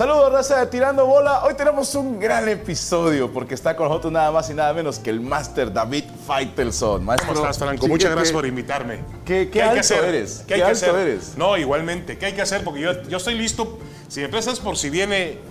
Saludos, 0.00 0.32
raza 0.32 0.60
de 0.60 0.66
Tirando 0.68 1.04
Bola. 1.04 1.44
Hoy 1.44 1.52
tenemos 1.52 1.94
un 1.94 2.18
gran 2.18 2.48
episodio 2.48 3.30
porque 3.30 3.52
está 3.52 3.76
con 3.76 3.86
nosotros 3.86 4.10
nada 4.10 4.32
más 4.32 4.48
y 4.48 4.54
nada 4.54 4.72
menos 4.72 4.98
que 4.98 5.10
el 5.10 5.20
máster 5.20 5.70
David 5.70 6.04
Faitelson. 6.26 7.04
Maestro, 7.04 7.34
¿Cómo 7.34 7.40
estás, 7.42 7.58
Franco? 7.58 7.86
Muchas 7.86 8.08
¿qué- 8.08 8.14
gracias 8.14 8.32
por 8.32 8.46
invitarme. 8.46 9.00
qué- 9.26 9.50
qué 9.50 9.60
hay 9.60 9.68
alto 9.68 9.74
que 9.74 9.80
hacer? 9.80 10.04
eres? 10.06 10.44
¿Qué 10.48 10.54
hay 10.54 10.62
que 10.62 10.70
hacer? 10.70 10.94
eres. 10.94 11.36
No, 11.36 11.54
igualmente. 11.58 12.16
¿Qué 12.16 12.24
hay 12.24 12.32
que 12.32 12.40
hacer? 12.40 12.64
Porque 12.64 12.80
yo, 12.80 13.02
yo 13.10 13.18
estoy 13.18 13.34
listo. 13.34 13.78
Si 14.08 14.22
me 14.22 14.30
prestas 14.30 14.58
por 14.58 14.78
si 14.78 14.88
viene... 14.88 15.49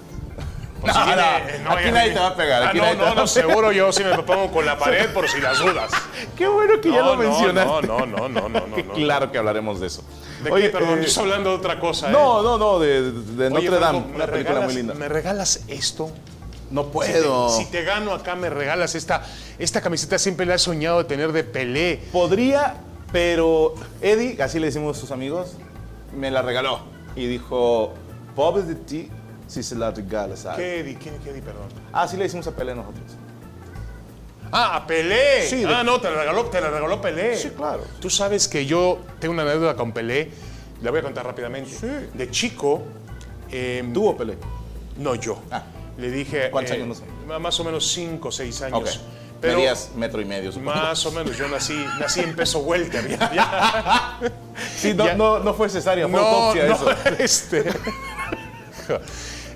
No, 0.84 0.94
si 0.94 1.00
viene 1.04 1.60
no, 1.64 1.72
aquí 1.72 1.92
nadie 1.92 2.12
te 2.14 2.20
va 2.20 2.28
a 2.28 2.36
pegar, 2.36 2.64
Ah, 2.64 2.70
aquí 2.70 2.78
no, 2.78 2.86
te 2.86 2.96
no, 2.96 3.16
va 3.16 3.28
seguro 3.28 3.72
yo 3.72 3.92
sí 3.92 4.04
me 4.04 4.18
pongo 4.24 4.50
con 4.52 4.66
la 4.66 4.78
pared 4.78 5.10
por 5.14 5.28
si 5.28 5.42
las 5.42 5.60
dudas. 5.60 5.92
Qué 6.38 6.48
bueno 6.48 6.80
que 6.82 6.92
ya 6.92 7.02
lo 7.02 7.16
mencionaste. 7.18 7.88
No, 7.88 8.06
no, 8.06 8.30
no, 8.30 8.30
no, 8.30 8.50
no, 8.50 8.68
no. 8.68 8.94
Claro 8.94 9.32
que 9.32 9.38
hablaremos 9.38 9.80
de 9.80 9.88
eso. 9.88 10.04
¿De 10.44 10.52
Oye, 10.52 10.66
qué? 10.66 10.70
Perdón, 10.70 11.00
eh, 11.00 11.02
yo 11.02 11.08
estoy 11.08 11.24
hablando 11.24 11.50
de 11.50 11.56
otra 11.58 11.80
cosa. 11.80 12.08
¿eh? 12.08 12.12
No, 12.14 12.42
no, 12.42 12.58
no, 12.58 12.80
de, 12.80 13.12
de 13.12 13.48
Oye, 13.48 13.50
Notre 13.70 13.80
Dame, 13.80 13.98
una 14.00 14.26
¿me 14.26 14.28
película 14.32 14.60
regalas- 14.60 14.66
muy 14.66 14.74
linda. 14.76 14.94
¿Me 14.94 15.10
regalas 15.10 15.64
esto? 15.68 16.12
No 16.72 16.82
Si 16.84 16.88
te- 16.88 16.94
puedo. 16.94 17.50
Si 17.50 17.66
te, 17.66 17.84
gano 17.84 18.14
acá, 18.14 18.36
me 18.36 18.50
regalas 18.50 18.96
esta, 18.96 19.26
esta 19.58 19.82
camiseta. 19.82 20.18
Siempre 20.18 20.46
la 20.46 20.56
he 20.56 20.60
soñado 20.60 21.00
de 21.00 21.04
tener 21.06 21.34
de 21.34 21.44
Pelé. 21.44 22.00
Podría, 22.14 22.76
pero 23.12 23.74
Eddie, 24.02 24.42
así 24.42 24.60
le 24.60 24.68
decimos 24.68 24.96
a 24.98 25.00
sus 25.02 25.12
amigos, 25.12 25.58
me 26.16 26.32
la 26.32 26.42
regaló. 26.42 26.80
Y 27.16 27.26
dijo, 27.28 27.94
pobres 28.36 28.68
de 28.68 28.76
ti 28.76 29.10
si 29.50 29.62
se 29.64 29.76
la 29.76 29.92
regalas 29.92 30.46
a 30.46 30.54
alguien". 30.54 30.70
¿Qué 30.70 30.84
di? 30.84 30.96
¿Quién, 30.96 31.20
qué 31.22 31.34
di, 31.34 31.42
perdón? 31.42 31.68
Ah, 31.92 32.08
sí 32.08 32.16
le 32.16 32.24
decimos 32.24 32.48
a 32.48 32.52
Pelé 32.52 32.74
nosotros. 32.74 33.04
Ah, 34.52 34.78
a 34.78 34.88
Pelé. 34.88 35.46
Sí, 35.48 35.58
de- 35.66 35.74
Ah, 35.76 35.84
no, 35.84 36.00
te 36.02 36.10
la 36.10 36.22
regaló, 36.22 36.46
te 36.46 36.60
la 36.62 36.70
regaló 36.70 37.02
Pelé. 37.02 37.36
Sí, 37.38 37.50
claro. 37.50 37.84
Tú 38.00 38.10
sabes 38.10 38.48
que 38.48 38.66
yo 38.66 39.00
tengo 39.20 39.34
una 39.34 39.44
anécdota 39.44 39.76
con 39.76 39.92
Pelé. 39.92 40.32
La 40.82 40.90
voy 40.92 41.02
a 41.02 41.04
contar 41.04 41.26
rápidamente. 41.26 41.70
Sí. 41.72 41.88
De 42.14 42.32
chico. 42.32 42.82
eh, 43.52 43.84
¿Tuvo 43.94 44.16
Pelé? 44.16 44.38
No, 44.98 45.14
yo. 45.16 45.42
Ah. 45.52 45.64
Le 45.98 46.10
dije. 46.10 46.50
¿Cuántos 46.52 46.72
eh, 46.72 46.76
años, 46.82 46.88
no 46.88 46.96
sé? 46.96 47.40
Más 47.40 47.60
o 47.60 47.64
menos 47.64 47.86
5 47.92 48.30
o 48.30 48.32
6 48.32 48.62
años. 48.64 48.80
Ok. 48.80 48.90
Pero 49.42 49.56
Medías 49.60 49.92
metro 49.96 50.20
y 50.20 50.26
medio, 50.26 50.52
supongo. 50.52 50.76
más 50.76 51.06
o 51.06 51.12
menos. 51.12 51.38
Yo 51.38 51.48
nací, 51.48 51.86
nací 52.00 52.20
en 52.20 52.36
peso 52.36 52.60
welter. 52.60 53.08
ya- 53.08 53.32
ya. 53.34 54.20
Sí, 54.76 54.94
no, 54.94 55.06
ya- 55.06 55.14
no, 55.16 55.40
no 55.40 55.54
fue 55.54 55.70
cesárea, 55.70 56.08
fue 56.10 56.20
No, 56.20 56.28
autopsia 56.28 56.66
no, 56.68 56.74
eso. 56.76 56.92
este. 57.20 57.66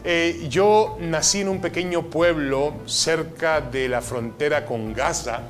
Eh, 0.06 0.48
yo 0.50 0.98
nací 1.00 1.42
en 1.42 1.50
un 1.50 1.62
pequeño 1.62 2.10
pueblo 2.10 2.74
cerca 2.86 3.62
de 3.62 3.88
la 3.88 4.02
frontera 4.02 4.66
con 4.66 4.94
Gaza, 4.94 5.42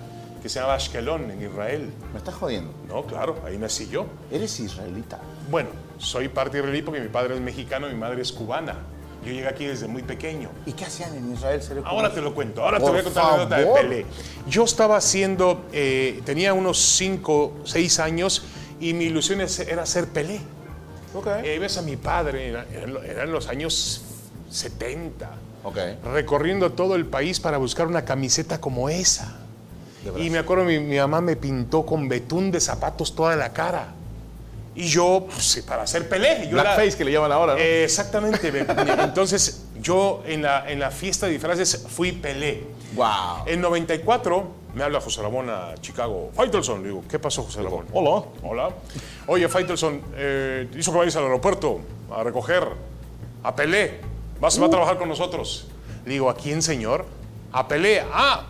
que 0.41 0.49
se 0.49 0.59
llama 0.59 0.75
Ashkelon, 0.75 1.31
en 1.31 1.41
Israel. 1.41 1.89
Me 2.11 2.19
estás 2.19 2.35
jodiendo. 2.35 2.71
No, 2.87 3.03
claro, 3.05 3.37
ahí 3.45 3.57
nací 3.57 3.87
yo. 3.89 4.05
Eres 4.31 4.59
israelita. 4.59 5.19
Bueno, 5.49 5.69
soy 5.97 6.27
parte 6.27 6.59
israelí 6.59 6.81
porque 6.83 6.99
mi 7.01 7.07
padre 7.07 7.33
es 7.35 7.41
mexicano 7.41 7.87
y 7.89 7.93
mi 7.93 7.99
madre 7.99 8.21
es 8.21 8.31
cubana. 8.31 8.75
Yo 9.25 9.31
llegué 9.31 9.47
aquí 9.47 9.65
desde 9.65 9.87
muy 9.87 10.03
pequeño. 10.03 10.49
¿Y 10.65 10.73
qué 10.73 10.83
hacían 10.83 11.15
en 11.15 11.31
Israel? 11.33 11.61
¿Sería 11.63 11.81
Ahora 11.85 12.13
te 12.13 12.19
lo 12.21 12.35
cuento, 12.35 12.61
ahora 12.61 12.77
Por 12.77 12.87
te 12.87 12.91
voy 12.91 12.99
a 12.99 13.03
contar 13.05 13.23
la 13.23 13.29
anécdota 13.35 13.57
de 13.57 13.63
favor. 13.63 13.79
Pelé. 13.81 14.05
Yo 14.49 14.65
estaba 14.65 14.97
haciendo, 14.97 15.63
eh, 15.71 16.21
tenía 16.25 16.53
unos 16.53 16.77
5, 16.77 17.53
6 17.63 17.99
años 17.99 18.43
y 18.81 18.93
mi 18.93 19.05
ilusión 19.05 19.39
era 19.41 19.85
ser 19.85 20.07
Pelé. 20.09 20.41
Ok. 21.15 21.27
Y 21.43 21.47
ahí 21.47 21.57
ves 21.59 21.77
a 21.77 21.81
mi 21.83 21.95
padre, 21.95 22.49
era- 22.49 22.65
eran, 22.73 22.97
eran 23.05 23.31
los 23.31 23.47
años 23.47 24.03
70, 24.53 25.29
Ok. 25.63 25.77
recorriendo 26.13 26.71
todo 26.71 26.95
el 26.95 27.05
país 27.05 27.39
para 27.39 27.57
buscar 27.57 27.87
una 27.87 28.05
camiseta 28.05 28.59
como 28.61 28.89
esa. 28.89 29.37
Y 30.17 30.29
me 30.29 30.37
acuerdo, 30.39 30.65
mi, 30.65 30.79
mi 30.79 30.97
mamá 30.97 31.21
me 31.21 31.35
pintó 31.37 31.85
con 31.85 32.09
betún 32.09 32.51
de 32.51 32.59
zapatos 32.59 33.15
toda 33.15 33.35
la 33.37 33.53
cara. 33.53 33.93
Y 34.75 34.87
yo, 34.87 35.27
pues, 35.31 35.63
para 35.67 35.83
hacer 35.83 36.09
Pelé. 36.09 36.47
Yo 36.49 36.59
era- 36.59 36.75
Blackface 36.75 36.97
que 36.97 37.05
le 37.05 37.11
llaman 37.11 37.31
ahora, 37.31 37.53
¿no? 37.53 37.59
Eh, 37.59 37.83
exactamente. 37.85 38.51
me- 38.51 38.63
me- 38.63 39.03
entonces, 39.03 39.65
yo 39.81 40.23
en 40.25 40.41
la, 40.41 40.69
en 40.69 40.79
la 40.79 40.91
fiesta 40.91 41.27
de 41.27 41.33
disfraces 41.33 41.85
fui 41.87 42.11
Pelé. 42.11 42.63
wow. 42.95 43.45
En 43.45 43.61
94 43.61 44.47
me 44.75 44.83
habla 44.83 44.99
José 44.99 45.21
Ramón 45.21 45.49
a 45.49 45.75
Chicago. 45.79 46.31
Faitelson, 46.33 46.81
le 46.81 46.89
digo, 46.89 47.03
¿qué 47.07 47.17
pasó, 47.19 47.43
José 47.43 47.61
Ramón? 47.61 47.85
Hola. 47.93 48.25
Hola. 48.43 48.69
Oye, 49.27 49.47
Faitelson, 49.47 50.01
eh, 50.15 50.67
hizo 50.75 50.91
que 50.91 50.97
vayas 50.97 51.15
al 51.15 51.23
aeropuerto 51.25 51.79
a 52.13 52.23
recoger 52.23 52.67
a 53.43 53.55
Pelé. 53.55 54.01
Vas, 54.43 54.61
va 54.61 54.65
a 54.65 54.69
trabajar 54.69 54.97
con 54.97 55.07
nosotros. 55.07 55.67
Le 56.03 56.11
digo, 56.11 56.29
¿a 56.29 56.35
quién, 56.35 56.61
señor? 56.61 57.05
A 57.53 57.65
Pelé. 57.65 58.03
Ah, 58.11 58.47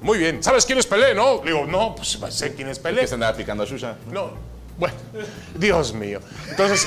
muy 0.00 0.16
bien. 0.16 0.40
¿Sabes 0.40 0.64
quién 0.64 0.78
es 0.78 0.86
Pelé, 0.86 1.16
no? 1.16 1.42
Le 1.42 1.50
digo, 1.50 1.66
no, 1.66 1.96
pues 1.96 2.16
sé 2.32 2.54
quién 2.54 2.68
es 2.68 2.78
Pelé. 2.78 3.00
Que 3.00 3.08
se 3.08 3.14
andaba 3.14 3.36
picando 3.36 3.64
a 3.64 3.66
Shusha. 3.66 3.96
No, 4.12 4.30
bueno, 4.78 4.94
Dios 5.56 5.94
mío. 5.94 6.20
Entonces, 6.48 6.86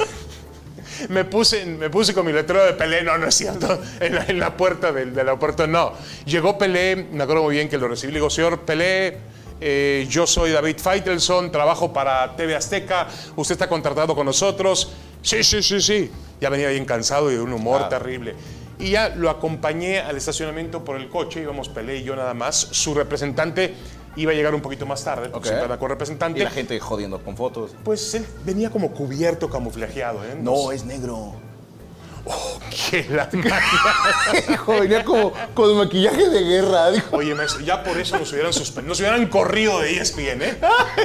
me 1.10 1.26
puse, 1.26 1.66
me 1.66 1.90
puse 1.90 2.14
con 2.14 2.24
mi 2.24 2.32
letrero 2.32 2.64
de 2.64 2.72
Pelé, 2.72 3.02
no, 3.02 3.18
no 3.18 3.26
es 3.26 3.34
cierto, 3.34 3.78
en 4.00 4.14
la, 4.14 4.24
en 4.24 4.40
la 4.40 4.56
puerta 4.56 4.90
del, 4.90 5.14
del 5.14 5.28
aeropuerto, 5.28 5.66
no. 5.66 5.92
Llegó 6.24 6.56
Pelé, 6.56 6.96
me 7.12 7.24
acuerdo 7.24 7.42
muy 7.42 7.54
bien 7.54 7.68
que 7.68 7.76
lo 7.76 7.86
recibí, 7.86 8.14
le 8.14 8.20
digo, 8.20 8.30
señor 8.30 8.60
Pelé, 8.60 9.18
eh, 9.60 10.06
yo 10.08 10.26
soy 10.26 10.52
David 10.52 10.78
Faitelson, 10.78 11.52
trabajo 11.52 11.92
para 11.92 12.34
TV 12.34 12.56
Azteca, 12.56 13.08
usted 13.36 13.52
está 13.52 13.68
contratado 13.68 14.14
con 14.14 14.24
nosotros. 14.24 14.94
Sí, 15.22 15.42
sí, 15.42 15.62
sí, 15.62 15.80
sí. 15.80 16.10
Ya 16.40 16.48
venía 16.48 16.68
bien 16.70 16.84
cansado 16.84 17.30
y 17.30 17.34
de 17.34 17.40
un 17.40 17.52
humor 17.52 17.78
Claro. 17.86 17.88
terrible. 17.98 18.34
Y 18.78 18.90
ya 18.92 19.10
lo 19.10 19.28
acompañé 19.28 20.00
al 20.00 20.16
estacionamiento 20.16 20.84
por 20.84 20.96
el 20.96 21.08
coche, 21.10 21.42
íbamos 21.42 21.68
Pelé 21.68 21.98
y 21.98 22.02
yo 22.02 22.16
nada 22.16 22.32
más. 22.32 22.56
Su 22.70 22.94
representante 22.94 23.74
iba 24.16 24.32
a 24.32 24.34
llegar 24.34 24.54
un 24.54 24.62
poquito 24.62 24.86
más 24.86 25.04
tarde, 25.04 25.24
porque 25.28 25.38
Ok. 25.38 25.44
siempre 25.46 25.64
anda 25.64 25.78
con 25.78 25.90
representante. 25.90 26.40
Y 26.40 26.42
la 26.44 26.50
gente 26.50 26.80
jodiendo 26.80 27.22
con 27.22 27.36
fotos. 27.36 27.72
Pues 27.84 28.14
él 28.14 28.26
venía 28.44 28.70
como 28.70 28.90
cubierto, 28.92 29.50
camuflajeado, 29.50 30.24
¿eh? 30.24 30.34
No, 30.40 30.72
es 30.72 30.84
negro. 30.84 31.34
Que 32.70 33.06
la 33.10 33.28
Hijo, 34.52 34.80
venía 34.80 35.04
como 35.04 35.32
con 35.54 35.76
maquillaje 35.76 36.28
de 36.28 36.42
guerra. 36.42 36.90
Dijo. 36.90 37.16
Oye, 37.16 37.34
maestro, 37.34 37.60
ya 37.60 37.82
por 37.82 37.98
eso 37.98 38.18
nos 38.18 38.32
hubieran 38.32 38.52
suspendido, 38.52 38.88
nos 38.90 39.00
hubieran 39.00 39.26
corrido 39.26 39.80
de 39.80 39.98
ESPN, 39.98 40.42
¿eh? 40.42 40.58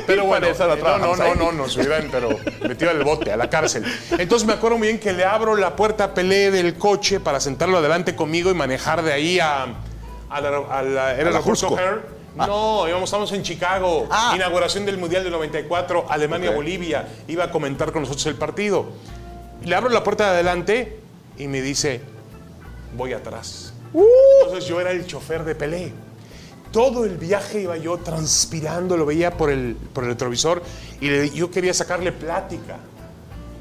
Pero 0.05 0.25
bueno, 0.25 0.47
no 0.47 0.53
eh, 0.53 0.77
no, 0.81 0.97
no, 0.97 1.15
no, 1.15 1.35
no, 1.35 1.51
nos 1.51 1.75
hubieran, 1.77 2.09
pero 2.11 2.29
metido 2.61 2.91
al 2.91 3.03
bote, 3.03 3.31
a 3.31 3.37
la 3.37 3.49
cárcel. 3.49 3.83
Entonces 4.17 4.47
me 4.47 4.53
acuerdo 4.53 4.77
muy 4.77 4.87
bien 4.89 4.99
que 4.99 5.11
le 5.13 5.25
abro 5.25 5.55
la 5.55 5.75
puerta 5.75 6.05
a 6.05 6.13
Pelé 6.13 6.51
del 6.51 6.75
coche 6.77 7.19
para 7.19 7.39
sentarlo 7.39 7.79
adelante 7.79 8.15
conmigo 8.15 8.51
y 8.51 8.53
manejar 8.53 9.01
de 9.01 9.13
ahí 9.13 9.39
a, 9.39 9.63
a 10.29 10.41
la, 10.41 10.49
a 10.69 10.81
la- 10.83 11.15
¿era 11.15 11.35
Ajusco. 11.37 11.73
O'Hare? 11.73 12.01
No, 12.35 12.85
íbamos, 12.87 13.05
estamos 13.07 13.31
en 13.31 13.43
Chicago, 13.43 14.07
Ah. 14.11 14.33
inauguración 14.35 14.85
del 14.85 14.97
Mundial 14.97 15.23
del 15.23 15.31
94, 15.31 16.05
Alemania, 16.09 16.49
Ok. 16.49 16.57
Bolivia, 16.57 17.07
iba 17.29 17.45
a 17.45 17.51
comentar 17.51 17.91
con 17.93 18.01
nosotros 18.03 18.25
el 18.27 18.35
partido. 18.35 18.87
Le 19.63 19.73
abro 19.73 19.89
la 19.89 20.03
puerta 20.03 20.25
de 20.25 20.29
adelante 20.31 20.99
y 21.37 21.47
me 21.47 21.61
dice, 21.61 22.01
voy 22.95 23.13
atrás. 23.13 23.73
Entonces 24.41 24.67
yo 24.67 24.79
era 24.81 24.91
el 24.91 25.05
chofer 25.05 25.43
de 25.43 25.55
Pelé. 25.55 25.93
Todo 26.71 27.05
el 27.05 27.17
viaje 27.17 27.61
iba 27.61 27.77
yo 27.77 27.97
transpirando, 27.99 28.97
lo 28.97 29.05
veía 29.05 29.37
por 29.37 29.49
el, 29.49 29.77
por 29.93 30.03
el 30.03 30.09
retrovisor 30.11 30.61
y 30.99 31.09
le- 31.09 31.29
yo 31.29 31.49
quería 31.49 31.73
sacarle 31.73 32.11
plática. 32.11 32.77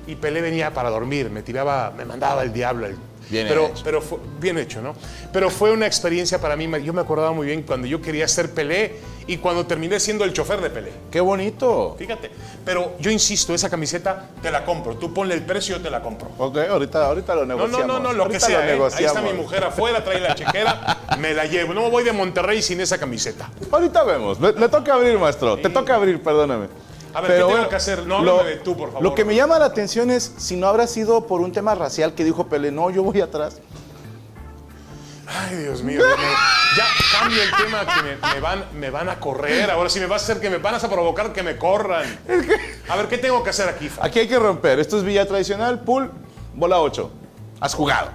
Y 0.07 0.17
Pelé 0.17 0.41
venía 0.41 0.75
para 0.75 0.91
dormir, 0.91 1.31
me 1.31 1.43
tiraba, 1.43 1.93
me 1.97 2.05
mandaba 2.05 2.43
el 2.43 2.53
diablo. 2.53 2.87
el- 2.87 2.97
Bien 3.31 3.47
pero, 3.49 3.67
hecho. 3.67 3.83
pero 3.85 4.03
fue 4.03 4.19
bien 4.41 4.59
hecho, 4.59 4.81
¿no? 4.83 4.95
Pero 5.33 5.51
fue 5.51 5.71
una 5.73 5.87
experiencia 5.87 6.41
para 6.41 6.57
mí. 6.57 6.69
Yo 6.83 6.93
me 6.93 7.01
acordaba 7.01 7.33
muy 7.33 7.47
bien 7.47 7.62
cuando 7.62 7.87
yo 7.87 8.01
quería 8.01 8.27
ser 8.29 8.51
Pelé 8.53 8.97
y 9.27 9.39
cuando 9.39 9.67
terminé 9.67 9.99
siendo 10.01 10.25
el 10.25 10.33
chofer 10.33 10.61
de 10.61 10.71
Pelé. 10.71 10.93
Qué 11.11 11.21
bonito. 11.21 11.97
Fíjate. 11.99 12.31
Pero 12.65 12.95
yo 13.01 13.11
insisto, 13.11 13.55
esa 13.55 13.71
camiseta 13.71 14.29
te 14.43 14.51
la 14.51 14.65
compro. 14.65 14.97
Tú 14.97 15.13
ponle 15.15 15.34
el 15.34 15.43
precio, 15.43 15.77
yo 15.77 15.83
te 15.83 15.91
la 15.91 16.01
compro. 16.03 16.31
Ok, 16.39 16.59
ahorita, 16.59 17.07
ahorita 17.07 17.34
lo 17.34 17.47
No, 17.47 17.55
negociamos. 17.57 17.87
no, 17.87 17.99
no, 18.01 18.01
no, 18.01 18.13
lo 18.13 18.29
que 18.29 18.41
sea. 18.41 18.75
lo 18.77 18.87
¿eh? 18.89 18.91
Ahí 18.97 19.05
está 19.05 19.23
mi 19.23 19.33
mujer 19.33 19.65
afuera, 19.65 20.05
trae 20.05 20.21
la 20.21 20.34
chequera, 20.34 20.99
me 21.19 21.33
la 21.34 21.45
llevo. 21.47 21.75
No 21.75 21.83
me 21.83 21.91
voy 21.91 22.04
de 22.04 22.13
Monterrey 22.13 22.63
sin 22.63 22.81
esa 22.81 22.98
camiseta. 22.98 23.51
Ahorita 23.71 24.04
vemos. 24.04 24.39
Me, 24.41 24.53
me 24.53 24.69
toca 24.69 24.95
abrir, 24.95 25.19
maestro. 25.19 25.57
Te 25.59 25.71
toca 25.71 25.95
abrir, 25.95 26.22
perdóname. 26.22 26.66
A 27.15 27.21
ver, 27.21 27.31
¿qué 27.31 27.37
tengo 27.39 27.69
que 27.69 27.77
hacer? 27.77 28.07
No, 28.07 28.19
háblame 28.19 28.51
de 28.51 28.57
tú, 28.57 28.77
por 28.77 28.89
favor. 28.89 29.03
Lo 29.03 29.15
que 29.15 29.25
me 29.25 29.34
llama 29.34 29.59
la 29.59 29.66
atención 29.66 30.11
es 30.11 30.34
si 30.37 30.57
no 30.57 30.66
habrá 30.66 30.87
sido 30.87 31.27
por 31.27 31.41
un 31.41 31.53
tema 31.53 31.75
racial 31.75 32.15
que 32.15 32.25
dijo 32.25 32.49
Pelé, 32.49 32.72
no, 32.72 32.91
yo 32.91 33.03
voy 33.03 33.21
atrás. 33.21 33.61
Ay, 35.27 35.57
Dios 35.57 35.83
mío. 35.83 36.01
ya 36.77 36.84
cambio 37.19 37.43
el 37.43 37.51
tema 37.53 37.87
que 37.87 38.03
me, 38.03 38.34
me 38.34 38.41
van, 38.41 38.65
me 38.75 38.91
van 38.91 39.09
a 39.09 39.21
correr. 39.21 39.71
Ahora 39.71 39.89
sí 39.89 40.01
me 40.01 40.07
vas 40.07 40.22
a 40.22 40.25
hacer 40.25 40.41
que 40.41 40.51
me 40.51 40.59
van 40.59 40.75
a 40.75 40.78
provocar 40.78 41.33
que 41.33 41.43
me 41.43 41.57
corran. 41.57 42.19
A 42.89 42.97
ver, 42.97 43.09
¿qué 43.09 43.19
tengo 43.19 43.43
que 43.43 43.51
hacer 43.51 43.69
aquí, 43.69 43.89
Fa? 43.89 44.05
Aquí 44.05 44.19
hay 44.19 44.28
que 44.28 44.39
romper. 44.39 44.78
Esto 44.81 44.99
es 44.99 45.05
Villa 45.05 45.27
Tradicional, 45.27 45.81
pool, 45.81 46.10
bola 46.55 46.81
8. 46.81 47.10
¿Has 47.60 47.75
jugado? 47.75 48.10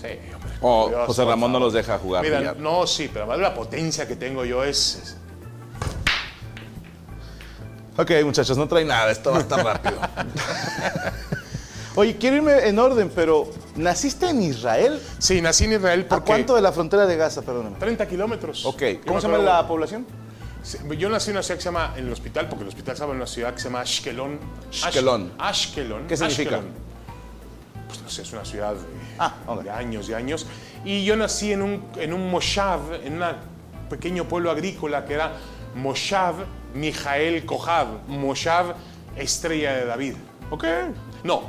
Sí, 0.00 0.08
hombre. 0.34 0.52
O 0.60 0.88
Dios, 0.88 1.06
José 1.06 1.24
Ramón 1.24 1.52
no 1.52 1.58
los 1.58 1.72
deja 1.72 1.98
jugar. 1.98 2.22
Mira, 2.22 2.54
no, 2.56 2.86
sí, 2.86 3.10
pero 3.12 3.36
la 3.36 3.54
potencia 3.54 4.06
que 4.06 4.16
tengo 4.16 4.44
yo 4.44 4.62
es... 4.62 5.16
Ok, 7.96 8.10
muchachos, 8.24 8.56
no 8.56 8.66
trae 8.68 8.84
nada. 8.84 9.10
Esto 9.10 9.30
va 9.32 9.38
a 9.38 9.40
estar 9.40 9.64
rápido. 9.64 9.98
Oye, 11.94 12.16
quiero 12.16 12.36
irme 12.36 12.66
en 12.68 12.78
orden, 12.78 13.10
pero 13.14 13.50
¿naciste 13.76 14.30
en 14.30 14.42
Israel? 14.42 14.98
Sí, 15.18 15.42
nací 15.42 15.64
en 15.64 15.74
Israel 15.74 16.06
¿A 16.06 16.14
porque... 16.16 16.24
cuánto 16.26 16.54
de 16.54 16.62
la 16.62 16.72
frontera 16.72 17.04
de 17.04 17.16
Gaza, 17.16 17.42
perdóname? 17.42 17.76
30 17.78 18.08
kilómetros. 18.08 18.64
Ok, 18.64 18.82
¿cómo 19.06 19.20
se 19.20 19.28
llama 19.28 19.38
la 19.42 19.66
población? 19.68 20.06
Yo 20.96 21.10
nací 21.10 21.30
en 21.30 21.36
una 21.36 21.42
ciudad 21.42 21.56
que 21.56 21.62
se 21.62 21.68
llama, 21.68 21.92
en 21.96 22.06
el 22.06 22.12
hospital, 22.12 22.48
porque 22.48 22.62
el 22.62 22.68
hospital 22.68 22.94
estaba 22.94 23.10
en 23.12 23.16
una 23.18 23.26
ciudad 23.26 23.52
que 23.52 23.58
se 23.58 23.64
llama 23.64 23.80
Ashkelon. 23.80 24.38
Ash- 24.70 24.84
Ashkelon. 24.86 25.32
Ashkelon. 25.38 26.06
¿Qué 26.06 26.16
significa? 26.16 26.56
Ashkelon. 26.56 26.74
pues 27.88 28.00
no 28.02 28.08
sé, 28.08 28.22
es 28.22 28.32
una 28.32 28.44
ciudad 28.46 28.72
de, 28.72 28.80
Ah, 29.18 29.34
ok. 29.46 29.62
de 29.64 29.70
años 29.70 30.08
y 30.08 30.14
años. 30.14 30.46
Y 30.86 31.04
yo 31.04 31.14
nací 31.16 31.52
en 31.52 31.60
un, 31.60 31.84
en 31.96 32.14
un 32.14 32.30
moshav, 32.30 32.94
en 33.04 33.20
un 33.22 33.28
pequeño 33.90 34.24
pueblo 34.24 34.50
agrícola 34.50 35.04
que 35.04 35.12
era 35.14 35.32
Moshav 35.74 36.36
Mijael 36.74 37.44
Kohav, 37.46 38.06
Moshav 38.08 38.74
Estrella 39.16 39.72
de 39.74 39.84
David. 39.86 40.14
Ok. 40.50 40.64
No, 41.24 41.42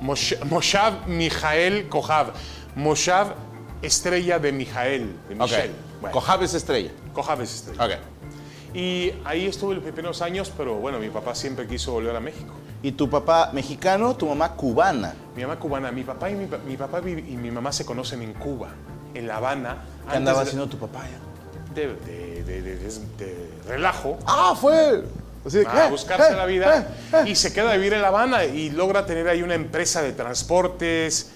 Mosh- 0.00 0.38
Moshav 0.44 1.06
Mijael 1.06 1.88
Kohav, 1.88 2.32
Moshav 2.74 3.34
Estrella 3.82 4.38
de 4.38 4.52
Mijael, 4.52 5.16
de 5.28 5.34
Ok. 5.34 5.40
Michel. 5.42 5.70
Bueno, 6.00 6.42
es 6.42 6.54
estrella. 6.54 6.90
Kohav 7.12 7.40
es 7.42 7.54
estrella. 7.54 7.84
Ok. 7.84 7.92
Y 8.74 9.12
ahí 9.24 9.46
estuve 9.46 9.74
los 9.76 9.82
primeros 9.84 10.20
años, 10.20 10.52
pero 10.56 10.74
bueno, 10.74 10.98
mi 10.98 11.08
papá 11.08 11.34
siempre 11.34 11.66
quiso 11.66 11.92
volver 11.92 12.14
a 12.14 12.20
México. 12.20 12.52
Y 12.82 12.92
tu 12.92 13.08
papá 13.08 13.50
mexicano, 13.54 14.14
tu 14.16 14.26
mamá 14.26 14.52
cubana. 14.52 15.14
Mi 15.34 15.42
mamá 15.42 15.58
cubana, 15.58 15.90
mi 15.90 16.02
papá 16.04 16.30
y 16.30 16.34
mi, 16.34 16.46
mi 16.66 16.76
papá 16.76 17.00
y 17.08 17.36
mi 17.36 17.50
mamá 17.50 17.72
se 17.72 17.86
conocen 17.86 18.20
en 18.22 18.34
Cuba, 18.34 18.68
en 19.14 19.26
La 19.26 19.36
Habana. 19.38 19.78
¿Qué 20.10 20.16
andaba 20.16 20.40
de- 20.40 20.44
haciendo 20.44 20.68
tu 20.68 20.76
papá 20.76 21.02
ya? 21.04 21.18
De, 21.80 22.42
de- 22.42 22.42
de- 22.44 22.62
de- 22.62 22.76
de- 22.78 23.24
de 23.24 23.48
relajo. 23.68 24.18
Ah, 24.26 24.54
fue. 24.60 25.02
Así 25.44 25.58
de, 25.58 25.66
a 25.68 25.86
eh, 25.86 25.90
buscarse 25.90 26.32
eh, 26.32 26.36
la 26.36 26.46
vida 26.46 26.88
eh, 27.12 27.22
y 27.30 27.36
se 27.36 27.52
queda 27.52 27.70
a 27.70 27.76
vivir 27.76 27.92
en 27.92 28.02
La 28.02 28.08
Habana 28.08 28.44
y 28.44 28.70
logra 28.70 29.06
tener 29.06 29.28
ahí 29.28 29.42
una 29.42 29.54
empresa 29.54 30.02
de 30.02 30.12
transportes 30.12 31.30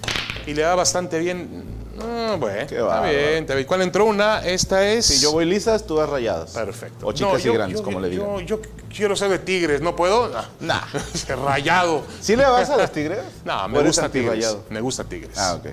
y 0.47 0.55
le 0.55 0.63
da 0.63 0.75
bastante 0.75 1.19
bien. 1.21 1.79
Ah, 2.03 2.37
bueno, 2.39 2.67
Qué 2.67 2.77
está 2.79 3.03
bien, 3.03 3.43
está 3.43 3.55
bien. 3.55 3.67
¿Cuál 3.67 3.83
entró 3.83 4.07
una? 4.07 4.41
Esta 4.45 4.85
es. 4.89 5.05
Si 5.07 5.21
yo 5.21 5.33
voy 5.33 5.45
lisas, 5.45 5.87
tú 5.87 5.97
vas 5.97 6.09
rayadas. 6.09 6.53
Perfecto. 6.53 7.07
O 7.07 7.13
chicas 7.13 7.45
No, 7.45 7.53
y 7.53 7.55
grandes, 7.55 7.79
yo- 7.79 7.85
como 7.85 8.01
le 8.01 8.09
digan. 8.09 8.27
Yo, 8.39 8.41
yo 8.41 8.61
quiero 8.95 9.15
ser 9.15 9.29
de 9.31 9.39
Tigres, 9.39 9.81
¿no 9.83 9.95
puedo? 9.95 10.33
Nah. 10.61 10.81
Rayado. 11.45 12.03
¿Sí 12.21 12.35
le 12.37 12.45
vas 12.47 12.71
a 12.71 12.77
los 12.79 12.91
tigres? 12.91 13.19
No, 13.45 13.65
¿O 13.65 13.69
me 13.69 13.81
gusta 13.83 14.09
Tigres. 14.09 14.57
Me 14.71 14.81
gusta 14.81 15.05
Tigres. 15.05 15.37
Ah, 15.39 15.55
ok. 15.61 15.67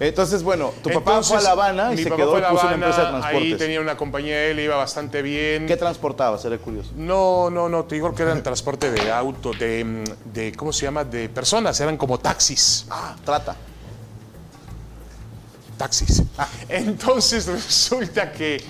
Entonces, 0.00 0.44
bueno, 0.44 0.72
tu 0.82 0.90
papá 0.90 1.12
Entonces, 1.12 1.28
fue 1.28 1.38
a 1.38 1.40
La 1.42 1.50
Habana 1.50 1.92
y 1.92 1.96
mi 1.96 2.02
se 2.04 2.08
papá 2.08 2.22
quedó 2.22 2.30
fue 2.30 2.38
a 2.38 2.42
La 2.42 2.50
puso 2.50 2.62
una 2.62 2.70
Habana, 2.70 2.86
empresa 2.86 3.02
de 3.02 3.10
transportes. 3.10 3.52
Ahí 3.52 3.58
tenía 3.58 3.80
una 3.80 3.96
compañía, 3.96 4.44
él 4.46 4.60
iba 4.60 4.76
bastante 4.76 5.22
bien. 5.22 5.66
¿Qué 5.66 5.76
transportaba? 5.76 6.38
Seré 6.38 6.58
curioso. 6.58 6.90
No, 6.96 7.50
no, 7.50 7.68
no, 7.68 7.84
te 7.84 7.96
digo 7.96 8.14
que 8.14 8.22
eran 8.22 8.42
transporte 8.42 8.92
de 8.92 9.10
auto, 9.10 9.52
de, 9.52 10.04
de, 10.32 10.52
¿cómo 10.52 10.72
se 10.72 10.86
llama? 10.86 11.02
De 11.02 11.28
personas, 11.28 11.80
eran 11.80 11.96
como 11.96 12.18
taxis. 12.18 12.86
Ah, 12.90 13.16
trata. 13.24 13.56
Taxis. 15.76 16.22
Ah. 16.36 16.48
Entonces 16.68 17.46
resulta 17.48 18.30
que 18.30 18.62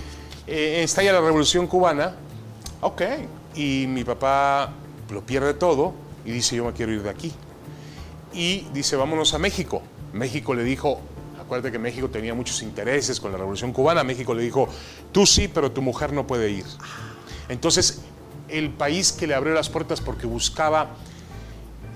eh, 0.47 0.83
estalla 0.83 1.13
la 1.13 1.21
revolución 1.21 1.67
cubana 1.67 2.15
Ok. 2.81 3.03
y 3.55 3.87
mi 3.87 4.03
papá 4.05 4.71
lo 5.11 5.21
pierde 5.23 5.53
todo 5.55 5.93
y 6.25 6.31
dice 6.31 6.57
yo 6.57 6.65
me 6.65 6.73
quiero 6.73 6.93
ir 6.93 7.03
de 7.03 7.11
aquí. 7.11 7.35
Y 8.33 8.67
dice 8.73 8.97
vámonos 8.97 9.35
a 9.35 9.39
México. 9.39 9.83
México 10.13 10.55
le 10.55 10.65
dijo, 10.65 11.01
acuérdate 11.49 11.73
que 11.73 11.79
México 11.79 12.09
tenía 12.11 12.35
muchos 12.35 12.61
intereses 12.63 13.19
con 13.21 13.33
la 13.33 13.39
revolución 13.39 13.73
cubana, 13.73 14.05
México 14.05 14.35
le 14.35 14.43
dijo, 14.43 14.69
tú 15.13 15.25
sí, 15.25 15.49
pero 15.49 15.73
tu 15.73 15.81
mujer 15.81 16.13
no 16.13 16.27
puede 16.27 16.51
ir. 16.51 16.65
Entonces 17.49 18.03
el 18.49 18.71
país 18.71 19.13
que 19.13 19.27
le 19.27 19.35
abrió 19.35 19.55
las 19.55 19.69
puertas 19.71 20.01
porque 20.03 20.27
buscaba 20.27 20.91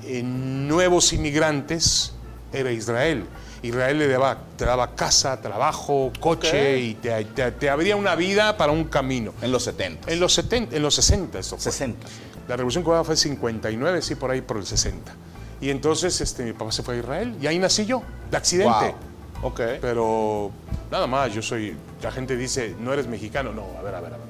eh, 0.05 0.23
nuevos 0.23 1.13
inmigrantes 1.13 2.13
era 2.53 2.73
Israel. 2.73 3.25
Israel 3.63 3.99
le 3.99 4.09
daba, 4.09 4.39
te 4.57 4.65
daba 4.65 4.95
casa, 4.97 5.41
trabajo, 5.41 6.13
coche 6.19 6.49
Ok. 6.77 6.81
y 6.83 6.95
te, 6.95 7.25
te- 7.27 7.53
te 7.53 7.71
abría 7.71 7.95
una 7.95 8.17
vida 8.17 8.57
para 8.57 8.73
un 8.73 8.85
camino. 8.85 9.33
En 9.43 9.53
los 9.53 9.63
70. 9.65 10.11
En 10.11 10.19
los 10.19 10.33
70, 10.35 10.75
en 10.77 10.83
los 10.83 10.95
60 10.97 11.39
eso 11.39 11.57
fue. 11.57 11.71
60. 11.71 12.07
La 12.49 12.57
revolución 12.57 12.83
cubana 12.83 13.05
fue 13.05 13.15
en 13.15 13.19
59, 13.19 14.03
sí, 14.03 14.15
por 14.17 14.31
ahí 14.33 14.41
por 14.41 14.57
el 14.57 14.67
60. 14.67 15.15
Y 15.61 15.71
entonces 15.71 16.21
este, 16.21 16.43
mi 16.43 16.53
papá 16.55 16.73
se 16.73 16.83
fue 16.83 16.97
a 16.97 16.99
Israel 16.99 17.37
y 17.41 17.47
ahí 17.47 17.59
nací 17.61 17.87
yo, 17.87 18.03
de 18.31 18.37
accidente. 18.37 18.69
Wow. 18.89 19.12
Ok. 19.43 19.61
Pero 19.81 20.51
nada 20.91 21.07
más, 21.07 21.33
yo 21.35 21.43
soy, 21.43 21.77
la 22.03 22.11
gente 22.13 22.37
dice, 22.37 22.75
no 22.81 22.93
eres 22.93 23.07
mexicano. 23.07 23.53
No, 23.53 23.67
a 23.79 23.83
ver, 23.83 23.95
a 23.95 24.01
ver, 24.01 24.15
a 24.15 24.17
ver. 24.17 24.27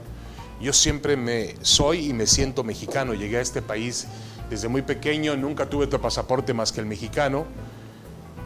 Yo 0.61 0.73
siempre 0.73 1.17
me 1.17 1.56
soy 1.62 2.11
y 2.11 2.12
me 2.12 2.26
siento 2.26 2.64
mexicano. 2.64 3.14
Llegué 3.14 3.38
a 3.38 3.41
este 3.41 3.62
país 3.62 4.06
desde 4.49 4.69
muy 4.69 4.82
pequeño, 4.82 5.37
nunca 5.37 5.67
tuve 5.67 5.85
otro 5.87 6.00
pasaporte 6.00 6.55
más 6.55 6.73
que 6.73 6.81
el 6.81 6.87
mexicano. 6.87 7.44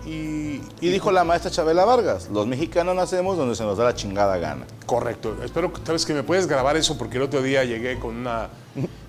Y, 0.06 0.60
Y 0.80 0.88
dijo 0.90 1.10
la 1.10 1.24
maestra 1.24 1.50
Chabela 1.50 1.84
Vargas, 1.84 2.28
los 2.32 2.46
mexicanos 2.46 2.94
nacemos 2.94 3.36
donde 3.36 3.56
se 3.56 3.64
nos 3.64 3.76
da 3.76 3.84
la 3.84 3.94
chingada 3.94 4.36
gana. 4.38 4.64
Correcto. 4.86 5.36
Espero 5.44 5.72
que, 5.72 5.84
sabes 5.84 6.06
que 6.06 6.14
me 6.14 6.22
puedes 6.22 6.46
grabar 6.46 6.76
eso 6.76 6.96
porque 6.96 7.16
el 7.16 7.24
otro 7.24 7.42
día 7.42 7.64
llegué 7.64 7.98
con 7.98 8.14
una 8.16 8.48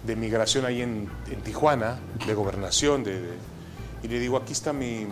de 0.04 0.16
migración 0.16 0.66
ahí 0.66 0.82
en, 0.82 1.08
en 1.32 1.42
Tijuana, 1.42 2.00
de 2.26 2.34
gobernación, 2.34 3.04
de, 3.04 3.22
de- 3.22 3.38
y 4.04 4.08
le 4.08 4.20
digo, 4.20 4.38
aquí 4.38 4.54
está 4.54 4.74
mi, 4.74 5.06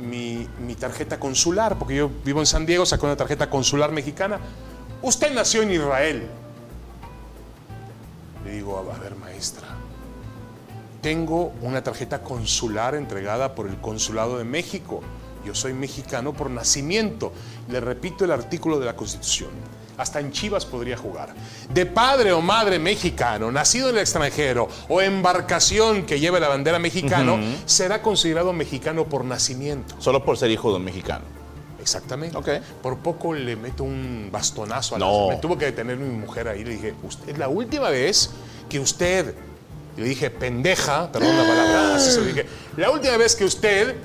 mi, 0.00 0.48
mi 0.60 0.74
tarjeta 0.74 1.20
consular, 1.20 1.78
porque 1.78 1.96
yo 1.96 2.10
vivo 2.24 2.40
en 2.40 2.46
San 2.46 2.66
Diego, 2.66 2.86
saqué 2.86 3.06
una 3.06 3.16
tarjeta 3.16 3.50
consular 3.50 3.92
mexicana. 3.92 4.40
Usted 5.02 5.32
nació 5.32 5.62
en 5.62 5.72
Israel. 5.72 6.28
Le 8.44 8.52
digo, 8.52 8.78
a 8.78 8.98
ver, 8.98 9.14
maestra, 9.16 9.68
tengo 11.00 11.52
una 11.62 11.82
tarjeta 11.82 12.22
consular 12.22 12.94
entregada 12.94 13.54
por 13.54 13.68
el 13.68 13.80
Consulado 13.80 14.38
de 14.38 14.44
México. 14.44 15.00
Yo 15.44 15.54
soy 15.54 15.72
mexicano 15.72 16.32
por 16.32 16.50
nacimiento. 16.50 17.32
Le 17.68 17.80
repito 17.80 18.24
el 18.24 18.30
artículo 18.30 18.78
de 18.78 18.86
la 18.86 18.96
Constitución. 18.96 19.50
Hasta 20.00 20.18
en 20.18 20.32
Chivas 20.32 20.64
podría 20.64 20.96
jugar. 20.96 21.34
De 21.68 21.84
padre 21.84 22.32
o 22.32 22.40
madre 22.40 22.78
mexicano, 22.78 23.52
nacido 23.52 23.90
en 23.90 23.96
el 23.96 24.00
extranjero 24.00 24.66
o 24.88 25.02
embarcación 25.02 26.06
que 26.06 26.18
lleve 26.18 26.40
la 26.40 26.48
bandera 26.48 26.78
mexicano, 26.78 27.38
será 27.66 28.00
considerado 28.00 28.54
mexicano 28.54 29.04
por 29.04 29.26
nacimiento. 29.26 29.96
Solo 29.98 30.24
por 30.24 30.38
ser 30.38 30.50
hijo 30.50 30.70
de 30.70 30.76
un 30.76 30.84
mexicano. 30.84 31.24
Exactamente. 31.80 32.36
Ok. 32.36 32.48
Por 32.82 32.98
poco 32.98 33.34
le 33.34 33.56
meto 33.56 33.84
un 33.84 34.30
bastonazo 34.32 34.96
a 34.96 34.98
la 34.98 35.06
No. 35.06 35.28
Me 35.28 35.36
tuvo 35.36 35.58
que 35.58 35.66
detener 35.66 35.98
mi 35.98 36.08
mujer 36.16 36.48
ahí. 36.48 36.64
Le 36.64 36.70
dije, 36.70 36.94
usted, 37.02 37.30
es 37.30 37.38
la 37.38 37.48
última 37.48 37.90
vez 37.90 38.30
que 38.68 38.80
usted. 38.80 39.34
le 39.96 40.04
dije, 40.04 40.30
pendeja, 40.30 41.12
perdón 41.12 41.36
la 41.36 41.42
palabra, 41.42 41.96
así 41.96 42.10
se 42.10 42.20
lo 42.20 42.26
dije. 42.26 42.46
La 42.78 42.90
última 42.90 43.18
vez 43.18 43.36
que 43.36 43.44
usted 43.44 43.96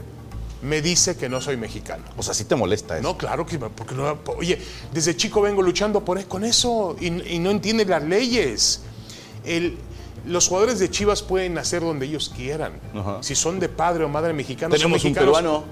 me 0.61 0.81
dice 0.81 1.15
que 1.17 1.29
no 1.29 1.41
soy 1.41 1.57
mexicano. 1.57 2.03
O 2.17 2.23
sea, 2.23 2.33
sí 2.33 2.45
te 2.45 2.55
molesta 2.55 2.97
eso. 2.97 3.03
No, 3.07 3.17
claro 3.17 3.45
que 3.45 3.59
porque 3.59 3.93
no. 3.95 4.17
Oye, 4.37 4.59
desde 4.93 5.15
chico 5.15 5.41
vengo 5.41 5.61
luchando 5.61 6.03
por, 6.03 6.23
con 6.25 6.43
eso 6.43 6.95
y, 6.99 7.07
y 7.35 7.39
no 7.39 7.51
entiende 7.51 7.85
las 7.85 8.03
leyes. 8.03 8.81
El- 9.43 9.77
los 10.25 10.47
jugadores 10.47 10.79
de 10.79 10.89
Chivas 10.89 11.21
pueden 11.21 11.53
nacer 11.53 11.81
donde 11.83 12.07
ellos 12.07 12.31
quieran. 12.35 12.73
Ajá. 12.95 13.17
Si 13.21 13.35
son 13.35 13.59
de 13.59 13.69
padre 13.69 14.05
o 14.05 14.09
madre 14.09 14.33
mexicano, 14.33 14.71
son 14.73 14.79
Tenemos 14.79 15.03
un 15.03 15.11
mexicanos. 15.11 15.35
peruano. 15.37 15.63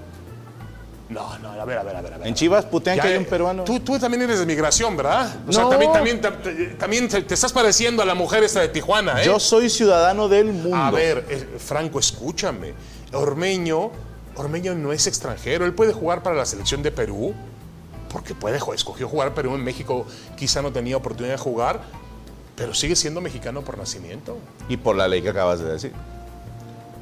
No, 1.08 1.38
no, 1.38 1.50
a 1.60 1.64
ver, 1.64 1.78
a 1.78 1.82
ver, 1.82 1.96
a 1.96 2.00
ver. 2.02 2.14
a 2.14 2.18
ver. 2.18 2.26
En 2.28 2.34
Chivas 2.34 2.64
putean 2.64 2.96
Ya, 2.96 3.02
que 3.02 3.08
hay 3.08 3.16
un 3.18 3.24
peruano. 3.26 3.64
Tú, 3.64 3.80
tú 3.80 3.98
también 3.98 4.22
eres 4.22 4.38
de 4.38 4.46
migración, 4.46 4.96
¿verdad? 4.96 5.36
O 5.46 5.52
sea, 5.52 5.64
No. 5.64 5.68
también, 5.70 5.92
también, 5.92 6.20
tam- 6.22 6.78
también 6.78 7.08
te, 7.08 7.20
te 7.22 7.34
estás 7.34 7.52
pareciendo 7.52 8.00
a 8.02 8.06
la 8.06 8.14
mujer 8.14 8.42
esta 8.44 8.60
de 8.60 8.68
Tijuana, 8.68 9.20
¿eh? 9.22 9.26
Yo 9.26 9.38
soy 9.40 9.68
ciudadano 9.68 10.28
del 10.28 10.46
mundo. 10.52 10.74
A 10.76 10.90
ver, 10.90 11.26
eh, 11.28 11.56
Franco, 11.58 11.98
escúchame. 11.98 12.72
Ormeño, 13.12 13.90
Ormeño 14.36 14.74
no 14.74 14.92
es 14.92 15.06
extranjero. 15.06 15.64
Él 15.64 15.74
puede 15.74 15.92
jugar 15.92 16.22
para 16.22 16.36
la 16.36 16.46
selección 16.46 16.82
de 16.82 16.90
Perú. 16.90 17.34
Porque 18.10 18.34
puede, 18.34 18.58
escogió 18.74 19.08
jugar 19.08 19.34
Perú 19.34 19.54
en 19.54 19.64
México. 19.64 20.06
Quizá 20.36 20.62
no 20.62 20.72
tenía 20.72 20.96
oportunidad 20.96 21.34
de 21.34 21.38
jugar. 21.38 21.82
Pero 22.56 22.72
sigue 22.74 22.94
siendo 22.96 23.20
mexicano 23.20 23.62
por 23.62 23.76
nacimiento. 23.78 24.38
Y 24.68 24.76
por 24.76 24.94
la 24.96 25.08
ley 25.08 25.22
que 25.22 25.30
acabas 25.30 25.58
de 25.60 25.72
decir. 25.72 25.92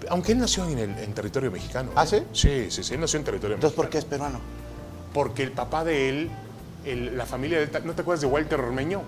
Aunque 0.08 0.32
él 0.32 0.38
nació 0.38 0.66
en, 0.68 0.78
el, 0.78 0.98
en 0.98 1.12
territorio 1.14 1.50
mexicano. 1.50 1.90
¿Ah, 1.94 2.04
¿eh? 2.04 2.06
sí? 2.06 2.22
Sí, 2.32 2.70
sí, 2.70 2.82
sí. 2.82 2.94
Él 2.94 3.00
nació 3.00 3.18
en 3.18 3.24
territorio 3.24 3.54
Entonces, 3.56 3.76
¿por 3.76 3.86
mexicano. 3.86 3.90
qué 3.90 3.98
es 3.98 4.04
peruano? 4.18 4.40
Porque 5.12 5.42
el 5.42 5.52
papá 5.52 5.84
de 5.84 6.08
él, 6.08 6.30
el- 6.84 7.16
la 7.18 7.26
familia 7.26 7.58
de 7.58 7.64
él, 7.64 7.70
¿no 7.84 7.92
te 7.94 8.00
acuerdas 8.02 8.22
de 8.22 8.26
Walter 8.26 8.58
Ormeño? 8.60 9.02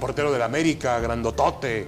Portero 0.00 0.32
del 0.32 0.40
América, 0.42 0.98
grandotote, 0.98 1.86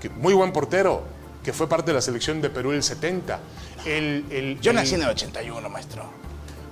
que, 0.00 0.10
muy 0.10 0.34
buen 0.34 0.52
portero, 0.52 1.02
que 1.44 1.52
fue 1.52 1.68
parte 1.68 1.90
de 1.90 1.94
la 1.94 2.00
selección 2.00 2.40
de 2.40 2.50
Perú 2.50 2.72
el 2.72 2.82
70. 2.82 3.38
El, 3.86 4.24
el- 4.30 4.60
Yo 4.60 4.70
el- 4.70 4.76
nací 4.76 4.94
en 4.94 5.02
el 5.02 5.08
81, 5.10 5.68
maestro. 5.68 6.04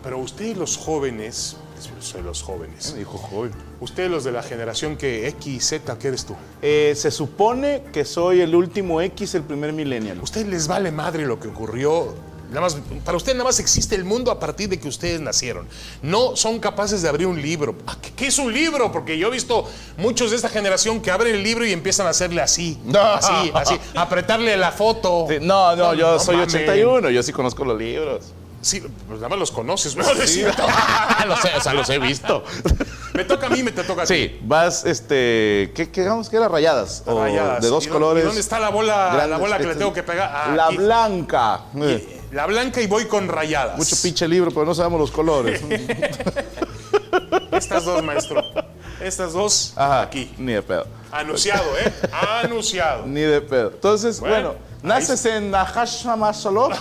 Pero 0.03 0.19
ustedes 0.19 0.57
los 0.57 0.77
jóvenes, 0.77 1.57
soy 2.01 2.23
los 2.23 2.43
jóvenes, 2.43 2.93
Me 2.93 3.01
dijo 3.01 3.19
joven. 3.19 3.53
ustedes 3.81 4.11
los 4.11 4.25
de 4.25 4.33
la 4.33 4.43
generación 4.43 4.97
que 4.97 5.29
X, 5.29 5.65
Z, 5.69 5.97
¿qué 5.99 6.09
eres 6.09 6.25
tú? 6.25 6.35
Eh, 6.61 6.95
se 6.97 7.11
supone 7.13 7.85
que 7.93 8.05
soy 8.05 8.41
el 8.41 8.55
último 8.57 9.01
X, 9.01 9.35
el 9.37 9.43
primer 9.43 9.73
millennial. 9.73 10.19
ustedes 10.21 10.47
les 10.49 10.67
vale 10.67 10.91
madre 10.91 11.25
lo 11.27 11.39
que 11.39 11.47
ocurrió. 11.49 12.15
Nada 12.53 12.61
más, 12.61 12.77
para 13.05 13.17
ustedes 13.17 13.37
nada 13.37 13.49
más 13.49 13.59
existe 13.59 13.95
el 13.95 14.05
mundo 14.05 14.31
a 14.31 14.39
partir 14.39 14.69
de 14.69 14.79
que 14.79 14.87
ustedes 14.87 15.21
nacieron. 15.21 15.67
No 16.03 16.37
son 16.37 16.61
capaces 16.61 17.03
de 17.03 17.09
abrir 17.09 17.27
un 17.27 17.41
libro. 17.41 17.75
Ah, 17.87 17.97
¿Qué, 18.17 18.27
es 18.27 18.39
un 18.39 18.53
libro? 18.53 18.93
Porque 18.93 19.17
yo 19.17 19.29
he 19.29 19.31
visto 19.31 19.69
muchos 19.97 20.31
de 20.31 20.37
esta 20.37 20.49
generación 20.49 21.01
que 21.01 21.11
abren 21.11 21.35
el 21.35 21.43
libro 21.43 21.65
y 21.67 21.73
empiezan 21.73 22.07
a 22.07 22.11
hacerle 22.11 22.43
así. 22.43 22.79
No. 22.85 23.01
Así, 23.01 23.51
así. 23.55 23.79
Apretarle 23.95 24.57
la 24.57 24.71
foto. 24.71 25.27
Sí, 25.29 25.37
no, 25.41 25.75
no, 25.77 25.95
yo 25.95 26.13
no 26.13 26.19
soy 26.19 26.37
mamen. 26.37 26.49
81, 26.49 27.11
yo 27.11 27.23
sí 27.23 27.33
conozco 27.33 27.65
los 27.65 27.79
libros. 27.79 28.33
Sí, 28.61 28.81
pues 28.81 29.19
nada 29.19 29.29
más 29.31 29.39
los 29.39 29.51
conoces. 29.51 29.97
¿no? 29.97 30.05
Sí. 30.25 30.43
lo 31.27 31.37
sé, 31.37 31.51
o 31.57 31.61
sea, 31.61 31.75
los 31.75 31.89
he 31.91 31.99
visto. 31.99 32.45
Me 33.13 33.25
toca 33.25 33.47
a 33.47 33.51
mí, 33.51 33.63
me 33.63 33.73
te 33.73 33.83
toca 33.83 34.03
a 34.03 34.07
ti. 34.07 34.15
Sí, 34.15 34.39
vas, 34.43 34.85
este, 34.85 35.73
¿qué, 35.75 35.91
qué 35.93 36.03
digamos 36.03 36.29
que 36.29 36.37
era? 36.37 36.49
Rayadas. 36.49 37.03
o 37.07 37.21
Rayadas. 37.21 37.61
de 37.63 37.69
dos 37.69 37.87
¿Y 37.87 37.89
colores. 37.89 38.23
y 38.23 38.27
dónde 38.27 38.41
está 38.41 38.61
la 38.61 38.71
bola, 38.71 39.27
la 39.27 39.37
bola 39.37 39.59
que 39.59 39.65
le 39.65 39.71
Este, 39.71 39.81
tengo 39.81 39.93
que 39.93 40.03
pegar? 40.03 40.31
Ah, 40.33 40.55
la 40.55 40.67
aquí. 40.67 40.77
blanca. 40.77 41.63
Eh, 41.77 42.22
La 42.33 42.47
blanca 42.47 42.81
y 42.81 42.87
voy 42.87 43.05
con 43.07 43.29
rayadas. 43.29 43.77
Mucho 43.77 43.95
pinche 44.03 44.27
libro, 44.27 44.51
pero 44.51 44.65
no 44.65 44.75
sabemos 44.75 44.99
los 45.01 45.11
colores. 45.11 45.61
Estas 47.53 47.85
dos, 47.85 48.03
maestro. 48.03 48.43
Estas 49.01 49.33
dos, 49.35 49.75
Ajá, 49.77 50.03
aquí. 50.03 50.33
Ni 50.39 50.53
de 50.55 50.63
pedo. 50.63 50.87
Anunciado, 51.11 51.65
¿eh? 51.79 51.93
Anunciado. 52.43 53.07
Ni 53.07 53.21
de 53.21 53.41
pedo. 53.43 53.71
Entonces, 53.71 54.19
Bueno, 54.21 54.35
bueno, 54.35 54.55
naces 54.83 55.25
en 55.27 55.51
Nahashamasolov. 55.51 56.73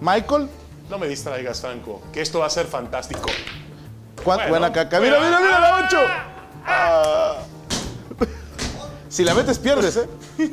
Michael. 0.00 0.48
No 0.88 0.98
me 0.98 1.08
distraigas, 1.08 1.60
Franco, 1.60 2.00
que 2.12 2.20
esto 2.22 2.38
va 2.40 2.46
a 2.46 2.50
ser 2.50 2.66
fantástico. 2.66 3.28
¿Cuán- 4.24 4.38
Bueno, 4.38 4.50
buena 4.50 4.72
caca. 4.72 4.98
Mira, 5.00 5.18
mira, 5.20 5.40
mira 5.40 5.60
la 5.60 5.86
8. 5.86 5.98
Si 9.08 9.24
la 9.24 9.34
metes, 9.34 9.58
pierdes, 9.58 9.96
¿eh? 9.98 10.08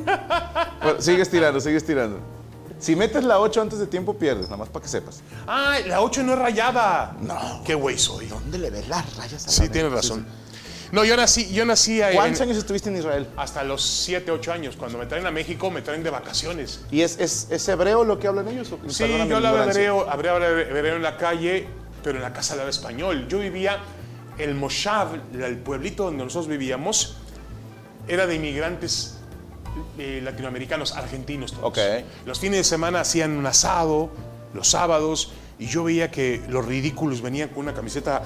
Bueno, 0.83 1.01
sigues 1.01 1.29
tirando, 1.29 1.61
sigues 1.61 1.85
tirando. 1.85 2.19
Si 2.79 2.95
metes 2.95 3.23
la 3.25 3.39
8 3.39 3.61
antes 3.61 3.77
de 3.79 3.87
tiempo, 3.87 4.13
pierdes, 4.17 4.45
nada 4.45 4.57
más 4.57 4.69
para 4.69 4.83
que 4.83 4.89
sepas. 4.89 5.21
Ah, 5.45 5.77
la 5.85 6.01
8 6.01 6.23
no 6.23 6.33
es 6.33 6.39
rayada. 6.39 7.15
No. 7.21 7.61
Qué 7.65 7.73
güey 7.75 7.97
soy. 7.99 8.27
¿Dónde 8.27 8.57
le 8.57 8.69
ves 8.69 8.87
las 8.87 9.15
rayas 9.17 9.45
a 9.45 9.49
Sí, 9.49 9.63
la 9.65 9.71
tienes 9.71 9.91
neta? 9.91 10.01
razón. 10.01 10.25
No, 10.91 11.03
yo 11.03 11.15
nací, 11.15 11.51
yo 11.53 11.65
nací 11.65 12.01
en- 12.01 12.15
¿Cuántos 12.15 12.41
años 12.41 12.57
estuviste 12.57 12.89
en 12.89 12.97
Israel? 12.97 13.27
hasta 13.37 13.63
los 13.63 13.83
7, 13.83 14.31
8 14.31 14.51
años. 14.53 14.75
Cuando 14.75 14.97
me 14.97 15.05
traen 15.05 15.25
a 15.27 15.31
México, 15.31 15.69
me 15.69 15.81
traen 15.83 16.01
de 16.03 16.09
vacaciones. 16.09 16.79
¿Y 16.89 17.01
es, 17.01 17.19
es, 17.19 17.47
es 17.51 17.67
hebreo 17.67 18.03
lo 18.05 18.17
que 18.17 18.27
hablan 18.27 18.47
ellos? 18.47 18.71
o- 18.71 18.79
Sí, 18.89 19.05
yo 19.27 19.35
hablaba 19.35 19.65
hebreo, 19.65 20.09
hablaba 20.09 20.39
hebreo 20.47 20.95
en 20.95 21.03
la 21.03 21.15
calle, 21.17 21.67
pero 22.03 22.15
en 22.17 22.23
la 22.23 22.33
casa 22.33 22.53
hablaba 22.53 22.69
español. 22.71 23.27
Yo 23.27 23.37
vivía, 23.39 23.77
el 24.39 24.55
Moshav, 24.55 25.09
el 25.39 25.57
pueblito 25.57 26.05
donde 26.05 26.23
nosotros 26.23 26.47
vivíamos, 26.47 27.17
era 28.07 28.25
de 28.25 28.35
inmigrantes 28.35 29.18
eh, 29.97 30.21
latinoamericanos, 30.23 30.93
argentinos 30.95 31.51
todos. 31.53 31.65
Ok. 31.65 31.77
Los 32.25 32.39
fines 32.39 32.57
de 32.57 32.63
semana 32.63 33.01
hacían 33.01 33.31
un 33.37 33.45
asado, 33.45 34.09
los 34.53 34.69
sábados, 34.69 35.31
y 35.57 35.67
yo 35.67 35.83
veía 35.83 36.09
que 36.11 36.41
los 36.49 36.65
ridículos 36.65 37.21
venían 37.21 37.49
con 37.49 37.59
una 37.59 37.73
camiseta 37.73 38.23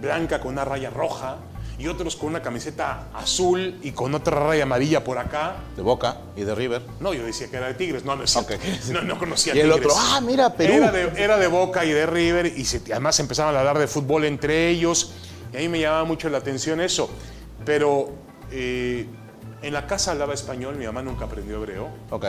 blanca 0.00 0.40
con 0.40 0.52
una 0.52 0.64
raya 0.64 0.90
roja, 0.90 1.36
y 1.78 1.88
otros 1.88 2.14
con 2.16 2.28
una 2.28 2.42
camiseta 2.42 3.08
azul 3.14 3.78
y 3.82 3.90
con 3.92 4.14
otra 4.14 4.38
raya 4.38 4.64
amarilla 4.64 5.02
por 5.02 5.18
acá. 5.18 5.56
De 5.74 5.82
Boca 5.82 6.18
y 6.36 6.42
de 6.42 6.54
River. 6.54 6.82
No, 7.00 7.12
yo 7.14 7.24
decía 7.24 7.48
que 7.50 7.56
era 7.56 7.66
de 7.68 7.74
Tigres. 7.74 8.04
No, 8.04 8.14
no 8.14 8.22
es 8.24 8.30
cierto. 8.30 8.54
Ok. 8.54 8.60
No, 8.92 9.02
no 9.02 9.18
conocía 9.18 9.54
Y 9.56 9.60
el 9.60 9.72
Tigres. 9.72 9.86
otro, 9.92 9.96
ah, 9.98 10.20
mira, 10.20 10.52
Perú. 10.54 10.74
Era 10.74 10.92
de, 10.92 11.22
era 11.22 11.38
de 11.38 11.46
Boca 11.48 11.84
y 11.84 11.90
de 11.90 12.06
River 12.06 12.46
y 12.56 12.64
se- 12.66 12.82
además 12.92 13.18
empezaban 13.20 13.56
a 13.56 13.60
hablar 13.60 13.78
de 13.78 13.88
fútbol 13.88 14.24
entre 14.26 14.68
ellos 14.68 15.12
y 15.52 15.56
a 15.56 15.60
mí 15.60 15.68
me 15.68 15.80
llamaba 15.80 16.04
mucho 16.04 16.28
la 16.28 16.38
atención 16.38 16.80
eso. 16.80 17.10
Pero 17.64 18.10
eh, 18.52 19.06
en 19.62 19.72
la 19.72 19.86
casa 19.86 20.12
hablaba 20.12 20.34
español, 20.34 20.76
mi 20.76 20.86
mamá 20.86 21.02
nunca 21.02 21.24
aprendió 21.26 21.56
hebreo 21.56 21.88
Ok. 22.10 22.26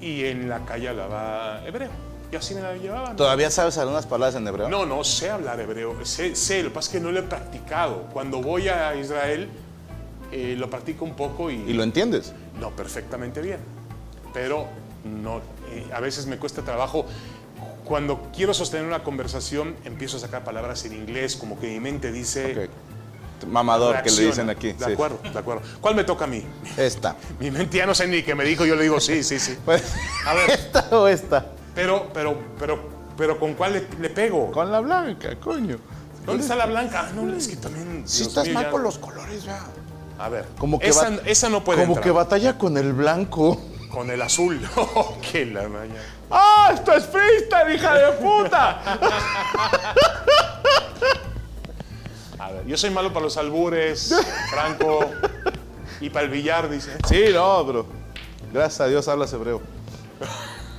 y 0.00 0.24
en 0.24 0.48
la 0.48 0.64
calle 0.64 0.88
hablaba 0.88 1.62
hebreo. 1.66 1.90
Y 2.32 2.36
así 2.36 2.54
me 2.54 2.62
la 2.62 2.74
llevaban. 2.74 3.14
¿Todavía 3.16 3.50
sabes 3.50 3.78
algunas 3.78 4.06
palabras 4.06 4.34
en 4.34 4.46
hebreo? 4.48 4.68
No, 4.68 4.84
no 4.86 5.04
sé 5.04 5.30
hablar 5.30 5.60
hebreo, 5.60 6.04
sé, 6.04 6.34
sé, 6.34 6.62
lo 6.62 6.70
que 6.70 6.74
pasa 6.74 6.88
es 6.88 6.92
que 6.94 7.00
no 7.00 7.12
lo 7.12 7.20
he 7.20 7.22
practicado. 7.22 8.08
Cuando 8.12 8.40
voy 8.42 8.68
a 8.68 8.94
Israel 8.96 9.48
eh, 10.32 10.56
lo 10.58 10.68
practico 10.68 11.04
un 11.04 11.14
poco 11.14 11.50
¿Y 11.50 11.72
lo 11.72 11.82
entiendes? 11.84 12.32
no, 12.60 12.70
perfectamente 12.70 13.40
bien. 13.40 13.58
Pero 14.32 14.66
no, 15.04 15.38
eh, 15.70 15.86
a 15.92 16.00
veces 16.00 16.26
me 16.26 16.38
cuesta 16.38 16.62
trabajo. 16.62 17.06
Cuando 17.84 18.30
quiero 18.34 18.52
sostener 18.54 18.86
una 18.86 19.02
conversación, 19.04 19.76
empiezo 19.84 20.16
a 20.16 20.20
sacar 20.20 20.42
palabras 20.42 20.84
en 20.86 20.94
inglés, 20.94 21.36
como 21.36 21.60
que 21.60 21.68
mi 21.68 21.78
mente 21.80 22.10
dice. 22.10 22.64
Ok. 22.64 22.70
Mamador 23.44 24.02
que 24.02 24.10
le 24.10 24.26
dicen 24.26 24.50
aquí. 24.50 24.72
De 24.72 24.84
sí. 24.86 24.92
acuerdo, 24.92 25.18
de 25.22 25.38
acuerdo. 25.38 25.62
¿Cuál 25.80 25.94
me 25.94 26.04
toca 26.04 26.24
a 26.24 26.28
mí? 26.28 26.44
Esta. 26.76 27.16
Mi 27.40 27.50
mente 27.50 27.78
ya 27.78 27.86
no 27.86 27.94
sé 27.94 28.06
ni 28.06 28.22
qué 28.22 28.34
me 28.34 28.44
dijo, 28.44 28.64
yo 28.64 28.76
le 28.76 28.82
digo 28.82 29.00
sí, 29.00 29.22
sí, 29.22 29.38
sí. 29.38 29.56
Pues, 29.64 29.82
A 30.26 30.34
ver. 30.34 30.50
¿Esta 30.52 30.88
o 30.90 31.06
esta? 31.08 31.46
Pero, 31.74 32.08
pero, 32.14 32.38
pero, 32.58 32.88
pero 33.16 33.38
¿con 33.40 33.54
cuál 33.54 33.72
le, 33.74 33.86
le 34.00 34.10
pego? 34.10 34.50
Con 34.50 34.70
la 34.70 34.80
blanca, 34.80 35.34
coño. 35.40 35.76
¿Dónde 36.24 36.42
está 36.42 36.56
la 36.56 36.66
blanca? 36.66 37.06
Ah, 37.08 37.12
no, 37.14 37.34
es 37.36 37.48
que 37.48 37.56
también. 37.56 38.02
Si 38.06 38.18
Dios 38.18 38.28
estás 38.28 38.44
mío, 38.44 38.54
mal 38.54 38.64
ya- 38.64 38.70
con 38.70 38.82
los 38.82 38.98
colores, 38.98 39.44
ya. 39.44 39.60
A 40.18 40.28
ver, 40.28 40.46
Como 40.58 40.78
que 40.78 40.88
esa, 40.88 41.48
no 41.48 41.64
puede 41.64 41.80
Como 41.80 41.94
entrar. 41.94 42.04
que 42.04 42.10
batalla 42.12 42.56
con 42.56 42.76
el 42.78 42.92
blanco. 42.92 43.60
Con 43.90 44.10
el 44.10 44.22
azul. 44.22 44.60
Oh, 44.76 45.16
qué 45.32 45.44
la 45.44 45.68
maña. 45.68 46.00
¡Ah, 46.30 46.70
esto 46.72 46.92
es 46.94 47.04
freestyle, 47.06 47.74
hija 47.74 47.94
de 47.94 48.12
puta! 48.12 48.80
Yo 52.66 52.76
soy 52.76 52.90
malo 52.90 53.12
para 53.12 53.24
los 53.24 53.36
albures, 53.36 54.14
Franco, 54.50 55.10
y 56.00 56.10
para 56.10 56.24
el 56.26 56.30
billar, 56.30 56.70
dice. 56.70 56.92
Sí, 57.08 57.24
no, 57.32 57.64
bro. 57.64 57.86
Gracias 58.52 58.80
a 58.80 58.86
Dios 58.86 59.06
hablas 59.08 59.32
hebreo. 59.32 59.60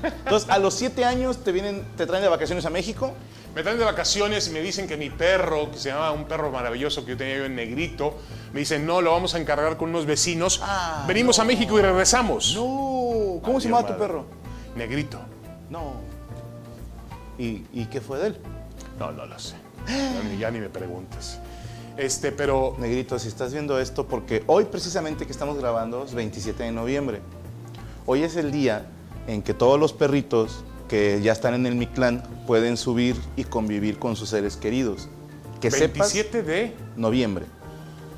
Entonces, 0.04 0.50
a 0.50 0.58
los 0.60 0.74
siete 0.74 1.04
años 1.06 1.44
te 1.44 1.52
vienen, 1.52 1.84
te 1.98 2.06
traen 2.06 2.24
de 2.24 2.30
vacaciones 2.30 2.66
a 2.66 2.70
México. 2.70 3.14
Me 3.56 3.64
traen 3.64 3.78
de 3.80 3.86
vacaciones 3.86 4.48
y 4.48 4.52
me 4.52 4.60
dicen 4.62 4.88
que 4.88 4.98
mi 4.98 5.10
perro, 5.10 5.72
que 5.72 5.78
se 5.78 5.90
llama 5.90 6.12
un 6.12 6.26
perro 6.26 6.52
maravilloso 6.52 7.06
que 7.06 7.12
yo 7.12 7.18
tenía 7.18 7.38
yo 7.38 7.46
en 7.46 7.56
negrito, 7.56 8.18
me 8.52 8.60
dicen, 8.60 8.86
no, 8.86 9.02
lo 9.02 9.12
vamos 9.12 9.34
a 9.34 9.40
encargar 9.40 9.78
con 9.78 9.90
unos 9.90 10.06
vecinos. 10.06 10.60
Ah, 10.64 11.06
Venimos 11.08 11.40
a 11.40 11.46
México 11.46 11.80
y 11.80 11.82
regresamos. 11.82 12.54
No. 12.56 13.40
¿Cómo 13.42 13.60
se 13.62 13.70
llamaba 13.70 13.88
tu 13.88 13.98
perro? 13.98 14.26
Negrito. 14.76 15.20
No. 15.70 15.94
¿Y, 17.38 17.64
y 17.74 17.86
qué 17.90 18.02
fue 18.02 18.20
de 18.20 18.28
él? 18.28 18.38
No, 19.00 19.12
no 19.12 19.26
lo 19.26 19.40
sé. 19.40 19.56
Ya 19.88 20.24
ni, 20.30 20.38
ya 20.38 20.52
ni 20.52 20.60
me 20.60 20.70
preguntes. 20.70 21.40
Este, 21.98 22.32
pero 22.32 22.76
Negrito, 22.78 23.18
si 23.20 23.28
estás 23.28 23.54
viendo 23.54 23.80
esto, 23.80 24.06
porque 24.06 24.44
hoy 24.48 24.66
precisamente 24.66 25.26
que 25.26 25.32
estamos 25.32 25.58
grabando 25.58 26.04
es 26.04 26.14
27 26.14 26.64
de 26.64 26.72
noviembre. 26.72 27.22
Hoy 28.06 28.24
es 28.24 28.36
el 28.36 28.52
día 28.52 28.88
en 29.28 29.42
que 29.42 29.54
todos 29.54 29.80
los 29.80 29.94
perritos 29.94 30.64
que 30.90 31.22
ya 31.22 31.32
están 31.32 31.54
en 31.54 31.66
el 31.66 31.76
Mictlán 31.76 32.24
pueden 32.46 32.78
subir 32.78 33.16
y 33.36 33.46
convivir 33.46 33.98
con 33.98 34.16
sus 34.16 34.30
seres 34.30 34.58
queridos. 34.58 35.08
Que 35.62 35.72
sepas, 35.72 36.14
27 36.14 36.44
de, 36.44 36.76
noviembre. 36.96 37.46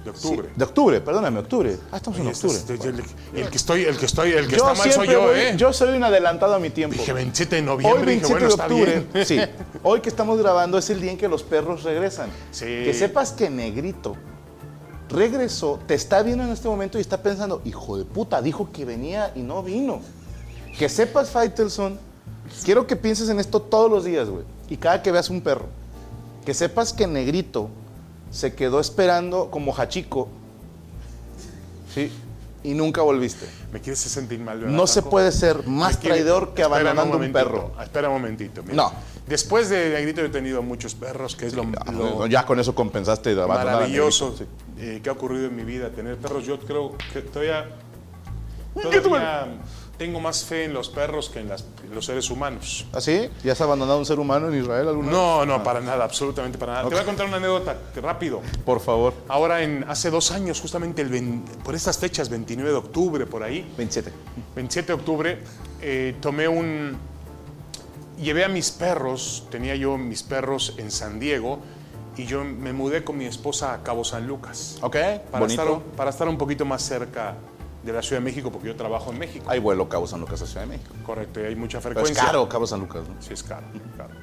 De 0.06 0.12
Sí, 0.13 0.27
octubre. 0.27 0.50
de 0.56 0.63
octubre, 0.63 1.01
perdóname, 1.01 1.39
octubre. 1.39 1.77
Ah, 1.92 1.98
estamos 1.98 2.20
en 2.20 2.27
octubre. 2.27 2.56
este- 2.58 2.74
este- 2.75 2.88
el, 2.89 3.04
el 3.44 3.50
que 3.50 3.58
estoy, 3.58 3.84
el 3.84 3.98
que 3.98 4.06
estoy, 4.06 4.32
el 4.32 4.48
que 4.48 4.56
yo 4.58 4.70
está 4.70 4.74
mal 4.84 4.92
soy 4.94 5.08
yo, 5.08 5.22
voy- 5.24 5.39
¿eh? 5.39 5.54
yo 5.58 5.74
soy 5.74 5.98
un 5.98 6.04
adelantado 6.04 6.54
a 6.56 6.60
mi 6.60 6.70
tiempo. 6.70 6.96
Dije 6.98 7.12
27 7.13 7.56
de 7.58 7.62
noviembre, 7.62 7.92
Hoy 8.00 8.16
dije, 8.16 8.27
27 8.27 8.34
bueno, 8.34 8.48
de 8.48 8.54
está 8.54 8.63
octubre, 8.63 9.08
bien. 9.13 9.25
sí, 9.25 9.39
hoy 9.84 10.00
que 10.01 10.10
estamos 10.10 10.38
grabando 10.39 10.77
es 10.77 10.89
el 10.89 11.01
día 11.01 11.12
en 11.12 11.18
que 11.18 11.27
los 11.27 11.44
perros 11.44 11.84
regresan. 11.84 12.30
Sí. 12.51 12.66
Que 12.66 12.94
sepas 12.94 13.32
que 13.34 13.50
Negrito 13.50 14.16
regresó, 15.10 15.80
te 15.88 15.94
está 15.94 16.22
viendo 16.22 16.44
en 16.44 16.50
este 16.51 16.68
momento 16.68 16.98
y 16.98 17.01
está 17.01 17.22
pensando, 17.22 17.62
hijo 17.66 17.98
de 17.98 18.06
puta, 18.06 18.42
dijo 18.42 18.70
que 18.72 18.86
venía 18.86 19.32
y 19.36 19.39
no 19.42 19.63
vino. 19.63 20.01
Que 20.77 20.89
sepas, 20.89 21.30
Faitelson, 21.32 21.98
quiero 22.63 22.86
que 22.86 22.96
pienses 22.96 23.30
en 23.30 23.39
esto 23.39 23.62
todos 23.62 23.89
los 23.89 24.04
días, 24.06 24.30
güey. 24.30 24.44
Y 24.70 24.77
cada 24.77 25.01
que 25.01 25.12
veas 25.12 25.30
un 25.30 25.42
perro, 25.42 25.66
que 26.46 26.54
sepas 26.54 26.92
que 26.94 27.08
Negrito 27.08 27.70
se 28.31 28.53
quedó 28.53 28.79
esperando 28.79 29.50
como 29.51 29.74
Hachico, 29.75 30.27
¿sí? 31.93 32.12
Y 32.63 32.74
nunca 32.74 33.01
volviste. 33.01 33.46
¿Me 33.72 33.79
quieres 33.79 34.00
sentir 34.00 34.39
mal, 34.39 34.60
verdad, 34.60 34.75
No 34.75 34.88
se 34.88 35.01
puede 35.01 35.31
ser 35.31 35.65
más 35.67 35.98
quiere- 35.98 36.15
traidor 36.17 36.53
que 36.53 36.63
Espérame 36.63 36.88
abandonando 36.88 37.17
un, 37.25 37.31
perro. 37.31 37.72
Espera 37.81 38.10
un 38.10 38.15
momentito. 38.15 38.62
mira. 38.63 38.75
No. 38.75 38.91
Después 39.27 39.69
de 39.69 39.89
Negrito 39.89 40.22
yo 40.22 40.27
he 40.27 40.29
tenido 40.31 40.62
muchos 40.62 40.96
perros, 40.96 41.36
que 41.36 41.46
es 41.48 41.53
lo, 41.53 41.63
lo 41.93 42.27
Ya 42.27 42.46
con 42.46 42.60
eso 42.60 42.74
compensaste 42.74 43.36
de 43.36 43.46
maravilloso 43.46 44.36
sí. 44.38 44.46
eh, 44.79 45.00
que 45.03 45.10
ha 45.10 45.13
ocurrido 45.13 45.48
en 45.48 45.55
mi 45.55 45.63
vida. 45.63 45.89
Tener 45.91 46.17
perros, 46.17 46.46
yo 46.46 46.60
creo 46.60 46.93
que 47.13 47.22
todavía, 47.22 47.65
¿Qué 48.89 49.00
tú- 49.01 49.10
todavía 49.10 49.48
tengo 49.98 50.20
más 50.20 50.44
fe 50.44 50.66
en 50.66 50.74
los 50.74 50.89
perros 50.89 51.30
que 51.30 51.39
en, 51.39 51.50
las- 51.50 51.66
en 51.84 51.94
los 51.96 52.06
seres 52.06 52.30
humanos. 52.30 52.86
¿Ah, 52.94 53.01
sí? 53.01 53.30
¿Ya 53.44 53.54
has 53.54 53.62
abandonado 53.62 53.98
un 53.98 54.06
ser 54.06 54.20
humano 54.20 54.48
en 54.50 54.60
Israel 54.62 54.88
alguna 54.89 55.08
vez? 55.08 55.16
No, 55.18 55.46
no, 55.46 55.63
para 55.63 55.82
nada, 55.82 56.04
absolutamente 56.04 56.58
para 56.58 56.74
nada. 56.74 56.88
Te 56.89 56.94
voy 56.96 57.04
a 57.04 57.06
contar 57.06 57.25
una 57.25 57.38
anécdota 57.38 57.75
rápido. 57.96 58.42
Por 58.66 58.80
favor. 58.80 59.13
Ahora, 59.27 59.63
en, 59.63 59.84
hace 59.88 60.10
dos 60.12 60.32
años, 60.32 60.62
justamente 60.62 61.01
el, 61.01 61.42
por 61.63 61.74
estas 61.75 61.98
fechas, 61.98 62.30
29 62.30 62.70
de 62.70 62.75
octubre, 62.77 63.25
por 63.25 63.42
ahí, 63.44 63.62
27. 63.77 64.12
27 64.56 64.88
de 64.88 64.94
octubre, 64.94 65.39
eh, 65.82 66.16
tomé 66.22 66.48
un... 66.48 66.98
Llevé 68.22 68.44
a 68.44 68.48
mis 68.50 68.72
perros, 68.72 69.46
tenía 69.51 69.75
yo 69.75 69.98
mis 69.98 70.24
perros 70.24 70.74
en 70.77 70.89
San 70.89 71.20
Diego, 71.20 71.60
y 72.18 72.25
yo 72.25 72.44
me 72.44 72.74
mudé 72.74 73.04
con 73.04 73.16
mi 73.18 73.25
esposa 73.25 73.74
a 73.75 73.84
Cabo 73.84 74.04
San 74.04 74.25
Lucas. 74.25 74.77
Ok, 74.82 74.96
Para 75.32 75.39
bonito. 75.46 75.62
estar, 75.62 75.80
para 75.96 76.10
estar 76.10 76.27
un 76.27 76.38
poquito 76.38 76.66
más 76.66 76.82
cerca 76.82 77.36
de 77.84 77.93
la 77.93 78.01
Ciudad 78.01 78.22
de 78.22 78.25
México, 78.25 78.51
porque 78.51 78.67
yo 78.67 78.75
trabajo 78.75 79.12
en 79.12 79.19
México. 79.19 79.46
Hay 79.48 79.60
vuelo 79.60 79.88
Cabo 79.88 80.07
San 80.07 80.19
Lucas 80.19 80.41
a 80.41 80.46
Ciudad 80.46 80.62
de 80.62 80.77
México. 80.77 80.93
Correcto, 81.05 81.39
y 81.39 81.43
hay 81.43 81.55
mucha 81.55 81.79
Pero 81.79 81.91
es 81.91 81.96
frecuencia. 81.96 82.25
caro 82.25 82.50
Cabo 82.50 82.67
San 82.67 82.79
Lucas, 82.79 83.07
¿no? 83.07 83.22
Sí, 83.22 83.34
es 83.34 83.43
caro, 83.43 83.67
caro. 83.96 84.13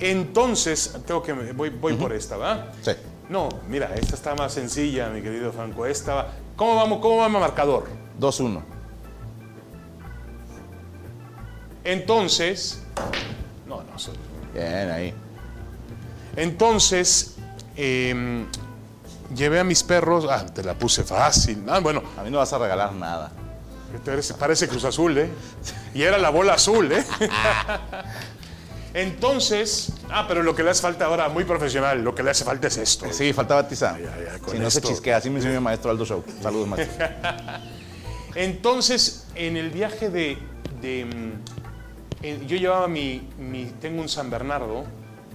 Entonces, 0.00 0.96
tengo 1.06 1.22
que... 1.22 1.32
Voy, 1.32 1.70
voy 1.70 1.94
por 1.94 2.12
esta, 2.12 2.36
¿verdad? 2.36 2.72
Sí. 2.82 2.92
No, 3.28 3.48
mira, 3.68 3.94
esta 3.94 4.14
está 4.14 4.34
más 4.34 4.52
sencilla, 4.52 5.08
mi 5.10 5.20
querido 5.20 5.52
Franco. 5.52 5.86
Esta 5.86 6.14
va... 6.14 6.28
¿Cómo 6.56 6.76
vamos? 6.76 7.00
¿Cómo 7.00 7.18
va 7.18 7.28
mi 7.28 7.38
marcador? 7.38 7.84
2-1. 8.20 8.62
Entonces... 11.84 12.82
No, 13.66 13.76
no. 13.82 13.92
Bien, 14.54 14.90
ahí. 14.90 15.14
Entonces, 16.36 17.36
em, 17.76 18.46
llevé 19.34 19.60
a 19.60 19.64
mis 19.64 19.82
perros. 19.82 20.26
Ah, 20.28 20.44
te 20.46 20.62
la 20.62 20.74
puse 20.74 21.04
fácil. 21.04 21.64
Ah, 21.68 21.80
bueno, 21.80 22.02
A 22.18 22.22
mí 22.22 22.30
no 22.30 22.38
vas 22.38 22.52
a 22.52 22.58
regalar 22.58 22.92
nada. 22.92 23.30
Parece, 24.38 24.68
Cruz 24.68 24.84
Azul, 24.84 25.16
¿eh? 25.16 25.30
Y 25.94 26.02
era 26.02 26.18
la 26.18 26.28
bola 26.30 26.54
azul, 26.54 26.92
¿eh? 26.92 27.02
Entonces, 28.94 29.92
ah, 30.10 30.24
pero 30.26 30.42
lo 30.42 30.54
que 30.54 30.62
le 30.62 30.70
hace 30.70 30.82
falta 30.82 31.04
ahora, 31.06 31.28
muy 31.28 31.44
profesional, 31.44 32.02
lo 32.02 32.14
que 32.14 32.22
le 32.22 32.30
hace 32.30 32.44
falta 32.44 32.68
es 32.68 32.76
esto. 32.78 33.06
Sí, 33.12 33.32
faltaba 33.32 33.66
tiza. 33.68 33.96
Si 34.50 34.58
no 34.58 34.70
se 34.70 34.80
chisquea, 34.80 35.18
así 35.18 35.30
me 35.30 35.36
enseñó 35.36 35.54
mi 35.60 35.64
maestro 35.64 35.90
Aldo 35.90 36.04
Show. 36.04 36.24
Saludos, 36.42 36.68
maestro. 36.68 37.06
Entonces, 38.34 39.26
en 39.34 39.56
el 39.56 39.70
viaje 39.70 40.10
de. 40.10 40.38
de, 40.80 41.04
mm, 41.04 42.24
en- 42.24 42.46
yo 42.48 42.56
llevaba 42.56 42.88
mi, 42.88 43.28
mi- 43.38 43.66
Tengo 43.80 44.00
un 44.00 44.08
San 44.08 44.30
Bernardo, 44.30 44.84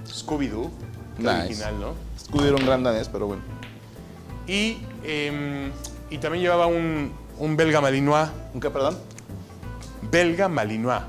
Scooby-Doo, 0.08 0.70
Nice. 1.18 1.30
original, 1.32 1.80
¿no? 1.80 1.94
Escudieron 2.18 2.60
un 2.62 2.68
gran 2.68 2.84
danés, 2.84 3.08
pero 3.10 3.28
bueno. 3.28 3.42
Y, 4.48 4.78
em, 5.04 5.72
y 6.10 6.18
también 6.18 6.44
llevaba 6.44 6.68
un, 6.68 7.14
un 7.40 7.58
belga 7.58 7.82
malinois. 7.82 8.30
¿Un 8.54 8.60
qué, 8.60 8.70
perdón? 8.70 8.98
Belga 10.12 10.48
malinois. 10.48 11.02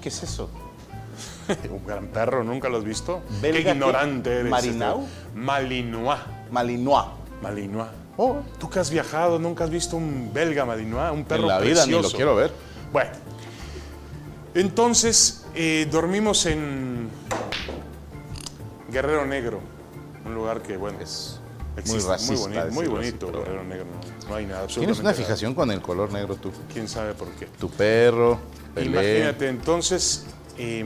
¿Qué 0.00 0.08
es 0.08 0.22
eso? 0.22 0.50
un 1.70 1.86
gran 1.86 2.06
perro, 2.08 2.44
¿nunca 2.44 2.68
lo 2.68 2.78
has 2.78 2.84
visto? 2.84 3.22
¿Belga 3.40 3.58
qué 3.58 3.64
qué? 3.64 3.70
ignorante 3.72 4.40
eres. 4.40 4.50
¿Marinau? 4.50 5.02
este. 5.02 5.38
Malinois. 5.38 6.20
Malinois. 6.50 7.06
Malinois. 7.42 7.88
Oh, 8.16 8.42
Tú 8.58 8.68
que 8.68 8.78
has 8.78 8.90
viajado, 8.90 9.38
nunca 9.38 9.64
has 9.64 9.70
visto 9.70 9.96
un 9.96 10.30
belga 10.32 10.64
malinois, 10.64 11.10
un 11.12 11.24
perro 11.24 11.42
en 11.42 11.48
la 11.48 11.58
vida 11.60 11.86
ni 11.86 11.92
lo 11.92 12.10
quiero 12.10 12.34
ver. 12.34 12.52
Bueno, 12.92 13.10
entonces 14.54 15.46
eh, 15.54 15.88
dormimos 15.90 16.44
en 16.46 17.08
Guerrero 18.90 19.24
Negro, 19.24 19.60
un 20.26 20.34
lugar 20.34 20.60
que, 20.60 20.76
bueno, 20.76 20.98
Es 21.00 21.39
existe, 21.76 22.08
racista 22.08 22.32
muy 22.32 22.40
bonito, 22.42 22.72
muy 22.72 22.84
así, 22.84 22.88
bonito 22.88 23.26
pero- 23.44 23.64
Negro, 23.64 23.84
no, 23.84 24.28
no 24.28 24.34
hay 24.34 24.46
nada. 24.46 24.66
Tienes 24.66 24.98
una 24.98 25.14
fijación 25.14 25.54
con 25.54 25.70
el 25.70 25.80
color 25.80 26.12
negro 26.12 26.36
tú. 26.36 26.50
¿Quién 26.72 26.88
sabe 26.88 27.14
por 27.14 27.28
qué? 27.32 27.46
Tu 27.58 27.68
perro. 27.70 28.38
Imagínate, 28.76 29.48
entonces, 29.48 30.26
eh, 30.58 30.84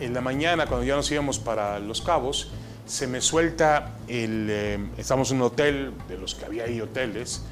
en 0.00 0.14
la 0.14 0.20
mañana, 0.20 0.66
cuando 0.66 0.86
ya 0.86 0.96
nos 0.96 1.10
íbamos 1.10 1.38
para 1.38 1.78
Los 1.78 2.00
Cabos, 2.02 2.50
se 2.86 3.06
me 3.06 3.20
suelta 3.20 3.96
el... 4.08 4.46
eh, 4.50 4.78
estamos 4.98 5.30
en 5.30 5.38
un 5.38 5.42
hotel, 5.44 5.92
de 6.08 6.18
los 6.18 6.34
que 6.34 6.44
había 6.44 6.64
ahí 6.64 6.80
hoteles, 6.80 7.42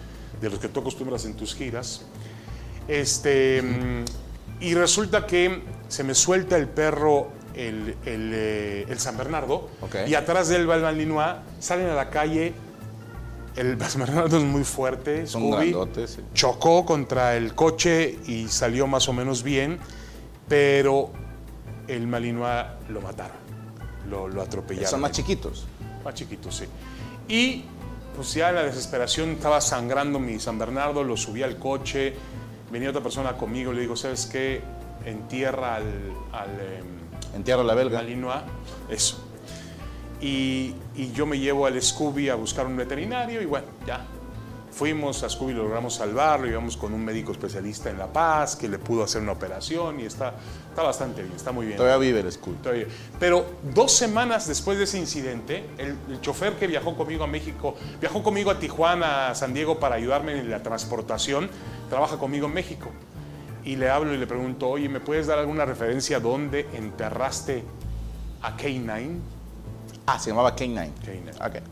de 0.40 0.50
los 0.50 0.58
que 0.58 0.68
tú 0.68 0.80
acostumbras 0.80 1.24
en 1.24 1.34
tus 1.34 1.54
giras. 1.54 2.02
Este, 2.86 3.62
mm, 3.62 4.04
y 4.60 4.74
resulta 4.74 5.26
que 5.26 5.62
se 5.88 6.04
me 6.04 6.14
suelta 6.14 6.56
el 6.56 6.68
perro, 6.68 7.30
el, 7.58 7.96
el, 8.06 8.30
eh, 8.34 8.86
el 8.88 8.98
San 8.98 9.16
Bernardo, 9.18 9.68
Ok. 9.82 9.96
y 10.06 10.14
atrás 10.14 10.48
del 10.48 10.66
Malinois 10.66 11.36
salen 11.58 11.88
a 11.88 11.94
la 11.94 12.08
calle. 12.08 12.54
El 13.56 13.78
San 13.82 14.00
Bernardo 14.02 14.38
es 14.38 14.44
muy 14.44 14.62
fuerte, 14.64 15.26
Son 15.26 15.42
Scooby 15.42 15.72
grandotes. 15.72 16.10
sí. 16.12 16.20
chocó 16.32 16.86
contra 16.86 17.36
el 17.36 17.54
coche 17.54 18.16
y 18.26 18.46
salió 18.48 18.86
más 18.86 19.08
o 19.08 19.12
menos 19.12 19.42
bien, 19.42 19.78
pero 20.48 21.10
el 21.88 22.06
Malinois 22.06 22.66
lo 22.88 23.00
mataron, 23.00 23.36
lo, 24.08 24.28
lo 24.28 24.42
atropellaron. 24.42 24.88
Son 24.90 25.00
más 25.00 25.10
chiquitos. 25.12 25.66
Más 26.04 26.14
chiquito, 26.14 26.52
sí. 26.52 26.64
Y 27.26 27.64
pues 28.14 28.32
ya 28.34 28.52
la 28.52 28.62
desesperación 28.62 29.30
estaba 29.30 29.60
sangrando 29.60 30.18
mi 30.20 30.38
San 30.38 30.58
Bernardo, 30.58 31.02
lo 31.02 31.16
subí 31.16 31.42
al 31.42 31.56
coche, 31.58 32.14
venía 32.70 32.90
otra 32.90 33.02
persona 33.02 33.32
conmigo, 33.36 33.72
le 33.72 33.80
digo, 33.80 33.96
¿sabes 33.96 34.26
qué? 34.26 34.60
Entierra 35.04 35.76
al, 35.76 35.84
al 36.32 36.50
em, 36.60 36.97
En 37.34 37.44
tierra 37.44 37.62
la 37.62 37.74
belga. 37.74 37.98
Malinois, 37.98 38.42
eso. 38.88 39.24
Y, 40.20 40.74
y 40.96 41.12
yo 41.12 41.26
me 41.26 41.38
llevo 41.38 41.66
al 41.66 41.80
Scooby 41.80 42.28
a 42.28 42.34
buscar 42.34 42.66
un 42.66 42.76
veterinario 42.76 43.40
y 43.40 43.46
bueno, 43.46 43.66
ya. 43.86 44.04
Fuimos 44.70 45.24
a 45.24 45.28
Scooby, 45.28 45.54
logramos 45.54 45.94
salvarlo, 45.94 46.46
íbamos 46.46 46.76
con 46.76 46.92
un 46.92 47.04
médico 47.04 47.32
especialista 47.32 47.90
en 47.90 47.98
La 47.98 48.06
Paz 48.12 48.54
que 48.54 48.68
le 48.68 48.78
pudo 48.78 49.02
hacer 49.02 49.20
una 49.20 49.32
operación 49.32 49.98
y 49.98 50.04
está, 50.04 50.34
está 50.68 50.82
bastante 50.82 51.22
bien, 51.22 51.34
está 51.34 51.50
muy 51.50 51.66
bien. 51.66 51.76
Todavía 51.76 51.98
vive 51.98 52.20
el 52.20 52.30
Scooby. 52.30 52.56
Todavía. 52.58 52.86
Pero 53.18 53.44
dos 53.74 53.90
semanas 53.90 54.46
después 54.46 54.78
de 54.78 54.84
ese 54.84 54.98
incidente, 54.98 55.64
el, 55.78 55.96
el 56.08 56.20
chofer 56.20 56.52
que 56.54 56.68
viajó 56.68 56.96
conmigo 56.96 57.24
a 57.24 57.26
México, 57.26 57.74
viajó 58.00 58.22
conmigo 58.22 58.52
a 58.52 58.60
Tijuana, 58.60 59.30
a 59.30 59.34
San 59.34 59.52
Diego 59.52 59.80
para 59.80 59.96
ayudarme 59.96 60.38
en 60.38 60.48
la 60.48 60.62
transportación, 60.62 61.50
trabaja 61.88 62.16
conmigo 62.18 62.46
en 62.46 62.54
México. 62.54 62.90
Y 63.64 63.76
le 63.76 63.90
hablo 63.90 64.14
y 64.14 64.18
le 64.18 64.26
pregunto, 64.26 64.68
oye, 64.68 64.88
¿me 64.88 65.00
puedes 65.00 65.26
dar 65.26 65.38
alguna 65.38 65.64
referencia 65.64 66.20
dónde 66.20 66.66
enterraste 66.72 67.64
a 68.42 68.56
K9? 68.56 69.18
Ah, 70.06 70.18
se 70.18 70.30
llamaba 70.30 70.56
K9. 70.56 70.90
K9. 71.04 71.46
Ok. 71.46 71.62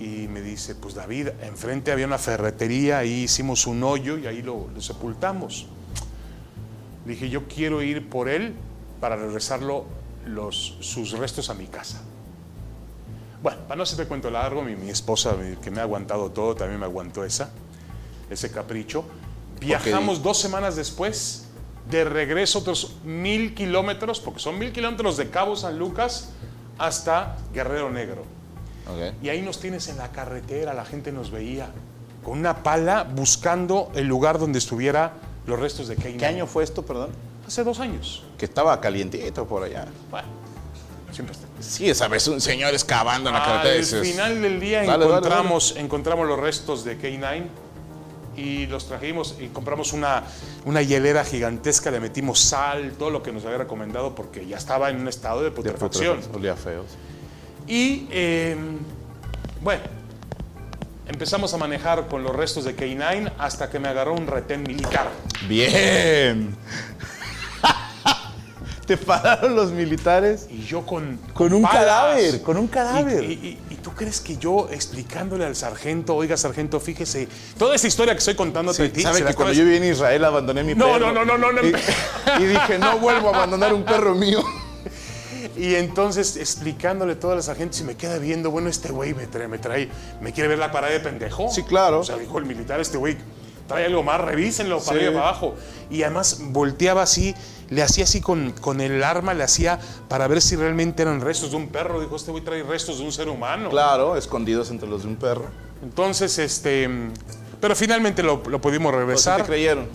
Y 0.00 0.28
me 0.28 0.40
dice, 0.40 0.74
pues 0.74 0.94
David, 0.94 1.28
enfrente 1.42 1.92
había 1.92 2.06
una 2.06 2.18
ferretería, 2.18 2.98
ahí 2.98 3.24
hicimos 3.24 3.66
un 3.66 3.82
hoyo 3.82 4.16
y 4.16 4.26
ahí 4.26 4.40
lo, 4.40 4.68
lo 4.72 4.80
sepultamos. 4.80 5.66
Dije, 7.04 7.28
yo 7.28 7.48
quiero 7.48 7.82
ir 7.82 8.08
por 8.08 8.28
él 8.28 8.54
para 9.00 9.16
regresarlo 9.16 9.84
los, 10.26 10.76
sus 10.80 11.12
restos 11.12 11.50
a 11.50 11.54
mi 11.54 11.66
casa. 11.66 12.00
Bueno, 13.42 13.62
para 13.62 13.76
no 13.76 13.82
hacerte 13.82 14.06
cuento 14.06 14.30
largo, 14.30 14.62
mi, 14.62 14.76
mi 14.76 14.90
esposa, 14.90 15.34
que 15.62 15.70
me 15.70 15.80
ha 15.80 15.84
aguantado 15.84 16.30
todo, 16.30 16.54
también 16.54 16.78
me 16.78 16.86
aguantó 16.86 17.24
esa, 17.24 17.50
ese 18.28 18.50
capricho. 18.50 19.04
Viajamos 19.60 20.22
dos 20.22 20.38
semanas 20.38 20.74
después, 20.76 21.44
de 21.90 22.04
regreso 22.04 22.60
otros 22.60 22.96
mil 23.04 23.54
kilómetros, 23.54 24.20
porque 24.20 24.40
son 24.40 24.58
mil 24.58 24.72
kilómetros 24.72 25.16
de 25.16 25.28
Cabo 25.28 25.54
San 25.56 25.78
Lucas 25.78 26.30
hasta 26.78 27.36
Guerrero 27.52 27.90
Negro. 27.90 28.22
Ok. 28.88 29.14
Y 29.22 29.28
ahí 29.28 29.42
nos 29.42 29.60
tienes 29.60 29.88
en 29.88 29.98
la 29.98 30.10
carretera, 30.10 30.72
la 30.72 30.84
gente 30.84 31.12
nos 31.12 31.30
veía 31.30 31.70
con 32.24 32.38
una 32.38 32.62
pala 32.62 33.04
buscando 33.04 33.90
el 33.94 34.06
lugar 34.06 34.38
donde 34.38 34.58
estuviera 34.58 35.12
los 35.46 35.58
restos 35.58 35.88
de 35.88 35.96
Kane. 35.96 36.16
¿Qué 36.16 36.26
año 36.26 36.46
fue 36.46 36.64
esto, 36.64 36.84
perdón? 36.84 37.10
Hace 37.46 37.64
dos 37.64 37.80
años. 37.80 38.24
Que 38.38 38.44
estaba 38.44 38.80
calientito 38.80 39.46
por 39.46 39.62
allá. 39.62 39.86
Bueno, 40.10 40.28
siempre 41.12 41.34
está. 41.34 41.46
Sí, 41.60 41.88
esa 41.90 42.08
vez 42.08 42.26
un 42.28 42.40
señor 42.40 42.72
excavando 42.72 43.30
en 43.30 43.34
la 43.34 43.44
carretera. 43.44 43.74
Al 43.74 43.80
dices, 43.80 44.08
final 44.08 44.40
del 44.40 44.60
día 44.60 44.78
Dale, 44.78 44.92
dale, 44.92 45.04
encontramos, 45.06 45.74
encontramos 45.76 46.26
los 46.26 46.38
restos 46.38 46.84
de 46.84 46.98
K9 46.98 47.44
y 48.40 48.66
los 48.66 48.86
trajimos 48.86 49.36
y 49.38 49.48
compramos 49.48 49.92
una, 49.92 50.24
una 50.64 50.82
hielera 50.82 51.24
gigantesca, 51.24 51.90
le 51.90 52.00
metimos 52.00 52.40
sal, 52.40 52.92
todo 52.98 53.10
lo 53.10 53.22
que 53.22 53.32
nos 53.32 53.44
había 53.44 53.58
recomendado 53.58 54.14
porque 54.14 54.46
ya 54.46 54.56
estaba 54.56 54.90
en 54.90 55.00
un 55.00 55.08
estado 55.08 55.42
de 55.42 55.50
de 55.50 55.56
putrefacción. 55.56 56.16
putrefacción, 56.16 56.36
Olía 56.36 56.56
feo. 56.56 56.84
Y 57.66 58.06
eh, 58.10 58.56
bueno, 59.62 59.82
empezamos 61.06 61.52
a 61.54 61.56
manejar 61.56 62.08
con 62.08 62.22
los 62.22 62.34
restos 62.34 62.64
de 62.64 62.76
K9 62.76 63.32
hasta 63.38 63.68
que 63.68 63.78
me 63.78 63.88
agarró 63.88 64.14
un 64.14 64.26
retén 64.26 64.62
militar. 64.62 65.08
Bien. 65.48 66.56
Te 68.90 68.96
pararon 68.96 69.54
los 69.54 69.70
militares 69.70 70.48
Y 70.50 70.64
yo 70.64 70.84
con. 70.84 71.16
con 71.32 71.52
un 71.52 71.62
palas. 71.62 71.78
cadáver, 71.78 72.42
con 72.42 72.56
un 72.56 72.66
cadáver. 72.66 73.22
y- 73.22 73.34
y- 73.34 73.58
y 73.70 73.74
tú 73.76 73.92
crees 73.92 74.20
que 74.20 74.36
yo 74.36 74.68
explicándole 74.68 75.44
al 75.44 75.54
sargento, 75.54 76.16
oiga, 76.16 76.36
sargento, 76.36 76.80
fíjese, 76.80 77.28
toda 77.56 77.76
esta 77.76 77.86
historia 77.86 78.14
que 78.14 78.18
estoy 78.18 78.34
contándote 78.34 78.78
Sí, 78.78 78.82
de 78.82 78.88
ti, 78.88 79.02
¿Sabe 79.02 79.22
que 79.24 79.32
cuando 79.34 79.52
yo 79.54 79.62
viví 79.62 79.76
en 79.76 79.84
Israel 79.84 80.24
abandoné 80.24 80.64
mi 80.64 80.74
No, 80.74 80.86
perro? 80.86 81.12
no, 81.12 81.24
no, 81.24 81.38
no, 81.38 81.38
no, 81.38 81.52
no. 81.52 81.68
Y, 81.68 82.42
y 82.42 82.46
dije, 82.46 82.78
no 82.80 82.98
vuelvo 82.98 83.28
a 83.28 83.36
abandonar 83.36 83.72
un 83.72 83.84
perro 83.84 84.16
mío. 84.16 84.42
Y 85.56 85.74
entonces 85.76 86.36
explicándole 86.36 87.14
todo 87.14 87.32
al 87.32 87.42
sargento 87.44 87.76
y 87.80 87.84
me 87.84 87.94
queda 87.96 88.18
viendo, 88.18 88.50
bueno, 88.50 88.68
este 88.68 88.90
güey 88.90 89.14
me 89.14 89.26
trae, 89.26 89.46
me 89.46 89.58
trae, 89.58 89.88
me 90.20 90.32
quiere 90.32 90.48
ver 90.48 90.58
la 90.58 90.72
parada 90.72 90.92
de 90.92 91.00
pendejo. 91.00 91.48
Sí, 91.50 91.62
claro. 91.62 92.00
O 92.00 92.04
sea, 92.04 92.16
dijo 92.16 92.38
el 92.38 92.44
militar, 92.44 92.80
este 92.80 92.98
güey 92.98 93.16
trae 93.70 93.86
algo 93.86 94.02
más, 94.02 94.20
revísenlo 94.20 94.78
para 94.80 94.84
Sí. 94.84 94.94
arriba 94.96 95.10
y 95.10 95.14
para 95.14 95.28
abajo. 95.28 95.54
Y 95.90 96.02
además 96.02 96.40
volteaba 96.48 97.02
así, 97.02 97.34
le 97.70 97.82
hacía 97.82 98.04
así 98.04 98.20
con, 98.20 98.50
con 98.60 98.80
el 98.80 99.02
arma, 99.04 99.32
le 99.32 99.44
hacía 99.44 99.78
para 100.08 100.26
ver 100.28 100.42
si 100.42 100.56
realmente 100.56 101.02
eran 101.02 101.20
restos 101.20 101.52
de 101.52 101.56
un 101.56 101.68
perro. 101.68 102.00
Dijo, 102.00 102.16
este 102.16 102.30
güey 102.32 102.42
trae 102.44 102.62
restos 102.64 102.98
de 102.98 103.04
un 103.04 103.12
ser 103.12 103.28
humano. 103.28 103.70
Claro, 103.70 104.16
escondidos 104.16 104.70
entre 104.70 104.88
los 104.88 105.02
de 105.02 105.08
un 105.08 105.16
perro. 105.16 105.44
Entonces, 105.82 106.36
este, 106.38 106.88
pero 107.60 107.74
finalmente 107.76 108.22
lo, 108.22 108.42
lo 108.48 108.60
pudimos 108.60 108.92
Pues 108.92 109.00
sí 109.00 109.06
regresar. 109.06 109.40
te 109.42 109.46
creyeron. 109.46 109.86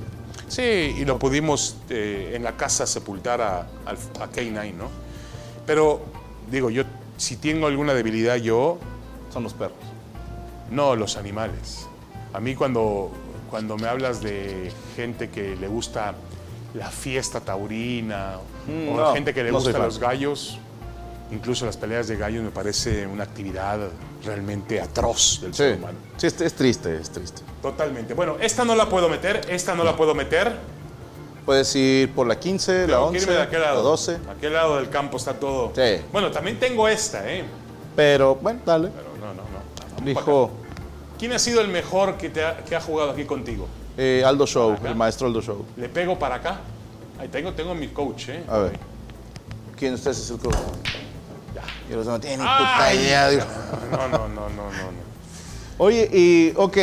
Sí, 0.47 0.61
y 0.61 1.05
lo 1.05 1.19
pudimos 1.19 1.75
eh, 1.89 2.33
en 2.35 2.43
la 2.43 2.55
casa 2.55 2.85
sepultar 2.87 3.41
a, 3.41 3.67
al- 3.85 3.97
a 4.21 4.27
K9, 4.31 4.73
¿no? 4.73 4.89
Pero, 5.65 6.01
digo, 6.49 6.69
yo, 6.69 6.83
si 7.17 7.35
tengo 7.37 7.67
alguna 7.67 7.93
debilidad, 7.93 8.35
yo, 8.37 8.77
Son 9.33 9.43
los 9.43 9.53
perros. 9.53 9.77
no 10.71 10.95
los 10.95 11.17
animales. 11.17 11.87
A 12.33 12.39
mí 12.39 12.53
cuando, 12.55 13.11
cuando 13.55 13.77
me 13.77 13.87
hablas 13.87 14.21
de 14.21 14.69
gente 14.97 15.29
que 15.29 15.55
le 15.55 15.69
gusta 15.69 16.13
la 16.73 16.89
fiesta 16.89 17.39
taurina, 17.39 18.33
Mm, 18.67 18.89
o 18.89 18.97
no, 18.97 19.13
gente 19.13 19.33
que 19.33 19.43
le 19.45 19.49
no 19.51 19.59
gusta 19.61 19.77
los 19.79 19.97
gallos, 19.97 20.57
incluso 21.31 21.65
las 21.65 21.77
peleas 21.77 22.09
de 22.09 22.17
gallos 22.17 22.43
me 22.43 22.49
parece 22.51 23.07
una 23.07 23.23
actividad 23.23 23.79
realmente 24.25 24.81
atroz 24.81 25.39
del 25.41 25.53
Sí, 25.53 25.57
ser 25.57 25.77
humano. 25.77 25.97
sí 26.17 26.27
es, 26.27 26.41
es 26.41 26.53
triste, 26.53 26.97
es 26.97 27.09
triste. 27.11 27.43
Totalmente. 27.61 28.13
Bueno, 28.13 28.35
esta 28.41 28.65
no 28.65 28.75
la 28.75 28.89
puedo 28.89 29.07
meter, 29.07 29.39
esta 29.47 29.73
no 29.73 29.85
la 29.85 29.95
puedo 29.95 30.13
meter. 30.13 30.51
Puedes 31.45 31.73
ir 31.77 32.11
por 32.11 32.27
la 32.27 32.37
15, 32.37 32.87
la 32.89 32.97
Tengo 32.97 33.11
que 33.11 33.17
11, 33.19 33.23
irme 33.23 33.33
de 33.35 33.41
aquel 33.41 33.61
la 33.61 33.67
lado. 33.67 33.83
12. 33.83 34.17
Aquel 34.35 34.51
lado 34.53 34.75
del 34.75 34.89
campo 34.89 35.15
está 35.15 35.35
todo. 35.35 35.71
Sí. 35.73 36.01
Bueno, 36.11 36.29
también 36.29 36.59
tengo 36.59 36.89
esta, 36.89 37.25
¿eh? 37.31 37.45
Pero, 37.95 38.35
bueno, 38.35 38.59
dale. 38.65 38.89
Pero 38.89 39.09
no, 39.17 39.33
no, 39.33 39.43
no. 39.43 40.05
Dijo. 40.05 40.51
¿Quién 41.19 41.31
ha 41.33 41.39
sido 41.39 41.61
el 41.61 41.67
mejor 41.69 42.17
que, 42.17 42.29
te 42.29 42.43
ha, 42.43 42.57
que 42.57 42.75
ha 42.75 42.81
jugado 42.81 43.11
aquí 43.11 43.25
contigo? 43.25 43.67
Eh, 43.97 44.23
Aldo 44.25 44.45
Show, 44.45 44.73
acá? 44.73 44.89
el 44.89 44.95
maestro 44.95 45.27
Aldo 45.27 45.41
Show. 45.41 45.65
Le 45.77 45.87
pego 45.89 46.19
para 46.19 46.35
acá. 46.35 46.59
Ahí 47.19 47.29
tengo, 47.29 47.53
tengo 47.53 47.73
mi 47.73 47.87
coach, 47.87 48.29
¿eh? 48.29 48.43
A 48.49 48.57
ver. 48.57 48.77
¿Quién 49.77 49.91
de 49.91 49.95
ustedes 49.95 50.19
es 50.19 50.29
el 50.29 50.37
coach? 50.37 50.55
Ya. 51.53 51.61
Y 51.89 51.93
los 51.95 52.05
no 52.05 52.19
tienen 52.19 52.39
ni 52.41 52.45
puta 52.45 52.93
idea. 52.93 53.29
No, 53.91 54.07
no, 54.09 54.27
no, 54.27 54.49
no, 54.49 54.71
no. 54.71 55.05
Oye, 55.77 56.09
y 56.11 56.53
ok, 56.57 56.77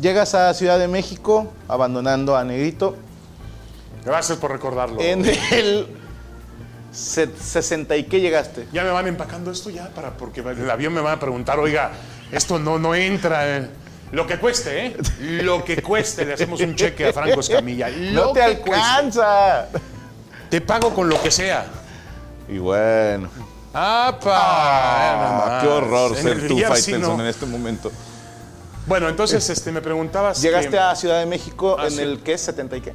llegas 0.00 0.34
a 0.34 0.54
Ciudad 0.54 0.78
de 0.78 0.86
México, 0.88 1.52
abandonando 1.68 2.36
a 2.36 2.44
Negrito. 2.44 2.96
Gracias 4.04 4.38
por 4.38 4.50
recordarlo. 4.52 5.00
En 5.00 5.24
el 5.52 5.88
se- 6.92 7.28
60 7.36 7.96
y 7.96 8.04
qué 8.04 8.20
llegaste. 8.20 8.68
Ya 8.72 8.84
me 8.84 8.90
van 8.90 9.06
empacando 9.08 9.50
esto 9.50 9.70
ya 9.70 9.88
para 9.90 10.10
porque 10.16 10.40
el 10.40 10.70
avión 10.70 10.92
me 10.92 11.00
van 11.00 11.14
a 11.14 11.20
preguntar, 11.20 11.58
oiga, 11.58 11.92
esto 12.32 12.58
no, 12.58 12.78
no 12.78 12.94
entra. 12.94 13.56
eh". 13.58 13.68
Lo 14.12 14.26
que 14.26 14.38
cueste, 14.38 14.86
¿eh? 14.86 14.96
Lo 15.42 15.64
que 15.64 15.82
cueste, 15.82 16.24
le 16.24 16.34
hacemos 16.34 16.60
un 16.60 16.74
cheque 16.76 17.08
a 17.08 17.12
Franco 17.12 17.40
Escamilla. 17.40 17.88
Lo 17.88 18.26
No 18.26 18.32
te 18.32 18.40
que 18.40 18.58
cueste. 18.58 18.74
alcanza. 18.86 19.66
Te 20.50 20.60
pago 20.60 20.94
con 20.94 21.08
lo 21.08 21.20
que 21.20 21.30
sea. 21.30 21.66
Y 22.48 22.58
bueno. 22.58 23.28
¡Apa! 23.72 24.36
Ah, 24.36 25.58
qué 25.62 25.66
horror 25.68 26.14
ser 26.16 26.40
sí, 26.48 26.62
Faitelson, 26.62 27.20
en 27.20 27.26
este 27.26 27.44
momento. 27.46 27.90
Bueno, 28.86 29.08
entonces 29.08 29.48
este, 29.50 29.72
me 29.72 29.80
preguntabas. 29.80 30.40
Llegaste 30.40 30.70
que- 30.70 30.78
a 30.78 30.94
Ciudad 30.94 31.18
de 31.18 31.26
México 31.26 31.76
Ah, 31.78 31.86
en 31.86 31.90
sí. 31.90 32.00
el 32.02 32.20
qué, 32.22 32.38
70 32.38 32.76
y 32.76 32.80
qué. 32.82 32.92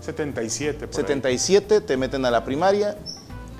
77. 0.00 0.86
por 0.86 0.94
ahí. 1.00 1.02
77, 1.02 1.80
te 1.80 1.96
meten 1.96 2.24
a 2.26 2.30
la 2.30 2.44
primaria. 2.44 2.96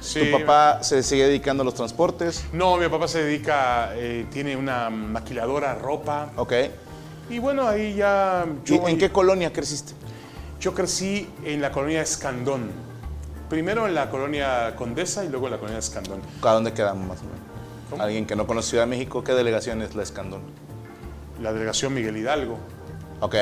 Sí. 0.01 0.31
Tu 0.31 0.39
papá 0.39 0.83
se 0.83 1.03
sigue 1.03 1.27
dedicando 1.27 1.63
a 1.63 1.65
los 1.65 1.75
transportes. 1.75 2.45
No, 2.53 2.77
mi 2.77 2.89
papá 2.89 3.07
se 3.07 3.23
dedica, 3.23 3.91
eh, 3.95 4.27
tiene 4.31 4.57
una 4.57 4.91
maquiladora, 4.91 5.75
ropa. 5.75 6.33
Ok. 6.37 6.53
Y 7.29 7.39
bueno, 7.39 7.69
ahí 7.69 7.95
ya. 7.95 8.47
¿Y 8.65 8.69
Yo, 8.69 8.89
en 8.89 8.99
qué 8.99 9.11
colonia 9.11 9.53
creciste? 9.53 9.93
Yo 10.61 10.75
crecí 10.75 11.29
en 11.45 11.61
la 11.61 11.71
colonia 11.71 12.03
Escandón. 12.03 12.71
Primero 13.49 13.87
en 13.87 13.95
la 13.95 14.11
colonia 14.11 14.75
Condesa 14.77 15.25
y 15.25 15.29
luego 15.29 15.47
en 15.47 15.53
la 15.53 15.59
colonia 15.59 15.79
Escandón. 15.79 16.21
¿A 16.43 16.53
dónde 16.53 16.73
quedamos 16.73 17.07
más 17.07 17.19
o 17.21 17.25
menos? 17.25 17.39
¿Cómo? 17.91 18.03
Alguien 18.03 18.27
que 18.27 18.37
no 18.37 18.47
conoce 18.47 18.71
Ciudad 18.71 18.85
de 18.85 18.91
México, 18.91 19.25
¿qué 19.25 19.33
delegación 19.33 19.83
es 19.83 19.95
la 19.95 20.03
Escandón? 20.03 20.43
La 21.43 21.53
delegación 21.53 21.93
Miguel 21.95 22.17
Hidalgo. 22.17 22.59
Ok. 23.21 23.35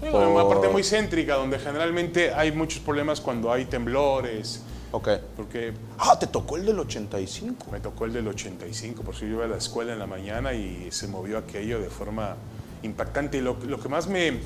Bueno, 0.00 0.30
Una 0.30 0.48
parte 0.48 0.68
muy 0.68 0.82
céntrica 0.82 1.34
donde 1.34 1.58
generalmente 1.58 2.32
hay 2.32 2.52
muchos 2.52 2.80
problemas 2.80 3.20
cuando 3.20 3.52
hay 3.52 3.64
temblores. 3.64 4.62
Ok. 4.92 5.08
Porque 5.36 5.72
Ah, 5.98 6.18
te 6.18 6.26
tocó 6.26 6.56
el 6.56 6.64
del 6.66 6.78
85. 6.78 7.66
me 7.70 7.80
tocó 7.80 8.04
el 8.06 8.12
del 8.12 8.26
85, 8.28 9.02
por 9.02 9.14
si 9.14 9.22
yo 9.22 9.34
iba 9.34 9.44
a 9.44 9.48
la 9.48 9.56
escuela 9.58 9.92
en 9.92 9.98
la 9.98 10.06
mañana 10.06 10.54
y 10.54 10.88
se 10.90 11.08
movió 11.08 11.38
aquello 11.38 11.80
de 11.80 11.90
forma 11.90 12.36
impactante. 12.82 13.38
Y 13.38 13.40
lo, 13.42 13.58
lo 13.66 13.78
que 13.80 13.88
más 13.88 14.06
me. 14.06 14.40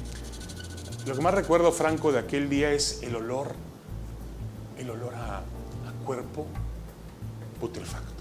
Lo 1.06 1.14
que 1.14 1.20
más 1.20 1.34
recuerdo, 1.34 1.70
Franco, 1.72 2.12
de 2.12 2.18
aquel 2.20 2.48
día 2.48 2.72
es 2.72 3.02
el 3.02 3.14
olor. 3.16 3.52
El 4.78 4.90
olor 4.90 5.14
a, 5.14 5.38
a 5.38 6.04
cuerpo 6.04 6.46
putrefacto. 7.60 8.12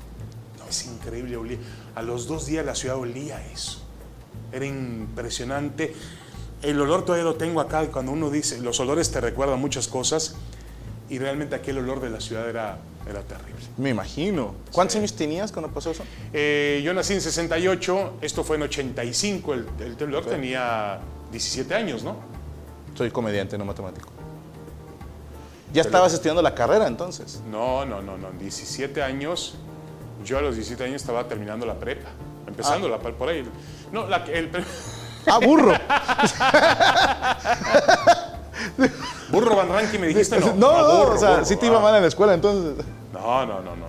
No, 0.59 0.67
es 0.69 0.85
increíble. 0.85 1.37
olía- 1.37 1.57
A 1.95 2.01
los 2.03 2.27
dos 2.27 2.45
días 2.45 2.65
la 2.65 2.75
ciudad 2.75 2.97
olía 2.97 3.43
eso. 3.51 3.81
Era 4.51 4.65
impresionante. 4.65 5.95
El 6.61 6.79
olor 6.79 7.03
todavía 7.03 7.23
lo 7.25 7.35
tengo 7.35 7.61
acá. 7.61 7.83
y 7.83 7.87
Cuando 7.87 8.11
uno 8.11 8.29
dice, 8.29 8.59
los 8.61 8.79
olores 8.79 9.09
te 9.11 9.19
recuerdan 9.21 9.59
muchas 9.59 9.87
cosas. 9.87 10.35
Y 11.11 11.19
realmente 11.19 11.55
aquel 11.55 11.77
olor 11.77 11.99
de 11.99 12.09
la 12.09 12.21
ciudad 12.21 12.47
era, 12.47 12.77
era 13.05 13.21
terrible. 13.21 13.59
Me 13.75 13.89
imagino. 13.89 14.55
¿Cuántos 14.71 14.95
años 14.95 15.13
tenías 15.13 15.51
cuando 15.51 15.69
pasó 15.69 15.91
eso? 15.91 16.05
Eh, 16.31 16.81
yo 16.85 16.93
nací 16.93 17.11
en 17.11 17.19
68, 17.19 18.13
esto 18.21 18.45
fue 18.45 18.55
en 18.55 18.63
85, 18.63 19.53
el, 19.53 19.67
el 19.81 19.97
temblor 19.97 20.25
tenía 20.25 21.01
17 21.29 21.75
años, 21.75 22.05
¿no? 22.05 22.15
Soy 22.95 23.11
comediante, 23.11 23.57
no 23.57 23.65
matemático. 23.65 24.07
Ya 25.73 25.81
estabas 25.81 26.13
estudiando 26.13 26.41
la 26.41 26.55
carrera 26.55 26.87
entonces. 26.87 27.41
No, 27.51 27.83
no, 27.83 28.01
no, 28.01 28.17
no, 28.17 28.31
17 28.31 29.03
años, 29.03 29.55
yo 30.23 30.37
a 30.37 30.41
los 30.41 30.55
17 30.55 30.85
años 30.85 31.01
estaba 31.01 31.27
terminando 31.27 31.65
la 31.65 31.75
prepa, 31.75 32.07
empezando 32.47 32.87
la 32.87 32.99
por 32.99 33.27
ahí. 33.27 33.43
No, 33.91 34.07
la, 34.07 34.23
el, 34.27 34.49
Ah, 35.27 35.39
burro. 35.39 35.73
burro 39.29 39.55
Van 39.55 39.69
me 39.99 40.07
dijiste, 40.07 40.39
no. 40.39 40.53
no, 40.55 40.77
no, 40.77 40.97
burro, 40.97 41.15
o 41.15 41.17
sea, 41.17 41.29
burro, 41.31 41.45
sí 41.45 41.55
te 41.57 41.65
iba 41.67 41.77
ah. 41.77 41.81
mal 41.81 41.95
en 41.95 42.01
la 42.01 42.07
escuela 42.07 42.33
entonces. 42.33 42.85
No, 43.13 43.45
no, 43.45 43.61
no, 43.61 43.75
no. 43.75 43.85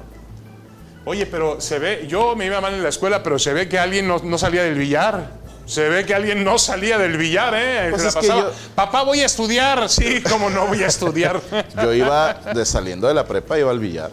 Oye, 1.05 1.27
pero 1.27 1.61
se 1.61 1.79
ve, 1.79 2.07
yo 2.09 2.37
me 2.37 2.47
iba 2.47 2.61
mal 2.61 2.75
en 2.75 2.83
la 2.83 2.89
escuela, 2.89 3.23
pero 3.23 3.39
se 3.39 3.53
ve 3.53 3.69
que 3.69 3.79
alguien 3.79 4.07
no, 4.07 4.19
no 4.23 4.39
salía 4.39 4.63
del 4.63 4.77
billar. 4.79 5.43
Se 5.67 5.89
ve 5.89 6.05
que 6.05 6.15
alguien 6.15 6.45
no 6.45 6.59
salía 6.59 6.99
del 6.99 7.17
billar, 7.17 7.55
¿eh? 7.57 7.89
Pues 7.91 8.05
la 8.05 8.13
pasaba, 8.13 8.41
yo- 8.41 8.53
Papá, 8.75 9.03
voy 9.03 9.21
a 9.21 9.27
estudiar. 9.27 9.89
Sí, 9.89 10.23
como 10.23 10.51
no 10.51 10.67
voy 10.67 10.83
a 10.83 10.87
estudiar. 10.87 11.41
Yo 11.83 11.93
iba 11.95 12.35
de 12.35 12.65
saliendo 12.65 13.09
de 13.09 13.15
la 13.15 13.25
prepa, 13.25 13.59
iba 13.59 13.71
al 13.71 13.79
billar. 13.79 14.11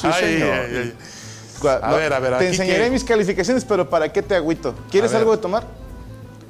Sí, 0.00 0.06
Ay, 0.06 0.38
señor. 0.38 0.52
ay, 0.54 0.76
ay. 0.76 0.94
Gua- 1.60 1.80
A 1.82 1.92
ver, 1.94 2.12
a 2.12 2.18
ver, 2.20 2.30
Te 2.30 2.36
aquí 2.36 2.46
enseñaré 2.46 2.84
que- 2.84 2.90
mis 2.90 3.04
calificaciones, 3.04 3.64
pero 3.64 3.88
¿para 3.88 4.12
qué 4.12 4.22
te 4.22 4.36
agüito? 4.36 4.74
¿Quieres 4.90 5.12
algo 5.14 5.32
de 5.32 5.38
tomar? 5.38 5.64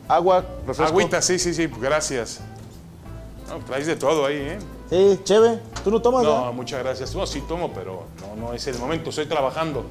Agua, 0.08 0.44
refresco. 0.66 0.84
Agüita, 0.92 1.20
sí, 1.22 1.38
sí, 1.38 1.52
sí, 1.54 1.68
gracias. 1.80 2.40
No, 3.48 3.58
traes 3.64 3.86
de 3.86 3.96
todo 3.96 4.26
ahí, 4.26 4.36
¿eh? 4.36 4.58
Sí, 4.90 5.20
chévere. 5.24 5.60
¿Tú 5.84 5.90
no 5.90 6.00
tomas? 6.02 6.24
No, 6.24 6.34
verdad? 6.36 6.52
muchas 6.52 6.82
gracias. 6.82 7.14
No, 7.14 7.26
sí 7.26 7.42
tomo, 7.48 7.72
pero 7.72 8.04
no, 8.20 8.36
no 8.48 8.52
es 8.54 8.66
el 8.66 8.78
momento, 8.78 9.10
estoy 9.10 9.26
trabajando. 9.26 9.84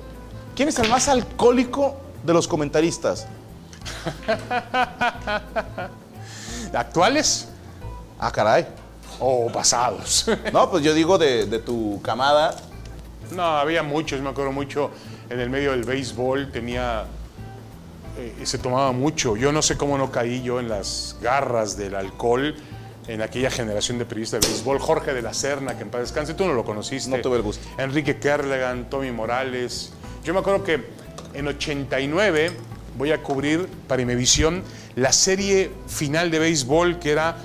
¿Quién 0.55 0.69
es 0.69 0.77
el 0.79 0.89
más 0.89 1.07
alcohólico 1.07 1.95
de 2.23 2.33
los 2.33 2.47
comentaristas? 2.47 3.27
¿Actuales 6.73 7.47
Ah, 8.19 8.31
caray. 8.31 8.65
o 9.19 9.47
pasados? 9.51 10.25
No, 10.53 10.69
pues 10.69 10.83
yo 10.83 10.93
digo 10.93 11.17
de, 11.17 11.45
de 11.45 11.59
tu 11.59 12.01
camada. 12.01 12.55
no, 13.31 13.43
había 13.57 13.83
muchos, 13.83 14.21
me 14.21 14.29
acuerdo 14.29 14.51
mucho 14.51 14.91
en 15.29 15.39
el 15.39 15.49
medio 15.49 15.71
del 15.71 15.83
béisbol, 15.83 16.51
tenía. 16.51 17.05
eh, 18.17 18.45
se 18.45 18.57
tomaba 18.57 18.91
mucho. 18.91 19.35
Yo 19.35 19.51
no 19.51 19.61
sé 19.61 19.77
cómo 19.77 19.97
no 19.97 20.11
caí 20.11 20.41
yo 20.41 20.59
en 20.59 20.69
las 20.69 21.17
garras 21.21 21.75
del 21.77 21.95
alcohol 21.95 22.55
en 23.07 23.21
aquella 23.21 23.51
generación 23.51 23.97
de 23.97 24.05
periodistas 24.05 24.41
de 24.41 24.47
béisbol. 24.47 24.79
Jorge 24.79 25.13
de 25.13 25.21
la 25.21 25.33
Serna, 25.33 25.75
que 25.75 25.83
en 25.83 25.89
paz 25.89 26.01
descanse, 26.01 26.33
tú 26.33 26.45
no 26.45 26.53
lo 26.53 26.65
conociste. 26.65 27.09
No 27.09 27.21
tuve 27.21 27.37
el 27.37 27.43
gusto. 27.43 27.65
Enrique 27.77 28.17
Kerlegan, 28.17 28.89
Tommy 28.89 29.11
Morales. 29.11 29.93
Yo 30.23 30.33
me 30.33 30.39
acuerdo 30.39 30.63
que 30.63 30.85
en 31.33 31.47
89 31.47 32.51
voy 32.97 33.11
a 33.11 33.21
cubrir 33.21 33.67
para 33.87 34.01
Imevisión 34.01 34.63
la 34.95 35.11
serie 35.11 35.71
final 35.87 36.31
de 36.31 36.39
béisbol 36.39 36.99
que 36.99 37.11
era 37.11 37.35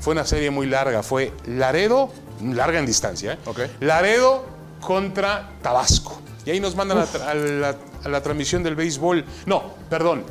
fue 0.00 0.12
una 0.12 0.26
serie 0.26 0.50
muy 0.50 0.66
larga, 0.66 1.02
fue 1.02 1.32
Laredo, 1.46 2.12
larga 2.42 2.78
en 2.78 2.84
distancia, 2.84 3.32
¿eh? 3.32 3.38
Ok. 3.46 3.60
Laredo 3.80 4.44
contra 4.80 5.52
Tabasco. 5.62 6.20
Y 6.44 6.50
ahí 6.50 6.60
nos 6.60 6.76
mandan 6.76 6.98
a 6.98 7.34
la, 7.34 7.76
a 8.04 8.08
la 8.08 8.22
transmisión 8.22 8.62
del 8.62 8.74
béisbol. 8.74 9.24
No, 9.46 9.74
perdón. 9.88 10.24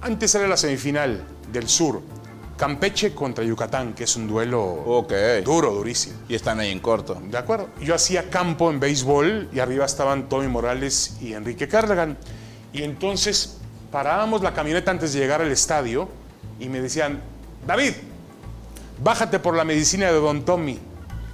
Antes 0.00 0.34
era 0.34 0.48
la 0.48 0.56
semifinal 0.56 1.22
del 1.52 1.68
sur. 1.68 2.00
Campeche 2.60 3.14
contra 3.14 3.42
Yucatán, 3.42 3.94
que 3.94 4.04
es 4.04 4.16
un 4.16 4.28
duelo 4.28 4.60
Ok. 4.62 5.14
duro, 5.42 5.72
durísimo. 5.72 6.16
Y 6.28 6.34
están 6.34 6.60
ahí 6.60 6.70
en 6.70 6.78
corto. 6.80 7.14
De 7.14 7.38
acuerdo. 7.38 7.70
Yo 7.80 7.94
hacía 7.94 8.28
campo 8.28 8.70
en 8.70 8.78
béisbol 8.78 9.48
y 9.50 9.60
arriba 9.60 9.86
estaban 9.86 10.28
Tommy 10.28 10.46
Morales 10.46 11.16
y 11.22 11.32
Enrique 11.32 11.68
Carlegan. 11.68 12.18
Y 12.74 12.82
entonces 12.82 13.56
parábamos 13.90 14.42
la 14.42 14.52
camioneta 14.52 14.90
antes 14.90 15.14
de 15.14 15.20
llegar 15.20 15.40
al 15.40 15.50
estadio 15.50 16.10
y 16.58 16.68
me 16.68 16.82
decían, 16.82 17.22
David, 17.66 17.94
bájate 19.02 19.38
por 19.38 19.56
la 19.56 19.64
medicina 19.64 20.08
de 20.08 20.20
Don 20.20 20.44
Tommy. 20.44 20.78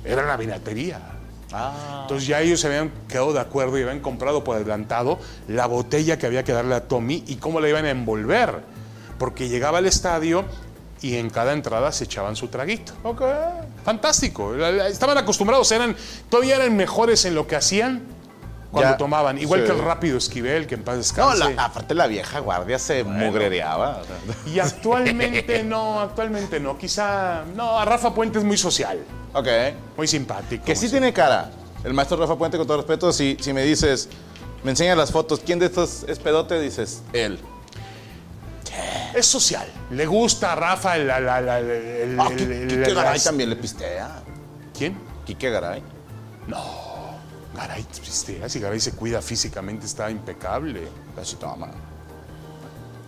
Era 0.05 0.25
la 0.25 0.37
vinatería. 0.37 1.01
Ah. 1.53 2.03
Entonces 2.03 2.29
ya 2.29 2.41
ellos 2.41 2.61
se 2.61 2.69
habían 2.69 2.93
quedado 3.09 3.33
de 3.33 3.41
acuerdo 3.41 3.77
y 3.77 3.83
habían 3.83 3.99
comprado 3.99 4.45
por 4.45 4.55
adelantado 4.55 5.19
la 5.49 5.67
botella 5.67 6.21
que 6.21 6.27
había 6.27 6.45
que 6.45 6.53
darle 6.53 6.77
a 6.77 6.87
Tommy 6.87 7.25
y 7.27 7.35
cómo 7.35 7.59
la 7.59 7.69
iban 7.69 7.85
a 7.85 7.91
envolver. 7.91 8.61
Porque 9.19 9.49
llegaba 9.49 9.79
al 9.79 9.87
estadio 9.87 10.45
y 11.03 11.17
en 11.17 11.31
cada 11.31 11.53
entrada 11.53 11.93
se 11.93 12.05
echaban 12.05 12.37
su 12.37 12.49
traguito. 12.49 12.93
Ok. 13.03 13.23
Fantástico. 13.85 14.55
Estaban 14.55 15.19
acostumbrados, 15.19 15.71
eran, 15.73 15.95
todavía 16.29 16.57
eran 16.57 16.77
mejores 16.77 17.25
en 17.25 17.35
lo 17.35 17.47
que 17.47 17.57
hacían 17.57 18.03
cuando 18.71 18.91
Ya, 18.93 18.97
tomaban. 18.97 19.39
Igual 19.39 19.61
sí. 19.61 19.67
que 19.67 19.73
el 19.73 19.79
rápido 19.85 20.19
Esquivel, 20.19 20.67
que 20.67 20.75
en 20.75 20.83
paz 20.85 20.95
No, 20.95 20.99
descanse. 20.99 21.55
la- 21.55 21.65
aparte 21.65 21.95
la 21.95 22.07
vieja 22.07 22.41
guardia 22.41 22.79
se 22.79 23.05
mugrereaba. 23.05 24.03
o 24.03 24.05
sea. 24.05 24.53
Y 24.53 24.59
actualmente 24.59 25.63
no, 25.65 26.01
actualmente 26.01 26.59
no. 26.61 26.77
Quizá, 26.77 27.45
no, 27.55 27.79
a 27.79 27.85
Rafa 27.85 28.13
Puente 28.15 28.39
es 28.39 28.45
muy 28.45 28.57
social, 28.59 28.99
Ok. 29.35 29.49
muy 29.97 30.07
simpático. 30.09 30.65
Que 30.65 30.75
sí 30.75 30.89
tiene 30.89 31.13
cara. 31.13 31.51
El 31.85 31.95
maestro 31.95 32.17
Rafa 32.17 32.37
Puente, 32.37 32.57
con 32.59 32.67
todo 32.67 32.79
respeto, 32.79 33.13
si, 33.13 33.37
si 33.41 33.53
me 33.53 33.63
dices, 33.63 34.09
me 34.65 34.71
enseñas 34.73 34.97
las 34.97 35.13
fotos, 35.13 35.41
¿quién 35.45 35.59
de 35.61 35.67
estos 35.67 36.05
es 36.09 36.19
pedote? 36.19 36.59
Dices, 36.59 37.03
él. 37.13 37.39
Es 39.15 39.27
social. 39.27 39.67
Le 39.91 40.07
gusta 40.07 40.53
a 40.53 40.55
Rafa 40.57 40.97
el... 40.97 41.09
el- 41.11 41.29
Ah, 41.29 42.29
el- 42.31 42.67
Quique 42.69 42.83
el- 42.85 42.95
Garay 42.95 43.21
también 43.21 43.51
le 43.51 43.57
pistea. 43.57 44.23
¿Quién? 44.77 44.97
Quique 45.25 45.51
Garay. 45.51 45.83
Garay, 47.55 47.83
pistea. 47.85 48.49
Si 48.49 48.61
Garay 48.61 48.81
se 48.81 48.93
cuida 48.93 49.23
físicamente, 49.23 49.87
está 49.87 50.11
impecable. 50.11 50.83
Casi 51.15 51.37
toma. 51.37 51.69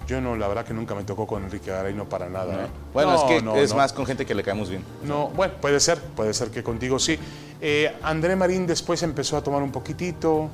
Yo 0.06 0.22
no, 0.22 0.36
la 0.36 0.48
verdad 0.48 0.64
que 0.64 0.72
nunca 0.72 0.94
me 0.94 1.04
tocó 1.04 1.26
con 1.26 1.44
Enrique 1.44 1.70
Garay, 1.70 1.92
no 1.92 2.08
para 2.08 2.30
nada. 2.30 2.64
¿eh? 2.64 2.68
Bueno, 2.94 3.10
No, 3.12 3.16
es 3.16 3.22
que 3.24 3.42
no, 3.42 3.56
es 3.56 3.70
no. 3.70 3.76
más 3.76 3.92
con 3.92 4.06
gente 4.06 4.24
que 4.24 4.34
le 4.34 4.42
caemos 4.42 4.70
bien. 4.70 4.82
No, 5.04 5.28
bueno, 5.28 5.52
puede 5.60 5.78
ser, 5.80 6.00
puede 6.00 6.32
ser 6.32 6.48
que 6.50 6.62
contigo 6.62 6.98
sí. 6.98 7.18
Eh, 7.60 7.94
André 8.02 8.34
Marín 8.34 8.66
después 8.66 9.02
empezó 9.02 9.36
a 9.36 9.42
tomar 9.42 9.62
un 9.62 9.70
poquitito. 9.70 10.48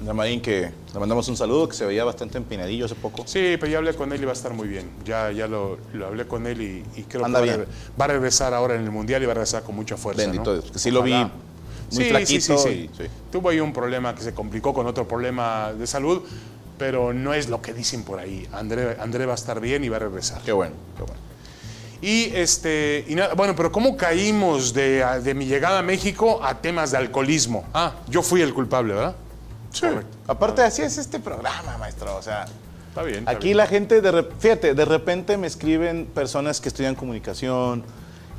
André 0.00 0.12
Marín, 0.14 0.40
que 0.42 0.70
le 0.92 1.00
mandamos 1.00 1.26
un 1.28 1.36
saludo, 1.36 1.68
que 1.68 1.74
se 1.76 1.86
veía 1.86 2.04
bastante 2.04 2.36
empinadillo 2.38 2.84
hace 2.86 2.94
poco. 2.94 3.22
Sí, 3.26 3.56
pero 3.58 3.66
ya 3.72 3.78
hablé 3.78 3.94
con 3.94 4.12
él 4.12 4.20
y 4.20 4.24
va 4.24 4.32
a 4.32 4.34
estar 4.34 4.52
muy 4.52 4.68
bien. 4.68 4.90
Ya, 5.04 5.30
ya 5.32 5.46
lo, 5.46 5.78
lo 5.92 6.06
hablé 6.06 6.26
con 6.26 6.46
él 6.46 6.60
y, 6.60 6.84
y 7.00 7.02
creo 7.04 7.24
Anda 7.24 7.40
que 7.42 7.46
va 7.48 7.52
a 7.52 7.56
bien. 7.58 7.68
va 8.00 8.04
a 8.04 8.08
regresar 8.08 8.52
ahora 8.54 8.74
en 8.74 8.82
el 8.82 8.90
Mundial 8.90 9.22
y 9.22 9.26
va 9.26 9.32
a 9.32 9.34
regresar 9.34 9.62
con 9.62 9.74
mucha 9.76 9.96
fuerza. 9.96 10.22
Bendito 10.22 10.54
¿no? 10.54 10.60
Dios, 10.60 10.72
sí 10.74 10.90
lo 10.90 11.02
vi 11.02 11.12
muy 11.92 12.04
flaquito 12.04 12.54
y- 12.70 12.90
sí. 12.96 13.04
Tuvo 13.30 13.48
ahí 13.50 13.60
un 13.60 13.72
problema 13.72 14.14
que 14.14 14.22
se 14.22 14.34
complicó 14.34 14.74
con 14.74 14.86
otro 14.86 15.06
problema 15.06 15.72
de 15.72 15.86
salud, 15.86 16.22
pero 16.76 17.12
no 17.12 17.32
es 17.32 17.48
lo 17.48 17.62
que 17.62 17.72
dicen 17.72 18.02
por 18.02 18.18
ahí. 18.18 18.46
André, 18.52 18.96
André 19.00 19.26
va 19.26 19.32
a 19.32 19.36
estar 19.36 19.60
bien 19.60 19.84
y 19.84 19.88
va 19.88 19.96
a 19.96 20.00
regresar. 20.00 20.42
Qué 20.42 20.52
bueno, 20.52 20.74
qué 20.96 21.02
bueno. 21.04 21.20
Y 22.02 22.24
este, 22.34 23.04
y 23.08 23.14
nada, 23.14 23.32
bueno, 23.34 23.54
pero 23.56 23.72
¿cómo 23.72 23.96
caímos 23.96 24.74
de, 24.74 25.02
de 25.22 25.34
mi 25.34 25.46
llegada 25.46 25.78
a 25.78 25.82
México 25.82 26.40
a 26.44 26.60
temas 26.60 26.90
de 26.90 26.98
alcoholismo? 26.98 27.64
Ah, 27.72 27.94
yo 28.08 28.22
fui 28.22 28.42
el 28.42 28.52
culpable, 28.52 28.92
¿verdad? 28.94 29.14
Sí. 29.74 29.86
Aparte, 30.26 30.62
así 30.62 30.82
es 30.82 30.96
este 30.98 31.18
programa, 31.18 31.76
maestro. 31.78 32.16
O 32.16 32.22
sea, 32.22 32.46
Está 32.88 33.02
bien. 33.02 33.18
está 33.18 33.30
aquí 33.32 33.48
bien. 33.48 33.56
la 33.58 33.66
gente, 33.66 34.00
de 34.00 34.22
fíjate, 34.38 34.72
de 34.74 34.84
repente 34.84 35.36
me 35.36 35.46
escriben 35.48 36.06
personas 36.06 36.60
que 36.60 36.68
estudian 36.68 36.94
comunicación 36.94 37.82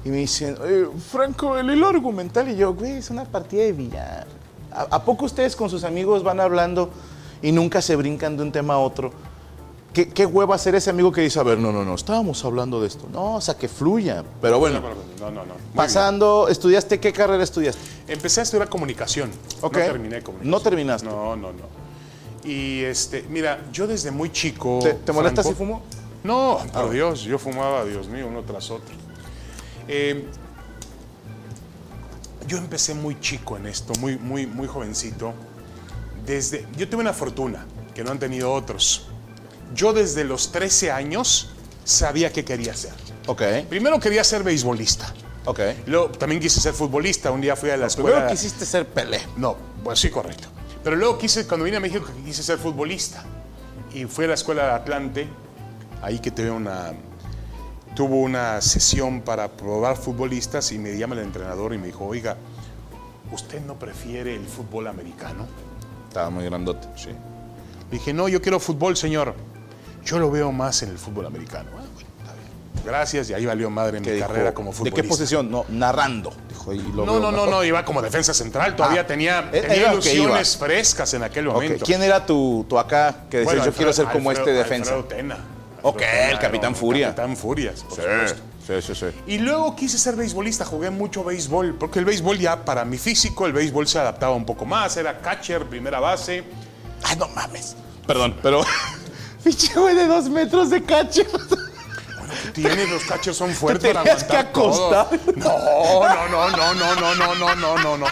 y 0.05 0.09
me 0.09 0.17
dicen, 0.17 0.57
"Oye, 0.61 0.87
Franco, 1.11 1.57
el 1.57 1.69
hilo 1.69 1.87
argumental. 1.89 2.49
Y 2.49 2.55
yo, 2.55 2.73
güey, 2.73 2.93
es 2.93 3.09
una 3.09 3.25
partida 3.25 3.63
de 3.63 3.73
billar. 3.73 4.27
¿A, 4.71 4.95
a 4.95 5.03
poco 5.03 5.25
ustedes 5.25 5.55
con 5.55 5.69
sus 5.69 5.83
amigos 5.83 6.23
van 6.23 6.39
hablando 6.39 6.89
y 7.41 7.51
nunca 7.51 7.81
se 7.81 7.95
brincan 7.95 8.37
de 8.37 8.43
un 8.43 8.51
tema 8.51 8.75
a 8.75 8.77
otro? 8.77 9.11
¿Qué, 9.95 10.09
qué 10.09 10.25
hueva 10.25 10.57
ser 10.57 10.75
ese 10.75 10.89
amigo 10.89 11.09
que 11.11 11.21
dice, 11.21 11.39
a 11.39 11.43
ver, 11.43 11.57
no, 11.57 11.71
no, 11.71 11.85
no, 11.85 11.95
estábamos 11.95 12.43
hablando 12.43 12.81
de 12.81 12.87
esto. 12.87 13.07
No, 13.13 13.35
o 13.35 13.41
sea, 13.41 13.57
que 13.57 13.69
fluya. 13.69 14.25
Pero 14.41 14.59
bueno, 14.59 14.81
No, 15.19 15.31
no, 15.31 15.45
no. 15.45 15.53
Muy 15.53 15.73
pasando, 15.73 16.47
¿estudiaste 16.49 16.99
qué 16.99 17.13
carrera 17.13 17.41
estudiaste? 17.43 17.81
bien. 18.05 18.17
Empecé 18.17 18.41
a 18.41 18.43
estudiar 18.43 18.67
comunicación. 18.67 19.31
Ok. 19.61 19.77
No 19.77 19.83
terminé 19.85 20.21
comunicación. 20.21 20.51
No 20.51 20.59
terminaste. 20.59 21.07
No, 21.07 21.35
no, 21.37 21.53
no. 21.53 21.63
Y 22.43 22.83
este, 22.83 23.25
mira, 23.29 23.61
yo 23.71 23.87
desde 23.87 24.11
muy 24.11 24.31
chico. 24.33 24.79
¿Te, 24.83 24.93
te 24.95 25.11
molesta 25.13 25.41
Franco- 25.41 25.57
si 25.57 25.65
fumo? 25.65 25.81
No, 26.25 26.59
por 26.73 26.89
Dios, 26.89 27.21
yo 27.21 27.39
fumaba, 27.39 27.85
Dios 27.85 28.07
mío, 28.09 28.27
uno 28.27 28.41
tras 28.41 28.69
otro. 28.71 28.93
Eh, 29.87 30.25
yo 32.47 32.57
empecé 32.57 32.93
muy 32.93 33.19
chico 33.19 33.55
en 33.57 33.67
esto, 33.67 33.93
muy, 33.99 34.17
muy, 34.17 34.45
muy 34.45 34.67
jovencito. 34.67 35.33
Desde, 36.25 36.67
yo 36.77 36.89
tuve 36.89 37.01
una 37.01 37.13
fortuna 37.13 37.65
que 37.93 38.03
no 38.03 38.11
han 38.11 38.19
tenido 38.19 38.51
otros. 38.53 39.07
Yo 39.73 39.93
desde 39.93 40.23
los 40.23 40.51
13 40.51 40.91
años 40.91 41.49
sabía 41.83 42.31
qué 42.31 42.45
quería 42.45 42.71
hacer. 42.73 42.93
Ok, 43.27 43.41
Primero 43.69 43.99
quería 43.99 44.23
ser 44.23 44.43
beisbolista. 44.43 45.13
ok. 45.45 45.59
Luego 45.87 46.09
también 46.09 46.39
quise 46.41 46.59
ser 46.61 46.73
futbolista. 46.73 47.31
Un 47.31 47.41
día 47.41 47.55
fui 47.55 47.69
a 47.71 47.77
la 47.77 47.87
escuela. 47.87 48.17
Primero 48.17 48.31
quisiste 48.31 48.65
ser 48.65 48.87
Pelé. 48.87 49.19
No, 49.37 49.55
pues 49.83 49.99
sí, 49.99 50.09
correcto. 50.09 50.47
Pero 50.83 50.95
luego 50.95 51.17
quise, 51.17 51.47
cuando 51.47 51.63
vine 51.65 51.77
a 51.77 51.79
México, 51.79 52.05
quise 52.23 52.43
ser 52.43 52.59
futbolista. 52.59 53.23
Y 53.93 54.05
fui 54.05 54.25
a 54.25 54.27
la 54.27 54.33
escuela 54.35 54.65
de 54.65 54.71
Atlante, 54.73 55.27
ahí 56.01 56.19
que 56.19 56.29
tuve 56.29 56.51
una, 56.51 56.93
tuvo 57.95 58.17
una 58.21 58.61
sesión 58.61 59.21
para 59.21 59.47
probar 59.51 59.97
futbolistas 59.97 60.71
y 60.71 60.77
me 60.77 60.95
llama 60.97 61.15
el 61.15 61.21
entrenador 61.21 61.73
y 61.73 61.77
me 61.79 61.87
dijo, 61.87 62.05
oiga, 62.05 62.37
¿usted 63.31 63.61
no 63.61 63.79
prefiere 63.79 64.35
el 64.35 64.45
fútbol 64.45 64.87
americano? 64.87 65.47
Estaba 66.07 66.29
muy 66.29 66.45
grandote. 66.45 66.87
Sí. 66.95 67.09
Le 67.09 67.97
dije, 67.97 68.13
no, 68.13 68.27
yo 68.27 68.41
quiero 68.41 68.59
fútbol, 68.59 68.95
señor. 68.97 69.33
Yo 70.05 70.19
lo 70.19 70.29
veo 70.31 70.51
más 70.51 70.81
en 70.83 70.89
el 70.89 70.97
fútbol 70.97 71.25
americano. 71.25 71.69
Ah, 71.73 71.81
bueno, 71.81 71.89
está 72.19 72.33
bien. 72.33 72.85
Gracias, 72.85 73.29
y 73.29 73.33
ahí 73.33 73.45
valió 73.45 73.69
madre 73.69 73.99
mi 73.99 74.19
carrera 74.19 74.53
como 74.53 74.69
¿De 74.69 74.75
futbolista. 74.77 75.01
qué 75.01 75.07
posición? 75.07 75.49
No, 75.49 75.65
narrando. 75.69 76.31
Dijo, 76.47 76.73
y 76.73 76.79
lo 76.93 77.05
No, 77.05 77.19
no, 77.19 77.31
no, 77.31 77.45
no, 77.47 77.63
iba 77.63 77.83
como 77.83 78.01
defensa 78.01 78.33
central. 78.33 78.75
Todavía 78.75 79.01
Ah, 79.01 79.07
tenía, 79.07 79.49
que 79.51 79.75
ilusiones 79.91 80.55
frescas 80.57 81.13
en 81.15 81.23
aquel 81.23 81.45
momento. 81.45 81.83
¿Quién 81.85 82.03
era 82.03 82.25
tu, 82.25 82.65
tu 82.69 82.77
acá 82.77 83.25
que 83.29 83.37
decías, 83.39 83.55
Bueno, 83.55 83.65
yo 83.71 83.73
quiero 83.75 83.91
ser 83.93 84.05
Alfredo- 84.05 84.13
como 84.13 84.31
este 84.31 84.53
defensa? 84.53 84.93
Alfredo 84.93 85.15
Tena. 85.17 85.37
Ok, 85.81 85.97
Tena 85.97 86.29
el 86.31 86.39
Capitán 86.39 86.69
un 86.69 86.75
Furia. 86.75 87.07
Capitán 87.07 87.37
Furias, 87.37 87.81
por 87.83 87.95
supuesto. 87.97 88.41
sí, 88.67 88.81
sí, 88.81 88.95
sí. 88.95 89.05
Y 89.27 89.37
luego 89.39 89.75
quise 89.75 89.97
ser 89.97 90.15
beisbolista, 90.15 90.65
jugué 90.65 90.89
mucho 90.91 91.23
béisbol, 91.23 91.75
porque 91.79 91.99
el 91.99 92.05
béisbol 92.05 92.37
ya 92.39 92.63
para 92.65 92.85
mi 92.85 92.97
físico, 92.97 93.45
el 93.47 93.53
béisbol 93.53 93.87
se 93.87 93.99
adaptaba 93.99 94.33
un 94.35 94.45
poco 94.45 94.65
más, 94.65 94.97
era 94.97 95.19
catcher, 95.19 95.65
primera 95.65 95.99
base. 95.99 96.43
Ay, 97.03 97.17
no 97.17 97.27
mames. 97.29 97.75
Perdón, 98.05 98.35
pero... 98.43 98.61
Pinche 99.45 99.71
güey 99.79 99.95
de 99.95 100.07
dos 100.07 100.27
metros 100.27 100.69
de 100.71 100.83
catcher. 100.83 101.27
Tienes, 102.53 102.89
los 102.89 103.03
catchers 103.03 103.37
son 103.37 103.51
fuertes 103.53 103.83
Te 103.83 103.93
para 103.93 104.03
tenías 104.03 104.23
que 104.23 104.35
aguantar 104.35 104.53
todo. 104.53 104.99
acostar. 105.01 105.37
No, 105.37 106.27
no, 106.27 106.49
no, 106.49 106.73
no, 106.73 106.95
no, 106.95 107.15
no, 107.15 107.35
no, 107.35 107.55
no, 107.55 107.77
no, 107.77 107.97
no. 107.99 108.05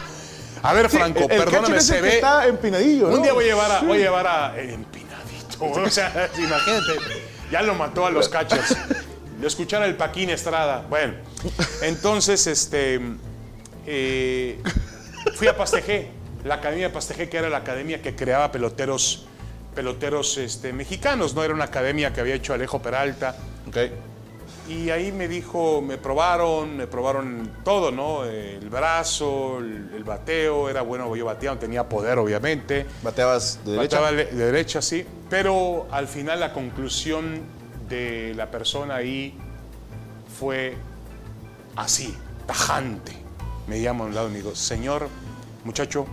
A 0.62 0.74
ver, 0.74 0.89
Franco, 0.89 1.22
El- 1.22 1.28
perdóname, 1.43 1.82
se 1.82 2.00
ve... 2.02 2.15
está 2.15 2.46
empinadillo, 2.48 3.10
¿no? 3.10 3.15
Un 3.17 3.22
día 3.24 3.34
voy 3.34 3.46
a 3.46 3.48
llevar 3.48 3.72
a, 3.72 3.80
voy 3.82 3.98
a, 3.98 4.02
llevar 4.02 4.28
a 4.28 4.60
el 4.60 4.69
empinadito. 4.69 5.65
O 5.65 5.89
sea, 5.89 6.30
imagínate, 6.38 6.93
ya 7.52 7.62
lo 7.63 7.74
mató 7.76 8.06
a 8.06 8.12
los 8.12 8.30
catchers. 8.30 8.78
De 9.41 9.48
escuchar 9.48 9.82
al 9.84 9.96
Paquín 9.98 10.30
Estrada. 10.30 10.86
Bueno, 10.89 11.15
entonces, 11.82 12.48
este, 12.48 13.02
eh, 13.86 14.62
fui 15.36 15.48
a 15.48 15.58
Pastejé, 15.58 16.12
la 16.46 16.56
Academia 16.56 16.88
de 16.88 16.93
Pastejé, 16.93 17.28
que 17.28 17.38
era 17.38 17.50
la 17.50 17.58
academia 17.58 18.02
que 18.02 18.15
creaba 18.15 18.52
peloteros, 18.52 19.26
peloteros 19.73 20.38
este, 20.38 20.73
mexicanos, 20.73 21.33
no 21.33 21.43
era 21.43 21.53
una 21.53 21.65
academia 21.65 22.13
que 22.13 22.21
había 22.21 22.36
hecho 22.36 22.53
Alejo 22.53 22.81
Peralta. 22.81 23.36
Ok. 23.67 23.77
Y 24.69 24.89
ahí 24.91 25.12
me 25.12 25.27
dijo, 25.27 25.81
me 25.81 25.97
probaron, 25.97 26.77
me 26.77 26.88
probaron 26.88 27.51
todo, 27.65 27.91
¿no? 27.91 28.23
El 28.23 28.69
brazo, 28.69 29.59
el, 29.59 29.91
el 29.93 30.03
bateo, 30.05 30.69
era 30.69 30.81
bueno, 30.81 31.13
yo 31.15 31.25
bateaba, 31.25 31.59
tenía 31.59 31.88
poder, 31.89 32.17
obviamente. 32.17 32.86
¿Bateabas 33.01 33.59
de 33.65 33.73
derecha? 33.73 33.99
Bateaba 33.99 34.23
de 34.23 34.45
derecha, 34.45 34.81
sí. 34.81 35.05
Pero 35.29 35.88
al 35.91 36.07
final 36.07 36.39
la 36.39 36.53
conclusión 36.53 37.41
de 37.89 38.33
la 38.36 38.49
persona 38.49 38.95
ahí 38.95 39.38
fue 40.39 40.75
así, 41.75 42.15
tajante. 42.47 43.12
Me 43.67 43.81
llama 43.81 44.05
a 44.05 44.07
un 44.07 44.15
lado 44.15 44.29
y 44.29 44.31
me 44.31 44.38
dijo, 44.38 44.55
señor, 44.55 45.09
muchacho, 45.65 46.05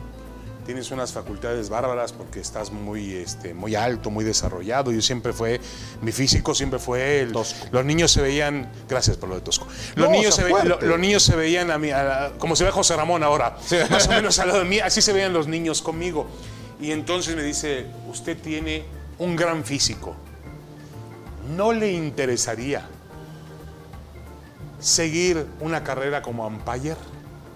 tienes 0.71 0.93
unas 0.93 1.13
facultades 1.13 1.69
bárbaras 1.69 2.13
porque 2.13 2.39
estás 2.39 2.71
muy, 2.71 3.13
este, 3.17 3.55
muy 3.55 3.75
alto, 3.75 4.09
muy 4.09 4.25
desarrollado. 4.25 4.93
Yo 4.93 5.03
siempre 5.03 5.33
fue, 5.33 5.61
mi 6.01 6.13
físico 6.13 6.55
siempre 6.55 6.79
fue 6.79 7.23
el... 7.23 7.33
Tosco. 7.33 7.67
Los 7.73 7.85
niños 7.85 8.13
se 8.13 8.23
veían, 8.23 8.71
gracias 8.89 9.17
por 9.17 9.29
lo 9.31 9.35
de 9.35 9.41
tosco. 9.41 9.67
Los, 9.97 10.07
No, 10.09 10.13
niños, 10.13 10.33
se 10.37 10.45
ve- 10.45 10.51
lo- 10.51 10.57
fuerte. 10.57 10.87
los 10.87 10.99
niños 11.01 11.25
se 11.25 11.35
veían 11.35 11.73
a 11.73 11.79
mí, 11.79 11.91
a 11.91 12.35
como 12.39 12.55
se 12.55 12.63
ve 12.63 12.71
José 12.71 12.95
Ramón 12.95 13.25
ahora, 13.25 13.57
más 13.91 14.07
o 14.07 14.11
menos 14.11 14.39
al 14.39 14.47
lado 14.47 14.61
de 14.61 14.65
mí, 14.67 14.79
así 14.79 15.03
se 15.03 15.13
veían 15.13 15.33
los 15.33 15.49
niños 15.49 15.83
conmigo. 15.83 16.29
Y 16.81 16.93
entonces 16.93 17.35
me 17.35 17.43
dice, 17.43 17.87
usted 18.09 18.39
tiene 18.39 18.85
un 19.19 19.35
gran 19.35 19.65
físico. 19.65 20.15
¿No 21.57 21.73
le 21.73 21.91
interesaría 21.91 22.87
seguir 24.79 25.47
una 25.59 25.83
carrera 25.83 26.23
como 26.23 26.47
umpire? 26.47 26.95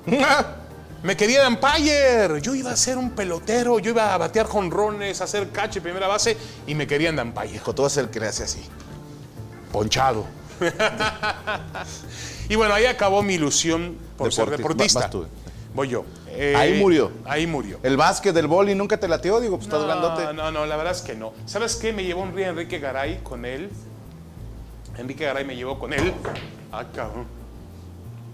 Me 1.04 1.16
quería 1.16 1.42
de 1.42 1.48
umpire. 1.48 2.40
Yo 2.40 2.54
iba 2.54 2.70
a 2.72 2.76
ser 2.76 2.96
un 2.98 3.10
pelotero, 3.10 3.78
yo 3.78 3.90
iba 3.90 4.12
a 4.14 4.18
batear 4.18 4.46
jonrones, 4.46 5.20
a 5.20 5.24
hacer 5.24 5.50
catch, 5.50 5.78
primera 5.80 6.08
base, 6.08 6.36
y 6.66 6.74
me 6.74 6.86
querían 6.86 7.14
de 7.14 7.22
umpire. 7.22 7.60
Tú 7.74 7.82
vas 7.82 7.92
a 7.92 7.94
ser 7.96 8.04
el 8.04 8.10
que 8.10 8.20
le 8.20 8.26
hace 8.26 8.44
así. 8.44 8.62
Ponchado. 9.70 10.24
y 12.48 12.54
bueno, 12.56 12.74
ahí 12.74 12.86
acabó 12.86 13.22
mi 13.22 13.34
ilusión 13.34 13.96
por 14.16 14.32
ser 14.32 14.46
Deporti- 14.46 14.56
deportista. 14.56 15.00
vas 15.00 15.10
tú. 15.10 15.26
Voy 15.74 15.88
yo. 15.88 16.04
Eh, 16.28 16.54
Ahí 16.56 16.78
murió. 16.80 17.10
Ahí 17.26 17.46
murió. 17.46 17.78
El 17.82 17.96
básquet 17.96 18.34
del 18.34 18.46
boli 18.46 18.74
nunca 18.74 18.96
te 18.98 19.06
lateó, 19.06 19.40
digo, 19.40 19.56
pues 19.56 19.66
estás 19.66 19.84
grandote. 19.84 20.32
no, 20.32 20.50
no, 20.50 20.64
la 20.66 20.76
verdad 20.76 20.92
es 20.94 21.02
que 21.02 21.14
no. 21.14 21.32
¿Sabes 21.46 21.76
qué? 21.76 21.92
Me 21.92 22.04
llevó 22.04 22.22
un 22.22 22.36
Enrique 22.38 22.78
Garay 22.78 23.20
con 23.22 23.44
él. 23.44 23.70
Enrique 24.96 25.24
Garay 25.24 25.44
me 25.44 25.54
llevó 25.56 25.78
con 25.78 25.92
él. 25.92 26.12
Ah, 26.72 26.84
cabrón. 26.94 27.26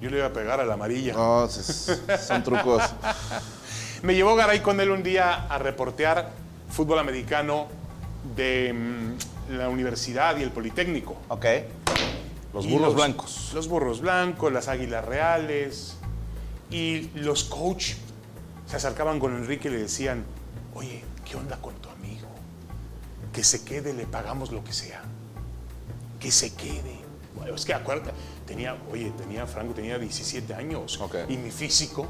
Yo 0.01 0.09
le 0.09 0.19
iba 0.19 0.27
a 0.27 0.33
pegar 0.33 0.61
a 0.61 0.65
la 0.65 0.75
amarilla. 0.75 1.13
No, 1.13 1.49
son 1.49 2.43
trucos. 2.43 2.83
Me 4.03 4.15
llevó 4.15 4.35
Garay 4.35 4.61
con 4.61 4.81
él 4.81 4.91
un 4.91 5.03
día 5.03 5.47
a 5.47 5.59
reportear 5.59 6.31
fútbol 6.71 6.99
americano 6.99 7.69
de 8.35 8.73
mm, 8.73 9.57
la 9.57 9.69
universidad 9.69 10.39
y 10.39 10.43
el 10.43 10.51
Politécnico. 10.51 11.17
Ok. 11.29 11.47
Los 12.55 12.67
burros 12.67 12.95
blancos. 12.95 13.51
Los 13.55 13.69
burros 13.69 14.01
blancos, 14.01 14.53
las 14.53 14.69
águilas 14.69 15.05
reales. 15.05 15.97
Y 16.71 17.11
los 17.15 17.45
coach 17.45 17.95
se 18.67 18.77
acercaban 18.77 19.21
con 19.21 19.37
Enrique 19.37 19.69
y 19.69 19.73
le 19.73 19.79
decían, 19.79 20.25
oye, 20.75 21.05
¿qué 21.25 21.37
onda 21.37 21.61
con 21.61 21.75
tu 21.75 21.91
amigo? 21.91 22.29
Que 23.33 23.45
se 23.45 23.65
quede, 23.65 23.93
le 23.93 24.07
pagamos 24.07 24.51
lo 24.51 24.65
que 24.65 24.73
sea. 24.73 25.03
Que 26.19 26.31
se 26.31 26.55
quede. 26.55 26.99
Bueno, 27.37 27.55
es 27.55 27.65
que 27.65 27.75
acuérdate, 27.75 28.13
tenía, 28.51 28.77
oye, 28.93 29.13
tenía, 29.17 29.47
Franco 29.47 29.75
tenía 29.75 29.97
17 29.97 30.53
años. 30.55 31.01
Ok. 31.01 31.15
Y 31.29 31.37
mi 31.37 31.53
físico 31.53 32.05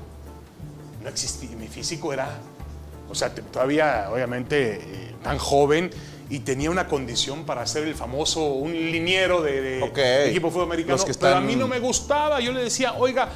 no 1.03 1.09
existía. 1.11 1.55
Mi 1.55 1.69
físico 1.69 2.15
era, 2.15 2.31
o 3.11 3.15
sea, 3.15 3.35
todavía, 3.35 4.09
obviamente, 4.11 4.81
eh, 4.83 5.15
tan 5.23 5.37
joven 5.37 5.91
y 6.31 6.39
tenía 6.39 6.71
una 6.71 6.89
condición 6.89 7.45
para 7.45 7.67
ser 7.67 7.87
el 7.87 7.95
famoso, 7.95 8.43
un 8.55 8.73
liniero 8.73 9.43
de, 9.43 9.85
equipo 10.29 10.47
de 10.47 10.53
fútbol 10.53 10.65
americano. 10.65 10.97
Que 11.05 11.13
Pero 11.13 11.27
a 11.27 11.31
están- 11.33 11.47
mí 11.47 11.57
no 11.57 11.69
me 11.69 11.79
gustaba. 11.79 12.41
Yo 12.41 12.53
le 12.53 12.65
decía, 12.65 12.95
oiga, 12.95 13.29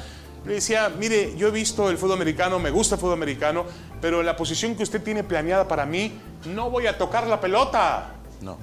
le 0.43 0.55
decía, 0.55 0.89
mire, 0.97 1.35
yo 1.37 1.49
he 1.49 1.51
visto 1.51 1.91
el 1.91 1.99
fútbol 1.99 2.13
americano, 2.13 2.57
me 2.57 2.71
gusta 2.71 2.95
el 2.95 3.01
fútbol 3.01 3.13
americano, 3.13 3.65
pero 4.01 4.23
la 4.23 4.35
posición 4.35 4.73
que 4.75 4.81
usted 4.81 5.03
tiene 5.03 5.23
planeada 5.23 5.67
para 5.67 5.85
mí, 5.85 6.11
no 6.47 6.71
voy 6.71 6.87
a 6.87 6.97
tocar 6.97 7.27
la 7.27 7.39
pelota. 7.39 8.13
No. 8.41 8.57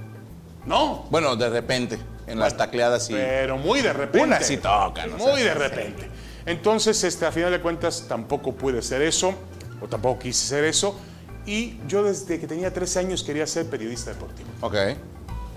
No. 0.67 1.07
Bueno, 1.11 1.37
de 1.37 1.49
repente, 1.49 1.99
en 2.27 2.39
las 2.39 2.57
tacleadas 2.57 3.07
sí. 3.07 3.15
Pero 3.15 3.59
muy 3.59 3.83
de 3.83 3.93
repente. 3.93 4.27
Una 4.27 4.41
sí 4.41 4.57
tocan, 4.57 5.13
o 5.13 5.19
sea, 5.19 5.27
Muy 5.27 5.43
de 5.43 5.55
repente. 5.55 6.09
Entonces, 6.47 7.03
este, 7.05 7.27
a 7.27 7.33
final 7.33 7.51
de 7.51 7.61
cuentas, 7.61 8.07
tampoco 8.09 8.53
pude 8.55 8.83
ser 8.83 9.03
eso, 9.03 9.35
o 9.81 9.87
tampoco 9.87 10.21
quise 10.21 10.47
ser 10.47 10.65
eso. 10.65 10.99
Y 11.47 11.79
yo 11.89 12.03
desde 12.03 12.39
que 12.39 12.47
tenía 12.47 12.73
13 12.73 13.01
años 13.01 13.23
quería 13.23 13.47
ser 13.47 13.67
periodista 13.67 14.11
deportivo. 14.11 14.49
Ok. 14.61 14.77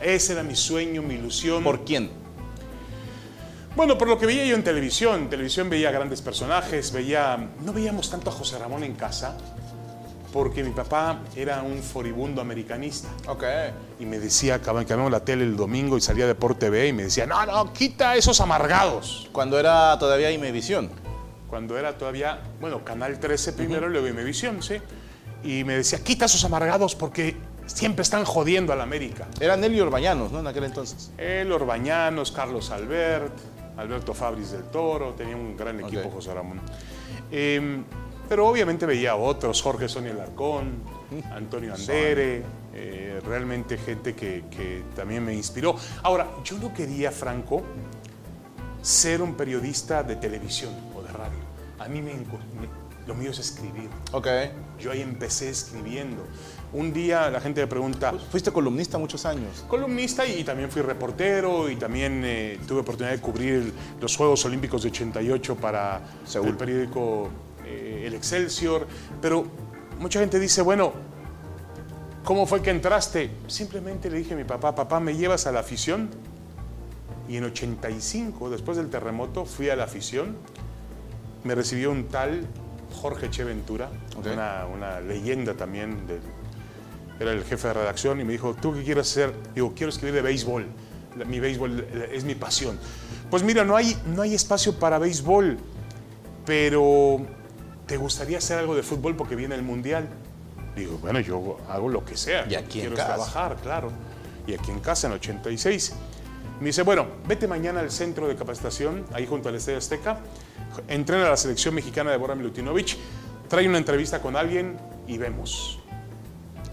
Ese 0.02 0.34
era 0.34 0.44
mi 0.44 0.56
sueño, 0.56 1.02
mi 1.02 1.16
ilusión. 1.16 1.64
¿Por 1.64 1.86
quién? 1.86 2.10
Bueno, 3.76 3.98
por 3.98 4.08
lo 4.08 4.18
que 4.18 4.26
veía 4.26 4.46
yo 4.46 4.56
en 4.56 4.64
televisión. 4.64 5.22
En 5.22 5.30
televisión 5.30 5.70
veía 5.70 5.92
grandes 5.92 6.22
personajes, 6.22 6.92
veía... 6.92 7.50
No 7.64 7.74
veíamos 7.74 8.10
tanto 8.10 8.30
a 8.30 8.34
José 8.34 8.58
Ramón 8.58 8.84
en 8.84 8.96
casa, 8.96 9.38
porque 10.36 10.66
mi 10.66 10.72
papá 10.72 11.22
era 11.34 11.62
un 11.62 11.82
furibundo 11.82 12.42
americanista. 12.42 13.08
Ok. 13.26 13.46
Y 14.02 14.06
me 14.06 14.20
decía, 14.20 14.62
cambiamos 14.62 15.10
la 15.10 15.22
tele 15.22 15.46
el 15.46 15.56
domingo 15.56 15.98
y 15.98 16.02
salía 16.02 16.28
de 16.28 16.36
Por 16.36 16.56
TV 16.56 16.90
y 16.90 16.92
me 16.92 17.04
decía, 17.04 17.26
no, 17.26 17.46
no, 17.46 17.72
quita 17.72 18.18
esos 18.18 18.42
amargados. 18.42 19.30
Cuando 19.32 19.58
era 19.58 19.98
todavía 19.98 20.30
Imevisión. 20.32 20.90
Cuando 21.50 21.78
era 21.78 21.98
todavía, 21.98 22.42
bueno, 22.60 22.84
Canal 22.84 23.18
13 23.18 23.54
primero, 23.54 23.88
luego 23.88 24.10
Imevisión, 24.10 24.62
sí. 24.62 24.76
Y 25.42 25.64
me 25.64 25.78
decía, 25.78 26.04
quita 26.04 26.26
esos 26.26 26.44
amargados 26.44 26.96
porque 26.96 27.38
siempre 27.66 28.02
están 28.02 28.26
jodiendo 28.26 28.74
a 28.74 28.76
la 28.76 28.84
América. 28.84 29.30
Eran 29.40 29.62
Nelly 29.62 29.80
Orbañanos, 29.80 30.34
¿no? 30.34 30.42
En 30.42 30.48
aquel 30.48 30.66
entonces. 30.66 31.14
El 31.18 31.50
Orbañanos, 31.50 32.34
Carlos 32.34 32.72
Albert, 32.72 33.32
Alberto 33.78 34.14
Fabris 34.14 34.52
del 34.52 34.64
Toro, 34.64 35.14
tenía 35.14 35.38
un 35.38 35.56
gran 35.56 35.80
equipo. 35.80 36.10
José 36.10 36.34
Ramón. 36.34 36.60
Eh, 37.32 37.84
pero 38.28 38.48
obviamente 38.48 38.86
veía 38.86 39.12
a 39.12 39.16
otros, 39.16 39.62
Jorge 39.62 39.88
Sonia 39.88 40.14
Larcón, 40.14 40.74
Antonio 41.32 41.74
Andere, 41.74 42.44
eh, 42.74 43.22
realmente 43.26 43.78
gente 43.78 44.14
que, 44.16 44.44
que 44.50 44.84
también 44.96 45.24
me 45.24 45.34
inspiró. 45.34 45.76
Ahora, 46.04 46.28
yo 46.44 46.58
no 46.58 46.74
quería, 46.74 47.12
Franco, 47.12 47.64
ser 48.82 49.22
un 49.22 49.36
periodista 49.36 50.04
de 50.04 50.16
televisión 50.16 50.72
o 50.96 51.02
de 51.02 51.12
radio. 51.12 51.40
A 51.80 51.88
mí 51.88 52.02
me, 52.02 52.14
lo 53.08 53.16
mío 53.16 53.32
es 53.32 53.40
escribir. 53.40 53.90
Ok. 54.12 54.28
Yo 54.80 54.92
ahí 54.92 55.02
empecé 55.02 55.50
escribiendo. 55.50 56.24
Un 56.74 56.92
día 56.92 57.30
la 57.30 57.40
gente 57.40 57.62
me 57.62 57.68
pregunta, 57.68 58.12
Fuiste 58.32 58.52
columnista 58.52 58.98
muchos 58.98 59.26
años. 59.26 59.64
columnista 59.70 60.26
y 60.26 60.44
también 60.44 60.70
fui 60.70 60.82
reportero 60.82 61.70
y 61.70 61.76
también 61.78 62.22
eh, 62.26 62.60
tuve 62.68 62.82
oportunidad 62.82 63.14
de 63.16 63.22
cubrir 63.22 63.54
el- 63.54 63.74
los 64.02 64.18
Juegos 64.18 64.44
Olímpicos 64.46 64.84
de 64.84 64.90
88 64.90 65.56
para 65.56 66.02
Seúl. 66.26 66.50
el 66.50 66.58
periódico 66.58 67.30
eh, 67.66 68.04
El 68.08 68.14
Excelsior. 68.14 68.88
Pero 69.22 69.46
mucha 70.00 70.20
gente 70.20 70.40
dice, 70.40 70.62
bueno, 70.62 70.94
¿cómo 72.24 72.46
fue 72.46 72.62
que 72.62 72.70
entraste? 72.72 73.32
Simplemente 73.48 74.10
le 74.10 74.18
dije 74.18 74.34
a 74.34 74.38
mi 74.38 74.44
papá, 74.44 74.74
papá, 74.76 75.00
¿me 75.00 75.16
llevas 75.16 75.48
a 75.48 75.52
la 75.52 75.60
afición? 75.62 76.10
Y 77.28 77.38
en 77.38 77.46
85, 77.46 78.50
después 78.50 78.78
del 78.78 78.90
terremoto, 78.90 79.46
fui 79.46 79.70
a 79.70 79.76
la 79.76 79.86
afición. 79.86 80.36
Me 81.44 81.56
recibió 81.56 81.92
un 81.92 82.06
tal 82.08 82.46
Jorge 82.94 83.30
Che 83.30 83.44
Ventura, 83.44 83.90
Ok. 84.18 84.28
una, 84.34 84.66
una 84.66 85.00
leyenda 85.00 85.54
también 85.54 86.08
del, 86.08 86.20
era 87.20 87.32
el 87.32 87.44
jefe 87.44 87.68
de 87.68 87.74
redacción 87.76 88.20
y 88.22 88.24
me 88.24 88.32
dijo, 88.34 88.54
¿tú 88.56 88.74
qué 88.74 88.84
quieres 88.84 89.10
hacer? 89.10 89.34
Digo, 89.54 89.74
quiero 89.76 89.90
escribir 89.90 90.16
de 90.16 90.22
béisbol. 90.22 90.66
La- 91.18 91.26
Mi 91.26 91.40
béisbol 91.40 91.88
es 92.12 92.24
mi 92.24 92.36
pasión. 92.36 92.78
Pues 93.30 93.42
mira, 93.44 93.64
no 93.64 93.76
hay, 93.76 93.96
no 94.14 94.22
hay 94.22 94.34
espacio 94.36 94.78
para 94.80 94.98
béisbol, 95.00 95.58
pero 96.46 97.26
¿te 97.86 97.98
gustaría 97.98 98.38
hacer 98.38 98.58
algo 98.58 98.76
de 98.76 98.84
fútbol 98.84 99.16
porque 99.16 99.36
viene 99.36 99.56
el 99.56 99.64
Mundial? 99.64 100.08
Digo, 100.76 100.98
bueno, 100.98 101.20
yo 101.20 101.58
hago 101.70 101.90
lo 101.90 102.04
que 102.04 102.18
sea. 102.18 102.46
Y 102.50 102.56
aquí 102.56 102.80
en 102.80 102.88
quiero 102.88 102.96
casa. 102.96 103.08
trabajar, 103.08 103.56
claro. 103.58 103.92
Y 104.48 104.54
aquí 104.54 104.72
en 104.72 104.80
casa, 104.80 105.08
en 105.08 105.14
86. 105.14 105.94
Me 106.60 106.68
dice, 106.68 106.84
bueno, 106.84 107.08
vete 107.28 107.48
mañana 107.48 107.82
al 107.82 107.92
centro 107.92 108.28
de 108.28 108.36
capacitación, 108.36 109.06
ahí 109.14 109.26
junto 109.26 109.50
al 109.50 109.56
Estadio 109.56 109.78
Azteca, 109.78 110.20
entrena 110.88 111.26
a 111.28 111.30
la 111.30 111.38
selección 111.38 111.76
mexicana 111.76 112.12
de 112.12 112.18
Bora 112.18 112.36
Milutinovic, 112.36 112.98
trae 113.50 113.68
una 113.68 113.78
entrevista 113.78 114.22
con 114.22 114.36
alguien 114.36 114.78
y 115.08 115.18
vemos. 115.18 115.80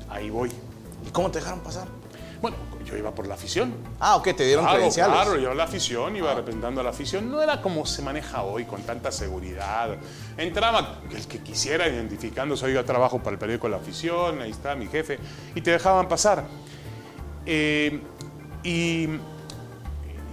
Ahí 0.08 0.30
voy. 0.30 0.50
¿Y 1.06 1.10
cómo 1.10 1.30
te 1.30 1.40
dejaron 1.40 1.60
pasar? 1.60 1.88
Bueno, 2.40 2.56
yo 2.92 2.98
iba 2.98 3.10
por 3.12 3.26
la 3.26 3.34
afición. 3.34 3.72
Ah, 3.98 4.16
ok, 4.16 4.24
te 4.36 4.44
dieron 4.44 4.64
Claro, 4.64 4.76
credenciales. 4.78 5.14
claro, 5.14 5.36
yo 5.38 5.54
la 5.54 5.64
afición, 5.64 6.14
iba 6.16 6.34
representando 6.34 6.80
a 6.80 6.84
la 6.84 6.90
afición. 6.90 7.30
No 7.30 7.40
era 7.42 7.60
como 7.60 7.84
se 7.86 8.02
maneja 8.02 8.42
hoy, 8.42 8.64
con 8.64 8.82
tanta 8.82 9.10
seguridad. 9.10 9.96
Entraba 10.36 11.00
el 11.10 11.26
que 11.26 11.38
quisiera 11.40 11.88
identificándose, 11.88 12.66
oiga, 12.66 12.84
trabajo 12.84 13.18
para 13.18 13.32
el 13.32 13.38
periódico 13.38 13.68
La 13.68 13.78
Afición, 13.78 14.40
ahí 14.42 14.50
está 14.50 14.74
mi 14.74 14.86
jefe, 14.86 15.18
y 15.54 15.60
te 15.62 15.70
dejaban 15.72 16.06
pasar. 16.08 16.44
Eh, 17.46 18.00
y 18.62 19.08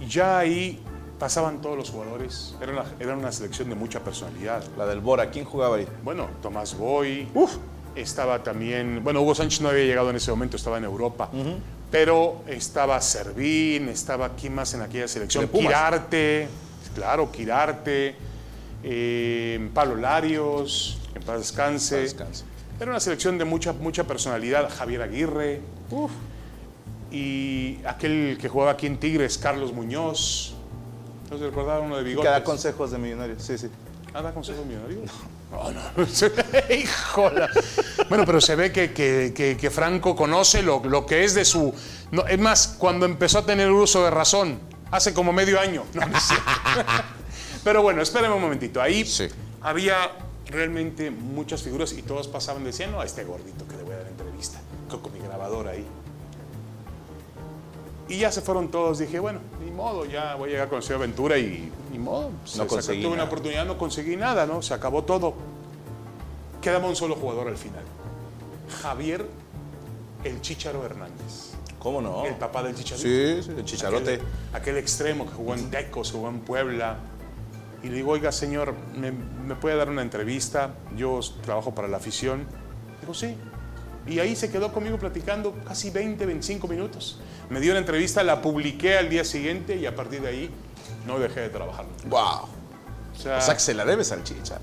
ya 0.08 0.38
ahí 0.38 0.82
pasaban 1.18 1.60
todos 1.60 1.76
los 1.76 1.90
jugadores. 1.90 2.54
Era 2.60 2.72
una, 2.72 2.84
era 2.98 3.14
una 3.16 3.32
selección 3.32 3.68
de 3.68 3.74
mucha 3.74 4.00
personalidad. 4.00 4.62
La 4.76 4.86
del 4.86 5.00
Bora, 5.00 5.30
¿quién 5.30 5.44
jugaba 5.44 5.76
ahí? 5.76 5.86
Bueno, 6.02 6.28
Tomás 6.42 6.76
Boy. 6.76 7.28
Estaba 7.96 8.42
también, 8.42 9.02
bueno, 9.02 9.20
Hugo 9.20 9.34
Sánchez 9.34 9.60
no 9.62 9.68
había 9.68 9.84
llegado 9.84 10.10
en 10.10 10.16
ese 10.16 10.30
momento, 10.30 10.56
estaba 10.56 10.78
en 10.78 10.84
Europa. 10.84 11.28
Pero 11.90 12.42
estaba 12.46 13.00
Servín, 13.00 13.88
estaba 13.88 14.30
quién 14.36 14.54
más 14.54 14.74
en 14.74 14.82
aquella 14.82 15.08
selección. 15.08 15.46
De. 15.50 15.58
Quirarte, 15.58 16.48
claro, 16.94 17.32
Quirarte, 17.32 18.14
eh, 18.82 19.70
Pablo 19.74 19.96
Larios, 19.96 20.98
en 21.14 21.22
paz 21.22 21.38
descanse. 21.38 21.96
En 21.96 22.02
paz 22.02 22.12
descanse. 22.12 22.44
Era 22.80 22.90
una 22.92 23.00
selección 23.00 23.36
de 23.38 23.44
mucha, 23.44 23.72
mucha 23.72 24.04
personalidad. 24.04 24.70
Javier 24.70 25.02
Aguirre. 25.02 25.60
Y 27.10 27.78
aquel 27.84 28.38
que 28.40 28.48
jugaba 28.48 28.70
aquí 28.72 28.86
en 28.86 28.98
Tigres, 28.98 29.36
Carlos 29.36 29.72
Muñoz. 29.72 30.54
¿No 31.30 31.38
se 31.38 31.44
recordaba 31.44 31.80
uno 31.80 31.96
de 31.96 32.04
Que 32.04 32.08
bigotes? 32.10 32.30
da 32.30 32.44
consejos 32.44 32.90
de 32.92 32.98
millonarios. 32.98 33.42
Sí, 33.42 33.58
sí. 33.58 33.68
¿Ah, 34.14 34.22
da 34.22 34.32
consejo 34.32 34.64
millonario? 34.64 34.98
No, 34.98 35.12
no. 35.52 36.04
Híjola. 36.74 37.48
Bueno, 38.08 38.24
pero 38.24 38.40
se 38.40 38.54
ve 38.56 38.72
que, 38.72 38.92
que- 38.92 39.32
que- 39.34 39.56
que 39.56 39.70
Franco 39.70 40.14
conoce 40.14 40.62
lo, 40.62 40.82
lo 40.84 41.04
que 41.06 41.24
es 41.24 41.34
de 41.34 41.44
su... 41.44 41.74
no, 42.12 42.26
es 42.26 42.38
más, 42.38 42.76
cuando 42.78 43.06
empezó 43.06 43.38
a 43.40 43.46
tener 43.46 43.70
uso 43.70 44.04
de 44.04 44.10
razón, 44.10 44.60
hace 44.90 45.12
como 45.14 45.32
medio 45.32 45.58
año. 45.60 45.84
No, 45.94 46.06
no 46.06 46.20
cierto. 46.20 46.44
pero 47.64 47.82
bueno, 47.82 48.02
espérame 48.02 48.34
un 48.34 48.42
momentito. 48.42 48.80
Ahí 48.80 49.04
Sí. 49.04 49.28
había 49.60 49.96
realmente 50.46 51.10
muchas 51.10 51.62
figuras 51.62 51.92
y 51.92 52.02
todos 52.02 52.26
pasaban 52.28 52.64
diciendo, 52.64 52.96
no, 52.96 53.02
a 53.02 53.06
este 53.06 53.24
gordito 53.24 53.66
que 53.68 53.76
le 53.76 53.82
voy 53.84 53.94
a 53.94 53.98
dar 53.98 54.08
entrevista, 54.08 54.58
co- 54.88 55.00
con 55.00 55.12
mi 55.12 55.20
grabador 55.20 55.68
ahí. 55.68 55.86
Y 58.10 58.18
ya 58.18 58.32
se 58.32 58.40
fueron 58.40 58.68
todos. 58.72 58.98
Dije, 58.98 59.20
bueno, 59.20 59.38
ni 59.64 59.70
modo, 59.70 60.04
ya 60.04 60.34
voy 60.34 60.48
a 60.48 60.52
llegar 60.52 60.68
con 60.68 60.78
el 60.78 60.82
señor 60.82 61.00
Ventura 61.00 61.38
y 61.38 61.70
ni 61.92 61.98
modo. 61.98 62.32
Se 62.44 62.58
No 62.58 62.66
conseguí 62.66 63.02
tuve 63.02 63.14
una 63.14 63.24
oportunidad, 63.24 63.64
no 63.64 63.78
conseguí 63.78 64.16
nada, 64.16 64.46
¿no? 64.46 64.62
Se 64.62 64.74
acabó 64.74 65.04
todo. 65.04 65.34
Quedaba 66.60 66.88
un 66.88 66.96
solo 66.96 67.14
jugador 67.14 67.46
al 67.46 67.56
final. 67.56 67.84
Javier 68.82 69.24
el 70.24 70.40
Chícharo 70.40 70.84
Hernández. 70.84 71.52
¿Cómo 71.78 72.02
no? 72.02 72.26
El 72.26 72.34
papá 72.34 72.64
del 72.64 72.74
Chicharito. 72.74 73.08
Sí, 73.08 73.42
sí, 73.44 73.52
el 73.56 73.64
chicharote. 73.64 74.14
Aquel, 74.14 74.26
aquel 74.52 74.76
extremo 74.78 75.24
que 75.24 75.32
jugó 75.32 75.54
en 75.54 75.70
Tecos, 75.70 76.10
jugó 76.10 76.28
en 76.28 76.40
Puebla. 76.40 76.98
Y 77.84 77.88
le 77.88 77.94
digo, 77.94 78.10
oiga, 78.10 78.32
señor, 78.32 78.74
¿me, 78.96 79.12
me 79.12 79.54
puede 79.54 79.76
dar 79.76 79.88
una 79.88 80.02
entrevista? 80.02 80.74
Yo 80.96 81.20
trabajo 81.42 81.74
para 81.74 81.86
la 81.86 81.98
afición. 81.98 82.44
Digo, 83.00 83.14
sí. 83.14 83.36
Y 84.06 84.18
ahí 84.18 84.34
se 84.34 84.50
quedó 84.50 84.72
conmigo 84.72 84.98
platicando 84.98 85.54
casi 85.66 85.90
20, 85.90 86.24
25 86.26 86.66
minutos. 86.68 87.18
Me 87.50 87.60
dio 87.60 87.72
una 87.72 87.80
entrevista, 87.80 88.22
la 88.22 88.40
publiqué 88.42 88.96
al 88.98 89.08
día 89.10 89.24
siguiente 89.24 89.76
y 89.76 89.86
a 89.86 89.94
partir 89.94 90.22
de 90.22 90.28
ahí 90.28 90.50
no 91.06 91.18
dejé 91.18 91.40
de 91.40 91.48
trabajar. 91.50 91.84
¡Wow! 92.06 92.20
O 92.20 93.22
sea, 93.22 93.38
O 93.38 93.40
sea, 93.40 93.54
que 93.54 93.60
se 93.60 93.74
la 93.74 93.84
debes 93.84 94.10
al 94.12 94.24
chicha. 94.24 94.58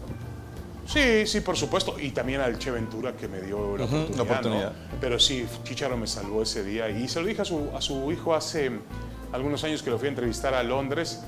sí, 0.88 1.28
sí, 1.28 1.42
por 1.42 1.56
supuesto. 1.56 2.00
Y 2.00 2.12
también 2.12 2.42
al 2.42 2.58
Che 2.58 2.72
Ventura 2.72 3.14
que 3.16 3.28
me 3.28 3.42
dio 3.42 3.78
la 3.78 3.86
Ujú, 3.86 3.96
la 3.96 4.02
oportunidad. 4.02 4.22
oportunidad. 4.24 4.72
¿no? 4.72 4.98
Pero 5.00 5.20
sí, 5.20 5.46
Chicharo 5.64 5.98
me 5.98 6.08
salvó 6.08 6.42
ese 6.42 6.64
día. 6.64 6.90
Y 6.90 7.08
se 7.08 7.22
lo 7.22 7.28
dije 7.28 7.42
a 7.44 7.46
su, 7.46 7.70
a 7.76 7.82
su 7.82 8.12
hijo 8.12 8.34
hace 8.34 8.72
algunos 9.32 9.64
años 9.64 9.84
que 9.84 9.90
lo 9.92 10.00
fui 10.00 10.08
a 10.08 10.10
entrevistar 10.10 10.54
a 10.56 10.64
Londres. 10.64 11.20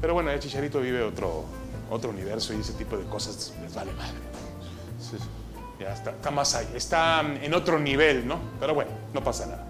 Pero 0.00 0.14
bueno, 0.14 0.30
ya 0.32 0.38
Chicharito 0.38 0.80
vive 0.80 1.02
otro, 1.02 1.44
otro 1.90 2.10
universo 2.10 2.54
y 2.54 2.60
ese 2.60 2.72
tipo 2.72 2.96
de 2.96 3.04
cosas 3.04 3.52
les 3.62 3.74
vale 3.74 3.92
madre. 3.92 4.14
Sí, 5.00 5.16
sí. 5.18 5.24
Ya 5.78 5.92
está, 5.92 6.10
está 6.10 6.30
más 6.30 6.54
ahí, 6.54 6.66
está 6.74 7.20
en 7.20 7.54
otro 7.54 7.78
nivel, 7.78 8.26
¿no? 8.26 8.40
Pero 8.58 8.74
bueno, 8.74 8.90
no 9.14 9.22
pasa 9.22 9.46
nada. 9.46 9.64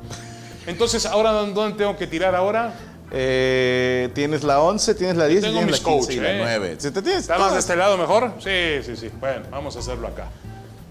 Entonces, 0.66 1.04
¿ahora 1.06 1.32
dónde 1.32 1.76
tengo 1.76 1.96
que 1.96 2.06
tirar 2.06 2.34
ahora? 2.34 2.74
Eh, 3.10 4.10
tienes 4.14 4.42
la 4.44 4.60
11, 4.60 4.94
tienes 4.94 5.16
la 5.16 5.26
10 5.26 5.44
y 5.44 5.46
tienes 5.46 5.64
mis 5.64 5.82
la 5.82 5.90
15 5.90 6.06
coach, 6.06 6.14
y 6.14 6.20
la 6.20 6.32
¿eh? 6.32 6.38
9. 6.40 6.76
¿Sí 6.78 6.90
te 6.90 7.00
tienes 7.02 7.22
¿Está 7.22 7.38
más 7.38 7.54
de 7.54 7.58
este 7.58 7.74
lado 7.74 7.96
mejor? 7.96 8.32
Sí, 8.38 8.82
sí, 8.84 8.96
sí. 8.96 9.10
Bueno, 9.18 9.46
vamos 9.50 9.76
a 9.76 9.78
hacerlo 9.78 10.08
acá. 10.08 10.28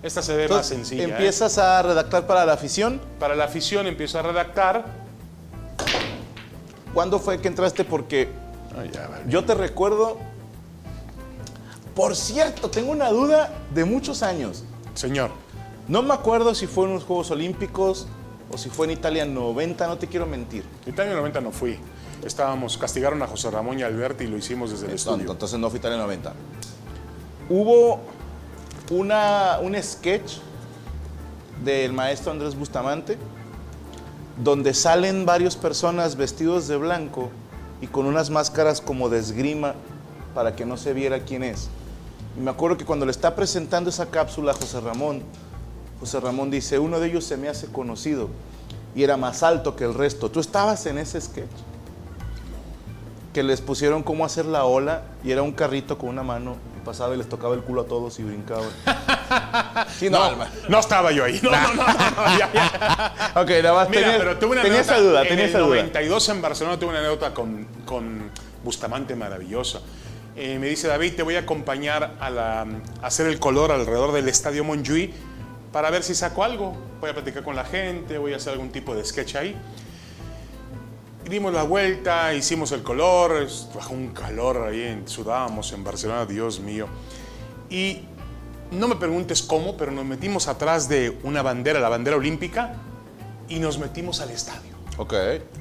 Esta 0.02 0.22
se 0.22 0.36
ve 0.36 0.48
más 0.48 0.68
sencilla. 0.68 1.04
¿eh? 1.04 1.10
empiezas 1.10 1.58
a 1.58 1.82
redactar 1.82 2.26
para 2.26 2.46
la 2.46 2.54
afición. 2.54 3.02
Para 3.20 3.36
la 3.36 3.46
afición 3.46 3.88
empiezo 3.88 4.20
a 4.20 4.24
redactar. 4.24 4.86
¿Cuándo 6.94 7.20
fue 7.20 7.40
que 7.40 7.48
entraste? 7.48 7.84
Porque 7.84 8.30
Ay, 8.80 8.90
ya, 8.92 9.08
vale. 9.08 9.24
yo 9.28 9.44
te 9.46 9.54
recuerdo. 9.54 10.18
Por 11.96 12.16
cierto, 12.16 12.70
tengo 12.70 12.92
una 12.92 13.10
duda 13.10 13.52
de 13.74 13.86
muchos 13.86 14.22
años. 14.24 14.64
Señor, 14.98 15.30
No 15.88 16.02
me 16.02 16.14
acuerdo 16.14 16.54
si 16.56 16.68
fue 16.68 16.86
en 16.86 16.96
los 16.96 17.04
Juegos 17.06 17.32
Olímpicos 17.32 18.08
o 18.52 18.58
si 18.58 18.70
fue 18.70 18.88
en 18.88 18.92
Italia 18.94 19.26
90, 19.26 19.88
no 19.88 19.98
te 19.98 20.08
quiero 20.08 20.26
mentir. 20.26 20.64
Italia 20.86 21.14
90 21.14 21.40
no 21.40 21.52
fui. 21.52 21.78
Estábamos, 22.26 22.78
castigaron 22.78 23.22
a 23.22 23.28
José 23.28 23.52
Ramón 23.52 23.80
y 23.80 23.84
Alberti 23.84 24.24
y 24.26 24.28
lo 24.28 24.38
hicimos 24.38 24.72
desde 24.72 24.86
el 24.86 24.92
No, 24.92 24.96
estudio. 24.96 25.32
entonces 25.32 25.60
no 25.60 25.70
fue 25.70 25.80
Italia 25.80 25.98
90. 25.98 26.34
Hubo 27.50 28.00
una, 28.90 29.60
un 29.62 29.82
sketch 29.82 30.40
del 31.64 31.94
maestro 31.94 32.32
Andrés 32.32 32.56
Bustamante 32.56 33.18
donde 34.44 34.74
salen 34.74 35.26
varias 35.26 35.56
personas 35.56 36.16
vestidos 36.16 36.68
de 36.68 36.78
blanco 36.78 37.30
y 37.82 37.88
con 37.88 38.06
unas 38.08 38.30
máscaras 38.30 38.82
como 38.82 39.10
de 39.10 39.20
esgrima 39.20 39.76
para 40.36 40.56
que 40.56 40.66
no 40.66 40.76
se 40.78 40.94
viera 40.94 41.20
quién 41.20 41.44
es. 41.44 41.70
Y 42.38 42.40
me 42.40 42.52
acuerdo 42.52 42.78
que 42.78 42.86
cuando 42.86 43.06
le 43.06 43.12
está 43.12 43.36
presentando 43.36 43.90
esa 43.90 44.06
cápsula 44.08 44.52
a 44.52 44.56
José 44.56 44.80
Ramón, 44.80 45.24
José 46.00 46.20
Ramón 46.20 46.52
dice, 46.52 46.78
uno 46.78 47.00
de 47.00 47.08
ellos 47.08 47.24
se 47.24 47.36
me 47.38 47.50
hace 47.50 47.68
conocido 47.68 48.30
y 48.96 49.04
era 49.04 49.18
más 49.18 49.42
alto 49.44 49.76
que 49.76 49.84
el 49.86 49.94
resto. 49.94 50.30
¿Tú 50.30 50.40
estabas 50.40 50.86
en 50.86 51.00
ese 51.00 51.20
sketch? 51.20 51.50
Que 53.34 53.42
les 53.44 53.62
pusieron 53.62 54.04
cómo 54.04 54.24
hacer 54.26 54.46
la 54.46 54.66
ola 54.66 55.04
y 55.24 55.32
era 55.32 55.42
un 55.42 55.52
carrito 55.52 55.98
con 55.98 56.10
una 56.10 56.22
mano 56.24 56.58
y 56.80 56.86
pasaba 56.86 57.16
y 57.16 57.18
les 57.18 57.28
tocaba 57.28 57.56
el 57.56 57.62
culo 57.62 57.82
a 57.82 57.86
todos 57.86 58.20
y 58.20 58.24
brincaban. 58.24 58.70
Sí, 60.00 60.10
No, 60.10 60.32
no 60.70 60.80
estaba 60.80 61.12
yo 61.12 61.24
ahí. 61.26 61.40
No, 61.44 61.52
no, 61.52 61.74
no. 61.74 61.76
no, 61.76 62.38
ya, 62.40 62.50
ya. 62.54 63.32
Ok, 63.42 63.50
nada 63.62 63.74
más 63.74 63.90
Mira, 63.90 64.02
tenía, 64.04 64.18
pero 64.18 64.38
tuve 64.38 64.52
una 64.52 64.62
tenía 64.62 64.78
anécdota. 64.80 64.96
esa 64.98 65.04
duda, 65.08 65.24
en 65.24 65.40
el 65.40 65.46
esa 65.50 65.60
duda. 65.60 65.76
92 65.76 66.30
en 66.30 66.42
Barcelona 66.42 66.80
tuve 66.80 66.90
una 66.92 67.00
anécdota 67.00 67.34
con, 67.34 67.68
con 67.86 68.32
Bustamante 68.64 69.16
maravillosa. 69.16 69.82
Eh, 70.40 70.60
me 70.60 70.68
dice, 70.68 70.88
David, 70.88 71.16
te 71.16 71.24
voy 71.24 71.36
a 71.36 71.40
acompañar 71.40 72.16
a, 72.20 72.64
hacer 73.02 73.26
el 73.26 73.40
color 73.40 73.72
alrededor 73.72 74.12
del 74.12 74.30
Estadio 74.30 74.64
Montjuïc 74.64 75.12
para 75.72 75.90
ver 75.90 76.04
si 76.04 76.14
saco 76.14 76.44
algo. 76.44 76.78
Voy 77.02 77.10
a 77.10 77.14
platicar 77.16 77.42
con 77.42 77.56
la 77.56 77.66
gente, 77.66 78.20
voy 78.20 78.34
a 78.34 78.36
hacer 78.36 78.54
algún 78.54 78.70
tipo 78.70 78.94
de 78.94 79.04
sketch 79.04 79.36
ahí. 79.36 79.58
Y 81.26 81.30
dimos 81.30 81.52
la 81.52 81.64
vuelta, 81.64 82.36
hicimos 82.36 82.72
el 82.72 82.84
color, 82.84 83.48
bajó 83.74 83.96
un 83.96 84.10
calor 84.10 84.68
ahí, 84.68 84.84
en- 84.84 85.08
sudábamos 85.08 85.74
en 85.74 85.84
Barcelona, 85.84 86.28
Dios 86.28 86.60
mío. 86.60 86.88
Y 87.72 88.04
no 88.70 88.88
me 88.88 88.96
preguntes 88.96 89.42
cómo, 89.42 89.76
pero 89.76 89.92
nos 89.92 90.06
metimos 90.06 90.48
atrás 90.48 90.88
de 90.88 91.18
una 91.24 91.42
bandera, 91.42 91.80
la 91.80 91.90
bandera 91.90 92.16
olímpica, 92.16 92.76
y 93.50 93.58
nos 93.58 93.80
metimos 93.80 94.22
al 94.22 94.30
estadio. 94.30 94.77
Ok. 94.98 95.14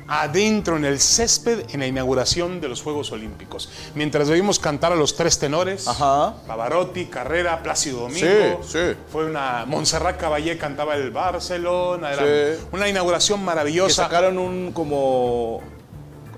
Adentro 0.08 0.76
en 0.76 0.84
el 0.86 0.98
césped 0.98 1.66
en 1.74 1.80
la 1.80 1.86
inauguración 1.86 2.60
de 2.60 2.68
los 2.68 2.80
Juegos 2.82 3.12
Olímpicos. 3.12 3.68
Mientras 3.94 4.28
oímos 4.30 4.58
cantar 4.58 4.92
a 4.92 4.96
los 4.96 5.14
tres 5.14 5.38
tenores, 5.38 5.86
Ajá. 5.86 6.34
Pavarotti, 6.46 7.06
Carrera, 7.06 7.62
Plácido 7.62 8.00
Domingo. 8.00 8.62
Sí, 8.62 8.68
sí. 8.78 8.96
Fue 9.12 9.26
una. 9.26 9.64
Montserrat 9.66 10.16
Caballé 10.18 10.56
cantaba 10.56 10.94
el 10.94 11.10
Barcelona. 11.10 12.12
Era 12.14 12.22
Sí. 12.56 12.62
una 12.72 12.88
inauguración 12.88 13.40
Que 13.40 13.44
maravillosa. 13.46 14.04
sacaron 14.04 14.38
un 14.38 14.72
como, 14.72 15.60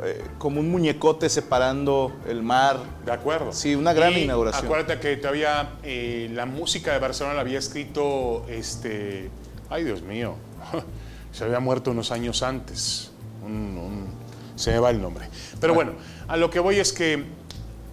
eh, 0.03 0.25
como 0.39 0.59
un 0.61 0.69
muñecote 0.71 1.29
separando 1.29 2.13
el 2.29 2.43
mar. 2.43 2.79
De 3.05 3.13
acuerdo. 3.13 3.53
Sí, 3.53 3.75
una 3.77 3.93
gran 3.93 4.13
Y 4.15 4.23
inauguración. 4.23 4.65
Acuérdate 4.65 4.99
que 4.99 5.17
todavía 5.19 5.75
eh, 5.85 6.29
la 6.33 6.47
música 6.47 6.93
de 6.95 6.99
Barcelona 6.99 7.35
la 7.37 7.43
había 7.43 7.59
escrito 7.61 8.45
este. 8.49 9.31
Ay, 9.71 9.85
Dios 9.85 10.03
mío. 10.03 10.35
Se 11.39 11.45
había 11.45 11.61
muerto 11.61 11.93
unos 11.93 12.11
años 12.11 12.43
antes. 12.43 13.11
Un- 13.47 13.79
un- 13.79 14.07
se 14.57 14.73
me 14.73 14.81
va 14.81 14.91
el 14.91 15.01
nombre. 15.01 15.29
Pero 15.61 15.73
bueno, 15.73 15.93
a 16.27 16.37
lo 16.37 16.51
que 16.51 16.59
voy 16.59 16.81
es 16.81 16.93
que 16.93 17.25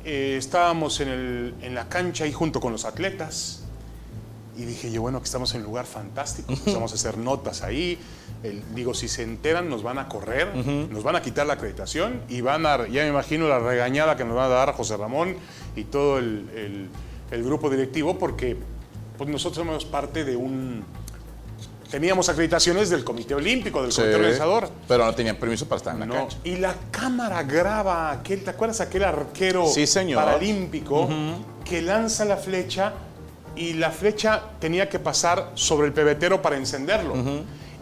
eh, 0.03 0.35
estábamos 0.37 0.99
en, 0.99 1.09
el- 1.09 1.53
en 1.61 1.75
la 1.75 1.87
cancha 1.89 2.23
ahí 2.23 2.33
junto 2.33 2.59
con 2.59 2.71
los 2.71 2.85
atletas. 2.85 3.61
Y 4.57 4.63
dije 4.65 4.89
yo, 4.91 5.01
bueno, 5.03 5.19
que 5.19 5.25
estamos 5.25 5.53
en 5.53 5.61
un 5.61 5.67
lugar 5.67 5.85
fantástico. 5.85 6.53
Empezamos 6.53 6.91
a 6.91 6.95
hacer 6.95 7.17
notas 7.19 7.61
ahí. 7.61 7.99
El- 8.41 8.63
digo, 8.73 8.93
si 8.95 9.07
se 9.07 9.21
enteran, 9.21 9.69
nos 9.69 9.83
van 9.83 9.99
a 9.99 10.07
correr, 10.07 10.55
nos 10.91 11.03
van 11.03 11.15
a 11.15 11.21
quitar 11.21 11.45
la 11.45 11.53
acreditación 11.53 12.21
y 12.29 12.41
van 12.41 12.65
a, 12.65 12.87
ya 12.87 13.03
me 13.03 13.09
imagino 13.09 13.47
la 13.47 13.59
regañada 13.59 14.15
que 14.15 14.23
nos 14.25 14.35
van 14.35 14.45
a 14.45 14.55
dar 14.55 14.73
José 14.73 14.97
Ramón 14.97 15.35
y 15.75 15.83
todo 15.83 16.17
el, 16.17 16.49
el- 16.55 16.89
el 17.31 17.43
grupo 17.43 17.69
directivo, 17.69 18.17
porque 18.17 18.57
pues, 19.19 19.29
nosotros 19.29 19.65
somos 19.65 19.85
parte 19.85 20.23
de 20.25 20.35
un. 20.35 20.83
Teníamos 21.95 22.27
acreditaciones 22.27 22.89
del 22.89 23.05
Comité 23.05 23.35
Olímpico, 23.35 23.81
del 23.81 23.89
Comité 23.93 24.15
Organizador. 24.15 24.69
Pero 24.85 25.05
no 25.05 25.15
tenían 25.15 25.37
permiso 25.37 25.65
para 25.65 25.77
estar 25.77 25.93
en 25.93 26.01
la 26.01 26.05
No, 26.05 26.13
cancha. 26.13 26.37
y 26.43 26.57
la 26.57 26.75
cámara 26.91 27.41
graba 27.43 28.11
aquel, 28.11 28.43
¿te 28.43 28.49
acuerdas 28.49 28.81
aquel 28.81 29.05
arquero 29.05 29.65
Sí, 29.65 29.87
señor. 29.87 30.21
paralímpico 30.21 31.07
que 31.63 31.81
lanza 31.81 32.25
la 32.25 32.35
flecha 32.35 32.91
y 33.55 33.75
la 33.75 33.91
flecha 33.91 34.41
tenía 34.59 34.89
que 34.89 34.99
pasar 34.99 35.51
sobre 35.53 35.87
el 35.87 35.93
pebetero 35.93 36.41
para 36.41 36.57
encenderlo? 36.57 37.13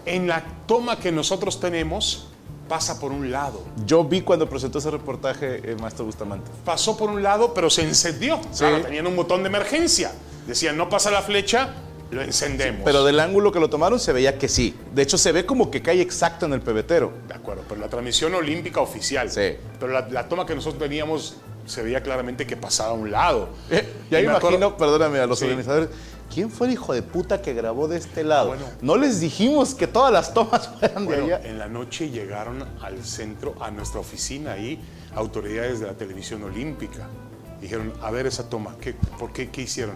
En 0.05 0.27
la 0.27 0.43
toma 0.67 0.99
que 0.99 1.11
nosotros 1.11 1.59
tenemos, 1.59 2.27
pasa 2.69 2.99
por 2.99 3.11
un 3.11 3.31
lado. 3.31 3.63
Yo 3.87 4.03
vi 4.03 4.21
cuando 4.21 4.47
presentó 4.47 4.77
ese 4.77 4.91
reportaje 4.91 5.55
el 5.67 5.79
maestro 5.79 6.05
Bustamante. 6.05 6.51
Pasó 6.63 6.95
por 6.95 7.09
un 7.09 7.23
lado, 7.23 7.51
pero 7.55 7.67
se 7.71 7.81
encendió. 7.81 8.39
Claro, 8.55 8.79
tenían 8.83 9.07
un 9.07 9.15
botón 9.15 9.41
de 9.41 9.49
emergencia. 9.49 10.11
Decían, 10.45 10.77
no 10.77 10.87
pasa 10.87 11.09
la 11.09 11.23
flecha, 11.23 11.69
lo 12.13 12.21
encendemos. 12.21 12.81
Pero 12.85 13.03
del 13.03 13.19
ángulo 13.19 13.51
que 13.51 13.59
lo 13.59 13.69
tomaron 13.69 13.99
se 13.99 14.13
veía 14.13 14.37
que 14.37 14.47
sí. 14.47 14.75
De 14.93 15.01
hecho, 15.01 15.17
se 15.17 15.31
ve 15.31 15.45
como 15.45 15.69
que 15.71 15.81
cae 15.81 16.01
exacto 16.01 16.45
en 16.45 16.53
el 16.53 16.61
pebetero. 16.61 17.11
De 17.27 17.33
acuerdo, 17.33 17.63
pero 17.67 17.81
la 17.81 17.89
transmisión 17.89 18.33
olímpica 18.35 18.79
oficial. 18.81 19.29
Sí. 19.29 19.55
Pero 19.79 19.91
la, 19.91 20.07
la 20.09 20.27
toma 20.29 20.45
que 20.45 20.55
nosotros 20.55 20.81
teníamos 20.81 21.35
se 21.65 21.81
veía 21.81 22.01
claramente 22.03 22.45
que 22.45 22.57
pasaba 22.57 22.89
a 22.91 22.93
un 22.93 23.11
lado. 23.11 23.49
Ya 24.11 24.19
Y 24.21 24.27
me 24.27 24.31
acuerdo- 24.33 24.57
imagino, 24.57 24.77
perdóname, 24.77 25.19
a 25.19 25.25
los 25.25 25.39
Sí. 25.39 25.45
organizadores. 25.45 25.89
¿Quién 26.33 26.49
fue 26.49 26.67
el 26.67 26.73
hijo 26.73 26.93
de 26.93 27.01
puta 27.03 27.41
que 27.41 27.53
grabó 27.53 27.87
de 27.87 27.97
este 27.97 28.23
lado? 28.23 28.47
Bueno. 28.49 28.65
No 28.81 28.95
les 28.97 29.19
dijimos 29.19 29.75
que 29.75 29.85
todas 29.87 30.11
las 30.11 30.33
tomas 30.33 30.67
fueran 30.79 31.05
Bueno, 31.05 31.27
de 31.27 31.33
allá. 31.35 31.47
en 31.49 31.59
la 31.59 31.67
noche 31.67 32.09
llegaron 32.09 32.63
al 32.81 33.03
centro, 33.05 33.55
a 33.59 33.69
nuestra 33.71 33.99
oficina 33.99 34.53
ahí, 34.53 34.79
autoridades 35.15 35.79
de 35.79 35.87
la 35.87 35.93
televisión 35.93 36.43
olímpica. 36.43 37.07
Dijeron, 37.61 37.93
a 38.01 38.09
ver 38.11 38.25
esa 38.27 38.49
toma, 38.49 38.75
¿qué, 38.81 38.93
¿por 39.19 39.31
qué? 39.31 39.49
¿Qué 39.49 39.61
hicieron? 39.61 39.95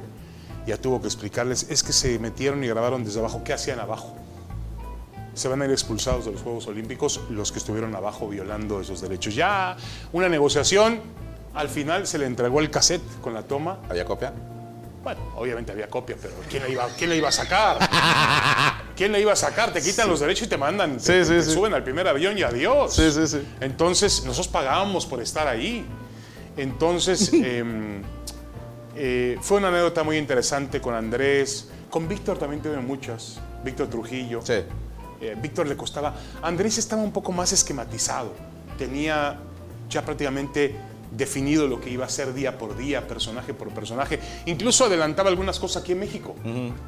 Ya 0.67 0.77
tuvo 0.77 0.99
que 1.01 1.07
explicarles, 1.07 1.65
es 1.69 1.81
que 1.81 1.93
se 1.93 2.19
metieron 2.19 2.63
y 2.63 2.67
grabaron 2.67 3.03
desde 3.03 3.19
abajo. 3.19 3.41
¿Qué 3.43 3.53
hacían 3.53 3.79
abajo? 3.79 4.15
Se 5.33 5.47
van 5.47 5.61
a 5.61 5.65
ir 5.65 5.71
expulsados 5.71 6.25
de 6.25 6.31
los 6.33 6.41
Juegos 6.41 6.67
Olímpicos 6.67 7.21
los 7.29 7.51
que 7.51 7.59
estuvieron 7.59 7.95
abajo 7.95 8.27
violando 8.27 8.81
esos 8.81 8.99
derechos. 9.01 9.33
Ya 9.33 9.77
una 10.11 10.27
negociación, 10.27 10.99
al 11.53 11.69
final 11.69 12.05
se 12.05 12.17
le 12.17 12.25
entregó 12.25 12.59
el 12.59 12.69
cassette 12.69 13.01
con 13.21 13.33
la 13.33 13.43
toma. 13.43 13.79
¿Había 13.89 14.03
copia? 14.03 14.33
Bueno, 15.03 15.21
obviamente 15.37 15.71
había 15.71 15.87
copia, 15.89 16.17
pero 16.21 16.33
¿quién 16.49 16.63
la 16.63 16.69
iba, 16.69 16.85
quién 16.97 17.13
iba 17.13 17.29
a 17.29 17.31
sacar? 17.31 17.77
¿Quién 18.97 19.11
la 19.13 19.19
iba 19.19 19.31
a 19.31 19.35
sacar? 19.37 19.71
Te 19.71 19.81
quitan 19.81 20.09
los 20.09 20.19
derechos 20.19 20.47
y 20.47 20.49
te 20.49 20.57
mandan, 20.57 20.97
te, 20.97 20.99
Sí, 20.99 21.23
sí, 21.23 21.37
te 21.37 21.43
sí. 21.43 21.53
suben 21.53 21.73
al 21.73 21.83
primer 21.83 22.07
avión 22.09 22.37
y 22.37 22.43
adiós. 22.43 22.93
Sí, 22.93 23.09
sí, 23.11 23.25
sí. 23.25 23.47
Entonces, 23.61 24.23
nosotros 24.25 24.49
pagábamos 24.49 25.05
por 25.05 25.21
estar 25.21 25.47
ahí. 25.47 25.85
Entonces, 26.57 27.31
em, 27.33 28.01
eh, 28.97 29.37
fue 29.41 29.57
una 29.57 29.67
anécdota 29.69 30.03
muy 30.03 30.17
interesante 30.17 30.81
con 30.81 30.93
Andrés. 30.93 31.69
Con 31.89 32.07
Víctor 32.07 32.37
también 32.37 32.61
tuve 32.61 32.77
muchas. 32.77 33.39
Víctor 33.63 33.87
Trujillo. 33.87 34.41
Sí. 34.43 34.53
Eh, 35.21 35.35
Víctor 35.41 35.67
le 35.67 35.75
costaba. 35.77 36.15
Andrés 36.41 36.77
estaba 36.77 37.01
un 37.01 37.11
poco 37.11 37.31
más 37.31 37.51
esquematizado. 37.53 38.33
Tenía 38.77 39.37
ya 39.89 40.03
prácticamente 40.03 40.75
definido 41.11 41.67
lo 41.67 41.79
que 41.79 41.89
iba 41.89 42.03
a 42.03 42.07
hacer 42.07 42.33
día 42.33 42.57
por 42.57 42.75
día, 42.77 43.07
personaje 43.07 43.53
por 43.53 43.69
personaje. 43.69 44.19
Incluso 44.45 44.85
adelantaba 44.85 45.29
algunas 45.29 45.57
cosas 45.57 45.81
aquí 45.81 45.93
en 45.93 45.99
México. 45.99 46.35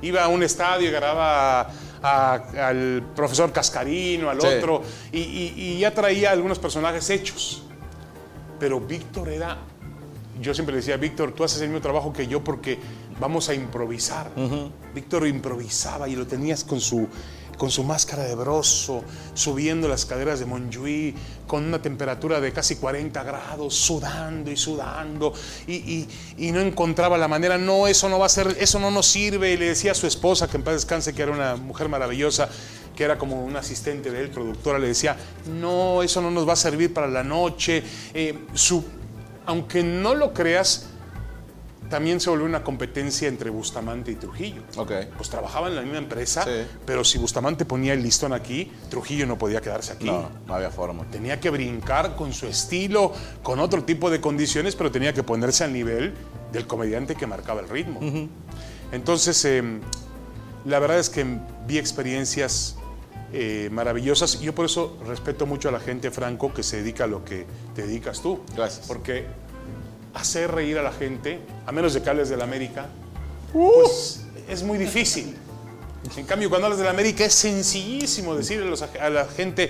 Iba 0.02 0.24
a 0.26 0.28
un 0.28 0.44
estadio 0.44 0.90
y 0.90 0.92
grababa 0.92 1.62
a- 1.62 1.72
a- 2.04 2.68
al 2.68 3.02
profesor 3.16 3.52
Cascarino, 3.54 4.30
al 4.30 4.42
Sí. 4.42 4.48
otro, 4.48 4.84
y, 5.14 5.20
y- 5.20 5.54
y 5.56 5.80
ya 5.80 5.94
traía 5.94 6.32
algunos 6.32 6.60
personajes 6.60 7.10
hechos. 7.10 7.64
Pero 8.60 8.80
Víctor 8.82 9.30
era. 9.30 9.58
Yo 10.42 10.54
siempre 10.54 10.74
le 10.74 10.82
decía, 10.82 10.98
Víctor, 10.98 11.34
tú 11.34 11.44
haces 11.44 11.62
el 11.62 11.68
mismo 11.70 11.82
trabajo 11.82 12.14
que 12.14 12.28
yo 12.28 12.44
porque 12.44 12.80
vamos 13.20 13.50
a 13.50 13.54
improvisar. 13.54 14.32
Víctor 14.96 15.28
improvisaba 15.28 16.08
y 16.08 16.16
lo 16.16 16.26
tenías 16.28 16.64
con 16.64 16.80
su, 16.80 17.08
con 17.58 17.70
su 17.70 17.84
máscara 17.84 18.24
de 18.24 18.36
broso, 18.36 19.04
subiendo 19.34 19.88
las 19.90 20.06
caderas 20.06 20.40
de 20.40 20.46
Montjuïc, 20.46 21.16
con 21.46 21.66
una 21.66 21.82
temperatura 21.82 22.40
de 22.40 22.54
casi 22.54 22.78
40 22.78 23.22
grados, 23.24 23.74
sudando 23.76 24.50
y 24.50 24.56
sudando, 24.56 25.34
y, 25.68 25.74
y- 25.76 26.08
y 26.38 26.52
no 26.54 26.62
encontraba 26.62 27.18
la 27.18 27.28
manera, 27.28 27.58
no, 27.58 27.88
eso 27.88 28.08
no 28.08 28.18
va 28.20 28.28
a 28.28 28.30
ser, 28.30 28.56
eso 28.60 28.80
no 28.80 28.92
nos 28.92 29.08
sirve. 29.08 29.52
Y 29.54 29.58
le 29.58 29.66
decía 29.68 29.92
a 29.92 29.96
su 29.96 30.08
esposa, 30.08 30.48
que 30.48 30.56
en 30.58 30.64
paz 30.64 30.76
descanse, 30.76 31.14
que 31.14 31.22
era 31.22 31.32
una 31.34 31.56
mujer 31.58 31.90
maravillosa, 31.90 32.48
que 32.96 33.04
era 33.04 33.18
como 33.18 33.44
un 33.44 33.56
asistente 33.58 34.10
de 34.12 34.22
él, 34.22 34.30
productora, 34.30 34.80
le 34.80 34.88
decía, 34.88 35.18
no, 35.60 36.02
eso 36.04 36.22
no 36.22 36.32
nos 36.32 36.48
va 36.48 36.54
a 36.54 36.58
servir 36.58 36.94
para 36.94 37.08
la 37.08 37.24
noche. 37.24 37.84
Eh, 38.14 38.38
su, 38.54 38.84
aunque 39.50 39.82
no 39.84 40.14
lo 40.14 40.32
creas, 40.34 40.86
también 41.90 42.20
se 42.20 42.30
volvió 42.30 42.46
una 42.46 42.64
competencia 42.64 43.28
entre 43.28 43.50
Bustamante 43.50 44.12
y 44.12 44.16
Trujillo. 44.16 44.62
Ok. 44.78 44.92
Pues 45.18 45.28
trabajaban 45.32 45.72
en 45.72 45.76
la 45.78 45.82
misma 45.82 45.98
empresa, 45.98 46.44
Sí. 46.44 46.52
pero 46.86 47.04
si 47.04 47.18
Bustamante 47.18 47.66
ponía 47.66 47.94
el 47.94 48.04
listón 48.04 48.32
aquí, 48.32 48.72
Trujillo 48.92 49.26
no 49.26 49.40
podía 49.40 49.60
quedarse 49.60 49.94
aquí. 49.94 50.06
No, 50.06 50.30
no 50.46 50.54
había 50.54 50.70
forma. 50.70 51.04
Tenía 51.06 51.40
que 51.40 51.50
brincar 51.50 52.16
con 52.16 52.32
su 52.32 52.46
estilo, 52.46 53.12
con 53.42 53.60
otro 53.60 53.84
tipo 53.86 54.12
de 54.12 54.22
condiciones, 54.22 54.76
pero 54.76 54.92
tenía 54.92 55.14
que 55.14 55.24
ponerse 55.24 55.64
al 55.64 55.74
nivel 55.74 56.14
del 56.52 56.68
comediante 56.68 57.16
que 57.16 57.26
marcaba 57.26 57.60
el 57.62 57.70
ritmo. 57.70 58.00
Entonces, 58.92 59.44
eh, 59.46 59.64
la 60.66 60.78
verdad 60.78 61.00
es 61.00 61.10
que 61.10 61.26
vi 61.68 61.80
experiencias 61.80 62.76
eh, 63.34 63.70
maravillosas 63.72 64.36
y 64.42 64.46
yo 64.46 64.56
por 64.56 64.66
eso 64.66 64.98
respeto 65.06 65.46
mucho 65.46 65.70
a 65.70 65.72
la 65.72 65.80
gente, 65.80 66.12
Franco, 66.12 66.54
que 66.54 66.64
se 66.64 66.78
dedica 66.78 67.04
a 67.04 67.08
lo 67.08 67.24
que 67.24 67.46
te 67.76 67.84
dedicas 67.86 68.22
tú. 68.22 68.42
Gracias. 68.56 68.88
Porque 68.88 69.26
hacer 70.14 70.52
reír 70.52 70.78
a 70.80 70.84
la 70.84 70.92
gente, 70.92 71.40
a 71.66 71.72
menos 71.72 71.94
de 71.94 72.02
que 72.02 72.10
hables 72.10 72.30
de 72.30 72.38
la 72.38 72.44
América, 72.46 72.88
pues 73.54 74.22
es 74.48 74.64
muy 74.64 74.78
difícil. 74.78 75.36
En 76.18 76.26
cambio, 76.26 76.50
cuando 76.50 76.66
hablas 76.68 76.80
de 76.80 76.86
la 76.86 76.92
América 76.92 77.26
es 77.26 77.34
sencillísimo 77.34 78.34
decirle 78.36 78.66
a, 78.66 78.70
los- 78.70 78.82
a 78.82 79.10
la 79.10 79.26
gente, 79.26 79.70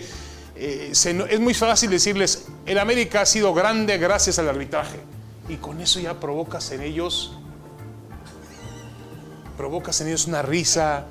eh, 0.55 0.89
se 0.93 1.11
es 1.29 1.39
muy 1.39 1.53
fácil 1.53 1.89
decirles, 1.89 2.45
el 2.65 2.77
América 2.79 3.21
ha 3.21 3.25
sido 3.25 3.53
grande 3.53 3.97
gracias 3.97 4.39
al 4.39 4.47
arbitraje. 4.47 4.99
Y 5.49 5.55
con 5.55 5.81
eso 5.81 5.99
ya 5.99 6.19
provocas 6.19 6.71
en 6.71 6.81
ellos, 6.81 7.33
provocas 9.57 9.99
en 10.01 10.07
ellos 10.07 10.27
una 10.27 10.41
risa, 10.41 11.05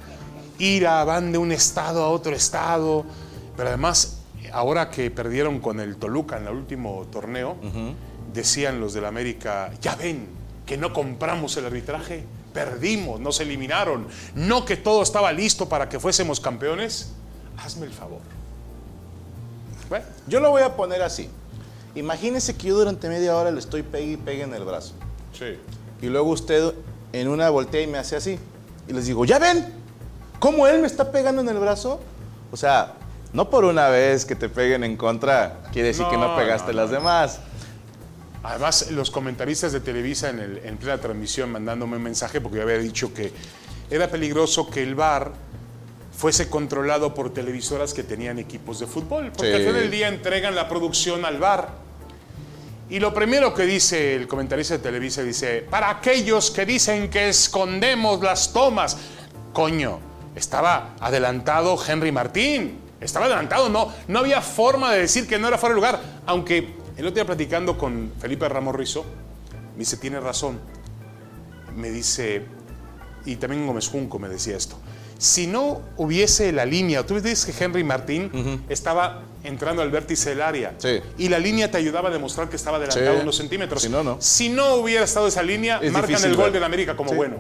ira, 0.59 1.03
van 1.05 1.33
de 1.33 1.39
un 1.39 1.53
estado 1.53 2.03
a 2.05 2.09
otro 2.11 2.35
estado. 2.35 3.05
Pero 3.57 3.69
además, 3.69 4.19
ahora 4.53 4.91
que 4.91 5.11
perdieron 5.11 5.61
con 5.61 5.81
el 5.81 5.97
Toluca 5.97 6.37
en 6.37 6.47
el 6.47 6.55
último 6.55 7.07
torneo, 7.11 7.57
decían 8.33 8.81
los 8.81 8.93
del 8.95 9.05
América, 9.05 9.71
ya 9.81 9.97
ven 9.97 10.27
que 10.67 10.77
no 10.77 10.93
compramos 10.93 11.57
el 11.57 11.65
arbitraje, 11.67 12.25
perdimos, 12.53 13.21
nos 13.21 13.41
eliminaron, 13.41 14.07
no 14.35 14.65
que 14.65 14.77
todo 14.77 15.03
estaba 15.03 15.33
listo 15.33 15.69
para 15.69 15.89
que 15.89 15.99
fuésemos 15.99 16.41
campeones. 16.41 17.13
Hazme 17.57 17.87
el 17.87 17.93
favor. 17.93 18.21
Bueno, 19.89 20.05
Yo 20.27 20.41
lo 20.41 20.51
voy 20.51 20.63
a 20.63 20.77
poner 20.77 21.03
así. 21.03 21.29
Imagínese 21.95 22.55
que 22.57 22.69
yo 22.69 22.77
durante 22.77 23.09
media 23.09 23.35
hora 23.37 23.51
le 23.51 23.59
estoy 23.59 23.83
pegue 23.83 24.13
y 24.13 24.17
pegue 24.17 24.43
en 24.43 24.55
el 24.55 24.65
brazo. 24.65 24.93
sí. 25.33 25.59
Y 26.01 26.07
luego 26.07 26.31
usted 26.31 26.75
en 27.13 27.27
una 27.27 27.51
voltea 27.51 27.83
y 27.83 27.89
me 27.89 27.99
hace 27.99 28.15
así. 28.15 28.39
Y 28.87 28.93
les 28.93 29.07
digo, 29.07 29.25
¿ya 29.25 29.41
ven? 29.41 29.67
¿Cómo 30.39 30.67
él 30.67 30.81
me 30.81 30.87
está 30.87 31.11
pegando 31.11 31.43
en 31.43 31.49
el 31.49 31.59
brazo? 31.59 32.01
O 32.53 32.57
sea, 32.57 32.95
no 33.33 33.51
por 33.51 33.65
una 33.65 33.89
vez 33.89 34.25
que 34.25 34.35
te 34.35 34.49
peguen 34.49 34.85
en 34.85 34.97
contra, 34.97 35.61
quiere 35.73 35.89
decir 35.89 36.07
que 36.11 36.17
no 36.17 36.37
pegaste 36.37 36.73
no, 36.73 36.81
las 36.81 36.91
demás. 36.91 37.41
Además, 38.43 38.91
los 38.93 39.11
comentaristas 39.11 39.73
de 39.73 39.81
Televisa 39.81 40.31
en, 40.31 40.39
el, 40.39 40.59
en 40.65 40.77
plena 40.79 40.99
transmisión 40.99 41.51
mandándome 41.51 41.97
un 41.97 42.03
mensaje 42.03 42.41
porque 42.41 42.59
yo 42.59 42.63
había 42.63 42.79
dicho 42.79 43.13
que 43.13 43.33
era 43.91 44.09
peligroso 44.09 44.71
que 44.71 44.83
el 44.83 44.95
bar 44.95 45.33
fuese 46.17 46.49
controlado 46.49 47.15
por 47.15 47.33
televisoras 47.33 47.93
que 47.95 48.03
tenían 48.03 48.39
equipos 48.39 48.79
de 48.81 48.87
fútbol, 48.87 49.31
porque 49.33 49.51
Sí. 49.51 49.55
al 49.55 49.61
final 49.61 49.75
del 49.75 49.91
día 49.91 50.09
entregan 50.09 50.55
la 50.55 50.69
producción 50.69 51.25
al 51.25 51.39
bar. 51.39 51.69
Y 52.91 53.01
lo 53.01 53.13
primero 53.13 53.53
que 53.55 53.65
dice 53.65 54.15
el 54.15 54.27
comentarista 54.27 54.75
de 54.75 54.81
Televisa 54.81 55.23
dice, 55.23 55.67
para 55.69 55.91
aquellos 55.91 56.51
que 56.51 56.65
dicen 56.65 57.11
que 57.11 57.29
escondemos 57.29 58.21
las 58.23 58.53
tomas, 58.53 58.97
coño, 59.53 60.01
estaba 60.35 60.95
adelantado 61.01 61.79
Henry 61.87 62.13
Martín, 62.13 62.79
estaba 63.01 63.27
adelantado, 63.27 63.69
no, 63.69 63.93
no 64.09 64.19
había 64.19 64.41
forma 64.41 64.93
de 64.93 65.01
decir 65.01 65.27
que 65.27 65.39
no 65.39 65.49
era 65.49 65.59
fuera 65.59 65.75
de 65.75 65.77
lugar, 65.77 66.01
aunque 66.27 66.75
el 66.97 67.07
otro 67.07 67.15
día 67.15 67.27
platicando 67.27 67.79
con 67.79 68.13
Felipe 68.21 68.49
Ramos 68.49 68.75
Rizo, 68.75 69.05
me 69.75 69.81
dice, 69.81 69.97
tiene 69.97 70.19
razón, 70.21 70.59
me 71.77 71.91
dice, 71.91 72.43
y 73.25 73.37
también 73.37 73.67
Gómez 73.67 73.89
Junco 73.89 74.19
me 74.19 74.29
decía 74.29 74.57
esto, 74.57 74.77
si 75.17 75.47
no 75.49 75.81
hubiese 75.97 76.53
la 76.53 76.65
línea, 76.65 77.05
tú 77.05 77.21
ves 77.21 77.45
que 77.45 77.65
Henry 77.65 77.83
Martín 77.83 78.65
estaba 78.69 79.23
entrando 79.43 79.83
al 79.83 79.91
vértice 79.91 80.31
del 80.31 80.43
área 80.43 80.75
Sí. 80.79 81.01
y 81.19 81.29
la 81.29 81.39
línea 81.41 81.71
te 81.71 81.77
ayudaba 81.79 82.09
a 82.09 82.13
demostrar 82.13 82.49
que 82.49 82.55
estaba 82.57 82.77
adelantado 82.77 83.17
Sí. 83.17 83.23
unos 83.23 83.37
centímetros. 83.37 83.83
Si 83.83 83.89
no, 83.89 84.03
no. 84.05 84.17
Si 84.21 84.49
no 84.49 84.75
hubiera 84.77 85.05
estado 85.05 85.27
esa 85.27 85.43
línea, 85.43 85.79
Es 85.83 85.91
marcan 85.93 86.09
difícil 86.11 86.31
el 86.31 86.37
gol 86.37 86.45
ver. 86.47 86.53
de 86.55 86.61
la 86.61 86.67
América 86.67 86.97
como 86.97 87.11
Sí. 87.11 87.17
bueno. 87.17 87.37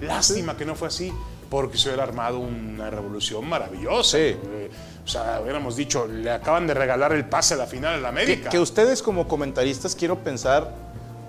Lástima 0.00 0.56
que 0.56 0.64
no 0.64 0.74
fue 0.76 0.86
así, 0.88 1.12
porque 1.50 1.78
se 1.78 1.88
hubiera 1.88 2.02
armado 2.04 2.38
una 2.38 2.90
revolución 2.90 3.48
maravillosa. 3.48 4.16
Sí. 4.18 4.22
Eh, 4.42 4.70
O 5.04 5.08
sea, 5.08 5.40
hubiéramos 5.40 5.76
dicho, 5.76 6.06
le 6.08 6.30
acaban 6.32 6.66
de 6.66 6.74
regalar 6.74 7.12
el 7.12 7.24
pase 7.26 7.54
a 7.54 7.56
la 7.56 7.66
final 7.66 7.94
a 7.94 7.98
la 7.98 8.08
América. 8.08 8.50
que 8.50 8.58
ustedes 8.58 9.02
como 9.02 9.28
comentaristas 9.28 9.94
quiero 9.94 10.18
pensar 10.18 10.72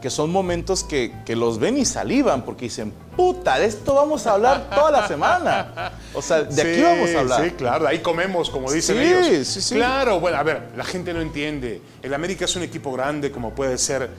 que 0.02 0.10
son 0.12 0.32
momentos 0.32 0.84
que, 0.84 1.12
que 1.26 1.36
los 1.36 1.58
ven 1.60 1.78
y 1.78 1.86
salivan 1.86 2.44
porque 2.44 2.66
dicen, 2.66 2.92
puta, 3.16 3.58
de 3.60 3.66
esto 3.66 3.94
vamos 3.96 4.26
a 4.28 4.34
hablar 4.34 4.70
toda 4.70 4.90
la 4.92 5.08
semana. 5.08 5.92
O 6.14 6.22
sea, 6.24 6.42
de 6.44 6.62
aquí 6.62 6.76
Sí, 6.76 6.82
vamos 6.82 7.10
a 7.16 7.20
hablar. 7.20 7.44
Sí, 7.44 7.52
claro, 7.52 7.88
ahí 7.88 8.00
comemos, 8.00 8.50
como 8.50 8.72
dicen 8.72 8.96
Sí, 8.98 9.04
ellos. 9.04 9.48
sí, 9.48 9.62
sí. 9.62 9.76
Claro, 9.76 10.20
bueno, 10.20 10.38
a 10.38 10.44
ver, 10.44 10.70
la 10.76 10.84
gente 10.84 11.14
no 11.14 11.22
entiende. 11.22 11.82
El 12.02 12.14
América 12.14 12.46
es 12.46 12.56
un 12.56 12.64
equipo 12.64 12.92
grande, 12.92 13.32
como 13.32 13.54
puede 13.56 13.78
ser, 13.80 14.10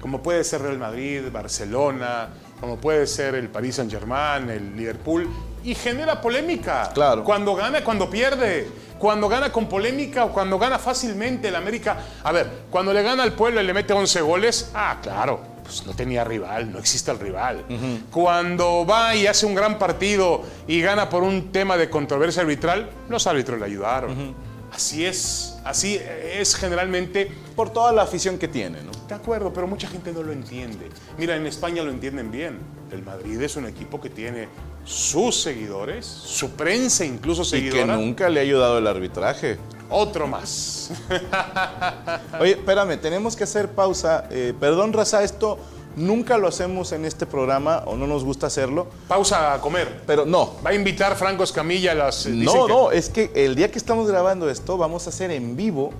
como 0.00 0.22
puede 0.22 0.42
ser 0.44 0.62
Real 0.62 0.78
Madrid, 0.78 1.22
Barcelona, 1.32 2.28
como 2.60 2.76
puede 2.76 3.06
ser 3.06 3.34
el 3.34 3.48
Paris 3.48 3.76
Saint 3.76 3.90
Germain, 3.90 4.48
el 4.50 4.76
Liverpool, 4.76 5.28
y 5.64 5.74
genera 5.74 6.20
polémica. 6.20 6.90
Claro. 6.94 7.24
Cuando 7.24 7.54
gana, 7.54 7.82
cuando 7.82 8.08
pierde. 8.08 8.68
Cuando 8.98 9.28
gana 9.28 9.52
con 9.52 9.68
polémica 9.68 10.24
o 10.24 10.32
cuando 10.32 10.58
gana 10.58 10.78
fácilmente 10.78 11.48
el 11.48 11.54
América. 11.54 11.98
A 12.24 12.32
ver, 12.32 12.50
cuando 12.70 12.92
le 12.92 13.02
gana 13.02 13.22
al 13.22 13.32
pueblo 13.32 13.60
y 13.60 13.64
le 13.64 13.72
mete 13.72 13.92
11 13.92 14.20
goles, 14.22 14.72
ah, 14.74 14.98
claro, 15.00 15.40
pues 15.62 15.86
no 15.86 15.94
tenía 15.94 16.24
rival, 16.24 16.72
no 16.72 16.78
existe 16.78 17.12
el 17.12 17.20
rival. 17.20 17.64
Cuando 18.10 18.84
va 18.84 19.14
y 19.14 19.28
hace 19.28 19.46
un 19.46 19.54
gran 19.54 19.78
partido 19.78 20.42
y 20.66 20.80
gana 20.80 21.08
por 21.08 21.22
un 21.22 21.52
tema 21.52 21.76
de 21.76 21.88
controversia 21.88 22.42
arbitral, 22.42 22.90
los 23.08 23.26
árbitros 23.28 23.60
le 23.60 23.66
ayudaron. 23.66 24.34
Así 24.78 25.04
es, 25.04 25.56
así 25.64 26.00
es 26.38 26.54
generalmente. 26.54 27.28
Por 27.56 27.70
toda 27.70 27.90
la 27.90 28.02
afición 28.02 28.38
que 28.38 28.46
tiene, 28.46 28.80
¿no? 28.80 28.92
De 29.08 29.14
acuerdo, 29.16 29.52
pero 29.52 29.66
mucha 29.66 29.88
gente 29.88 30.12
no 30.12 30.22
lo 30.22 30.30
entiende. 30.30 30.88
Mira, 31.18 31.34
en 31.34 31.46
España 31.46 31.82
lo 31.82 31.90
entienden 31.90 32.30
bien. 32.30 32.60
El 32.92 33.02
Madrid 33.02 33.42
es 33.42 33.56
un 33.56 33.66
equipo 33.66 34.00
que 34.00 34.08
tiene 34.08 34.46
sus 34.84 35.40
seguidores, 35.42 36.06
su 36.06 36.50
prensa 36.52 37.04
incluso 37.04 37.42
Y 37.42 37.44
que 37.62 37.70
seguidora. 37.72 37.96
nunca 37.96 38.28
le 38.28 38.38
ha 38.38 38.42
ayudado 38.44 38.78
el 38.78 38.86
arbitraje. 38.86 39.58
Otro 39.90 40.28
más. 40.28 40.92
Oye, 42.40 42.52
espérame, 42.52 43.00
tenemos 43.00 43.34
que 43.34 43.42
hacer 43.42 43.72
pausa. 43.72 44.28
Eh, 44.30 44.54
perdón, 44.60 44.92
Raza, 44.92 45.24
esto 45.24 45.58
nunca 45.98 46.38
lo 46.38 46.48
hacemos 46.48 46.92
en 46.92 47.04
este 47.04 47.26
programa 47.26 47.82
o 47.86 47.96
no 47.96 48.06
nos 48.06 48.24
gusta 48.24 48.46
hacerlo. 48.46 48.86
Pausa 49.08 49.52
a 49.54 49.60
comer. 49.60 50.02
Pero 50.06 50.24
no, 50.24 50.54
Va 50.64 50.70
a 50.70 50.74
invitar 50.74 51.16
Franco 51.16 51.42
Escamilla 51.44 51.92
a 51.92 51.94
las. 51.94 52.24
dicen 52.24 52.44
no, 52.44 52.66
que- 52.66 52.72
no, 52.72 52.90
es 52.90 53.08
que 53.10 53.30
el 53.34 53.54
día 53.54 53.70
que 53.70 53.78
estamos 53.78 54.08
grabando 54.08 54.48
esto 54.48 54.76
vamos 54.78 55.06
a 55.06 55.10
hacer 55.10 55.30
en 55.30 55.56
vivo. 55.56 55.90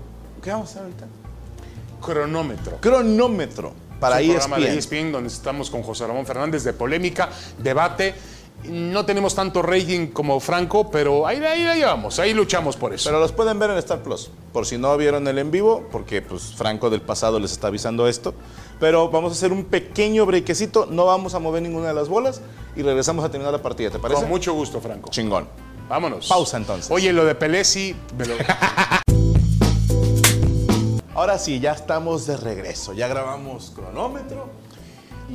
¿Qué 0.43 0.51
vamos 0.51 0.69
a 0.69 0.71
hacer 0.71 0.83
ahorita? 0.85 1.07
Cronómetro. 2.01 2.77
Cronómetro 2.81 3.73
para 4.01 4.21
Es 4.21 4.29
un 4.29 4.35
programa 4.37 4.57
de 4.59 4.77
ESPN. 4.79 4.79
ESPN 4.79 5.13
donde 5.13 5.29
estamos 5.29 5.71
con 5.71 5.83
José 5.83 6.07
Ramón 6.07 6.25
Fernández 6.27 6.63
de 6.65 6.73
polémica, 6.73 7.29
debate. 7.59 8.15
No 8.65 9.05
tenemos 9.07 9.37
tanto 9.37 9.63
rating 9.63 10.09
como 10.09 10.41
Franco, 10.41 10.91
pero 10.91 11.27
ahí, 11.29 11.37
ahí 11.39 11.63
la 11.63 11.77
llevamos, 11.77 12.19
ahí 12.19 12.35
luchamos 12.35 12.77
por 12.77 12.93
eso. 12.93 13.09
Pero 13.09 13.21
los 13.21 13.31
pueden 13.31 13.57
ver 13.61 13.71
en 13.71 13.79
Star 13.79 14.03
Plus, 14.03 14.31
por 14.53 14.67
si 14.67 14.77
no 14.79 14.97
vieron 14.97 15.29
el 15.29 15.39
en 15.39 15.53
vivo, 15.53 15.87
porque 15.93 16.23
pues 16.23 16.55
Franco 16.57 16.91
del 16.91 17.01
pasado 17.01 17.39
les 17.39 17.53
está 17.53 17.69
avisando 17.69 18.09
esto. 18.09 18.35
Pero 18.81 19.09
vamos 19.11 19.33
a 19.33 19.35
hacer 19.35 19.53
un 19.53 19.65
pequeño 19.65 20.25
brequecito, 20.27 20.87
no 20.87 21.07
vamos 21.07 21.35
a 21.35 21.39
mover 21.41 21.63
ninguna 21.63 21.89
de 21.89 21.95
las 21.95 22.09
bolas 22.09 22.41
y 22.77 22.83
regresamos 22.83 23.25
a 23.25 23.31
terminar 23.31 23.53
la 23.53 23.61
partida, 23.63 23.91
¿te 23.91 23.99
parece? 23.99 24.21
Con 24.21 24.29
mucho 24.31 24.53
gusto, 24.55 24.81
Franco. 24.81 25.11
Chingón. 25.11 25.49
Vámonos. 25.89 26.29
Pausa, 26.29 26.59
entonces. 26.59 26.91
Oye, 26.91 27.13
lo 27.13 27.25
de 27.25 27.35
Pelé 27.35 27.65
sí. 27.65 27.97
me 28.17 28.27
lo- 28.27 28.35
Ahora 31.15 31.39
sí, 31.39 31.59
ya 31.59 31.73
estamos 31.73 32.27
de 32.27 32.37
regreso, 32.37 32.93
ya 32.93 33.09
grabamos 33.09 33.73
cronómetro. 33.75 34.49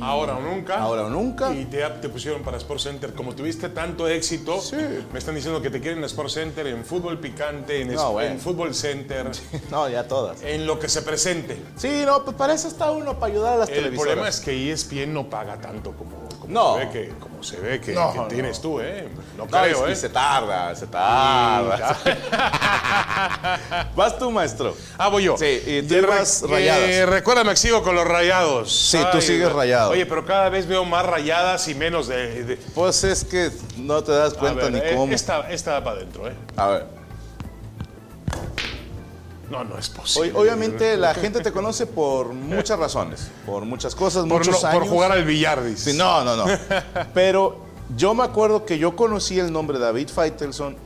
Ahora 0.00 0.36
o 0.36 0.40
nunca. 0.40 0.78
Ahora 0.80 1.02
o 1.06 1.08
nunca. 1.10 1.52
Y 1.52 1.64
te, 1.66 1.82
te 2.02 2.08
pusieron 2.08 2.42
para 2.42 2.56
Sports 2.56 2.82
Center. 2.84 3.12
Como 3.14 3.34
tuviste 3.34 3.68
tanto 3.68 4.08
éxito, 4.08 4.60
Sí. 4.60 4.76
me 5.12 5.18
están 5.18 5.34
diciendo 5.34 5.62
que 5.62 5.70
te 5.70 5.80
quieren 5.80 5.98
en 5.98 6.04
Sports 6.04 6.34
Center, 6.34 6.66
en 6.66 6.84
fútbol 6.84 7.18
picante, 7.20 7.80
en, 7.82 7.94
No, 7.94 8.20
en 8.20 8.38
fútbol 8.40 8.74
center, 8.74 9.30
No, 9.70 9.88
ya 9.88 10.06
todas. 10.08 10.42
en 10.42 10.66
lo 10.66 10.78
que 10.78 10.88
se 10.88 11.02
presente. 11.02 11.62
Sí, 11.76 12.02
no, 12.04 12.24
pues 12.24 12.36
para 12.36 12.54
eso 12.54 12.68
está 12.68 12.90
uno, 12.90 13.18
para 13.18 13.32
ayudar 13.32 13.52
a 13.54 13.56
las 13.58 13.68
El 13.68 13.74
televisoras. 13.76 14.12
problema 14.14 14.28
es 14.28 14.40
que 14.40 14.72
ESPN 14.72 15.12
no 15.14 15.28
paga 15.30 15.56
tanto 15.60 15.92
como, 15.92 16.28
como 16.40 16.46
No. 16.52 16.74
se 16.74 16.84
ve 16.86 16.90
que, 16.90 17.08
como 17.18 17.42
se 17.42 17.56
ve 17.60 17.80
que, 17.80 17.92
No, 17.92 18.12
que 18.12 18.18
no. 18.18 18.26
tienes 18.26 18.60
tú, 18.60 18.80
¿eh? 18.80 19.08
No 19.36 19.44
No, 19.44 19.50
creo, 19.50 19.88
y 19.88 19.92
¿eh? 19.92 19.96
se 19.96 20.08
tarda, 20.08 20.74
se 20.74 20.86
tarda. 20.86 21.96
Vas 23.96 24.18
tú, 24.18 24.30
maestro. 24.30 24.74
Ah, 24.98 25.08
voy 25.08 25.24
yo. 25.24 25.36
Sí, 25.36 25.62
y 25.66 25.82
tú 25.82 25.94
re- 25.94 26.24
rayadas. 26.48 26.88
eh, 26.88 27.06
recuérdame 27.06 27.54
sigo 27.56 27.82
con 27.82 27.94
los 27.94 28.06
rayados. 28.06 28.72
Sí, 28.72 28.98
tú 29.12 29.20
sigues 29.20 29.52
rayado. 29.52 29.83
Oye, 29.90 30.06
pero 30.06 30.24
cada 30.24 30.48
vez 30.48 30.66
veo 30.66 30.84
más 30.84 31.04
rayadas 31.06 31.66
y 31.68 31.74
menos 31.74 32.06
de. 32.08 32.44
de- 32.44 32.56
Pues 32.74 33.04
es 33.04 33.24
que 33.24 33.50
no 33.78 34.02
te 34.02 34.12
das 34.12 34.34
cuenta 34.34 34.64
ver, 34.64 34.72
ni 34.72 34.78
eh, 34.78 34.94
cómo. 34.96 35.12
Esta, 35.12 35.50
esta 35.50 35.72
va 35.74 35.84
para 35.84 35.96
adentro, 35.98 36.28
¿eh? 36.28 36.34
A 36.56 36.66
ver. 36.68 36.86
No, 39.50 39.62
no 39.62 39.78
es 39.78 39.90
posible. 39.90 40.32
obviamente 40.34 40.96
la 40.96 41.14
gente 41.14 41.40
te 41.40 41.52
conoce 41.52 41.86
por 41.86 42.32
muchas 42.32 42.78
razones, 42.78 43.30
por 43.44 43.64
muchas 43.64 43.94
cosas, 43.94 44.22
por, 44.26 44.38
muchos 44.38 44.54
no- 44.62 44.70
por 44.70 44.80
años. 44.82 44.88
jugar 44.88 45.12
al 45.12 45.24
billar, 45.24 45.62
dices. 45.62 45.92
Sí, 45.92 45.98
no, 45.98 46.24
no, 46.24 46.34
no. 46.36 46.44
Pero 47.14 47.58
yo 47.96 48.14
me 48.14 48.24
acuerdo 48.24 48.64
que 48.64 48.78
yo 48.78 48.96
conocí 48.96 49.38
el 49.38 49.52
nombre 49.52 49.78
David 49.78 50.08
Faitelson 50.08 50.76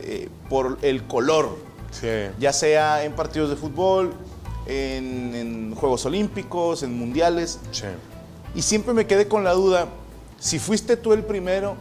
eh, 0.00 0.28
por 0.48 0.78
el 0.82 1.04
color, 1.04 1.56
Sí. 1.90 2.06
ya 2.38 2.52
sea 2.52 3.02
en 3.04 3.12
partidos 3.14 3.50
de 3.50 3.56
fútbol, 3.56 4.12
en, 4.66 5.34
en 5.34 5.74
Juegos 5.74 6.04
Olímpicos, 6.06 6.82
en 6.82 6.96
Mundiales. 6.98 7.58
sí. 7.72 7.84
Y 8.54 8.62
siempre 8.62 8.92
me 8.94 9.06
quedé 9.06 9.28
con 9.28 9.44
la 9.44 9.52
duda 9.52 9.88
si 10.38 10.58
fuiste 10.58 10.96
tú 10.96 11.12
el 11.12 11.24
primero 11.24 11.76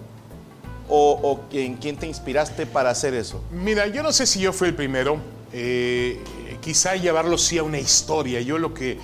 o, 0.87 1.19
o 1.23 1.41
en 1.51 1.75
quién 1.77 1.97
te 1.97 2.07
inspiraste 2.07 2.65
para 2.65 2.89
hacer 2.89 3.13
eso. 3.13 3.41
Mira, 3.51 3.87
yo 3.87 4.03
no 4.03 4.11
sé 4.11 4.25
si 4.25 4.39
yo 4.39 4.53
fui 4.53 4.69
el 4.69 4.75
primero. 4.75 5.17
eh, 5.53 6.21
quizá 6.61 6.95
llevarlo 6.95 7.37
sí 7.37 7.57
a 7.57 7.63
una 7.63 7.79
historia. 7.79 8.39
Yo 8.41 8.57
lo 8.57 8.73
que 8.73 8.99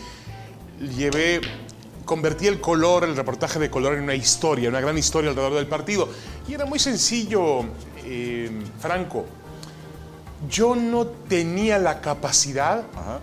llevé, 0.95 1.41
convertí 2.05 2.47
el 2.47 2.61
color, 2.61 3.03
el 3.03 3.15
reportaje 3.15 3.57
de 3.59 3.69
color 3.69 3.95
en 3.95 4.03
una 4.03 4.15
historia, 4.15 4.69
una 4.69 4.79
gran 4.79 4.97
historia 4.97 5.31
alrededor 5.31 5.55
del 5.55 5.67
partido. 5.67 6.07
Y 6.47 6.53
era 6.53 6.65
muy 6.65 6.79
sencillo, 6.79 7.61
eh, 8.05 8.49
Franco. 8.79 9.25
Yo 10.49 10.75
no 10.75 11.07
tenía 11.07 11.79
la 11.79 11.99
capacidad 11.99 12.83
Ajá. 12.95 13.19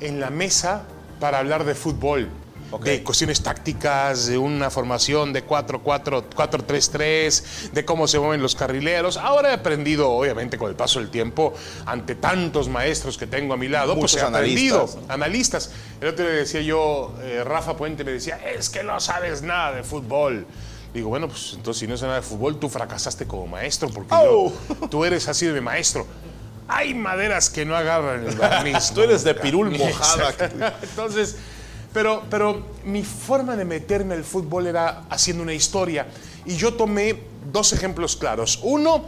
en 0.00 0.18
la 0.20 0.30
mesa 0.30 0.82
para 1.20 1.38
hablar 1.38 1.64
de 1.64 1.74
fútbol. 1.74 2.28
Ok. 2.70 2.84
De 2.84 3.02
cuestiones 3.04 3.42
tácticas, 3.42 4.26
de 4.26 4.38
una 4.38 4.70
formación 4.70 5.32
de 5.32 5.46
4-4, 5.46 6.24
4-3-3, 6.34 7.70
de 7.72 7.84
cómo 7.84 8.08
se 8.08 8.18
mueven 8.18 8.42
los 8.42 8.54
carrileros. 8.54 9.16
Ahora 9.16 9.50
he 9.50 9.54
aprendido, 9.54 10.10
obviamente, 10.10 10.58
con 10.58 10.68
el 10.68 10.76
paso 10.76 10.98
del 10.98 11.10
tiempo, 11.10 11.54
ante 11.86 12.14
tantos 12.16 12.68
maestros 12.68 13.16
que 13.18 13.26
tengo 13.26 13.54
a 13.54 13.56
mi 13.56 13.68
lado, 13.68 13.94
Muchos 13.94 14.12
pues 14.12 14.22
he 14.22 14.26
aprendido. 14.26 14.80
analistas. 14.80 15.10
Analistas. 15.10 15.70
El 16.00 16.08
otro 16.08 16.24
día 16.26 16.34
decía 16.34 16.60
yo, 16.60 17.14
eh, 17.22 17.42
Rafa 17.44 17.76
Puente 17.76 18.04
me 18.04 18.10
decía, 18.12 18.38
es 18.44 18.68
que 18.68 18.82
no 18.82 19.00
sabes 19.00 19.42
nada 19.42 19.72
de 19.76 19.82
fútbol. 19.82 20.46
Digo, 20.92 21.08
bueno, 21.08 21.28
pues 21.28 21.52
entonces 21.54 21.80
si 21.80 21.86
no 21.86 21.96
sabes 21.96 22.08
nada 22.08 22.20
de 22.20 22.26
fútbol, 22.26 22.58
tú 22.58 22.68
fracasaste 22.68 23.26
como 23.26 23.46
maestro, 23.46 23.88
porque 23.90 24.12
¡Oh! 24.14 24.52
yo- 24.80 24.88
tú 24.90 25.04
eres 25.04 25.28
así 25.28 25.46
de 25.46 25.52
mi 25.52 25.60
maestro. 25.60 26.06
Hay 26.68 26.94
maderas 26.94 27.48
que 27.48 27.64
no 27.64 27.76
agarran 27.76 28.26
el 28.26 28.34
barniz. 28.34 28.90
Tú 28.94 29.00
eres 29.02 29.22
de 29.22 29.34
pirul 29.36 29.70
mojada. 29.70 30.34
Entonces, 30.82 31.36
pero, 31.96 32.22
pero 32.28 32.60
mi 32.84 33.02
forma 33.02 33.56
de 33.56 33.64
meterme 33.64 34.12
al 34.12 34.22
fútbol 34.22 34.66
era 34.66 35.04
haciendo 35.08 35.42
una 35.42 35.54
historia. 35.54 36.06
Y 36.44 36.54
yo 36.54 36.74
tomé 36.74 37.16
dos 37.50 37.72
ejemplos 37.72 38.16
claros. 38.16 38.60
Uno, 38.62 39.06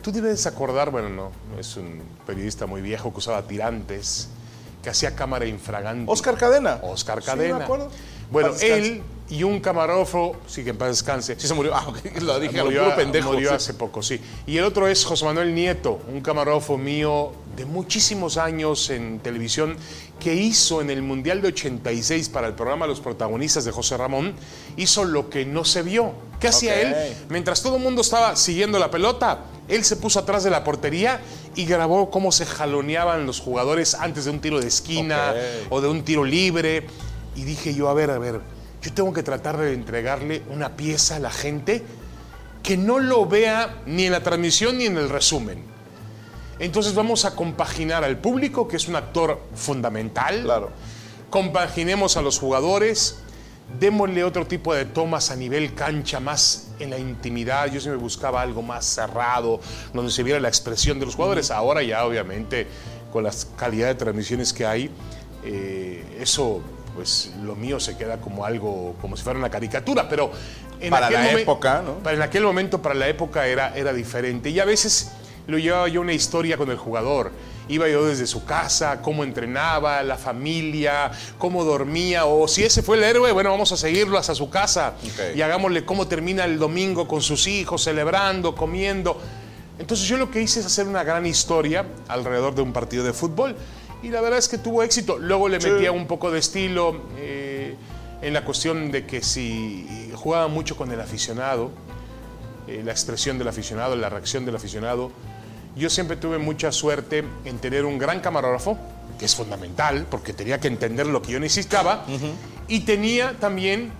tú 0.00 0.10
debes 0.10 0.46
acordar, 0.46 0.90
bueno, 0.90 1.10
no, 1.10 1.32
es 1.58 1.76
un 1.76 2.00
periodista 2.26 2.64
muy 2.64 2.80
viejo 2.80 3.12
que 3.12 3.18
usaba 3.18 3.42
tirantes, 3.42 4.30
que 4.82 4.88
hacía 4.88 5.14
cámara 5.14 5.44
infragante. 5.44 6.10
Oscar 6.10 6.38
Cadena. 6.38 6.80
Oscar 6.82 7.20
Sí, 7.20 7.26
Cadena. 7.26 7.58
me 7.58 7.64
acuerdo. 7.64 7.90
Bueno, 8.30 8.54
él 8.62 9.02
y 9.28 9.42
un 9.42 9.60
camarógrafo, 9.60 10.36
sí 10.46 10.64
que 10.64 10.70
en 10.70 10.78
paz 10.78 10.88
descanse. 10.88 11.38
Sí 11.38 11.46
se 11.46 11.52
murió. 11.52 11.74
Ah, 11.74 11.88
ok, 11.88 11.98
lo 12.22 12.40
dije 12.40 12.62
Murió, 12.64 12.84
puro 12.84 12.96
pendejo. 12.96 13.32
murió 13.32 13.50
sí. 13.50 13.54
hace 13.56 13.74
poco, 13.74 14.02
sí. 14.02 14.18
Y 14.46 14.56
el 14.56 14.64
otro 14.64 14.88
es 14.88 15.04
José 15.04 15.26
Manuel 15.26 15.54
Nieto, 15.54 16.00
un 16.10 16.22
camarógrafo 16.22 16.78
mío 16.78 17.32
de 17.56 17.64
muchísimos 17.66 18.38
años 18.38 18.88
en 18.90 19.20
televisión 19.20 19.76
que 20.20 20.34
hizo 20.34 20.80
en 20.80 20.90
el 20.90 21.02
Mundial 21.02 21.42
de 21.42 21.48
86 21.48 22.28
para 22.28 22.46
el 22.46 22.54
programa 22.54 22.86
Los 22.86 23.00
protagonistas 23.00 23.64
de 23.64 23.72
José 23.72 23.96
Ramón, 23.96 24.34
hizo 24.76 25.04
lo 25.04 25.28
que 25.28 25.44
no 25.44 25.64
se 25.64 25.82
vio. 25.82 26.12
¿Qué 26.38 26.48
hacía 26.48 26.80
él? 26.80 27.16
Mientras 27.28 27.62
todo 27.62 27.76
el 27.76 27.82
mundo 27.82 28.02
estaba 28.02 28.36
siguiendo 28.36 28.78
la 28.78 28.90
pelota, 28.90 29.40
él 29.68 29.84
se 29.84 29.96
puso 29.96 30.20
atrás 30.20 30.44
de 30.44 30.50
la 30.50 30.62
portería 30.62 31.20
y 31.56 31.64
grabó 31.66 32.10
cómo 32.10 32.30
se 32.30 32.46
jaloneaban 32.46 33.26
los 33.26 33.40
jugadores 33.40 33.94
antes 33.94 34.26
de 34.26 34.30
un 34.30 34.40
tiro 34.40 34.60
de 34.60 34.68
esquina 34.68 35.34
o 35.70 35.80
de 35.80 35.88
un 35.88 36.04
tiro 36.04 36.24
libre. 36.24 36.86
Y 37.34 37.42
dije 37.42 37.74
yo, 37.74 37.88
a 37.88 37.94
ver, 37.94 38.10
a 38.10 38.18
ver, 38.18 38.40
yo 38.82 38.92
tengo 38.92 39.12
que 39.12 39.22
tratar 39.22 39.56
de 39.56 39.72
entregarle 39.72 40.42
una 40.50 40.76
pieza 40.76 41.16
a 41.16 41.18
la 41.18 41.30
gente 41.30 41.82
que 42.62 42.76
no 42.76 42.98
lo 42.98 43.26
vea 43.26 43.82
ni 43.86 44.06
en 44.06 44.12
la 44.12 44.22
transmisión 44.22 44.78
ni 44.78 44.86
en 44.86 44.96
el 44.96 45.08
resumen. 45.08 45.69
Entonces 46.60 46.94
vamos 46.94 47.24
a 47.24 47.34
compaginar 47.34 48.04
al 48.04 48.18
público, 48.18 48.68
que 48.68 48.76
es 48.76 48.86
un 48.86 48.94
actor 48.94 49.40
fundamental. 49.54 50.42
Claro. 50.42 50.70
Compaginemos 51.30 52.18
a 52.18 52.22
los 52.22 52.38
jugadores, 52.38 53.16
démosle 53.78 54.24
otro 54.24 54.46
tipo 54.46 54.74
de 54.74 54.84
tomas 54.84 55.30
a 55.30 55.36
nivel 55.36 55.74
cancha, 55.74 56.20
más 56.20 56.68
en 56.78 56.90
la 56.90 56.98
intimidad. 56.98 57.66
Yo 57.72 57.80
siempre 57.80 57.98
buscaba 57.98 58.42
algo 58.42 58.60
más 58.60 58.84
cerrado, 58.84 59.58
donde 59.94 60.12
se 60.12 60.22
viera 60.22 60.38
la 60.38 60.48
expresión 60.48 61.00
de 61.00 61.06
los 61.06 61.14
jugadores. 61.14 61.50
Ahora 61.50 61.82
ya, 61.82 62.04
obviamente, 62.04 62.66
con 63.10 63.24
la 63.24 63.32
calidad 63.56 63.88
de 63.88 63.94
transmisiones 63.94 64.52
que 64.52 64.66
hay, 64.66 64.90
eh, 65.44 66.18
eso, 66.20 66.60
pues 66.94 67.32
lo 67.42 67.56
mío 67.56 67.80
se 67.80 67.96
queda 67.96 68.20
como 68.20 68.44
algo, 68.44 68.96
como 69.00 69.16
si 69.16 69.22
fuera 69.22 69.38
una 69.38 69.50
caricatura, 69.50 70.10
pero 70.10 70.30
en 70.78 70.90
Para 70.90 71.06
aquel 71.06 71.20
la 71.20 71.32
época, 71.40 71.82
¿no? 71.82 71.94
Para 71.94 72.16
en 72.16 72.22
aquel 72.22 72.42
momento, 72.42 72.82
para 72.82 72.94
la 72.94 73.08
época, 73.08 73.46
era, 73.46 73.74
era 73.74 73.94
diferente. 73.94 74.50
Y 74.50 74.60
a 74.60 74.66
veces 74.66 75.12
lo 75.50 75.58
llevaba 75.58 75.88
yo 75.88 76.00
una 76.00 76.12
historia 76.12 76.56
con 76.56 76.70
el 76.70 76.76
jugador. 76.76 77.32
Iba 77.68 77.88
yo 77.88 78.06
desde 78.06 78.26
su 78.26 78.44
casa, 78.44 79.00
cómo 79.02 79.22
entrenaba, 79.22 80.02
la 80.02 80.16
familia, 80.16 81.10
cómo 81.38 81.64
dormía, 81.64 82.24
o 82.24 82.48
si 82.48 82.64
ese 82.64 82.82
fue 82.82 82.96
el 82.96 83.04
héroe, 83.04 83.30
bueno, 83.32 83.50
vamos 83.50 83.70
a 83.72 83.76
seguirlo 83.76 84.18
hasta 84.18 84.34
su 84.34 84.50
casa 84.50 84.94
y 85.34 85.40
hagámosle 85.40 85.84
cómo 85.84 86.08
termina 86.08 86.44
el 86.44 86.58
domingo 86.58 87.06
con 87.06 87.22
sus 87.22 87.46
hijos, 87.46 87.84
celebrando, 87.84 88.54
comiendo. 88.54 89.20
Entonces 89.78 90.08
yo 90.08 90.16
lo 90.16 90.30
que 90.30 90.42
hice 90.42 90.60
es 90.60 90.66
hacer 90.66 90.86
una 90.86 91.04
gran 91.04 91.26
historia 91.26 91.86
alrededor 92.08 92.54
de 92.54 92.62
un 92.62 92.72
partido 92.72 93.04
de 93.04 93.12
fútbol 93.12 93.56
y 94.02 94.08
la 94.08 94.20
verdad 94.20 94.38
es 94.38 94.48
que 94.48 94.58
tuvo 94.58 94.82
éxito. 94.82 95.18
Luego 95.18 95.48
le 95.48 95.58
metía 95.58 95.92
un 95.92 96.06
poco 96.06 96.30
de 96.30 96.38
estilo 96.38 97.02
eh, 97.18 97.76
en 98.20 98.34
la 98.34 98.44
cuestión 98.44 98.90
de 98.90 99.06
que 99.06 99.22
si 99.22 100.10
jugaba 100.14 100.48
mucho 100.48 100.76
con 100.76 100.90
el 100.90 101.00
aficionado, 101.00 101.70
eh, 102.66 102.82
la 102.84 102.92
expresión 102.92 103.38
del 103.38 103.48
aficionado, 103.48 103.96
la 103.96 104.08
reacción 104.08 104.44
del 104.44 104.56
aficionado. 104.56 105.10
Yo 105.76 105.88
siempre 105.88 106.16
tuve 106.16 106.38
mucha 106.38 106.72
suerte 106.72 107.24
en 107.44 107.58
tener 107.58 107.84
un 107.84 107.98
gran 107.98 108.20
camarógrafo, 108.20 108.76
que 109.18 109.24
es 109.26 109.34
fundamental, 109.34 110.06
porque 110.10 110.32
tenía 110.32 110.58
que 110.58 110.68
entender 110.68 111.06
lo 111.06 111.22
que 111.22 111.32
yo 111.32 111.40
necesitaba, 111.40 112.04
y 112.68 112.80
tenía 112.80 113.38
también 113.38 113.92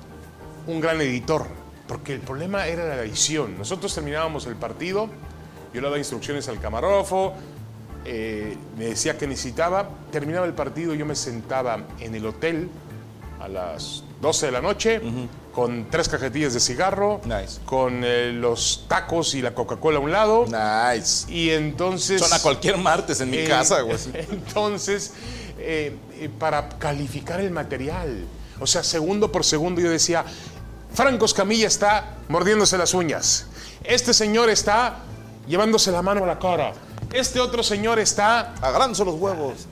un 0.66 0.80
gran 0.80 1.00
editor, 1.00 1.46
porque 1.86 2.14
el 2.14 2.20
problema 2.20 2.66
era 2.66 2.86
la 2.86 3.02
edición. 3.02 3.56
Nosotros 3.58 3.94
terminábamos 3.94 4.46
el 4.46 4.56
partido, 4.56 5.08
yo 5.72 5.80
le 5.80 5.86
daba 5.86 5.98
instrucciones 5.98 6.48
al 6.48 6.58
camarógrafo, 6.58 7.34
eh, 8.04 8.56
me 8.78 8.86
decía 8.86 9.16
que 9.18 9.26
necesitaba, 9.26 9.88
terminaba 10.10 10.46
el 10.46 10.54
partido, 10.54 10.94
yo 10.94 11.06
me 11.06 11.14
sentaba 11.14 11.84
en 12.00 12.14
el 12.14 12.26
hotel 12.26 12.68
a 13.40 13.48
las 13.48 14.04
12 14.20 14.46
de 14.46 14.52
la 14.52 14.60
noche 14.60 15.00
con 15.52 15.88
tres 15.90 16.08
cajetillas 16.08 16.54
de 16.54 16.60
cigarro, 16.60 17.20
Nice. 17.24 17.60
con 17.64 18.02
eh, 18.04 18.32
los 18.32 18.84
tacos 18.88 19.34
y 19.34 19.42
la 19.42 19.52
Coca-Cola 19.54 19.98
a 19.98 20.00
un 20.00 20.12
lado. 20.12 20.44
Nice. 20.46 21.30
Y 21.32 21.50
entonces... 21.50 22.20
Son 22.20 22.32
a 22.32 22.38
cualquier 22.40 22.76
martes 22.78 23.20
en 23.20 23.30
mi 23.30 23.38
Eh, 23.38 23.48
casa, 23.48 23.80
güey. 23.80 23.96
Entonces, 24.30 25.12
eh, 25.58 25.96
eh, 26.14 26.30
para 26.38 26.68
calificar 26.78 27.40
el 27.40 27.50
material, 27.50 28.24
o 28.60 28.66
sea, 28.66 28.82
segundo 28.82 29.32
por 29.32 29.44
segundo 29.44 29.80
yo 29.80 29.90
decía, 29.90 30.24
Franco 30.94 31.24
Escamilla 31.24 31.66
está 31.66 32.16
mordiéndose 32.28 32.78
las 32.78 32.94
uñas, 32.94 33.46
este 33.84 34.12
señor 34.14 34.50
está 34.50 34.98
llevándose 35.46 35.90
la 35.92 36.02
mano 36.02 36.24
a 36.24 36.26
la 36.26 36.38
cara, 36.38 36.72
este 37.12 37.40
otro 37.40 37.62
señor 37.62 37.98
está 37.98 38.54
Agranzo 38.60 39.04
los 39.04 39.14
huevos. 39.16 39.66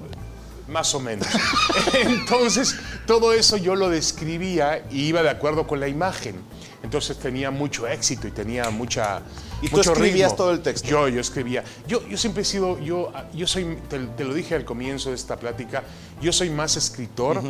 más 0.68 0.94
o 0.94 1.00
menos. 1.00 1.26
Entonces, 1.94 2.74
todo 3.08 3.32
eso 3.32 3.56
yo 3.56 3.74
lo 3.74 3.88
describía 3.88 4.84
y 4.90 5.06
iba 5.06 5.22
de 5.22 5.30
acuerdo 5.30 5.66
con 5.66 5.80
la 5.80 5.88
imagen. 5.88 6.36
Entonces 6.82 7.18
tenía 7.18 7.50
mucho 7.50 7.88
éxito 7.88 8.28
y 8.28 8.30
tenía 8.30 8.68
mucha. 8.68 9.22
¿Y 9.62 9.70
tú 9.70 9.78
mucho 9.78 9.92
escribías 9.92 10.32
ritmo. 10.32 10.36
todo 10.36 10.52
el 10.52 10.60
texto? 10.60 10.86
Yo, 10.86 11.08
yo 11.08 11.18
escribía. 11.18 11.64
Yo, 11.86 12.06
yo 12.06 12.18
siempre 12.18 12.42
he 12.42 12.44
sido, 12.44 12.78
yo, 12.78 13.10
yo 13.32 13.46
soy, 13.46 13.78
te, 13.88 13.98
te 13.98 14.24
lo 14.24 14.34
dije 14.34 14.54
al 14.54 14.66
comienzo 14.66 15.08
de 15.08 15.16
esta 15.16 15.38
plática, 15.38 15.84
yo 16.20 16.34
soy 16.34 16.50
más 16.50 16.76
escritor 16.76 17.40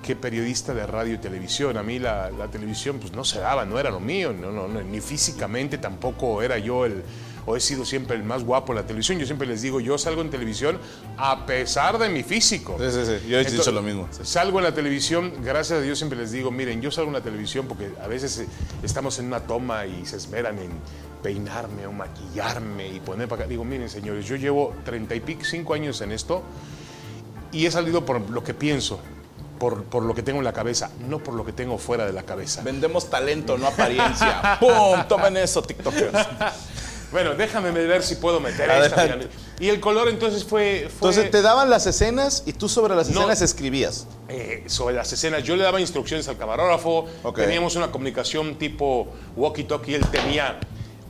que 0.00 0.14
periodista 0.14 0.72
de 0.72 0.86
radio 0.86 1.14
y 1.14 1.18
televisión. 1.18 1.76
A 1.76 1.82
mí 1.82 1.98
la, 1.98 2.30
la 2.30 2.46
televisión 2.48 3.00
pues 3.00 3.12
no 3.12 3.24
se 3.24 3.40
daba, 3.40 3.64
no 3.64 3.80
era 3.80 3.90
lo 3.90 3.98
mío, 3.98 4.32
no, 4.32 4.52
no, 4.52 4.68
no, 4.68 4.80
ni 4.80 5.00
físicamente 5.00 5.76
tampoco 5.78 6.40
era 6.40 6.56
yo 6.58 6.86
el, 6.86 7.02
o 7.46 7.56
he 7.56 7.60
sido 7.60 7.84
siempre 7.84 8.16
el 8.16 8.24
más 8.24 8.44
guapo 8.44 8.72
en 8.72 8.76
la 8.76 8.86
televisión. 8.86 9.18
Yo 9.18 9.26
siempre 9.26 9.46
les 9.46 9.62
digo, 9.62 9.80
yo 9.80 9.98
salgo 9.98 10.22
en 10.22 10.30
televisión 10.30 10.78
a 11.16 11.46
pesar 11.46 11.98
de 11.98 12.08
mi 12.08 12.22
físico. 12.22 12.76
Sí, 12.78 12.90
sí, 12.90 13.04
sí. 13.04 13.28
Yo 13.28 13.38
he 13.38 13.44
dicho 13.44 13.72
lo 13.72 13.82
mismo. 13.82 14.08
sí. 14.10 14.20
Salgo 14.24 14.58
en 14.58 14.64
la 14.64 14.74
televisión, 14.74 15.32
gracias 15.42 15.78
a 15.78 15.82
Dios 15.82 15.98
siempre 15.98 16.18
les 16.18 16.32
digo, 16.32 16.50
miren, 16.50 16.80
yo 16.80 16.90
salgo 16.90 17.08
en 17.08 17.14
la 17.14 17.22
televisión 17.22 17.66
porque 17.66 17.90
a 18.02 18.08
veces 18.08 18.38
eh, 18.38 18.48
estamos 18.82 19.18
en 19.18 19.26
una 19.26 19.40
toma 19.40 19.86
y 19.86 20.06
se 20.06 20.16
esmeran 20.16 20.58
en 20.58 20.70
peinarme 21.22 21.86
o 21.86 21.92
maquillarme 21.92 22.88
y 22.88 23.00
poner 23.00 23.28
para 23.28 23.42
acá. 23.42 23.48
Digo, 23.48 23.64
miren 23.64 23.88
señores, 23.88 24.26
yo 24.26 24.36
llevo 24.36 24.74
30 24.84 25.14
y 25.14 25.20
pico, 25.20 25.44
5 25.44 25.74
años 25.74 26.00
en 26.00 26.12
esto 26.12 26.42
y 27.52 27.66
he 27.66 27.70
salido 27.70 28.04
por 28.04 28.28
lo 28.30 28.42
que 28.42 28.52
pienso, 28.52 28.98
por, 29.58 29.84
por 29.84 30.02
lo 30.02 30.14
que 30.14 30.22
tengo 30.22 30.38
en 30.38 30.44
la 30.44 30.52
cabeza, 30.52 30.90
no 31.08 31.20
por 31.20 31.34
lo 31.34 31.44
que 31.44 31.52
tengo 31.52 31.78
fuera 31.78 32.04
de 32.04 32.12
la 32.12 32.24
cabeza. 32.24 32.62
Vendemos 32.62 33.08
talento, 33.08 33.56
no 33.56 33.68
apariencia. 33.68 34.56
¡Pum! 34.60 35.04
Tomen 35.08 35.36
eso, 35.36 35.62
TikTokers. 35.62 36.28
Bueno, 37.14 37.36
déjame 37.36 37.70
ver 37.70 38.02
si 38.02 38.16
puedo 38.16 38.40
meter 38.40 38.68
esta. 38.68 39.02
Adelante. 39.02 39.28
Y 39.60 39.68
el 39.68 39.78
color 39.78 40.08
entonces 40.08 40.42
fue... 40.42 40.88
fue 40.98 41.10
Entonces 41.10 41.30
te 41.30 41.42
daban 41.42 41.70
las 41.70 41.86
escenas 41.86 42.42
y 42.44 42.54
tú 42.54 42.68
sobre 42.68 42.96
las 42.96 43.08
No. 43.08 43.20
escenas 43.20 43.40
escribías. 43.40 44.08
eh, 44.28 44.64
sobre 44.66 44.96
las 44.96 45.12
escenas. 45.12 45.44
Yo 45.44 45.54
le 45.54 45.62
daba 45.62 45.80
instrucciones 45.80 46.26
al 46.26 46.36
camarógrafo. 46.36 47.06
Ok. 47.22 47.36
Teníamos 47.36 47.76
una 47.76 47.92
comunicación 47.92 48.56
tipo 48.58 49.06
walkie-talkie. 49.36 49.94
Él 49.94 50.04
tenía 50.08 50.58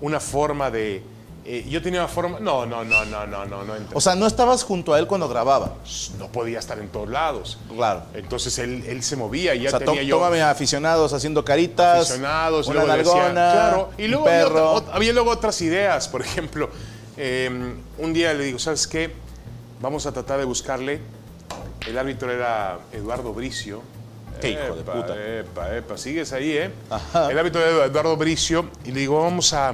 una 0.02 0.20
forma 0.20 0.70
de... 0.70 1.02
eh, 1.44 1.66
yo 1.68 1.82
tenía 1.82 2.00
una 2.00 2.08
forma... 2.08 2.40
No, 2.40 2.64
no, 2.66 2.84
no, 2.84 3.04
no, 3.04 3.26
no, 3.26 3.44
no, 3.44 3.64
no. 3.64 3.74
O 3.92 4.00
sea, 4.00 4.14
no 4.14 4.26
estabas 4.26 4.62
junto 4.64 4.94
a 4.94 4.98
él 4.98 5.06
cuando 5.06 5.28
grababa. 5.28 5.74
no 6.18 6.28
podía 6.28 6.58
estar 6.58 6.78
en 6.78 6.88
todos 6.88 7.08
lados. 7.08 7.58
Claro. 7.74 8.02
Entonces 8.14 8.58
él, 8.58 8.82
él 8.86 9.02
se 9.02 9.16
movía 9.16 9.54
y 9.54 9.60
ya 9.62 9.68
o 9.68 9.70
sea, 9.70 9.78
tenía 9.80 10.02
yo... 10.02 10.16
tómame 10.16 10.42
aficionados 10.42 11.12
haciendo 11.12 11.44
caritas. 11.44 12.00
aficionados, 12.10 12.66
y 12.66 12.70
una 12.70 12.84
luego 12.84 12.96
decía, 12.96 13.14
nalgona, 13.32 13.52
claro, 13.52 13.90
y 13.98 14.08
luego 14.08 14.28
había, 14.28 14.46
otra- 14.64 15.12
luego 15.12 15.30
otras 15.30 15.60
ideas, 15.62 16.08
por 16.08 16.22
ejemplo, 16.22 16.70
eh, 17.16 17.74
un 17.98 18.12
día 18.12 18.32
le 18.34 18.44
digo, 18.44 18.58
¿sabes 18.58 18.86
qué? 18.86 19.12
Vamos 19.80 20.06
a 20.06 20.12
tratar 20.12 20.38
de 20.38 20.44
buscarle, 20.46 21.00
el 21.86 21.98
árbitro 21.98 22.30
era 22.30 22.78
Eduardo 22.92 23.34
Bricio. 23.34 23.82
Qué 24.40 24.50
hijo 24.50 24.74
de 24.74 24.82
puta. 24.82 25.14
Epa, 25.40 25.76
epa, 25.76 25.96
sigues 25.96 26.32
ahí, 26.32 26.52
¿eh? 26.56 26.70
Ajá. 26.90 27.30
El 27.30 27.38
árbitro 27.38 27.60
era 27.64 27.84
Eduardo 27.84 28.16
Bricio, 28.16 28.68
y 28.84 28.90
le 28.92 29.00
digo, 29.00 29.22
vamos 29.22 29.52
a, 29.52 29.72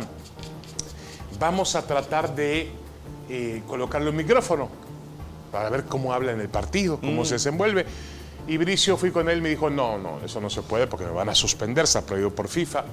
vamos 1.41 1.75
a 1.75 1.83
tratar 1.83 2.35
de 2.35 2.71
eh, 3.29 3.63
colocarle 3.67 4.11
un 4.11 4.17
micrófono 4.17 4.69
para 5.51 5.71
ver 5.71 5.87
cómo 5.87 6.13
habla 6.13 6.33
en 6.33 6.41
el 6.41 6.49
partido, 6.49 7.01
cómo 7.01 7.25
se 7.25 7.35
desenvuelve. 7.35 7.87
Y 8.47 8.57
Bricio 8.57 8.97
fui 8.97 9.11
con 9.11 9.29
él 9.29 9.39
y 9.39 9.41
me 9.41 9.49
dijo, 9.49 9.71
no, 9.71 9.99
no, 9.99 10.21
eso 10.25 10.41
no 10.41 10.51
se 10.51 10.63
puede 10.63 10.87
porque 10.87 11.07
me 11.07 11.13
van 11.13 11.29
a 11.29 11.35
suspender, 11.35 11.85
está 11.85 12.03
prohibido 12.03 12.33
por 12.33 12.47
FIFA. 12.47 12.85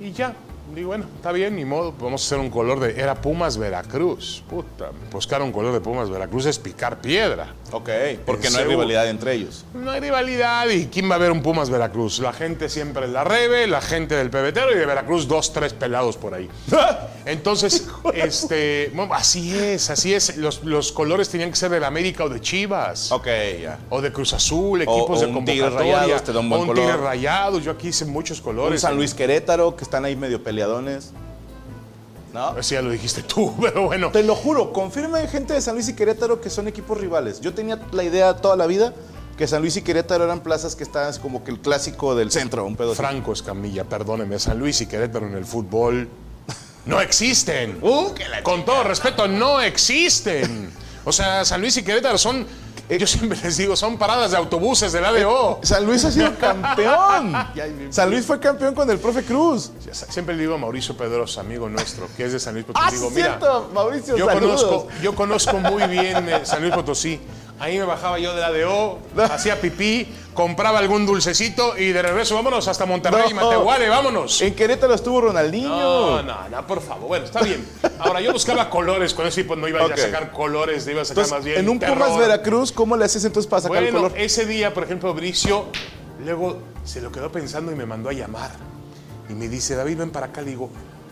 Y 0.00 0.12
ya, 0.12 0.34
digo, 0.74 0.88
bueno, 0.88 1.06
está 1.16 1.32
bien, 1.32 1.56
ni 1.56 1.64
modo, 1.64 1.94
vamos 1.98 2.22
a 2.22 2.26
hacer 2.26 2.38
un 2.38 2.50
color 2.50 2.80
de... 2.80 3.00
Era 3.00 3.14
Pumas 3.14 3.56
Veracruz, 3.56 4.42
puta, 4.48 4.90
buscar 5.10 5.40
un 5.42 5.52
color 5.52 5.72
de 5.72 5.80
Pumas 5.80 6.10
Veracruz 6.10 6.46
es 6.46 6.58
picar 6.58 7.00
piedra. 7.00 7.54
Ok, 7.72 7.88
porque 8.24 8.46
En 8.48 8.52
no 8.52 8.58
hay 8.60 8.64
rivalidad 8.66 9.08
entre 9.08 9.32
ellos. 9.34 9.64
No 9.74 9.90
hay 9.90 10.00
rivalidad 10.00 10.68
y 10.68 10.86
¿quién 10.86 11.10
va 11.10 11.16
a 11.16 11.18
ver 11.18 11.32
un 11.32 11.42
Pumas 11.42 11.70
Veracruz? 11.70 12.18
La 12.20 12.32
gente 12.32 12.68
siempre 12.68 13.06
es 13.06 13.10
la 13.10 13.24
Rebe, 13.24 13.66
la 13.66 13.80
gente 13.80 14.14
del 14.14 14.30
pebetero 14.30 14.72
y 14.72 14.78
de 14.78 14.86
Veracruz 14.86 15.26
dos, 15.26 15.52
tres 15.52 15.72
pelados 15.72 16.16
por 16.16 16.34
ahí. 16.34 16.48
Entonces, 17.24 17.88
este, 18.14 18.92
bueno, 18.94 19.12
así 19.14 19.56
es, 19.58 19.90
así 19.90 20.14
es. 20.14 20.36
Los, 20.36 20.62
los 20.62 20.92
colores 20.92 21.28
tenían 21.28 21.50
que 21.50 21.56
ser 21.56 21.70
del 21.70 21.82
América 21.82 22.24
o 22.24 22.28
de 22.28 22.40
Chivas. 22.40 23.10
ok, 23.10 23.26
ya. 23.62 23.78
O 23.90 24.00
de 24.00 24.12
Cruz 24.12 24.32
Azul, 24.32 24.82
equipos 24.82 25.18
o 25.18 25.20
de 25.22 25.26
un 25.26 25.44
Tigres 25.44 25.64
convocatoria. 25.64 26.00
Rayados, 26.00 26.22
te 26.24 26.32
da 26.32 26.40
un 26.40 26.48
buen 26.48 26.60
o 26.60 26.62
un 26.62 26.68
color. 26.68 26.84
Tigres 26.84 27.00
Rayados. 27.00 27.64
Yo 27.64 27.72
aquí 27.72 27.88
hice 27.88 28.04
muchos 28.04 28.38
Un 28.38 28.44
colores. 28.44 28.80
San 28.80 28.94
Luis 28.96 29.12
Querétaro, 29.12 29.74
que 29.74 29.82
están 29.82 30.04
ahí 30.04 30.14
medio 30.14 30.42
peleadones. 30.56 31.10
¿No? 32.32 32.56
Eso 32.58 32.74
ya 32.74 32.82
lo 32.82 32.90
dijiste 32.90 33.22
tú, 33.22 33.54
pero 33.60 33.86
bueno. 33.86 34.10
Te 34.10 34.22
lo 34.22 34.34
juro, 34.34 34.72
confirmen 34.72 35.28
gente 35.28 35.52
de 35.52 35.60
San 35.60 35.74
Luis 35.74 35.88
y 35.88 35.94
Querétaro 35.94 36.40
que 36.40 36.48
son 36.48 36.66
equipos 36.66 36.98
rivales. 36.98 37.40
Yo 37.40 37.52
tenía 37.52 37.78
la 37.92 38.04
idea 38.04 38.36
toda 38.36 38.56
la 38.56 38.66
vida 38.66 38.94
que 39.36 39.46
San 39.46 39.60
Luis 39.60 39.76
y 39.76 39.82
Querétaro 39.82 40.24
eran 40.24 40.40
plazas 40.40 40.74
que 40.74 40.82
estaban 40.82 41.14
como 41.18 41.44
que 41.44 41.50
el 41.50 41.60
clásico 41.60 42.14
del 42.14 42.30
centro, 42.30 42.64
un 42.64 42.74
pedo. 42.74 42.94
Franco 42.94 43.34
Escamilla, 43.34 43.84
perdóneme, 43.84 44.38
San 44.38 44.58
Luis 44.58 44.80
y 44.80 44.86
Querétaro 44.86 45.26
en 45.26 45.34
el 45.34 45.44
fútbol 45.44 46.08
no 46.86 47.02
existen. 47.02 47.78
Uh, 47.82 48.14
que 48.14 48.26
la 48.26 48.42
Con 48.42 48.64
todo 48.64 48.82
respeto, 48.82 49.28
no 49.28 49.60
existen. 49.60 50.70
O 51.04 51.12
sea, 51.12 51.44
San 51.44 51.60
Luis 51.60 51.76
y 51.76 51.82
Querétaro 51.82 52.16
son, 52.16 52.46
yo 52.88 53.06
siempre 53.06 53.38
les 53.42 53.56
digo, 53.56 53.74
son 53.74 53.98
paradas 53.98 54.30
de 54.30 54.36
autobuses 54.36 54.92
del 54.92 55.04
ADO. 55.04 55.58
San 55.62 55.84
Luis 55.84 56.04
ha 56.04 56.12
sido 56.12 56.34
campeón. 56.38 57.32
San 57.90 58.10
Luis 58.10 58.24
fue 58.24 58.38
campeón 58.38 58.74
con 58.74 58.88
el 58.90 58.98
profe 58.98 59.24
Cruz. 59.24 59.72
Siempre 59.90 60.34
le 60.36 60.42
digo 60.42 60.54
a 60.54 60.58
Mauricio 60.58 60.96
Pedrosa, 60.96 61.40
amigo 61.40 61.68
nuestro, 61.68 62.06
que 62.16 62.24
es 62.26 62.32
de 62.32 62.38
San 62.40 62.54
Luis 62.54 62.64
Potosí, 62.64 62.84
Ah, 62.86 62.90
digo, 62.92 63.10
mira, 63.10 63.26
cierto, 63.38 63.70
Mauricio, 63.74 64.16
yo 64.16 64.26
saludos. 64.26 64.64
conozco, 64.64 64.88
yo 65.02 65.14
conozco 65.14 65.58
muy 65.58 65.82
bien 65.88 66.28
eh, 66.28 66.40
San 66.44 66.62
Luis 66.62 66.74
Potosí. 66.74 67.20
Ahí 67.58 67.78
me 67.78 67.84
bajaba 67.84 68.18
yo 68.18 68.34
del 68.34 68.44
ADO, 68.44 68.98
hacía 69.30 69.58
pipí, 69.60 70.06
compraba 70.34 70.78
algún 70.78 71.06
dulcecito 71.06 71.76
y 71.78 71.86
de 71.92 72.02
regreso 72.02 72.34
vámonos 72.34 72.68
hasta 72.68 72.84
Monterrey, 72.84 73.32
No. 73.32 73.36
Matehuale, 73.46 73.88
vámonos. 73.88 74.42
En 74.42 74.54
Querétaro 74.54 74.92
estuvo 74.92 75.22
Ronaldinho. 75.22 75.68
No, 75.70 76.22
no, 76.22 76.48
no, 76.50 76.66
por 76.66 76.82
favor. 76.82 77.08
Bueno, 77.08 77.24
está 77.24 77.40
bien. 77.42 77.66
Ahora, 77.98 78.20
yo 78.20 78.32
buscaba 78.32 78.68
colores, 78.68 79.14
con 79.14 79.26
ese 79.26 79.42
tipo 79.42 79.56
no 79.56 79.66
iba 79.68 79.80
a 79.80 79.86
ir 79.86 79.92
Ok. 79.92 79.98
a 79.98 80.02
sacar 80.02 80.32
colores, 80.32 80.86
iba 80.86 81.00
a 81.00 81.04
sacar 81.06 81.24
Entonces, 81.24 81.32
más 81.32 81.44
bien 81.44 81.60
en 81.60 81.68
un 81.70 81.78
terror. 81.78 81.96
Pumas 81.96 82.18
Veracruz, 82.18 82.72
¿cómo 82.72 82.94
le 82.94 83.06
haces 83.06 83.24
entonces 83.24 83.48
para 83.48 83.62
sacar 83.62 83.82
el 83.82 83.90
Bueno, 83.92 84.08
color? 84.08 84.20
ese 84.20 84.44
día, 84.44 84.74
por 84.74 84.84
ejemplo, 84.84 85.14
Bricio, 85.14 85.64
luego 86.22 86.58
se 86.84 87.00
lo 87.00 87.10
quedó 87.10 87.32
pensando 87.32 87.72
y 87.72 87.74
me 87.74 87.86
mandó 87.86 88.10
a 88.10 88.12
llamar. 88.12 88.50
Y 89.30 89.32
me 89.32 89.48
dice, 89.48 89.74
David, 89.76 89.96
ven 89.96 90.10
para 90.10 90.26
acá. 90.26 90.42
Le 90.42 90.50
digo, 90.50 90.68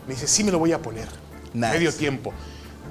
me 0.07 0.13
dice, 0.13 0.27
sí 0.27 0.43
me 0.43 0.51
lo 0.51 0.59
voy 0.59 0.73
a 0.73 0.79
poner. 0.79 1.07
Nice. 1.53 1.73
Medio 1.73 1.91
tiempo. 1.91 2.33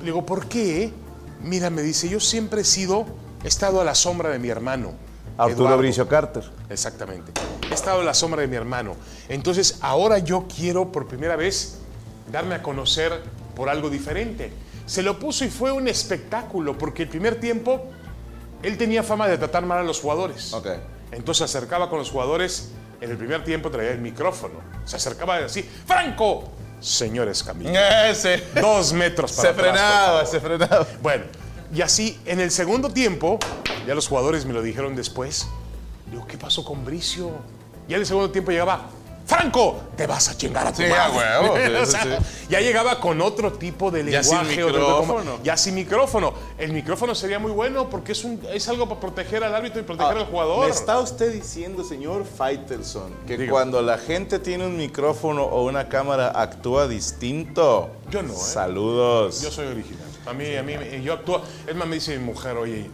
Le 0.01 0.07
digo, 0.07 0.27
¿por 0.27 0.49
qué? 0.49 0.93
Mira, 1.41 1.71
me 1.71 1.83
dice, 1.83 2.09
yo 2.09 2.19
siempre 2.19 2.63
he 2.63 2.65
sido, 2.65 3.07
he 3.45 3.49
estado 3.49 3.81
a 3.81 3.85
la 3.85 3.95
sombra 3.95 4.31
de 4.31 4.39
mi 4.39 4.49
hermano. 4.49 4.95
Arturo 5.37 5.67
Eduardo. 5.67 5.79
Bricio 5.79 6.09
Carter. 6.09 6.45
Exactamente. 6.71 7.33
He 7.71 7.75
estado 7.75 8.01
a 8.01 8.05
la 8.05 8.15
sombra 8.15 8.41
de 8.41 8.49
mi 8.49 8.57
hermano. 8.57 8.97
Entonces, 9.29 9.79
ahora 9.81 10.19
yo 10.19 10.47
quiero 10.49 10.91
por 10.91 11.07
primera 11.07 11.37
vez 11.37 11.79
darme 12.31 12.55
a 12.55 12.63
conocer 12.63 13.21
por 13.55 13.69
algo 13.69 13.91
diferente. 13.91 14.53
Se 14.87 15.03
lo 15.03 15.19
puso 15.19 15.45
y 15.45 15.49
fue 15.49 15.73
un 15.73 15.89
espectáculo, 15.89 16.77
porque 16.79 17.03
el 17.05 17.09
primer 17.09 17.41
tiempo 17.41 17.87
él 18.63 18.79
tenía 18.79 19.03
fama 19.03 19.29
de 19.29 19.39
tratar 19.39 19.67
mal 19.67 19.79
a 19.79 19.83
los 19.83 20.01
jugadores. 20.01 20.53
Ok. 20.53 20.69
Entonces 21.13 21.51
se 21.51 21.59
acercaba 21.59 21.91
con 21.91 21.99
los 21.99 22.11
jugadores, 22.11 22.71
en 23.01 23.11
el 23.11 23.17
primer 23.17 23.45
tiempo 23.45 23.71
traía 23.71 23.91
el 23.91 24.01
micrófono. 24.01 24.55
Se 24.85 24.97
acercaba 24.97 25.37
así, 25.37 25.63
¡Franco! 25.87 26.51
Señores 26.81 27.43
Camilo. 27.43 27.71
Ese. 27.71 28.43
Dos 28.61 28.93
metros 28.93 29.33
para 29.33 29.43
Se 29.43 29.49
atrás, 29.49 29.71
frenaba, 29.71 30.27
se 30.27 30.41
frenaba. 30.41 30.87
Bueno, 31.03 31.25
y 31.75 31.83
así 31.83 32.19
en 32.27 32.41
el 32.41 32.51
segundo 32.51 32.91
tiempo, 32.91 33.39
ya 33.87 33.95
los 33.95 34.09
jugadores 34.09 34.45
me 34.47 34.53
lo 34.53 34.63
dijeron 34.63 34.95
después. 34.97 35.47
Digo, 36.11 36.27
¿qué 36.27 36.37
pasó 36.39 36.65
con 36.65 36.85
Bricio? 36.85 37.31
Y 37.89 37.95
en 37.95 38.01
el 38.01 38.07
segundo 38.07 38.31
tiempo 38.31 38.51
llegaba, 38.51 38.87
Franco, 39.27 39.81
te 39.97 40.07
vas 40.07 40.29
a 40.29 40.37
chingar 40.37 40.67
a 40.67 40.71
tu 40.73 40.83
Sí, 40.83 40.89
madre". 40.89 41.01
a 41.01 41.41
huevo, 41.41 41.57
sí, 41.57 41.73
O 41.83 41.87
sí, 41.87 41.93
sea, 41.93 42.03
sí. 42.21 42.27
Ya 42.51 42.61
llegaba 42.61 43.01
con 43.01 43.23
otro 43.23 43.55
tipo 43.55 43.91
de 43.91 44.05
Ya 44.11 44.23
sin 44.23 44.37
lenguaje. 44.37 44.65
otro 44.65 44.77
tipo- 44.79 45.01
micrófono. 45.01 45.39
ya 45.43 45.57
sin 45.57 45.75
micrófono. 45.75 46.35
El 46.59 46.73
micrófono 46.75 47.15
sería 47.15 47.39
muy 47.39 47.51
bueno 47.51 47.89
porque 47.89 48.13
es, 48.13 48.23
un, 48.25 48.39
es 48.53 48.69
algo 48.69 48.87
para 48.87 49.01
proteger 49.01 49.43
al 49.43 49.55
árbitro 49.55 49.81
y 49.81 49.85
proteger 49.85 50.19
al 50.19 50.27
jugador. 50.27 50.65
Ah, 50.65 50.67
Me 50.67 50.73
está 50.75 50.99
usted 51.01 51.33
diciendo, 51.33 51.83
señor 51.85 52.25
Faitelson, 52.27 53.13
que 53.27 53.49
cuando 53.49 53.81
la 53.81 53.97
gente 53.97 54.39
tiene 54.39 54.67
un 54.67 54.77
micrófono 54.77 55.43
o 55.45 55.65
una 55.65 55.89
cámara 55.89 56.31
actúa 56.35 56.87
distinto. 56.87 57.89
Yo 58.11 58.23
no, 58.23 58.35
¿eh? 58.35 58.37
Saludos. 58.37 59.41
Yo 59.41 59.51
soy 59.51 59.67
original. 59.69 60.05
A 60.27 60.33
mí, 60.33 60.57
a 60.57 60.63
mí, 60.63 60.75
yo 61.03 61.15
actúo. 61.15 61.43
Es 61.67 61.75
más, 61.75 61.87
me 61.89 61.97
dice 61.97 62.17
mi 62.19 62.25
mujer, 62.25 62.57
oye, 62.57 62.91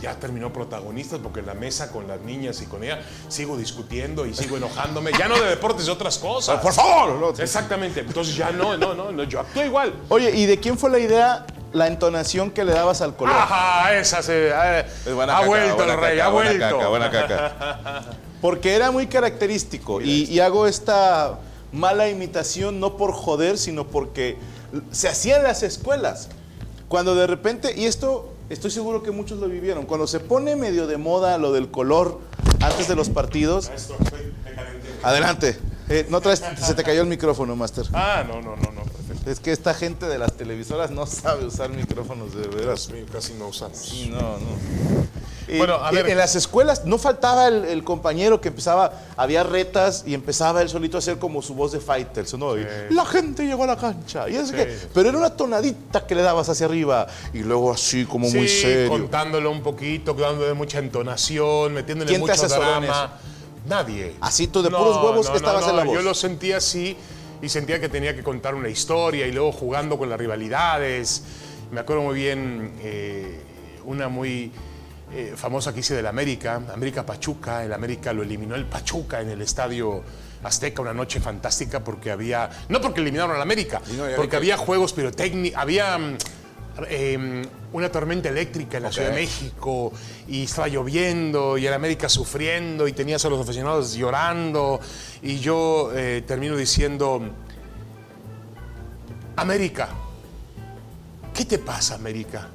ya 0.00 0.14
terminó 0.16 0.52
protagonistas 0.52 1.20
porque 1.22 1.40
en 1.40 1.46
la 1.46 1.54
mesa 1.54 1.90
con 1.90 2.06
las 2.08 2.20
niñas 2.20 2.60
y 2.62 2.66
con 2.66 2.82
ella 2.84 3.00
sigo 3.28 3.56
discutiendo 3.56 4.26
y 4.26 4.34
sigo 4.34 4.56
enojándome. 4.56 5.12
Ya 5.18 5.28
no 5.28 5.38
de 5.40 5.48
deportes, 5.48 5.86
de 5.86 5.92
otras 5.92 6.18
cosas. 6.18 6.60
Por 6.60 6.72
favor. 6.72 7.14
no. 7.18 7.42
Exactamente. 7.42 8.00
Entonces 8.00 8.34
ya 8.36 8.50
no, 8.50 8.76
no, 8.76 8.94
no, 8.94 9.12
no, 9.12 9.22
yo 9.24 9.40
actúo 9.40 9.64
igual. 9.64 9.94
Oye, 10.08 10.30
¿y 10.36 10.46
de 10.46 10.58
quién 10.58 10.76
fue 10.76 10.90
la 10.90 10.98
idea, 10.98 11.46
la 11.72 11.86
entonación 11.86 12.50
que 12.50 12.64
le 12.64 12.72
dabas 12.72 13.00
al 13.02 13.14
color? 13.16 13.34
Ajá, 13.36 13.94
esa 13.94 14.22
se. 14.22 14.48
eh, 14.48 14.84
Es 15.06 15.14
buena 15.14 15.34
ha 15.34 15.40
caca, 15.40 15.46
vuelto 15.48 15.76
buena 15.76 15.94
el 15.94 16.00
rey, 16.00 16.18
caca, 16.18 16.26
ha 16.26 16.30
buena 16.32 16.50
vuelto. 16.50 16.76
caca, 16.76 16.88
buena 16.88 17.10
caca. 17.10 18.04
Porque 18.42 18.74
era 18.74 18.90
muy 18.90 19.06
característico 19.06 20.02
y, 20.02 20.24
y 20.24 20.40
hago 20.40 20.66
esta 20.66 21.38
mala 21.72 22.08
imitación 22.10 22.78
no 22.78 22.98
por 22.98 23.12
joder, 23.12 23.56
sino 23.56 23.86
porque 23.86 24.36
se 24.92 25.08
hacía 25.08 25.38
en 25.38 25.44
las 25.44 25.62
escuelas. 25.62 26.28
Cuando 26.94 27.16
de 27.16 27.26
repente, 27.26 27.74
y 27.76 27.86
esto 27.86 28.34
estoy 28.48 28.70
seguro 28.70 29.02
que 29.02 29.10
muchos 29.10 29.40
lo 29.40 29.48
vivieron, 29.48 29.84
cuando 29.84 30.06
se 30.06 30.20
pone 30.20 30.54
medio 30.54 30.86
de 30.86 30.96
moda 30.96 31.38
lo 31.38 31.52
del 31.52 31.68
color 31.68 32.20
antes 32.60 32.86
de 32.86 32.94
los 32.94 33.08
partidos. 33.08 33.68
Adelante. 35.02 35.58
Eh, 35.88 36.06
no 36.08 36.20
traes, 36.20 36.40
se 36.56 36.72
te 36.72 36.84
cayó 36.84 37.00
el 37.00 37.08
micrófono, 37.08 37.56
Master. 37.56 37.86
Ah, 37.92 38.22
no, 38.24 38.40
no, 38.40 38.54
no, 38.54 38.70
no, 38.70 38.84
perfecto. 38.84 39.28
Es 39.28 39.40
que 39.40 39.50
esta 39.50 39.74
gente 39.74 40.06
de 40.06 40.18
las 40.18 40.34
televisoras 40.34 40.92
no 40.92 41.04
sabe 41.06 41.44
usar 41.44 41.70
micrófonos 41.70 42.32
de 42.32 42.46
veras. 42.46 42.86
Dios 42.86 42.92
mío, 42.92 43.06
casi 43.12 43.34
no 43.34 43.48
usamos. 43.48 43.92
No, 44.10 44.38
no. 44.38 45.03
Y- 45.48 45.58
Bueno, 45.58 45.74
a 45.82 45.92
y 45.92 45.96
ver. 45.96 46.08
En 46.10 46.18
las 46.18 46.34
escuelas 46.36 46.84
no 46.84 46.96
faltaba 46.98 47.48
el, 47.48 47.64
el 47.66 47.84
compañero 47.84 48.40
que 48.40 48.48
empezaba, 48.48 48.92
había 49.16 49.42
retas 49.42 50.04
y 50.06 50.14
empezaba 50.14 50.62
él 50.62 50.68
solito 50.68 50.96
a 50.96 51.00
hacer 51.00 51.18
como 51.18 51.42
su 51.42 51.54
voz 51.54 51.72
de 51.72 51.80
Faitelson, 51.80 52.40
¿no? 52.40 52.56
Y, 52.56 52.66
la 52.90 53.04
gente 53.04 53.46
llegó 53.46 53.64
a 53.64 53.68
la 53.68 53.76
cancha. 53.76 54.28
Y 54.28 54.36
es 54.36 54.48
Sí. 54.48 54.54
que, 54.54 54.76
pero 54.94 55.08
era 55.10 55.18
una 55.18 55.30
tonadita 55.30 56.06
que 56.06 56.14
le 56.14 56.22
dabas 56.22 56.48
hacia 56.48 56.66
arriba 56.66 57.06
y 57.32 57.38
luego 57.40 57.72
así 57.72 58.04
como 58.06 58.28
muy 58.30 58.48
serio. 58.48 58.88
contándolo 58.88 59.50
un 59.50 59.62
poquito, 59.62 60.14
dándole 60.14 60.54
mucha 60.54 60.78
entonación, 60.78 61.72
metiéndole 61.74 62.08
¿Quién 62.08 62.24
te 62.24 62.32
mucho 62.32 62.42
en 62.42 62.48
drama. 62.48 63.12
Nadie. 63.66 64.14
Así 64.20 64.46
tú 64.46 64.62
de 64.62 64.70
puros 64.70 64.96
huevos 65.02 65.30
estabas 65.34 65.68
en 65.68 65.76
la 65.76 65.84
voz. 65.84 65.94
Yo 65.94 66.02
lo 66.02 66.14
sentía 66.14 66.58
así 66.58 66.96
y 67.40 67.48
sentía 67.48 67.80
que 67.80 67.88
tenía 67.88 68.14
que 68.14 68.22
contar 68.22 68.54
una 68.54 68.68
historia 68.68 69.26
y 69.26 69.32
luego 69.32 69.52
jugando 69.52 69.98
con 69.98 70.08
las 70.10 70.18
rivalidades. 70.18 71.22
Me 71.70 71.80
acuerdo 71.80 72.02
muy 72.02 72.14
bien 72.14 72.72
eh, 72.82 73.40
una 73.86 74.08
muy 74.08 74.52
eh, 75.14 75.32
famosa 75.36 75.72
que 75.72 75.80
hice 75.80 75.94
del 75.94 76.06
América, 76.06 76.60
América 76.72 77.06
Pachuca. 77.06 77.64
El 77.64 77.72
América 77.72 78.12
lo 78.12 78.22
eliminó 78.22 78.54
el 78.56 78.66
Pachuca 78.66 79.20
en 79.20 79.28
el 79.30 79.40
estadio 79.42 80.02
Azteca 80.42 80.82
una 80.82 80.92
noche 80.92 81.20
fantástica 81.20 81.82
porque 81.82 82.10
había, 82.10 82.50
no 82.68 82.80
porque 82.80 83.00
eliminaron 83.00 83.30
a 83.34 83.38
la 83.38 83.42
América, 83.44 83.80
no, 83.96 84.04
porque 84.16 84.36
había- 84.36 84.56
juegos 84.58 84.92
pirotécnicos, 84.92 85.58
había 85.58 85.98
eh, 86.88 87.46
una 87.72 87.90
tormenta 87.90 88.28
eléctrica 88.28 88.76
en 88.76 88.82
la. 88.82 88.92
Ciudad 88.92 89.08
de 89.10 89.14
México 89.14 89.92
y 90.28 90.44
estaba 90.44 90.68
lloviendo 90.68 91.56
y 91.56 91.66
el 91.66 91.72
América 91.72 92.08
sufriendo 92.08 92.86
y 92.88 92.92
tenías 92.92 93.24
a 93.24 93.28
los 93.30 93.40
aficionados 93.40 93.94
llorando 93.94 94.80
y 95.22 95.38
yo 95.38 95.92
eh, 95.94 96.22
termino 96.26 96.56
diciendo, 96.56 97.22
América, 99.36 99.88
¿qué 101.32 101.44
te 101.44 101.58
pasa 101.58 101.94
América? 101.94 102.48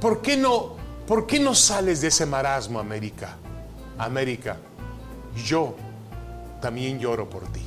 ¿Por 0.00 0.20
qué 0.22 0.36
no, 0.36 0.76
por 1.06 1.26
qué 1.26 1.38
no 1.40 1.54
sales 1.54 2.00
de 2.00 2.08
ese 2.08 2.26
marasmo 2.26 2.78
América? 2.80 3.36
América, 3.98 4.56
yo 5.44 5.76
también 6.60 6.98
lloro 6.98 7.28
por 7.28 7.44
ti. 7.52 7.60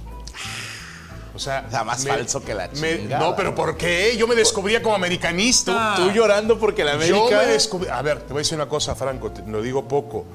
O 1.33 1.39
sea, 1.39 1.69
sea, 1.69 1.83
más 1.83 2.05
falso 2.07 2.41
que 2.43 2.53
la 2.55 2.69
me- 2.79 2.97
chingada. 2.97 3.21
No, 3.23 3.35
pero 3.35 3.53
¿por 3.53 3.75
qué? 3.75 4.15
Yo 4.17 4.25
me 4.25 4.35
descubría 4.35 4.81
como 4.81 4.95
americanista. 4.95 5.95
Tú 5.97 6.09
llorando 6.11 6.57
porque 6.57 6.83
la 6.85 6.93
América. 6.93 7.17
Yo 7.29 7.37
me 7.37 7.45
descubrí. 7.47 7.89
A 7.89 8.01
ver, 8.01 8.19
te 8.21 8.27
voy 8.31 8.37
a 8.37 8.43
decir 8.43 8.55
una 8.55 8.69
cosa, 8.69 8.95
Franco, 8.95 9.31
te 9.31 9.45
lo 9.45 9.61
digo 9.61 9.85
poco, 9.85 10.25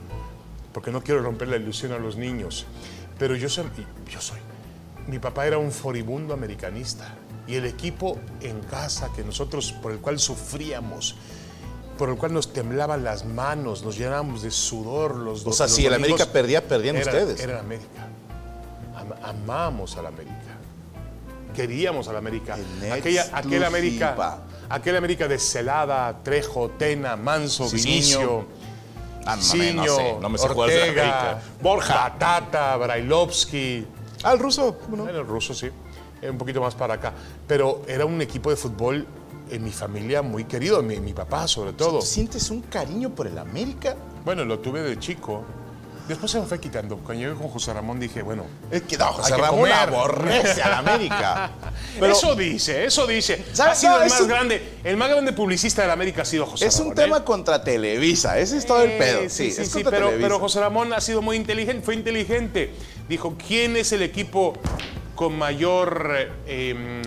porque 0.75 0.91
no 0.91 1.03
quiero 1.03 1.23
romper 1.23 1.49
la 1.49 1.57
ilusión 1.57 1.93
a 1.93 1.99
los 1.99 2.17
niños. 2.17 2.67
Pero 3.19 3.35
yo 3.35 3.49
soy. 3.49 3.65
Yo 4.11 4.21
soy. 4.21 4.39
Mi 5.07 5.19
papá 5.19 5.47
era 5.47 5.57
un 5.57 5.73
furibundo 5.73 6.35
americanista. 6.35 7.15
Y 7.47 7.55
el 7.55 7.65
equipo 7.65 8.19
en 8.43 8.61
casa 8.61 9.09
que 9.17 9.25
nosotros, 9.25 9.73
por 9.73 9.93
el 9.93 9.99
cual 10.01 10.19
sufríamos, 10.21 11.17
por 12.01 12.09
el 12.09 12.17
cual 12.17 12.33
nos 12.33 12.51
temblaban 12.55 13.05
las 13.05 13.27
manos, 13.27 13.83
nos 13.85 13.99
llenábamos 13.99 14.41
de 14.41 14.51
sudor 14.51 15.17
los 15.17 15.43
O 15.43 15.45
dos. 15.45 15.57
sea, 15.59 15.67
los 15.67 15.75
si 15.77 15.85
el 15.85 15.93
América 15.93 16.25
perdía, 16.25 16.67
perdían 16.67 16.97
era, 16.97 17.05
ustedes. 17.05 17.39
Era 17.41 17.61
América. 17.61 18.09
Am- 18.97 19.13
amamos 19.23 19.99
a 19.99 20.03
la 20.03 20.09
América. 20.09 20.35
Queríamos 21.55 22.09
a 22.09 22.13
la 22.15 22.19
América. 22.21 22.57
Aquella, 22.91 23.27
aquel 23.35 23.65
América. 23.65 24.39
Aquel 24.71 24.97
América 24.97 25.29
de 25.29 25.39
Celada, 25.39 26.23
Trejo, 26.23 26.71
Tena, 26.71 27.17
Manso, 27.17 27.69
Cicinho. 27.69 27.91
Vinicio, 28.19 28.45
Ah, 29.27 29.37
no, 29.37 29.37
no 29.37 29.43
sé, 29.97 30.17
no 30.23 30.29
me 30.31 30.39
sé 30.39 30.47
Ortega, 30.49 30.83
América. 30.85 31.43
Borja. 31.61 31.95
Batata, 31.95 32.77
Brailovsky. 32.79 33.87
Ah, 34.23 34.33
el 34.33 34.39
ruso. 34.39 34.79
¿cómo 34.83 34.97
no? 34.97 35.07
El 35.11 35.27
ruso, 35.27 35.53
sí. 35.53 35.69
Un 36.23 36.39
poquito 36.39 36.63
más 36.63 36.75
para 36.75 36.95
acá. 36.95 37.13
Pero 37.47 37.83
era 37.87 38.07
un 38.07 38.23
equipo 38.23 38.49
de 38.49 38.57
fútbol 38.57 39.07
en 39.51 39.65
mi 39.65 39.71
familia 39.73 40.23
muy 40.23 40.45
querido, 40.45 40.83
mi, 40.83 41.01
mi 41.01 41.13
papá 41.13 41.47
sobre 41.49 41.73
todo. 41.73 42.01
¿Tú 42.01 42.07
sientes 42.07 42.51
un 42.51 42.63
cariño 42.63 43.11
por 43.11 43.27
el 43.27 43.39
América? 43.39 43.97
Bueno, 44.25 44.45
lo 44.45 44.59
tuve 44.59 44.83
de 44.83 44.99
chico. 44.99 45.45
Después 46.09 46.33
se 46.33 46.41
me 46.41 46.47
fue 46.47 46.59
quitando. 46.59 46.97
Cuando 46.97 47.23
llegué 47.23 47.37
con 47.39 47.49
José 47.51 47.73
Ramón 47.73 48.01
dije, 48.01 48.23
bueno, 48.23 48.45
Es 48.69 48.83
que 48.83 48.97
no, 48.99 49.07
José 49.13 49.33
que 49.37 49.41
Ramón 49.41 49.61
comer. 49.61 49.73
aborrece 49.75 50.61
al 50.61 50.73
América. 50.75 51.53
Pero 52.01 52.13
eso 52.13 52.35
dice, 52.35 52.85
eso 52.85 53.07
dice. 53.07 53.45
¿Sabes? 53.53 53.73
Ha 53.73 53.75
sido 53.81 53.93
No, 53.93 53.99
el 54.01 54.07
es 54.07 54.13
más 54.15 54.21
un- 54.23 54.29
grande, 54.29 54.79
el 54.83 54.97
más 54.97 55.09
grande 55.09 55.33
publicista 55.33 55.83
de 55.83 55.87
la 55.89 55.95
América 55.95 56.23
ha 56.23 56.25
sido 56.25 56.47
José 56.47 56.67
es 56.67 56.75
un 56.77 56.81
Ramón. 56.87 56.95
tema 56.97 57.17
¿eh? 57.19 57.25
contra 57.25 57.63
Televisa. 57.63 58.39
Ese 58.41 58.57
es 58.57 58.67
todo 58.67 58.83
el 58.83 58.91
Eh, 58.91 58.99
pedo. 58.99 59.21
Sí, 59.29 59.53
Sí, 59.53 59.65
sí, 59.65 59.81
es 59.83 59.87
pero, 59.89 60.41
José 60.41 60.59
Ramón 60.61 60.93
ha 60.93 61.01
sido 61.01 61.23
muy 61.23 61.37
inteligente, 61.37 61.85
fue 61.85 61.95
inteligente. 61.95 62.73
Dijo, 63.09 63.37
¿quién 63.47 63.77
es 63.77 63.93
el 63.93 64.03
equipo 64.03 64.55
con 65.15 65.39
mayor, 65.39 66.11
eh, 66.47 66.71
em, 66.75 67.03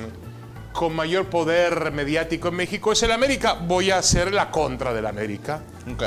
con 0.74 0.94
mayor 0.96 1.28
poder 1.28 1.92
mediático 1.92 2.50
en 2.50 2.56
México? 2.56 2.92
Es 2.92 3.02
el 3.04 3.12
América. 3.12 3.54
Voy 3.54 3.92
a 3.92 3.98
hacer 4.00 4.34
la 4.34 4.52
contra 4.52 4.94
del 4.94 5.06
América. 5.06 5.62
Ok. 5.92 6.04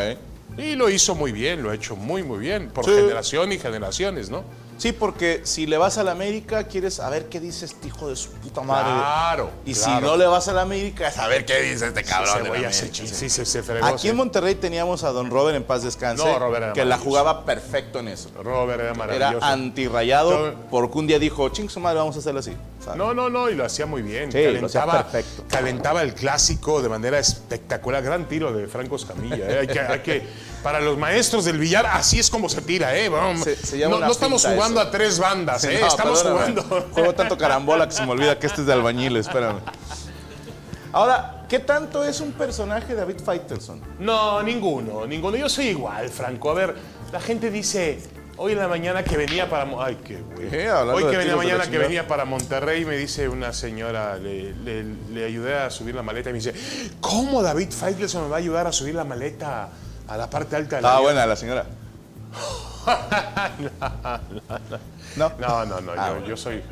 Y 0.58 0.74
lo 0.74 0.88
hizo 0.90 1.14
muy 1.14 1.32
bien, 1.32 1.62
lo 1.62 1.70
ha 1.70 1.74
hecho 1.74 1.96
muy, 1.96 2.22
muy 2.22 2.38
bien, 2.38 2.68
por 2.70 2.84
Sí. 2.84 2.90
generación 2.90 3.52
y 3.52 3.58
generaciones, 3.58 4.30
¿no? 4.30 4.42
Sí, 4.78 4.92
porque 4.92 5.40
si 5.44 5.66
le 5.66 5.78
vas 5.78 5.96
a 5.96 6.02
la 6.04 6.12
América, 6.12 6.64
quieres 6.64 6.94
saber 6.94 7.26
qué 7.30 7.40
dice 7.40 7.64
este 7.64 7.88
hijo 7.88 8.10
de 8.10 8.16
su 8.16 8.30
puta 8.32 8.60
madre. 8.60 8.84
Claro. 8.92 9.50
Y 9.64 9.74
si 9.74 9.84
claro. 9.84 10.06
no 10.08 10.16
le 10.18 10.26
vas 10.26 10.48
a 10.48 10.52
la 10.52 10.62
América, 10.62 11.10
saber 11.10 11.46
qué 11.46 11.62
dice 11.62 11.86
este 11.86 12.04
cabrón. 12.04 12.32
Se 12.34 12.38
de 12.38 12.44
la 12.44 12.50
voy 12.50 12.64
a 12.64 12.68
hacer 12.68 12.90
chis- 12.90 13.06
sí, 13.06 13.30
se, 13.30 13.62
fregó, 13.62 13.86
Aquí 13.86 14.02
sí. 14.02 14.08
en 14.08 14.16
Monterrey 14.16 14.54
teníamos 14.54 15.02
a 15.02 15.12
don 15.12 15.30
Robert 15.30 15.56
en 15.56 15.64
paz 15.64 15.82
descanse, 15.82 16.22
No, 16.22 16.38
Robert 16.38 16.62
era 16.64 16.72
que 16.74 16.84
la 16.84 16.98
jugaba 16.98 17.46
perfecto 17.46 18.00
en 18.00 18.08
eso. 18.08 18.30
Robert 18.42 18.80
era 18.80 18.90
Era 18.90 18.94
maravilloso. 18.98 19.46
antirrayado 19.46 20.30
Todo- 20.30 20.54
porque 20.70 20.98
un 20.98 21.06
día 21.06 21.18
dijo, 21.18 21.48
ching 21.48 21.70
su 21.70 21.80
madre, 21.80 21.98
vamos 21.98 22.16
a 22.16 22.18
hacerlo 22.18 22.40
así. 22.40 22.52
¿Sabes? 22.86 22.96
No, 22.98 23.12
no, 23.12 23.28
no, 23.28 23.50
y 23.50 23.54
lo 23.54 23.64
hacía 23.66 23.84
muy 23.84 24.00
bien. 24.00 24.32
Sí, 24.32 24.42
lo 24.58 24.66
hacía 24.66 24.86
perfecto. 24.86 25.44
calentaba 25.50 26.00
el 26.02 26.14
clásico 26.14 26.80
de 26.80 26.88
manera 26.88 27.18
espectacular. 27.18 28.02
Gran 28.02 28.26
tiro 28.26 28.52
de 28.54 28.66
Franco 28.66 28.96
Escamilla. 28.96 29.46
¿eh? 29.50 29.58
Hay 29.60 29.66
que, 29.66 29.80
hay 29.80 30.00
que- 30.00 30.26
para 30.62 30.80
los 30.80 30.96
maestros 30.98 31.44
del 31.44 31.58
billar, 31.58 31.84
así 31.86 32.18
es 32.18 32.30
como 32.30 32.48
se 32.48 32.60
tira. 32.62 32.96
¿eh? 32.96 33.08
Vamos, 33.10 33.44
Se- 33.44 33.54
se 33.56 33.76
llama 33.78 33.98
no, 34.00 34.10
estamos 34.10 34.42
jugando 34.44 34.80
eso. 34.80 34.88
a 34.88 34.90
tres 34.90 35.18
bandas, 35.18 35.62
¿eh? 35.64 35.78
No, 35.80 35.86
estamos 35.86 36.22
perdóname. 36.22 36.60
jugando. 36.62 36.88
Juego 36.92 37.14
tanto 37.14 37.36
carambola 37.36 37.86
que 37.86 37.92
se 37.94 38.04
me 38.06 38.12
olvida 38.12 38.38
que 38.38 38.46
este 38.46 38.62
es 38.62 38.66
de 38.66 38.72
albañil, 38.72 39.16
espérame. 39.18 39.60
Ahora, 40.92 41.44
¿qué 41.48 41.58
tanto 41.58 42.04
es 42.04 42.20
un 42.20 42.32
personaje 42.32 42.94
David 42.94 43.16
Faitelson? 43.24 43.80
No, 43.98 44.42
ninguno, 44.42 45.06
ninguno. 45.06 45.36
Yo 45.36 45.48
soy 45.48 45.66
igual, 45.68 46.08
Franco. 46.08 46.50
A 46.50 46.54
ver, 46.54 46.74
la 47.12 47.20
gente 47.20 47.50
dice, 47.50 48.00
hoy 48.38 48.52
en 48.52 48.58
la 48.58 48.68
mañana 48.68 49.02
que 49.04 49.16
venía 49.16 49.48
para... 49.48 49.66
Ay, 49.84 49.98
qué 50.04 50.20
güey. 50.20 50.48
Eh, 50.52 50.70
hoy 50.72 51.04
que 51.04 51.16
venía 51.16 51.36
mañana 51.36 51.68
que 51.70 51.78
venía 51.78 52.06
para 52.06 52.24
Monterrey, 52.24 52.84
me 52.84 52.96
dice 52.96 53.28
una 53.28 53.52
señora, 53.52 54.16
le, 54.16 54.52
le- 54.52 54.84
le 55.12 55.24
ayudé 55.24 55.54
a 55.58 55.70
subir 55.70 55.94
la 55.94 56.02
maleta 56.02 56.30
y 56.30 56.32
me 56.32 56.38
dice, 56.40 56.54
¿cómo 57.00 57.42
David 57.42 57.70
Faitelson 57.70 58.24
me 58.24 58.28
va 58.28 58.36
a 58.36 58.38
ayudar 58.38 58.66
a 58.66 58.72
subir 58.72 58.94
la 58.94 59.04
maleta 59.04 59.68
a 60.08 60.16
la 60.16 60.28
parte 60.30 60.56
alta 60.56 60.76
de 60.76 60.82
la 60.82 60.96
Ah, 60.96 61.00
buena 61.00 61.26
la 61.26 61.36
señora. 61.36 61.64
No. 65.16 65.32
No, 65.38 65.64
no, 65.64 65.80
no, 65.80 65.92
Ah, 65.96 66.08
yo, 66.08 66.12
bueno. 66.14 66.26
yo 66.28 66.36
soy 66.36 66.62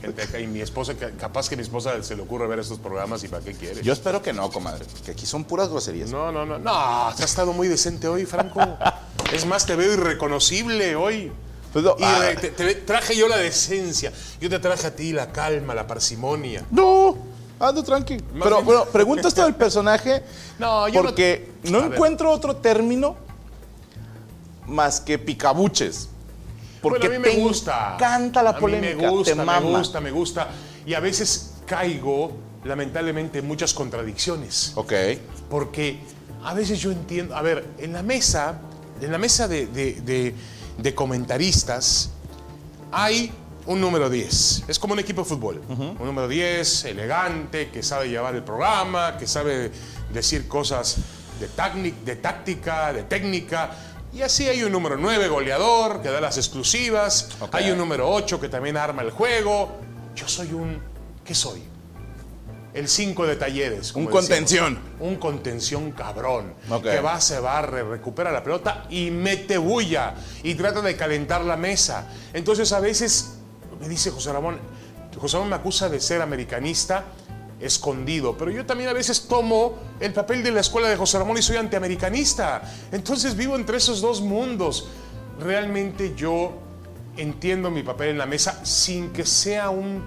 gente 0.00 0.40
y 0.40 0.46
mi 0.46 0.60
esposa, 0.60 0.94
capaz 1.18 1.48
que 1.48 1.56
mi 1.56 1.62
esposa 1.62 2.02
se 2.02 2.16
le 2.16 2.22
ocurre 2.22 2.46
ver 2.46 2.58
estos 2.58 2.78
programas 2.78 3.22
y 3.24 3.28
para 3.28 3.42
qué 3.42 3.52
quiere. 3.52 3.82
Yo 3.82 3.92
espero 3.92 4.22
que 4.22 4.32
no, 4.32 4.50
comadre, 4.50 4.84
que 5.04 5.12
aquí 5.12 5.26
son 5.26 5.44
puras 5.44 5.68
groserías. 5.68 6.10
No, 6.10 6.30
no, 6.32 6.44
no, 6.46 6.58
no, 6.58 6.72
te 7.16 7.22
has 7.24 7.30
estado 7.30 7.52
muy 7.52 7.68
decente 7.68 8.08
hoy, 8.08 8.26
Franco. 8.26 8.60
es 9.32 9.46
más, 9.46 9.66
te 9.66 9.76
veo 9.76 9.92
irreconocible 9.92 10.96
hoy. 10.96 11.32
Pues 11.72 11.84
no, 11.84 11.96
Y 11.98 12.04
ah. 12.04 12.30
te, 12.40 12.50
te 12.50 12.74
traje 12.74 13.16
yo 13.16 13.28
la 13.28 13.36
decencia. 13.36 14.12
Yo 14.40 14.48
te 14.48 14.58
traje 14.58 14.86
a 14.86 14.96
ti 14.96 15.12
la 15.12 15.32
calma, 15.32 15.74
la 15.74 15.86
parsimonia. 15.86 16.64
No, 16.70 17.16
ando 17.60 17.82
tranqui. 17.82 18.14
Más 18.14 18.42
Pero 18.44 18.56
bien- 18.56 18.64
bueno, 18.64 18.84
pregunto 18.86 19.28
esto 19.28 19.44
del 19.44 19.54
personaje 19.54 20.22
No, 20.58 20.88
yo 20.88 21.02
porque 21.02 21.52
no, 21.64 21.84
encuentro 21.84 22.30
otro 22.30 22.56
término 22.56 23.16
más 24.66 25.00
que 25.00 25.18
picabuches. 25.18 26.08
Porque 26.88 27.08
Bueno, 27.08 27.16
a 27.16 27.18
mí 27.18 27.24
me 27.30 27.34
te 27.36 27.40
gusta. 27.42 27.94
encanta 27.94 28.42
la 28.42 28.50
A 28.50 28.52
mí 28.54 28.60
polémica, 28.60 28.96
me 28.96 29.08
gusta, 29.08 29.30
te 29.32 29.34
mama. 29.36 29.60
me 29.60 29.78
gusta, 29.78 30.00
me 30.00 30.10
gusta. 30.10 30.48
Y 30.86 30.94
a 30.94 31.00
veces 31.00 31.54
caigo, 31.66 32.32
lamentablemente, 32.64 33.38
en 33.40 33.46
muchas 33.48 33.72
contradicciones. 33.74 34.72
Ok. 34.76 34.92
Porque 35.50 35.98
a 36.44 36.54
veces 36.54 36.80
yo 36.80 36.92
entiendo, 36.92 37.34
a 37.36 37.42
ver, 37.42 37.66
en 37.78 37.92
la 37.92 38.02
mesa, 38.02 38.60
en 39.00 39.10
la 39.12 39.18
mesa 39.18 39.48
de, 39.48 39.66
de- 39.66 40.00
de- 40.02 40.34
de 40.78 40.94
comentaristas 40.94 42.10
hay 42.92 43.32
un 43.66 43.80
número 43.80 44.08
10. 44.08 44.64
Es 44.68 44.78
como 44.78 44.92
un 44.92 45.00
equipo 45.00 45.22
de 45.22 45.28
fútbol. 45.28 45.60
Un 45.68 45.96
número 46.06 46.28
10, 46.28 46.84
elegante, 46.84 47.70
que 47.70 47.82
sabe 47.82 48.08
llevar 48.08 48.34
el 48.36 48.42
programa, 48.44 49.16
que 49.18 49.26
sabe 49.26 49.72
decir 50.12 50.46
cosas 50.46 50.98
de 51.40 51.48
táctica, 52.16 52.92
de 52.92 53.02
técnica. 53.04 53.70
Y 54.16 54.22
así 54.22 54.48
hay 54.48 54.62
un 54.62 54.72
número 54.72 54.96
9, 54.96 55.28
goleador, 55.28 56.00
que 56.00 56.08
da 56.08 56.22
las 56.22 56.38
exclusivas. 56.38 57.28
Hay 57.52 57.70
un 57.70 57.76
número 57.76 58.10
8 58.10 58.40
que 58.40 58.48
también 58.48 58.78
arma 58.78 59.02
el 59.02 59.10
juego. 59.10 59.76
Yo 60.14 60.26
soy 60.26 60.54
un... 60.54 60.80
¿Qué 61.22 61.34
soy? 61.34 61.62
El 62.72 62.88
5 62.88 63.26
de 63.26 63.36
talleres. 63.36 63.94
Un 63.94 64.06
contención. 64.06 64.78
Un 65.00 65.16
contención 65.16 65.92
cabrón. 65.92 66.54
Que 66.82 67.00
va, 67.00 67.20
se 67.20 67.40
barre, 67.40 67.82
recupera 67.82 68.32
la 68.32 68.42
pelota 68.42 68.86
y 68.88 69.10
mete 69.10 69.58
bulla. 69.58 70.14
Y 70.42 70.54
trata 70.54 70.80
de 70.80 70.96
calentar 70.96 71.44
la 71.44 71.58
mesa. 71.58 72.08
Entonces 72.32 72.72
a 72.72 72.80
veces 72.80 73.34
me 73.78 73.86
dice 73.86 74.10
José 74.10 74.32
Ramón, 74.32 74.58
José 75.20 75.36
Ramón 75.36 75.50
me 75.50 75.56
acusa 75.56 75.90
de 75.90 76.00
ser 76.00 76.22
americanista 76.22 77.04
escondido, 77.60 78.36
pero 78.36 78.50
yo 78.50 78.66
también 78.66 78.90
a 78.90 78.92
veces 78.92 79.26
tomo 79.28 79.74
el 80.00 80.12
papel 80.12 80.42
de 80.42 80.50
la 80.50 80.60
escuela 80.60 80.88
de 80.88 80.96
José 80.96 81.18
Ramón 81.18 81.38
y 81.38 81.42
soy 81.42 81.56
antiamericanista. 81.56 82.62
Entonces 82.92 83.34
vivo 83.36 83.56
entre 83.56 83.78
esos 83.78 84.00
dos 84.00 84.20
mundos. 84.20 84.88
Realmente 85.40 86.14
yo 86.16 86.52
entiendo 87.16 87.70
mi 87.70 87.82
papel 87.82 88.10
en 88.10 88.18
la 88.18 88.26
mesa 88.26 88.64
sin 88.64 89.10
que 89.12 89.24
sea 89.24 89.70
un 89.70 90.02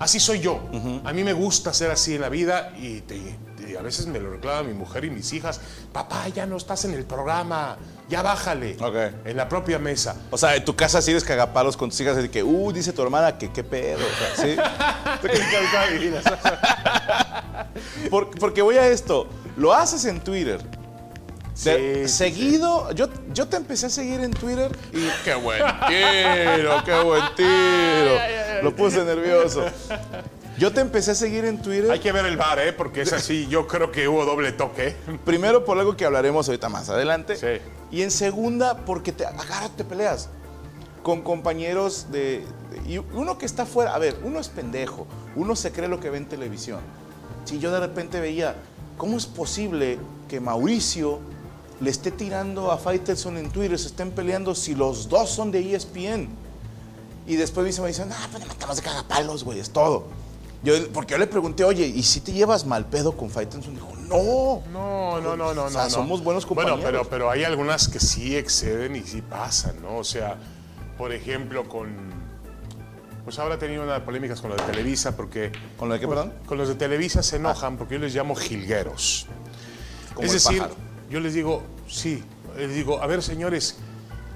Así 0.00 0.20
soy 0.20 0.38
yo. 0.38 0.60
A 1.04 1.12
mí 1.12 1.24
me 1.24 1.32
gusta 1.32 1.72
ser 1.74 1.90
así 1.90 2.14
en 2.14 2.20
la 2.20 2.28
vida 2.28 2.72
y, 2.78 3.00
te- 3.00 3.36
a 3.76 3.82
veces 3.82 4.06
me 4.06 4.20
lo 4.20 4.30
reclama 4.30 4.62
mi 4.62 4.72
mujer 4.72 5.04
y 5.04 5.10
mis 5.10 5.32
hijas. 5.32 5.60
Papá, 5.92 6.28
ya 6.28 6.46
no 6.46 6.56
estás 6.56 6.84
en 6.84 6.94
el 6.94 7.04
programa, 7.04 7.76
ya 8.08 8.22
bájale. 8.22 8.76
Ok. 8.80 9.26
En 9.26 9.36
la 9.36 9.48
propia 9.48 9.78
mesa. 9.78 10.16
O 10.30 10.38
sea, 10.38 10.56
en 10.56 10.64
tu 10.64 10.74
casa 10.74 11.02
sí 11.02 11.10
eres 11.10 11.24
cagapalos 11.24 11.76
con 11.76 11.90
tus 11.90 12.00
hijas 12.00 12.16
de 12.16 12.30
que, 12.30 12.42
uh, 12.42 12.72
dice 12.72 12.92
tu 12.92 13.02
hermana 13.02 13.36
que 13.38 13.50
qué 13.52 13.62
pedo. 13.64 13.98
o 13.98 14.36
sea, 14.36 14.44
¿sí? 14.44 14.56
Por- 18.10 18.30
porque 18.38 18.62
voy 18.62 18.76
a 18.76 18.86
esto. 18.88 19.28
Lo 19.56 19.74
haces 19.74 20.04
en 20.04 20.20
Twitter 20.20 20.60
De- 21.64 22.06
sí, 22.06 22.14
seguido, 22.14 22.92
Yo, 22.92 23.08
yo 23.34 23.48
te 23.48 23.56
empecé 23.56 23.86
a 23.86 23.90
seguir 23.90 24.20
en 24.20 24.30
Twitter 24.30 24.70
y 24.92 25.08
Qué 25.24 25.34
buen 25.34 25.58
tiro, 25.88 26.82
qué 26.84 27.00
buen 27.02 27.22
tiro. 27.36 28.14
lo 28.62 28.74
puse 28.76 29.02
nervioso. 29.04 29.64
Yo 30.58 30.72
te 30.72 30.80
empecé 30.80 31.12
a 31.12 31.14
seguir 31.14 31.44
en 31.44 31.62
Twitter 31.62 31.88
Hay 31.90 32.00
que 32.00 32.10
ver 32.12 32.26
el 32.26 32.36
bar, 32.36 32.58
¿eh? 32.58 32.72
Porque 32.72 33.02
es 33.02 33.12
así, 33.12 33.46
yo 33.48 33.66
creo 33.68 33.90
que 33.92 34.08
hubo 34.08 34.24
doble 34.24 34.52
toque. 34.52 34.94
primero 35.24 35.64
por 35.64 35.78
algo 35.78 35.96
que 35.96 36.04
hablaremos 36.04 36.48
ahorita 36.48 36.68
más 36.68 36.88
adelante. 36.88 37.36
Sí. 37.36 37.60
Y 37.90 38.02
en 38.02 38.10
segunda 38.10 38.84
porque 38.84 39.12
te 39.12 39.24
agarras, 39.26 39.70
te 39.76 39.84
peleas 39.84 40.28
con 41.02 41.22
compañeros 41.22 42.06
de, 42.10 42.44
de- 42.70 42.92
Y 42.92 42.98
uno 42.98 43.38
que 43.38 43.46
está 43.46 43.64
fuera, 43.66 43.94
a 43.94 43.98
ver, 43.98 44.18
uno 44.24 44.40
es 44.40 44.48
pendejo, 44.48 45.06
uno 45.36 45.56
se 45.56 45.72
cree 45.72 45.88
lo 45.88 46.00
que 46.00 46.10
ve 46.10 46.18
en 46.18 46.26
televisión. 46.28 46.80
Si 47.44 47.58
yo 47.58 47.70
de 47.72 47.80
repente 47.80 48.20
veía, 48.20 48.56
¿cómo 48.98 49.16
es 49.16 49.26
posible 49.26 49.98
que 50.28 50.38
Mauricio 50.40 51.20
le 51.80 51.90
esté 51.90 52.10
tirando 52.10 52.70
a 52.72 52.76
Faitelson 52.76 53.38
en 53.38 53.50
Twitter, 53.50 53.78
se 53.78 53.86
estén 53.86 54.10
peleando 54.10 54.54
si 54.54 54.74
los 54.74 55.08
dos 55.08 55.30
son 55.30 55.50
de 55.50 55.74
ESPN? 55.74 56.28
Y 57.26 57.36
después 57.36 57.64
me 57.80 57.88
dicen, 57.88 58.08
me 58.08 58.14
ah, 58.14 58.28
pues 58.30 58.42
le 58.42 58.48
matamos 58.48 58.76
de 58.76 58.82
cagapalos, 58.82 59.44
güey, 59.44 59.60
es 59.60 59.70
todo. 59.70 60.04
Yo, 60.62 60.74
porque 60.92 61.12
yo 61.12 61.18
le 61.18 61.26
pregunté, 61.26 61.62
oye, 61.62 61.86
¿y 61.86 62.02
si 62.02 62.20
te 62.20 62.32
llevas 62.32 62.66
mal 62.66 62.86
pedo 62.86 63.16
con 63.16 63.30
Faitelson? 63.30 63.74
Dijo, 63.74 63.92
no. 64.08 64.62
No, 64.72 65.20
no, 65.20 65.36
no, 65.36 65.54
no, 65.54 65.64
O 65.64 65.70
sea, 65.70 65.84
no. 65.84 65.90
somos 65.90 66.24
buenos 66.24 66.44
compañeros. 66.46 66.80
Bueno, 66.80 66.98
pero, 66.98 67.08
pero 67.08 67.30
hay 67.30 67.44
algunas 67.44 67.88
que 67.88 68.00
sí 68.00 68.36
exceden 68.36 68.96
y 68.96 69.02
sí 69.02 69.22
pasan, 69.22 69.80
¿no? 69.80 69.98
O 69.98 70.04
sea, 70.04 70.36
por 70.96 71.12
ejemplo, 71.12 71.68
con. 71.68 72.18
Pues 73.24 73.38
ahora 73.38 73.56
he 73.56 73.58
tenido 73.58 73.84
unas 73.84 74.00
polémicas 74.00 74.40
con 74.40 74.50
los 74.50 74.58
de 74.58 74.72
Televisa 74.72 75.16
porque. 75.16 75.52
¿Con 75.78 75.88
lo 75.88 75.94
de 75.94 76.00
qué, 76.00 76.08
perdón? 76.08 76.32
Con 76.46 76.58
los 76.58 76.68
de 76.68 76.74
Televisa 76.74 77.22
se 77.22 77.36
enojan 77.36 77.76
porque 77.76 77.94
yo 77.94 78.00
les 78.00 78.14
llamo 78.14 78.34
jilgueros. 78.34 79.26
Como 80.14 80.26
es 80.26 80.32
el 80.32 80.38
decir, 80.38 80.58
pájaro. 80.62 80.76
yo 81.10 81.20
les 81.20 81.34
digo, 81.34 81.62
sí, 81.86 82.24
les 82.56 82.74
digo, 82.74 83.00
a 83.00 83.06
ver, 83.06 83.22
señores, 83.22 83.76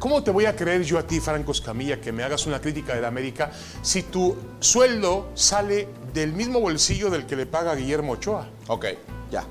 ¿cómo 0.03 0.21
te 0.25 0.33
voy 0.33 0.47
a 0.47 0.57
creer 0.57 0.83
yo 0.83 0.99
a 0.99 1.05
ti, 1.07 1.21
Franco 1.21 1.53
Escamilla, 1.53 2.01
que 2.01 2.11
me 2.11 2.25
hagas 2.25 2.45
una 2.47 2.61
crítica 2.61 2.93
de 2.93 3.01
la 3.01 3.07
América 3.07 3.53
si 3.83 4.03
tu 4.03 4.37
sueldo 4.59 5.31
sale 5.35 5.87
del 6.13 6.33
mismo 6.33 6.59
bolsillo 6.59 7.09
del 7.09 7.25
que 7.25 7.37
le 7.37 7.47
paga 7.47 7.77
Guillermo 7.77 8.15
Ochoa? 8.15 8.49
Ok, 8.67 8.87
ya. 9.31 9.45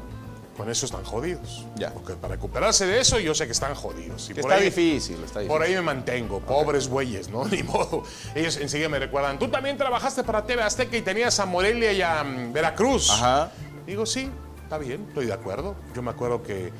Con 0.58 0.70
eso 0.70 0.86
están 0.86 1.06
jodidos. 1.06 1.66
Ya. 1.78 1.93
Porque 1.93 2.16
para 2.16 2.34
recuperarse 2.36 2.86
de 2.86 2.99
eso, 2.99 3.18
yo 3.18 3.34
sé 3.34 3.45
que 3.45 3.54
están 3.54 3.74
jodidos. 3.76 4.30
Y 4.30 4.34
Que 4.34 4.41
por 4.41 4.52
está 4.52 4.62
ahí- 4.62 4.66
difícil, 4.70 5.16
está 5.24 5.39
difícil. 5.39 5.47
Por 5.47 5.62
ahí 5.62 5.74
me 5.74 5.82
mantengo, 5.84 6.41
pobres 6.41 6.89
güeyes, 6.89 7.30
¿no? 7.30 7.45
Ni 7.49 7.64
modo. 7.64 8.04
Ellos 8.36 8.58
enseguida 8.58 8.89
me 8.89 8.99
recuerdan, 8.99 9.39
tú 9.39 9.47
también 9.47 9.78
trabajaste 9.78 10.22
para 10.26 10.45
TV 10.45 10.62
Azteca 10.64 10.97
y 10.97 11.02
tenías 11.02 11.39
a 11.39 11.45
Morelia 11.45 11.93
y 11.93 12.02
a 12.02 12.26
mm, 12.26 12.52
Veracruz. 12.52 13.10
Ajá. 13.10 13.52
Digo, 13.88 14.06
sí, 14.06 14.30
está 14.64 14.78
bien, 14.78 15.06
estoy 15.08 15.28
de 15.28 15.34
acuerdo. 15.34 15.78
Yo 15.95 16.02
me 16.02 16.12
acuerdo 16.12 16.43
que 16.43 16.74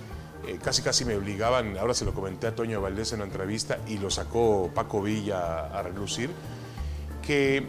eh, 0.48 0.60
casi 0.62 0.82
casi 0.82 1.06
me 1.06 1.16
obligaban, 1.16 1.78
ahora 1.78 1.94
se 1.94 2.06
lo 2.06 2.14
comenté 2.14 2.48
a 2.48 2.56
Toño 2.56 2.82
Valdés 2.82 3.12
en 3.14 3.20
una 3.20 3.26
entrevista 3.26 3.78
y 3.88 3.98
lo 3.98 4.10
sacó 4.10 4.70
Paco 4.74 5.02
Villa 5.02 5.68
a 5.68 5.82
relucir, 5.84 6.30
que 7.22 7.66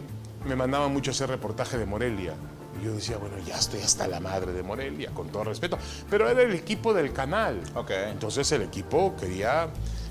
me 0.47 0.57
mandaban 0.57 0.93
mucho 0.93 1.11
a 1.11 1.13
hacer 1.15 1.29
reportaje 1.29 1.79
de 1.79 1.87
Morelia. 1.87 2.35
Y 2.81 2.85
yo 2.87 2.95
decía, 2.95 3.19
bueno, 3.19 3.37
ya 3.47 3.59
estoy 3.59 3.81
hasta 3.81 4.09
la 4.09 4.19
madre 4.19 4.53
de 4.53 4.63
Morelia, 4.63 5.11
con 5.13 5.29
todo 5.29 5.45
respeto. 5.45 5.79
Pero 6.09 6.29
era 6.29 6.43
el 6.43 6.55
equipo 6.55 6.95
del 6.95 7.13
canal. 7.13 7.61
Ok. 7.75 7.91
Entonces 8.11 8.51
el 8.53 8.63
equipo 8.63 9.15
quería 9.17 9.69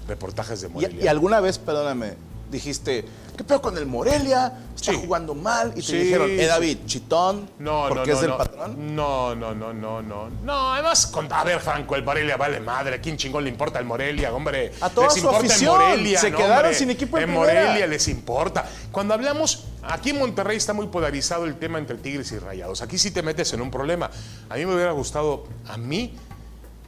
reportajes 0.07 0.61
de 0.61 0.67
Y, 0.67 0.71
Morelia. 0.71 1.03
y 1.05 1.07
alguna 1.07 1.39
vez, 1.39 1.57
perdóname, 1.57 2.13
dijiste, 2.51 3.05
¿qué 3.37 3.43
pedo 3.43 3.61
con 3.61 3.77
el 3.77 3.85
Morelia? 3.85 4.53
Está 4.75 4.91
Sí. 4.91 4.99
jugando 5.03 5.33
mal. 5.33 5.71
Y 5.75 5.75
te 5.75 5.81
Sí, 5.83 5.97
dijeron, 5.97 6.29
eh. 6.29 6.45
David, 6.45 6.79
chitón, 6.85 7.49
No, 7.59 7.85
porque 7.87 8.11
no, 8.11 8.13
es 8.13 8.15
no, 8.15 8.21
del 8.21 8.29
no. 8.31 8.37
patrón. 8.37 8.95
No, 8.95 9.35
no, 9.35 9.55
no, 9.55 9.73
no, 9.73 10.01
no. 10.01 10.29
No, 10.43 10.73
además, 10.73 11.07
con- 11.07 11.31
a 11.31 11.43
ver, 11.43 11.59
Franco, 11.59 11.95
el 11.95 12.03
Morelia 12.03 12.35
vale 12.37 12.59
madre. 12.59 12.99
¿Quién 12.99 13.15
chingón 13.17 13.43
le 13.43 13.49
importa 13.49 13.79
el 13.79 13.85
Morelia, 13.85 14.33
hombre? 14.33 14.73
A 14.81 14.89
toda 14.89 15.07
les 15.07 15.13
su 15.13 15.19
importa 15.19 15.39
afición. 15.39 15.81
el 15.81 15.87
Morelia, 15.89 16.19
Se 16.19 16.31
quedaron 16.31 16.57
hombre. 16.57 16.73
sin 16.75 16.89
equipo 16.89 17.17
en 17.17 17.23
En 17.23 17.29
primera. 17.29 17.61
Morelia 17.65 17.87
les 17.87 18.07
importa. 18.07 18.65
Cuando 18.91 19.13
hablamos, 19.13 19.65
aquí 19.83 20.09
en 20.11 20.19
Monterrey 20.19 20.57
está 20.57 20.73
muy 20.73 20.87
polarizado 20.87 21.45
el 21.45 21.57
tema 21.57 21.79
entre 21.79 21.97
Tigres 21.97 22.31
y 22.31 22.39
Rayados. 22.39 22.81
Aquí 22.81 22.97
sí 22.97 23.11
te 23.11 23.21
metes 23.21 23.53
en 23.53 23.61
un 23.61 23.71
problema. 23.71 24.09
A 24.49 24.55
mí 24.55 24.65
me 24.65 24.75
hubiera 24.75 24.91
gustado, 24.91 25.45
a 25.67 25.77
mí, 25.77 26.13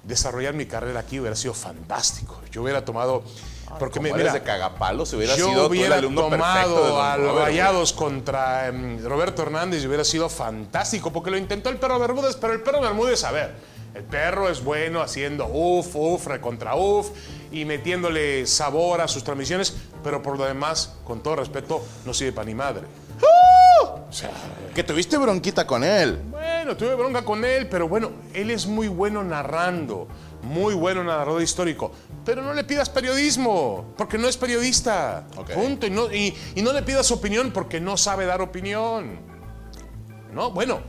desarrollar 0.03 0.53
mi 0.53 0.65
carrera 0.65 0.99
aquí 0.99 1.19
hubiera 1.19 1.35
sido 1.35 1.53
fantástico. 1.53 2.41
Yo 2.51 2.61
hubiera 2.63 2.83
tomado... 2.83 3.23
Porque 3.79 3.99
Como 3.99 4.07
eres 4.07 4.19
mira, 4.19 4.33
de 4.33 4.41
cagapalos, 4.43 5.09
si 5.09 5.15
hubiera 5.15 5.35
yo 5.35 5.47
sido 5.49 5.59
tú 5.61 5.65
el 5.65 5.69
hubiera 5.79 5.95
alumno 5.95 6.21
tomado 6.23 7.01
a 7.01 7.17
los. 7.17 7.35
Rayados 7.39 7.93
contra 7.93 8.67
em, 8.67 9.03
Roberto 9.03 9.41
Hernández 9.41 9.83
y 9.83 9.87
hubiera 9.87 10.03
sido 10.03 10.29
fantástico 10.29 11.11
porque 11.11 11.31
lo 11.31 11.37
intentó 11.37 11.69
el 11.69 11.77
perro 11.77 11.99
Bermúdez, 11.99 12.35
pero 12.35 12.53
el 12.53 12.61
perro 12.61 12.81
Bermúdez, 12.81 13.23
a 13.23 13.31
ver, 13.31 13.53
el 13.93 14.03
perro 14.03 14.49
es 14.49 14.63
bueno 14.63 15.01
haciendo 15.01 15.45
uf, 15.47 15.95
uf, 15.95 16.25
recontra 16.27 16.75
uf 16.75 17.09
y 17.51 17.65
metiéndole 17.65 18.47
sabor 18.47 19.01
a 19.01 19.07
sus 19.07 19.23
transmisiones, 19.23 19.75
pero 20.03 20.21
por 20.23 20.37
lo 20.37 20.45
demás, 20.45 20.95
con 21.03 21.21
todo 21.21 21.35
respeto, 21.37 21.83
no 22.05 22.13
sirve 22.13 22.31
para 22.33 22.45
ni 22.45 22.55
madre. 22.55 22.83
O 24.09 24.15
sea, 24.15 24.31
Que 24.75 24.83
tuviste 24.83 25.17
bronquita 25.17 25.65
con 25.65 25.83
él. 25.83 26.19
bueno, 26.29 26.75
tuve 26.77 26.93
bronca 26.95 27.23
con 27.23 27.43
él, 27.45 27.67
pero 27.67 27.87
bueno, 27.87 28.11
él 28.33 28.51
es 28.51 28.65
muy 28.67 28.87
bueno 28.87 29.23
narrando, 29.23 30.07
muy 30.43 30.73
bueno 30.73 31.03
narrador 31.03 31.41
histórico. 31.41 31.91
Pero 32.25 32.41
no 32.41 32.53
le 32.53 32.63
pidas 32.63 32.89
periodismo, 32.89 33.93
porque 33.97 34.17
no 34.17 34.27
es 34.27 34.37
periodista. 34.37 35.25
Ok. 35.35 35.51
Punto. 35.51 35.87
Y 35.87 35.89
no, 35.89 36.11
y, 36.13 36.33
y 36.55 36.61
no 36.61 36.71
le 36.73 36.83
pidas 36.83 37.09
opinión 37.11 37.51
porque 37.51 37.79
no 37.81 37.97
sabe 37.97 38.25
dar 38.25 38.41
opinión. 38.41 39.19
No, 40.31 40.51
bueno, 40.51 40.81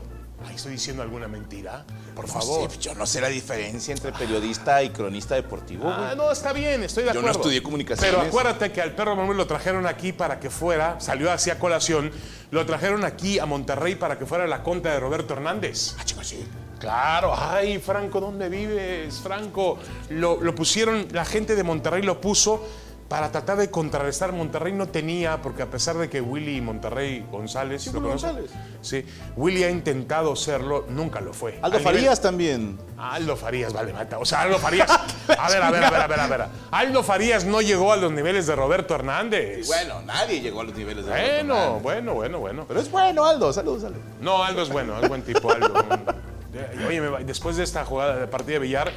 ahí 0.47 0.55
estoy 0.55 0.73
diciendo 0.73 1.01
alguna 1.03 1.27
mentira. 1.27 1.85
Por 2.15 2.25
No 2.27 2.33
favor. 2.33 2.71
sé, 2.71 2.79
yo 2.79 2.95
no 2.95 3.05
sé 3.05 3.19
la 3.19 3.27
diferencia 3.27 3.93
entre 3.93 4.13
periodista 4.13 4.81
y 4.81 4.89
cronista 4.91 5.35
deportivo. 5.35 5.89
Ah, 5.89 6.13
no, 6.15 6.31
está 6.31 6.53
bien, 6.53 6.81
estoy 6.83 7.03
de 7.03 7.09
Yo 7.09 7.15
no 7.15 7.19
acuerdo. 7.19 7.39
estudié 7.41 7.61
comunicaciones. 7.61 8.13
Pero 8.15 8.25
acuérdate 8.25 8.71
que 8.71 8.81
al 8.81 8.95
perro 8.95 9.15
Manuel 9.17 9.37
lo 9.37 9.45
trajeron 9.47 9.85
aquí 9.85 10.13
para 10.13 10.39
que 10.39 10.49
fuera, 10.49 10.99
salió 11.01 11.29
así 11.31 11.49
a 11.49 11.59
colación, 11.59 12.11
lo 12.51 12.65
trajeron 12.65 13.03
aquí 13.03 13.37
a 13.39 13.45
Monterrey 13.45 13.95
para 13.95 14.17
que 14.17 14.25
fuera 14.25 14.47
la 14.47 14.63
conta 14.63 14.91
de 14.93 14.99
Roberto 15.01 15.33
Hernández. 15.33 15.95
Ah, 15.99 16.05
chico, 16.05 16.23
sí. 16.23 16.45
Claro, 16.79 17.33
ay, 17.37 17.79
Franco, 17.79 18.19
¿dónde 18.19 18.49
vives, 18.49 19.19
Franco? 19.21 19.77
Lo, 20.09 20.41
lo 20.41 20.53
pusieron, 20.55 21.07
la 21.11 21.25
gente 21.25 21.55
de 21.55 21.63
Monterrey 21.63 22.03
lo 22.03 22.19
puso 22.21 22.63
para 23.07 23.31
tratar 23.31 23.57
de 23.57 23.69
contrarrestar. 23.69 24.31
Monterrey 24.33 24.73
no 24.73 24.87
tenía, 24.87 25.41
porque 25.41 25.61
a 25.61 25.67
pesar 25.69 25.95
de 25.95 26.09
que 26.09 26.21
Willy 26.21 26.59
Monterrey 26.59 27.23
González, 27.31 27.83
Sí, 27.83 27.91
¿lo 27.91 27.99
Willy 27.99 28.07
conoces? 28.09 28.31
González. 28.31 28.51
Sí, 28.81 29.05
Willy 29.37 29.63
ha 29.63 29.69
intentado 29.69 30.35
serlo, 30.35 30.85
nunca 30.89 31.21
lo 31.21 31.31
fue. 31.33 31.53
Aldo 31.61 31.65
Al 31.65 31.71
nivel- 31.71 31.83
Farías 31.83 32.21
también. 32.21 32.77
Aldo 32.97 33.35
Farías, 33.35 33.73
vale, 33.73 33.93
mata. 33.93 34.17
O 34.19 34.25
sea, 34.25 34.41
Aldo 34.41 34.57
Farías. 34.57 34.89
A 35.37 35.49
ver, 35.49 35.61
a 35.61 35.71
ver, 35.71 35.83
a 35.83 35.89
ver, 35.91 36.01
a 36.01 36.07
ver, 36.07 36.19
a 36.19 36.27
ver. 36.27 36.45
Aldo 36.71 37.03
Farías 37.03 37.45
no 37.45 37.61
llegó 37.61 37.91
a 37.93 37.95
los 37.97 38.11
niveles 38.11 38.47
de 38.47 38.55
Roberto 38.55 38.93
Hernández. 38.95 39.65
Bueno, 39.67 40.01
nadie 40.01 40.39
llegó 40.41 40.61
a 40.61 40.63
los 40.65 40.75
niveles 40.75 41.05
de 41.05 41.11
Bueno, 41.11 41.55
Fernández. 41.55 41.83
bueno, 41.83 42.13
bueno, 42.15 42.39
bueno. 42.39 42.65
Pero 42.67 42.79
es 42.79 42.89
bueno, 42.91 43.25
Aldo. 43.25 43.51
Saludos, 43.53 43.83
Aldo. 43.85 43.99
No, 44.21 44.43
Aldo 44.43 44.61
es 44.63 44.69
bueno, 44.69 44.99
es 44.99 45.07
buen 45.09 45.21
tipo, 45.23 45.51
Aldo. 45.51 45.73
Oye, 46.87 47.01
me 47.01 47.07
va- 47.09 47.19
después 47.19 47.57
de 47.57 47.63
esta 47.63 47.83
jugada 47.85 48.17
de 48.17 48.27
partida 48.27 48.53
de 48.53 48.59
billar, 48.59 48.91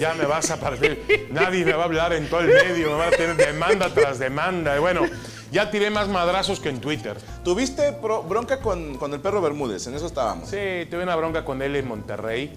ya 0.00 0.14
me 0.14 0.24
vas 0.26 0.50
a 0.50 0.58
partir. 0.58 1.28
Nadie 1.30 1.64
me 1.64 1.72
va 1.72 1.82
a 1.82 1.86
hablar 1.86 2.12
en 2.12 2.28
todo 2.28 2.40
el 2.40 2.48
medio, 2.48 2.90
me 2.92 2.96
va 2.98 3.06
a 3.08 3.10
tener 3.10 3.36
demanda 3.36 3.88
tras 3.92 4.18
demanda. 4.18 4.76
Y 4.76 4.80
bueno, 4.80 5.02
ya 5.50 5.70
tiré 5.70 5.90
más 5.90 6.08
madrazos 6.08 6.60
que 6.60 6.68
en 6.68 6.80
Twitter. 6.80 7.16
Tuviste 7.44 7.92
pro- 7.92 8.22
bronca 8.22 8.60
con, 8.60 8.96
con 8.98 9.12
el 9.14 9.20
perro 9.20 9.40
Bermúdez, 9.40 9.86
en 9.86 9.94
eso 9.94 10.06
estábamos. 10.06 10.48
Sí, 10.50 10.86
tuve 10.90 11.02
una 11.02 11.16
bronca 11.16 11.44
con 11.44 11.62
él 11.62 11.76
en 11.76 11.88
Monterrey, 11.88 12.52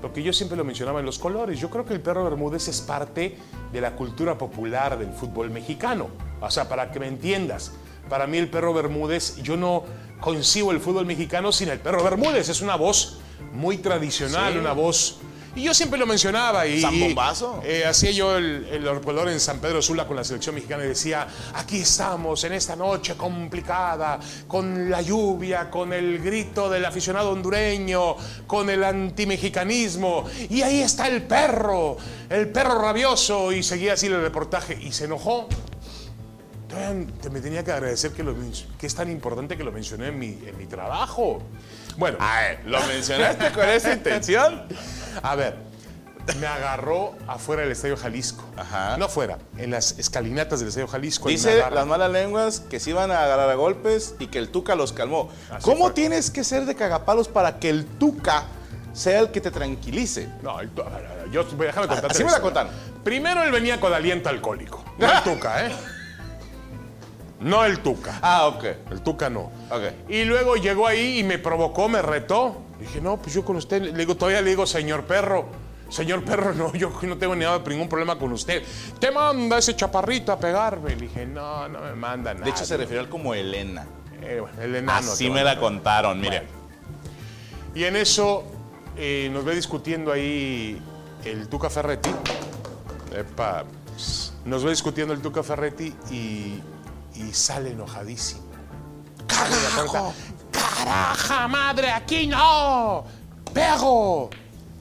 porque 0.00 0.22
yo 0.22 0.32
siempre 0.32 0.56
lo 0.56 0.64
mencionaba 0.64 1.00
en 1.00 1.06
los 1.06 1.18
colores. 1.18 1.58
Yo 1.60 1.68
creo 1.68 1.84
que 1.84 1.92
el 1.92 2.00
perro 2.00 2.24
Bermúdez 2.24 2.68
es 2.68 2.80
parte 2.80 3.36
de 3.72 3.80
la 3.80 3.92
cultura 3.92 4.38
popular 4.38 4.98
del 4.98 5.12
fútbol 5.12 5.50
mexicano. 5.50 6.08
O 6.40 6.50
sea, 6.50 6.68
para 6.68 6.90
que 6.90 6.98
me 7.00 7.06
entiendas, 7.06 7.72
para 8.08 8.26
mí 8.26 8.38
el 8.38 8.48
perro 8.48 8.72
Bermúdez, 8.72 9.36
yo 9.42 9.56
no 9.58 9.84
concibo 10.20 10.72
el 10.72 10.80
fútbol 10.80 11.04
mexicano 11.06 11.52
sin 11.52 11.68
el 11.68 11.78
perro 11.80 12.02
Bermúdez. 12.02 12.48
Es 12.48 12.62
una 12.62 12.76
voz 12.76 13.20
muy 13.52 13.78
tradicional, 13.78 14.52
Sí. 14.54 14.58
una 14.58 14.72
voz... 14.72 15.18
Y 15.56 15.64
yo 15.64 15.74
siempre 15.74 15.98
lo 15.98 16.06
mencionaba 16.06 16.64
y... 16.64 16.80
Zambombazo. 16.80 17.60
eh, 17.64 17.84
hacía 17.84 18.12
yo 18.12 18.36
el, 18.36 18.68
el 18.70 18.86
en 19.28 19.40
San 19.40 19.58
Pedro 19.58 19.82
Sula 19.82 20.06
con 20.06 20.14
la 20.14 20.22
selección 20.22 20.54
mexicana 20.54 20.84
y 20.84 20.88
decía, 20.88 21.26
aquí 21.54 21.78
estamos 21.80 22.44
en 22.44 22.52
esta 22.52 22.76
noche 22.76 23.16
complicada, 23.16 24.20
con 24.46 24.88
la 24.88 25.02
lluvia, 25.02 25.68
con 25.68 25.92
el 25.92 26.20
grito 26.20 26.70
del 26.70 26.84
aficionado 26.84 27.32
hondureño, 27.32 28.14
con 28.46 28.70
el 28.70 28.84
antimexicanismo, 28.84 30.24
y 30.48 30.62
ahí 30.62 30.82
está 30.82 31.08
el 31.08 31.22
perro, 31.22 31.96
el 32.28 32.48
perro 32.50 32.80
rabioso, 32.80 33.50
y 33.50 33.64
seguía 33.64 33.94
así 33.94 34.06
el 34.06 34.22
reportaje, 34.22 34.78
y 34.80 34.92
se 34.92 35.06
enojó. 35.06 35.48
Te- 36.68 37.30
me 37.30 37.40
tenía 37.40 37.64
que 37.64 37.72
agradecer 37.72 38.12
que, 38.12 38.22
lo, 38.22 38.36
que 38.78 38.86
es 38.86 38.94
tan 38.94 39.10
importante 39.10 39.56
que 39.56 39.64
lo 39.64 39.72
mencioné 39.72 40.06
en 40.08 40.18
mi, 40.20 40.26
en 40.46 40.56
mi 40.56 40.66
trabajo. 40.66 41.42
Bueno, 42.00 42.16
¿Lo 42.64 42.80
mencionaste 42.86 43.52
con 43.52 43.68
esa 43.68 43.92
intención? 43.92 44.62
a 45.22 45.34
ver, 45.36 45.54
me 46.40 46.46
agarró 46.46 47.14
afuera 47.28 47.60
del 47.60 47.72
Estadio 47.72 47.94
Jalisco. 47.98 48.42
Ajá. 48.56 48.96
No 48.96 49.04
afuera, 49.04 49.36
en 49.58 49.70
las 49.70 49.98
escalinatas 49.98 50.60
del 50.60 50.70
Estadio 50.70 50.88
Jalisco. 50.88 51.28
Dice 51.28 51.62
las 51.70 51.86
malas 51.86 52.10
lenguas 52.10 52.60
que 52.60 52.80
se 52.80 52.88
iban 52.88 53.10
a 53.10 53.22
agarrar 53.22 53.50
a 53.50 53.54
golpes 53.54 54.14
y 54.18 54.28
que 54.28 54.38
el 54.38 54.48
Tuca 54.48 54.74
los 54.76 54.94
calmó. 54.94 55.28
Así 55.50 55.62
¿Cómo 55.62 55.84
fue. 55.84 55.92
tienes 55.92 56.30
que 56.30 56.42
ser 56.42 56.64
de 56.64 56.74
cagapalos 56.74 57.28
para 57.28 57.58
que 57.58 57.68
el 57.68 57.84
Tuca 57.84 58.44
sea 58.94 59.20
el 59.20 59.30
que 59.30 59.42
te 59.42 59.50
tranquilice. 59.50 60.26
No, 60.42 60.58
el 60.58 60.70
yo 61.30 61.44
voy 61.52 61.64
a 61.64 61.66
dejarme 61.66 61.86
contarte. 61.86 62.14
Así 62.14 62.24
me 62.24 62.30
la 62.30 62.40
contaron. 62.40 62.72
Primero 63.04 63.42
él 63.42 63.52
venía 63.52 63.78
con 63.78 63.92
aliento 63.92 64.30
alcohólico. 64.30 64.82
No 64.98 65.06
el 65.12 65.22
Tuca, 65.22 65.66
¿eh? 65.66 65.72
No 67.40 67.64
el 67.64 67.80
Tuca. 67.80 68.18
Ah, 68.22 68.46
ok. 68.46 68.64
El 68.90 69.00
Tuca 69.00 69.30
no. 69.30 69.50
Ok. 69.70 70.08
Y 70.08 70.24
luego 70.24 70.56
llegó 70.56 70.86
ahí 70.86 71.20
y 71.20 71.24
me 71.24 71.38
provocó, 71.38 71.88
me 71.88 72.02
retó. 72.02 72.62
Dije, 72.78 73.00
no, 73.00 73.16
pues 73.16 73.34
yo 73.34 73.44
con 73.44 73.56
usted, 73.56 73.82
le 73.82 73.92
digo, 73.92 74.14
todavía 74.16 74.40
le 74.42 74.50
digo, 74.50 74.66
señor 74.66 75.04
perro. 75.04 75.46
Señor 75.88 76.22
perro, 76.24 76.54
no, 76.54 76.72
yo 76.74 76.92
no 77.02 77.18
tengo 77.18 77.34
ni 77.34 77.44
ningún 77.44 77.88
problema 77.88 78.18
con 78.18 78.32
usted. 78.32 78.62
Te 78.98 79.10
manda 79.10 79.58
ese 79.58 79.74
chaparrito 79.74 80.32
a 80.32 80.38
pegarme. 80.38 80.90
Le 80.90 80.96
dije, 80.96 81.26
no, 81.26 81.68
no 81.68 81.80
me 81.80 81.94
manda 81.94 82.34
nada. 82.34 82.44
De 82.44 82.50
hecho, 82.50 82.64
se 82.64 82.76
refirió 82.76 83.00
a 83.00 83.04
él 83.04 83.08
como 83.08 83.34
Elena. 83.34 83.86
Eh, 84.22 84.38
bueno, 84.40 84.60
el 84.62 84.76
enano. 84.76 84.98
Así 85.12 85.30
me 85.30 85.42
la 85.42 85.58
contaron, 85.58 86.20
mire. 86.20 86.42
Y 87.74 87.84
en 87.84 87.96
eso 87.96 88.44
eh, 88.96 89.30
nos 89.32 89.44
ve 89.44 89.54
discutiendo 89.54 90.12
ahí 90.12 90.80
el 91.24 91.48
Tuca 91.48 91.70
Ferretti. 91.70 92.10
Epa. 93.16 93.64
Nos 94.44 94.64
ve 94.64 94.70
discutiendo 94.70 95.12
el 95.12 95.20
Tuca 95.20 95.42
Ferretti 95.42 95.94
y, 96.10 96.60
y 97.28 97.34
sale 97.34 97.72
enojadísimo. 97.72 98.42
¡Carajo! 99.26 100.14
¡Caraja, 100.50 101.48
madre! 101.48 101.90
¡Aquí 101.90 102.26
no! 102.26 103.04
¡Pego! 103.52 104.30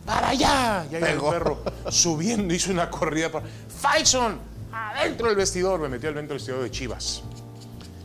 ¡Para 0.05 0.29
allá! 0.29 0.87
Y 0.91 0.95
ahí 0.95 1.03
el 1.03 1.19
perro 1.19 1.63
subiendo 1.89 2.53
hizo 2.53 2.71
una 2.71 2.89
corrida 2.89 3.31
para... 3.31 3.45
¡Faison! 3.67 4.39
¡Adentro 4.71 5.27
del 5.27 5.35
vestidor! 5.35 5.79
Me 5.79 5.89
metió 5.89 6.09
adentro 6.09 6.33
del 6.33 6.39
vestidor 6.39 6.63
de 6.63 6.71
Chivas. 6.71 7.23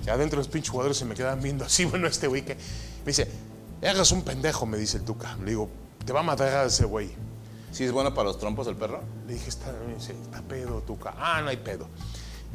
Y 0.07 0.11
adentro 0.11 0.39
los 0.39 0.49
pinches 0.49 0.70
jugadores 0.70 0.99
se 0.99 1.05
me 1.05 1.14
quedan 1.14 1.41
viendo 1.41 1.64
así, 1.64 1.85
bueno, 1.87 2.07
este 2.07 2.26
güey 2.26 2.45
que... 2.45 2.55
Me 2.55 3.07
dice, 3.07 3.30
eres 3.80 4.12
un 4.12 4.22
pendejo, 4.22 4.66
me 4.66 4.76
dice 4.76 4.99
el 4.99 5.05
Tuca. 5.05 5.37
Le 5.37 5.51
digo, 5.51 5.68
te 6.05 6.12
va 6.12 6.20
a 6.20 6.24
matar 6.24 6.49
a 6.49 6.64
ese 6.64 6.85
güey. 6.85 7.11
¿Sí 7.72 7.85
es 7.85 7.93
bueno 7.93 8.14
para 8.14 8.28
los 8.28 8.39
trompos 8.39 8.66
el 8.68 8.76
perro? 8.76 9.03
Le 9.26 9.35
dije, 9.35 9.49
está, 9.49 9.72
está 9.99 10.43
pedo, 10.43 10.80
Tuca. 10.82 11.14
Ah, 11.18 11.41
no 11.43 11.49
hay 11.49 11.57
pedo. 11.57 11.89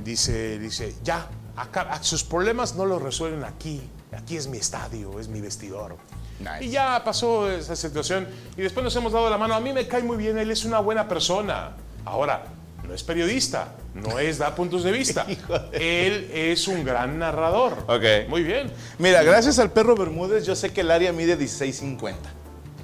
Dice, 0.03 0.59
dice, 0.59 0.95
ya, 1.03 1.27
acá, 1.55 1.99
sus 2.01 2.23
problemas 2.23 2.75
no 2.75 2.85
los 2.85 3.01
resuelven 3.01 3.43
aquí. 3.43 3.81
Aquí 4.11 4.37
es 4.37 4.47
mi 4.47 4.57
estadio, 4.57 5.19
es 5.19 5.27
mi 5.27 5.39
vestidor. 5.41 5.97
Nice. 6.39 6.65
Y 6.65 6.69
ya 6.69 7.03
pasó 7.03 7.51
esa 7.51 7.75
situación 7.75 8.27
y 8.57 8.61
después 8.61 8.83
nos 8.83 8.95
hemos 8.95 9.11
dado 9.11 9.29
la 9.29 9.37
mano. 9.37 9.53
A 9.53 9.59
mí 9.59 9.73
me 9.73 9.87
cae 9.87 10.01
muy 10.01 10.17
bien, 10.17 10.37
él 10.37 10.49
es 10.49 10.65
una 10.65 10.79
buena 10.79 11.07
persona. 11.07 11.73
Ahora, 12.05 12.45
no 12.87 12.95
es 12.95 13.03
periodista, 13.03 13.75
no 13.93 14.17
es 14.17 14.39
da 14.39 14.55
puntos 14.55 14.83
de 14.83 14.91
vista. 14.91 15.27
él 15.73 16.31
es 16.33 16.67
un 16.67 16.83
gran 16.83 17.19
narrador. 17.19 17.73
Ok. 17.87 18.27
Muy 18.29 18.43
bien. 18.43 18.71
Mira, 18.97 19.21
gracias 19.21 19.59
al 19.59 19.71
perro 19.71 19.95
Bermúdez, 19.95 20.45
yo 20.45 20.55
sé 20.55 20.71
que 20.71 20.81
el 20.81 20.89
área 20.89 21.11
mide 21.11 21.37
16.50. 21.37 22.15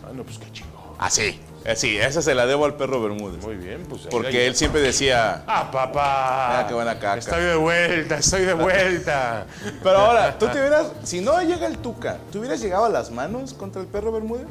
Ah, 0.03 0.11
no, 0.13 0.23
pues 0.23 0.37
qué 0.37 0.51
chingón. 0.51 0.95
Ah, 0.99 1.09
sí. 1.09 1.39
Eh, 1.65 1.75
sí, 1.75 1.97
esa 1.97 2.21
se 2.21 2.35
la 2.35 2.45
debo 2.45 2.65
al 2.65 2.75
perro 2.75 3.01
Bermúdez. 3.01 3.43
Muy 3.43 3.55
bien, 3.55 3.85
pues. 3.89 4.03
Porque 4.11 4.45
él 4.45 4.55
siempre 4.55 4.81
decía. 4.81 5.43
Ah, 5.47 5.71
papá. 5.71 6.49
Mira 6.51 6.67
qué 6.67 6.73
buena 6.75 6.93
caca. 6.93 7.17
Estoy 7.17 7.43
de 7.43 7.55
vuelta, 7.55 8.17
estoy 8.19 8.41
de 8.41 8.53
vuelta. 8.53 9.47
Pero 9.83 9.97
ahora, 9.97 10.37
tú 10.37 10.45
te 10.45 10.59
hubieras. 10.59 10.91
Si 11.03 11.21
no 11.21 11.41
llega 11.41 11.65
el 11.65 11.79
Tuca, 11.79 12.19
¿tú 12.31 12.37
hubieras 12.39 12.61
llegado 12.61 12.85
a 12.85 12.89
las 12.89 13.09
manos 13.09 13.55
contra 13.55 13.81
el 13.81 13.87
perro 13.87 14.11
Bermúdez? 14.11 14.45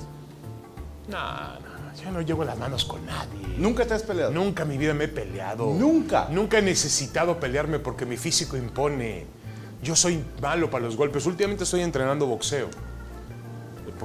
No, 1.07 1.19
no, 1.21 2.03
yo 2.03 2.11
no 2.11 2.21
llevo 2.21 2.45
las 2.45 2.59
manos 2.59 2.85
con 2.85 3.07
nadie. 3.07 3.47
Nunca 3.59 3.87
te 3.87 3.95
has 3.95 4.03
peleado. 4.03 4.33
Nunca 4.33 4.65
en 4.65 4.71
mi 4.71 4.77
vida 4.79 4.93
me 4.93 5.05
he 5.05 5.09
peleado. 5.09 5.73
Nunca. 5.73 6.27
Nunca 6.31 6.59
he 6.59 6.63
necesitado 6.63 7.39
pelearme 7.39 7.79
porque 7.79 8.07
mi 8.07 8.17
físico 8.17 8.57
impone. 8.57 9.27
Yo 9.85 9.95
soy 9.95 10.25
malo 10.43 10.69
para 10.69 10.85
los 10.85 10.97
golpes. 10.97 11.27
Últimamente 11.27 11.63
estoy 11.63 11.83
entrenando 11.83 12.27
boxeo. 12.27 12.71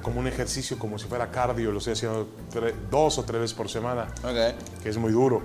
Como 0.02 0.20
un 0.20 0.28
ejercicio, 0.28 0.78
como 0.80 0.98
si 0.98 1.08
fuera 1.08 1.30
cardio. 1.30 1.72
Lo 1.72 1.80
estoy 1.80 1.94
haciendo 1.94 2.28
tre- 2.54 2.74
dos 2.90 3.18
o 3.18 3.24
tres 3.24 3.42
veces 3.42 3.56
por 3.56 3.70
semana, 3.70 4.08
Ok. 4.24 4.82
que 4.84 4.90
es 4.90 4.98
muy 4.98 5.12
duro. 5.12 5.42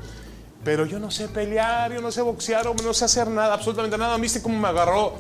Pero 0.65 0.87
yo 0.87 0.99
no 0.99 1.11
sé 1.11 1.29
pelear, 1.29 1.93
yo 1.93 2.01
no 2.01 2.11
sé 2.13 2.23
boxear, 2.23 2.65
no 2.83 2.95
sé 2.95 3.05
hacer 3.05 3.29
nada, 3.29 3.53
absolutamente 3.55 3.99
nada. 3.99 4.17
¿Viste 4.17 4.41
cómo 4.43 4.59
me 4.59 4.69
agarró? 4.69 5.15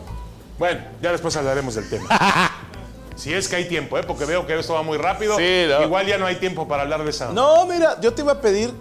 Bueno, 0.59 0.81
ya 1.03 1.11
después 1.13 1.37
hablaremos 1.37 1.75
del 1.75 1.89
tema. 1.89 2.09
Si 3.17 3.33
es 3.33 3.47
que 3.47 3.55
hay 3.55 3.69
tiempo, 3.69 3.97
¿eh? 3.97 4.03
porque 4.05 4.25
veo 4.25 4.45
que 4.45 4.59
esto 4.59 4.75
va 4.75 4.83
muy 4.83 4.99
rápido. 4.99 5.37
Sí, 5.37 5.67
no. 5.69 5.85
Igual 5.85 6.05
ya 6.05 6.19
no 6.19 6.27
hay 6.27 6.35
tiempo 6.41 6.67
para 6.67 6.83
hablar 6.83 7.05
de 7.05 7.11
esa. 7.11 7.31
No, 7.31 7.65
mira, 7.65 8.01
yo 8.01 8.13
te 8.13 8.23
iba 8.23 8.33
a 8.33 8.41
pedir, 8.41 8.75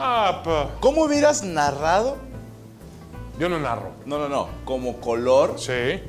Ah, 0.00 0.40
pa. 0.44 0.70
¿cómo 0.80 1.02
hubieras 1.04 1.42
narrado? 1.42 2.16
Yo 3.38 3.48
no 3.50 3.58
narro. 3.58 3.90
No, 4.06 4.18
no, 4.18 4.28
no. 4.30 4.48
Como 4.64 5.00
color, 5.00 5.56
Sí. 5.58 6.00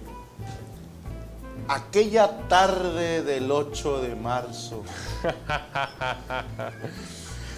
Aquella 1.70 2.48
tarde 2.48 3.22
del 3.24 3.52
8 3.52 4.02
de 4.02 4.16
marzo. 4.16 4.84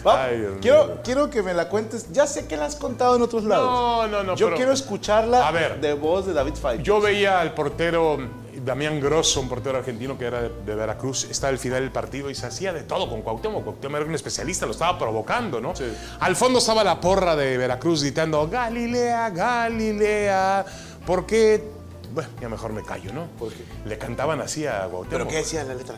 Ay, 0.04 0.58
quiero, 0.62 1.00
quiero 1.04 1.30
que 1.30 1.44
me 1.44 1.54
la 1.54 1.70
cuentes. 1.70 2.12
Ya 2.12 2.26
sé 2.26 2.48
que 2.48 2.58
la 2.58 2.66
has 2.66 2.76
contado 2.76 3.16
en 3.16 3.22
otros 3.22 3.44
lados. 3.44 3.70
No, 3.70 4.08
no, 4.08 4.24
no. 4.24 4.36
Yo 4.36 4.48
pero 4.48 4.58
quiero 4.58 4.72
escucharla 4.72 5.48
A 5.48 5.52
ver. 5.52 5.80
de 5.80 5.94
voz 5.94 6.26
de 6.26 6.34
David 6.34 6.56
Fight. 6.56 6.82
Yo 6.82 7.00
veía 7.00 7.40
al 7.40 7.54
portero 7.54 8.18
Damián 8.66 9.00
Grosso, 9.00 9.40
un 9.42 9.48
portero 9.50 9.78
argentino 9.78 10.18
que 10.18 10.26
era 10.26 10.42
de, 10.42 10.50
de 10.66 10.76
Veracruz, 10.76 11.26
estaba 11.26 11.50
al 11.52 11.60
final 11.60 11.82
del 11.82 11.92
partido 11.92 12.30
y 12.30 12.36
se 12.36 12.48
hacía 12.48 12.74
de 12.74 12.82
todo 12.84 13.10
con 13.10 13.22
Cuauhtémoc. 13.22 13.64
Cuauhtémoc 13.64 13.98
era 13.98 14.06
un 14.10 14.16
especialista, 14.16 14.66
lo 14.66 14.72
estaba 14.72 14.98
provocando, 14.98 15.62
¿no? 15.62 15.76
Sí. 15.76 15.86
Al 16.20 16.36
fondo 16.36 16.60
estaba 16.60 16.84
la 16.84 17.00
porra 17.00 17.36
de 17.36 17.58
Veracruz 17.58 18.02
gritando 18.02 18.48
Galilea, 18.48 19.30
Galilea. 19.30 20.66
¿Por 21.06 21.26
qué? 21.26 21.81
Bueno, 22.14 22.30
ya 22.42 22.50
mejor 22.50 22.74
me 22.74 22.84
callo, 22.84 23.14
¿no? 23.14 23.28
¿Por 23.40 23.54
qué? 23.54 23.64
Le 23.86 23.98
cantaban 23.98 24.42
así 24.42 24.66
a 24.66 24.88
Cuauhtémoc. 24.90 25.10
¿Pero 25.10 25.28
qué 25.28 25.36
decía 25.38 25.64
la 25.64 25.76
letra? 25.76 25.96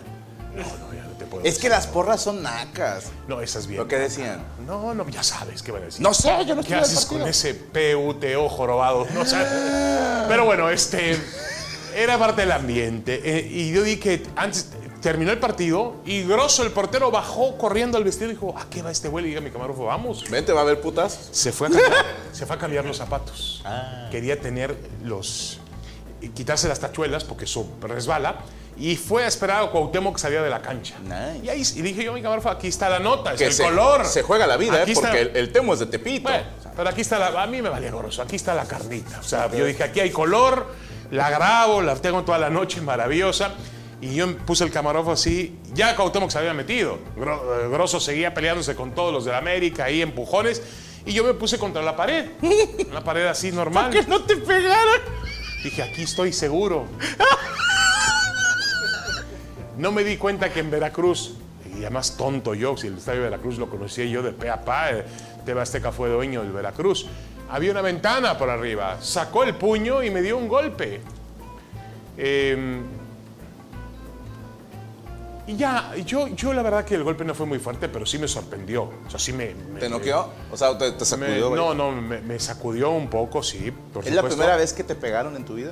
No, 0.56 0.62
no, 0.62 0.94
ya 0.94 1.04
no 1.04 1.10
te 1.18 1.26
puedo 1.26 1.44
Es 1.44 1.58
que 1.58 1.68
las 1.68 1.88
porras 1.88 2.22
son 2.22 2.44
nacas. 2.44 3.06
No, 3.28 3.42
esas 3.42 3.66
bien. 3.66 3.80
¿Lo 3.80 3.88
que 3.88 3.98
decían? 3.98 4.44
No, 4.68 4.94
no, 4.94 5.08
ya 5.10 5.24
sabes 5.24 5.64
qué 5.64 5.72
van 5.72 5.82
a 5.82 5.86
decir. 5.86 6.02
No 6.02 6.14
sé, 6.14 6.30
yo 6.46 6.56
no 6.56 6.62
¿Qué 6.62 6.76
estoy 6.76 6.80
haces 6.80 7.06
con 7.06 7.22
ese 7.24 7.56
PUTO 7.56 8.50
jorobado? 8.50 9.08
No 9.14 9.26
sé. 9.26 9.38
Pero 10.28 10.46
bueno, 10.46 10.70
este 10.70 11.18
era 11.96 12.18
parte 12.20 12.42
del 12.42 12.52
ambiente. 12.52 13.22
Eh, 13.24 13.48
y 13.50 13.72
yo 13.72 13.84
di 13.84 13.98
que 13.98 14.24
antes 14.36 14.70
terminó 15.02 15.32
el 15.32 15.40
partido 15.40 15.96
y 16.06 16.24
Grosso, 16.24 16.64
el 16.64 16.72
portero, 16.72 17.12
bajó 17.12 17.58
corriendo 17.58 17.98
al 17.98 18.04
vestido 18.04 18.28
y 18.32 18.34
dijo, 18.34 18.56
¿a 18.58 18.70
qué 18.70 18.82
va 18.82 18.92
este 18.92 19.10
güey? 19.10 19.26
Y 19.26 19.30
diga 19.30 19.42
mi 19.42 19.52
camarógrafo, 19.52 19.86
vamos. 19.86 20.30
Vente, 20.30 20.54
va 20.54 20.62
a 20.62 20.64
haber 20.64 20.82
putas. 20.82 21.30
Se 21.32 21.52
fue 21.52 21.68
a 21.68 21.72
cambiar, 21.72 22.06
se 22.32 22.46
fue 22.46 22.56
a 22.56 22.60
cambiar 22.60 22.86
los 22.86 22.98
zapatos. 22.98 23.62
Ah. 23.66 24.08
Quería 24.12 24.40
tener 24.40 24.78
los. 25.04 25.60
Y 26.24 26.30
quitarse 26.30 26.68
las 26.68 26.80
tachuelas 26.80 27.24
porque 27.24 27.46
eso 27.46 27.68
resbala. 27.82 28.38
Y 28.76 28.96
fue 28.96 29.24
a 29.24 29.28
esperar 29.28 29.64
a 29.64 29.68
Cuauhtémoc 29.70 30.16
que 30.16 30.22
salía 30.22 30.42
de 30.42 30.50
la 30.50 30.60
cancha. 30.62 30.96
Nice. 31.04 31.46
Y 31.46 31.50
ahí 31.50 31.62
y 31.76 31.82
dije 31.84 32.04
yo, 32.04 32.14
mi 32.14 32.22
camarógrafo, 32.24 32.50
aquí 32.58 32.68
está 32.68 32.90
la 32.90 32.98
nota, 33.00 33.34
es 33.34 33.38
Que 33.40 33.46
el 33.46 33.54
se, 33.54 33.64
color. 33.64 34.04
se 34.06 34.24
juega 34.24 34.48
la 34.48 34.58
vida, 34.58 34.82
¿eh? 34.84 34.92
Porque 34.96 35.22
el, 35.22 35.38
el 35.38 35.52
temo 35.52 35.74
es 35.74 35.80
de 35.80 35.86
Tepito. 35.86 36.24
bueno, 36.30 36.44
pero 36.76 36.90
aquí 36.90 37.02
está 37.02 37.20
la. 37.20 37.44
A 37.44 37.46
mí 37.46 37.62
me 37.62 37.70
valía 37.70 37.92
grosso. 37.92 38.22
Aquí 38.24 38.36
está 38.36 38.56
la 38.56 38.66
carnita. 38.66 39.20
O 39.20 39.24
sea, 39.24 39.52
yo 39.52 39.64
dije, 39.66 39.84
aquí 39.84 40.00
hay 40.00 40.10
color, 40.10 40.74
la 41.12 41.30
grabo, 41.30 41.84
la 41.84 41.96
tengo 41.98 42.24
toda 42.24 42.40
la 42.40 42.50
noche, 42.50 42.82
maravillosa. 42.82 43.52
Y 44.02 44.16
yo 44.16 44.36
puse 44.40 44.64
el 44.64 44.72
camarógrafo 44.72 45.12
así. 45.12 45.60
Ya 45.76 45.96
Cuauhtémoc 45.96 46.32
se 46.32 46.40
había 46.40 46.56
metido. 46.56 46.98
Eh, 47.16 47.68
Grosso 47.70 48.00
seguía 48.00 48.34
peleándose 48.34 48.76
con 48.76 48.96
todos 48.96 49.14
los 49.14 49.24
de 49.24 49.32
la 49.34 49.38
América, 49.38 49.84
ahí 49.86 50.02
empujones. 50.02 50.64
Y 51.06 51.14
yo 51.14 51.24
me 51.24 51.34
puse 51.36 51.60
contra 51.60 51.84
la 51.84 51.96
pared. 51.96 52.26
Una 52.90 53.04
pared 53.04 53.28
así 53.28 53.52
normal. 53.52 53.92
que 53.92 54.02
no 54.04 54.24
te 54.24 54.36
pegaran. 54.38 55.00
Dije, 55.64 55.82
aquí 55.82 56.04
estoy 56.04 56.34
seguro. 56.34 56.86
No 59.78 59.92
me 59.92 60.04
di 60.04 60.18
cuenta 60.18 60.52
que 60.52 60.60
en 60.60 60.70
Veracruz, 60.70 61.36
y 61.76 61.82
además 61.82 62.16
tonto 62.18 62.54
yo, 62.54 62.78
si 62.78 62.88
el 62.88 62.98
estadio 62.98 63.22
de 63.22 63.30
Veracruz 63.30 63.58
lo 63.58 63.70
conocía 63.70 64.06
yo 64.06 64.22
de 64.22 64.32
pe 64.32 64.50
a 64.50 64.64
pa, 64.64 64.92
eh, 64.92 65.06
TV 65.46 65.62
Azteca 65.62 65.92
fue 65.92 66.10
dueño 66.10 66.44
del 66.44 66.52
Veracruz, 66.52 67.08
había 67.50 67.72
una 67.72 67.82
ventana 67.82 68.38
por 68.38 68.50
arriba, 68.50 68.98
sacó 69.02 69.44
el 69.44 69.56
puño 69.56 70.04
y 70.04 70.12
me 70.12 70.22
dio 70.22 70.38
un 70.38 70.48
golpe. 70.48 71.02
Eh, 72.18 72.82
y 75.48 75.56
ya, 75.58 75.94
yo, 76.06 76.28
yo 76.28 76.54
la 76.54 76.62
verdad 76.62 76.86
que 76.86 76.96
el 76.96 77.04
golpe 77.04 77.26
no 77.26 77.34
fue 77.36 77.46
muy 77.46 77.60
fuerte, 77.60 77.90
pero 77.90 78.06
sí 78.06 78.18
me 78.18 78.28
sorprendió. 78.28 78.84
O 78.84 79.10
sea, 79.10 79.20
sí 79.20 79.34
me... 79.34 79.54
me- 79.54 79.80
¿Te 79.80 79.90
noqueó? 79.90 80.30
O 80.52 80.58
sea, 80.58 80.78
te, 80.78 80.92
te 80.92 81.00
me- 81.00 81.06
sacudió. 81.06 81.50
vaya. 81.50 81.62
no, 81.64 81.74
no, 81.74 81.92
me, 81.92 82.22
me 82.22 82.40
sacudió 82.40 82.92
un 82.92 83.10
poco, 83.10 83.44
sí. 83.44 83.74
Por 83.94 84.08
¿Es 84.08 84.14
la 84.14 84.24
primera 84.24 84.56
vez 84.56 84.74
que 84.74 84.84
te 84.84 84.96
pegaron 84.96 85.36
en 85.36 85.44
tu 85.46 85.56
vida? 85.56 85.72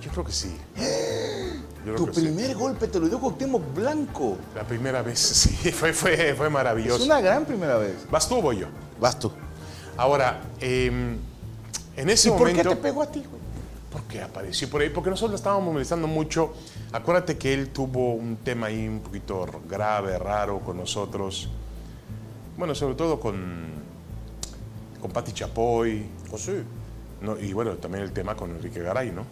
Yo 0.00 0.10
creo 0.12 0.24
que 0.24 0.32
sí. 0.32 0.56
Tu 1.96 2.12
sí. 2.12 2.20
primer 2.22 2.56
golpe 2.56 2.88
te 2.88 2.98
lo 2.98 3.06
dio 3.08 3.20
Cuauhtémoc 3.20 3.72
Blanco. 3.72 4.36
La 4.56 4.64
primera 4.64 5.02
vez, 5.02 5.18
sí, 5.20 5.70
fue, 5.70 5.92
fue, 5.92 6.34
fue 6.34 6.50
maravilloso. 6.50 6.96
Es 6.96 7.04
una 7.06 7.20
gran 7.20 7.44
primera 7.44 7.76
vez. 7.76 7.94
¿Vas 8.10 8.28
tú 8.28 8.38
o 8.38 8.42
voy 8.42 8.58
yo? 8.58 8.66
Vas 8.98 9.16
tú. 9.20 9.30
Ahora, 9.96 10.40
eh, 10.60 10.86
en 11.96 12.10
ese 12.10 12.28
¿Y 12.28 12.32
por 12.32 12.40
qué 12.48 12.54
momento... 12.54 12.70
te 12.70 12.76
pegó 12.76 13.02
a 13.02 13.06
ti, 13.06 13.20
güey? 13.30 13.40
Porque 13.96 14.20
apareció 14.20 14.68
por 14.68 14.82
ahí, 14.82 14.90
porque 14.90 15.08
nosotros 15.08 15.30
lo 15.30 15.36
estábamos 15.36 15.72
molestando 15.72 16.06
mucho. 16.06 16.52
Acuérdate 16.92 17.38
que 17.38 17.54
él 17.54 17.70
tuvo 17.70 18.12
un 18.12 18.36
tema 18.36 18.66
ahí 18.66 18.86
un 18.86 19.00
poquito 19.00 19.46
grave, 19.66 20.18
raro 20.18 20.60
con 20.60 20.76
nosotros. 20.76 21.48
Bueno, 22.58 22.74
sobre 22.74 22.94
todo 22.94 23.18
con, 23.18 23.70
con 25.00 25.10
Pati 25.10 25.32
Chapoy. 25.32 26.04
Pues 26.28 26.42
sí. 26.42 26.62
No, 27.22 27.40
y 27.40 27.54
bueno, 27.54 27.72
también 27.76 28.04
el 28.04 28.12
tema 28.12 28.36
con 28.36 28.50
Enrique 28.50 28.80
Garay, 28.80 29.12
¿no? 29.12 29.24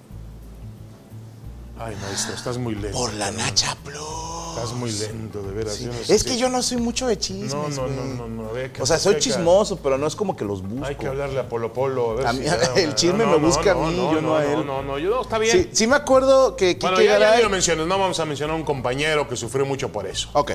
Ay, 1.78 1.94
maestro, 2.00 2.34
estás 2.34 2.56
muy 2.56 2.74
lento. 2.74 2.96
Por 2.96 3.12
la 3.12 3.30
Nacha 3.32 3.76
Plus. 3.84 4.43
Estás 4.54 4.72
muy 4.72 4.90
lento, 4.92 5.42
de 5.42 5.52
veras. 5.52 5.78
yo 5.80 5.92
no 5.92 6.04
sé 6.04 6.14
Es 6.14 6.24
que 6.24 6.36
yo 6.36 6.48
no 6.48 6.62
soy 6.62 6.78
mucho 6.78 7.06
de 7.06 7.18
chismes. 7.18 7.54
No, 7.54 7.68
no, 7.68 7.86
no, 7.86 8.04
no, 8.04 8.28
no. 8.28 8.48
a 8.48 8.52
ver, 8.52 8.72
O 8.80 8.86
sea, 8.86 8.98
soy 8.98 9.18
chismoso, 9.18 9.78
pero 9.78 9.98
no 9.98 10.06
es 10.06 10.16
como 10.16 10.36
que 10.36 10.44
los 10.44 10.62
busco. 10.62 10.84
Hay 10.86 10.94
que 10.96 11.06
hablarle 11.06 11.40
a 11.40 11.48
Polo 11.48 11.72
Polo. 11.72 12.12
A 12.12 12.14
ver 12.14 12.26
A 12.26 12.32
si 12.32 12.38
mí- 12.40 12.46
el 12.76 12.94
chisme 12.94 13.26
me 13.26 13.36
busca 13.36 13.72
a 13.72 13.74
mí, 13.74 13.96
yo 13.96 14.20
no 14.20 14.36
a 14.36 14.44
él. 14.44 14.52
No, 14.52 14.64
no, 14.64 14.82
no, 14.82 14.98
yo 14.98 15.10
no, 15.10 15.22
está 15.22 15.38
bien. 15.38 15.52
Sí, 15.64 15.70
sí 15.72 15.86
me 15.86 15.96
acuerdo 15.96 16.56
que 16.56 16.74
Kike 16.74 16.86
Bueno, 16.86 17.00
ya, 17.02 17.18
ya 17.18 17.36
ni 17.36 17.42
lo 17.76 17.86
no 17.86 17.98
vamos 17.98 18.20
a 18.20 18.24
mencionar 18.24 18.54
a 18.54 18.58
un 18.58 18.64
compañero 18.64 19.28
que 19.28 19.36
sufrió 19.36 19.64
mucho 19.66 19.90
por 19.90 20.06
eso. 20.06 20.28
Ok, 20.32 20.52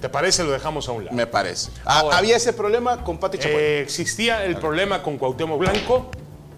¿Te 0.00 0.08
parece? 0.08 0.42
Lo 0.42 0.50
dejamos 0.50 0.88
a 0.88 0.92
un 0.92 1.04
lado. 1.04 1.16
me 1.16 1.28
parece. 1.28 1.70
Ah, 1.84 2.00
Ahora. 2.00 2.18
había 2.18 2.36
ese 2.36 2.52
problema 2.52 3.04
con 3.04 3.18
Pati 3.18 3.38
Chapoy. 3.38 3.54
Eh, 3.56 3.80
existía 3.82 4.44
el 4.44 4.56
problema 4.56 5.00
con 5.02 5.16
Cuauhtémoc 5.16 5.60
Blanco. 5.60 6.10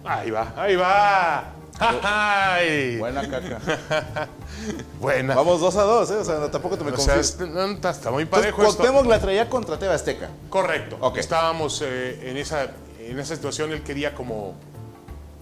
Ahí 0.03 0.31
va, 0.31 0.53
ahí 0.57 0.75
va. 0.75 1.54
Ay. 1.79 2.97
Buena 2.97 3.27
caca. 3.29 3.59
Buena. 4.99 5.35
Vamos 5.35 5.59
dos 5.59 5.75
a 5.75 5.83
dos, 5.83 6.09
¿eh? 6.11 6.15
O 6.17 6.23
sea, 6.25 6.35
no, 6.39 6.49
tampoco 6.49 6.77
te 6.77 6.83
me 6.83 6.91
O 6.91 6.97
sea, 6.97 7.15
confíes. 7.15 7.29
este- 7.39 7.71
está, 7.73 7.89
está 7.89 8.11
muy 8.11 8.23
Entonces, 8.23 8.51
parejo 8.51 8.63
esto. 8.69 8.77
Cuauhtémoc 8.83 9.05
la 9.07 9.19
traía 9.19 9.49
contra 9.49 9.77
TV 9.77 9.93
Azteca. 9.93 10.29
Correcto. 10.49 10.97
Estábamos 11.15 11.81
eh, 11.85 12.29
en, 12.29 12.37
esa, 12.37 12.71
en 12.99 13.19
esa 13.19 13.35
situación, 13.35 13.71
él 13.71 13.81
quería 13.83 14.13
como... 14.15 14.55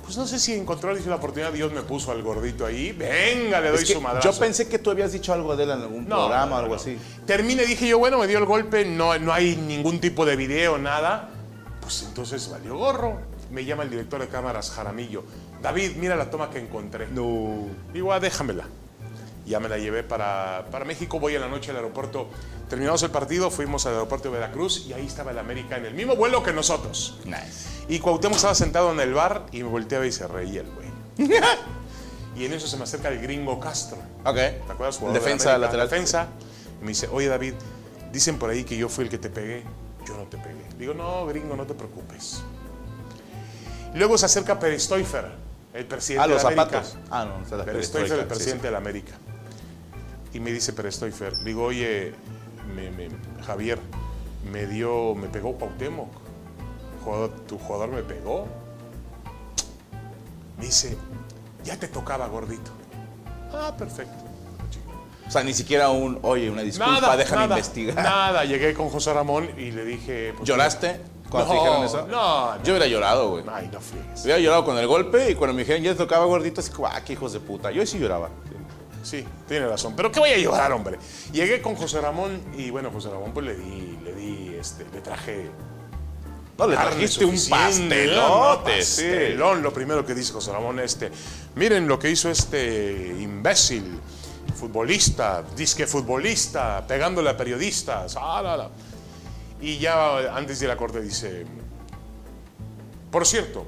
Pues 0.04 0.18
no 0.18 0.28
sé 0.28 0.38
si 0.38 0.54
encontró 0.54 0.94
la 0.94 1.16
oportunidad, 1.16 1.54
Dios 1.54 1.72
me 1.72 1.82
puso 1.82 2.12
al 2.12 2.22
gordito 2.24 2.66
ahí. 2.66 2.92
Venga, 2.92 3.62
le 3.62 3.70
doy 3.70 3.78
Es 3.80 3.86
que 3.86 3.94
su 3.94 4.02
madrazo. 4.02 4.32
yo 4.34 4.38
pensé 4.38 4.68
que 4.68 4.78
tú 4.78 4.92
habías 4.92 5.14
dicho 5.14 5.32
algo 5.32 5.56
de 5.56 5.64
él 5.64 5.70
en 5.70 5.82
algún 5.82 6.10
No, 6.10 6.18
programa 6.18 6.46
no, 6.48 6.56
o 6.56 6.60
algo 6.60 6.76
así. 6.76 6.98
Terminé, 7.26 7.66
dije 7.66 7.88
yo, 7.88 8.00
bueno, 8.00 8.18
me 8.18 8.28
dio 8.28 8.38
el 8.40 8.46
golpe, 8.46 8.84
no, 8.84 9.18
no 9.18 9.32
hay 9.32 9.56
ningún 9.56 10.02
tipo 10.02 10.26
de 10.26 10.36
video, 10.36 10.78
nada. 10.78 11.30
Pues 11.80 12.04
entonces 12.06 12.50
valió 12.50 12.76
gorro. 12.76 13.22
Me 13.50 13.64
llama 13.64 13.84
el 13.84 13.92
director 13.92 14.20
de 14.20 14.28
cámaras, 14.28 14.72
Jaramillo. 14.72 15.24
David, 15.64 15.96
mira 15.96 16.18
la 16.18 16.30
toma 16.30 16.50
que 16.50 16.60
encontré. 16.60 17.08
No. 17.08 17.68
Digo, 17.94 18.12
ah, 18.12 18.20
déjamela. 18.20 18.66
Ya 19.46 19.62
me 19.62 19.70
la 19.70 19.78
llevé 19.78 20.04
para, 20.04 20.66
para 20.70 20.84
México, 20.84 21.20
voy 21.20 21.36
a 21.36 21.40
la 21.40 21.48
noche 21.48 21.72
al 21.72 21.78
aeropuerto. 21.78 22.28
Terminamos 22.70 23.02
el 23.04 23.12
partido, 23.12 23.50
fuimos 23.50 23.86
al 23.86 23.94
aeropuerto 23.94 24.30
de 24.30 24.36
Veracruz 24.40 24.86
y 24.88 24.94
ahí 24.94 25.06
estaba 25.06 25.32
el 25.32 25.40
América 25.40 25.78
en 25.78 25.86
el 25.86 25.94
mismo 25.94 26.16
vuelo 26.16 26.44
que 26.44 26.52
nosotros. 26.52 27.18
Nice. 27.26 27.70
Y 27.88 28.00
Cuauhtémoc 28.00 28.38
estí 28.38 28.56
sentado 28.56 28.92
en 28.92 29.00
el 29.00 29.14
bar 29.14 29.46
y 29.52 29.64
me 29.64 29.70
volteaba 29.70 30.06
y 30.06 30.12
se 30.12 30.28
reía 30.28 30.62
el 30.62 30.70
güey. 30.72 30.88
y 32.36 32.46
en 32.46 32.54
eso 32.54 32.68
se 32.68 32.78
me 32.78 32.84
acerca 32.84 33.10
el 33.10 33.22
gringo 33.22 33.60
Castro. 33.60 33.98
Ok. 34.26 34.36
¿Te 34.36 34.64
acuerdas? 34.70 34.98
Jugador 34.98 35.20
de 35.20 35.26
Defensa 35.26 35.56
América, 35.56 35.66
lateral. 35.66 35.90
Defensa. 35.90 36.28
Y 36.82 36.84
me 36.84 36.90
dice, 36.90 37.08
oye 37.12 37.28
David, 37.28 37.54
dicen 38.12 38.38
por 38.38 38.50
ahí 38.50 38.66
que 38.66 38.76
yo 38.76 38.90
fui 38.90 39.06
el 39.06 39.10
que 39.10 39.18
te 39.18 39.30
pegué. 39.30 39.64
Yo 40.06 40.18
no 40.18 40.24
te 40.24 40.38
pegué. 40.38 40.66
Digo, 40.78 40.94
no, 40.94 41.26
gringo, 41.26 41.56
no 41.56 41.66
te 41.66 41.74
preocupes. 41.74 42.44
Y 43.94 43.98
luego 43.98 44.18
se 44.18 44.26
acerca 44.26 44.60
Perestoifer, 44.60 45.43
el 45.74 45.86
presidente 45.86 46.24
Ah, 46.24 46.28
los 46.28 46.42
de 46.42 46.48
América. 46.48 46.84
zapatos. 46.84 46.98
Ah, 47.10 47.26
no, 47.26 47.44
está 47.44 47.58
la 47.58 47.66
Perestoifer, 47.66 48.18
el 48.20 48.24
sí, 48.24 48.28
presidente 48.30 48.68
de 48.68 48.72
la 48.72 48.78
América. 48.78 49.14
Y 50.34 50.40
me 50.40 50.52
dice 50.52 50.74
Perestoifer, 50.74 51.34
digo, 51.44 51.64
oye, 51.66 52.14
me- 52.76 52.92
me- 52.92 53.10
Javier, 53.46 53.80
me 54.52 54.66
dio, 54.68 55.16
me 55.16 55.28
pegó 55.28 55.56
Cuauhtémoc. 55.58 56.10
Jugador- 57.04 57.34
tu 57.48 57.58
jugador 57.58 57.90
me 57.90 58.02
pegó. 58.04 58.48
Me 60.58 60.66
dice, 60.66 60.98
ya 61.64 61.78
te 61.78 61.88
tocaba, 61.88 62.28
gordito. 62.28 62.72
Ah, 63.52 63.74
perfecto. 63.78 64.24
O 65.28 65.32
sea, 65.32 65.44
ni 65.44 65.54
siquiera 65.54 65.90
un, 65.90 66.20
oye, 66.22 66.50
una 66.50 66.62
disculpa, 66.62 67.00
Nada, 67.02 67.18
déjame 67.18 67.44
nada, 67.44 67.56
investigar. 67.58 67.96
Nada, 67.96 68.46
llegué 68.46 68.74
con 68.74 68.90
José 68.90 69.14
Ramón 69.14 69.50
y 69.58 69.72
le 69.72 69.86
dije... 69.86 70.34
pues, 70.36 70.48
¿Lloraste 70.48 71.00
cuando 71.34 71.52
te 71.52 71.60
dijeron 71.60 71.84
eso? 71.84 72.08
no, 72.08 72.56
no. 72.56 72.64
Yo 72.64 72.74
hubiera 72.74 72.88
llorado, 72.88 73.30
güey. 73.32 73.44
Ay, 73.52 73.70
no 73.72 73.82
friegues. 73.82 74.24
Hubiera 74.24 74.40
llorado 74.40 74.66
con 74.66 74.78
el 74.78 74.88
golpe 74.88 75.32
y 75.32 75.36
cuando 75.36 75.54
me 75.54 75.62
dijeron 75.62 75.84
ya 75.84 75.96
tocaba 75.96 76.26
gordito, 76.26 76.62
así 76.62 76.72
como, 76.72 76.88
ah, 76.88 77.02
qué 77.04 77.14
hijos 77.14 77.34
de 77.34 77.40
puta. 77.40 77.72
Yo 77.72 77.86
sí 77.86 78.00
lloraba. 78.00 78.30
Sí, 79.04 79.26
tiene 79.48 79.68
razón. 79.68 79.96
Pero 79.96 80.12
¿qué 80.12 80.20
voy 80.20 80.30
a 80.30 80.38
llorar, 80.38 80.72
hombre? 80.72 80.98
Llegué 81.32 81.62
con 81.62 81.76
José 81.76 82.00
Ramón 82.00 82.42
y 82.58 82.70
bueno, 82.70 82.90
José 82.90 83.10
Ramón 83.10 83.32
pues 83.34 83.46
le 83.46 83.56
di, 83.56 84.00
le 84.02 84.14
di, 84.14 84.56
este, 84.58 84.86
le 84.94 85.02
traje 85.02 85.52
No, 86.58 86.68
le 86.68 86.78
trajiste 86.78 87.26
un. 87.26 87.36
¿no? 88.16 88.64
Pastelón, 88.64 89.62
lo 89.62 89.74
primero 89.74 90.06
que 90.06 90.16
dice 90.16 90.32
José 90.32 90.54
Ramón, 90.54 90.80
este, 90.80 91.12
miren 91.56 91.88
lo 91.88 92.00
que 92.00 92.10
hizo 92.10 92.30
este 92.30 93.14
imbécil, 93.20 94.00
futbolista, 94.56 95.44
disque 95.56 95.86
futbolista, 95.86 96.86
pegándole 96.88 97.30
a 97.30 97.36
periodistas, 97.36 98.16
ah, 98.18 98.42
la, 98.42 98.56
la. 98.56 98.70
Y 99.64 99.78
ya 99.78 100.36
antes 100.36 100.60
de 100.60 100.68
la 100.68 100.76
corte 100.76 101.00
dice, 101.00 101.46
por 103.10 103.26
cierto, 103.26 103.66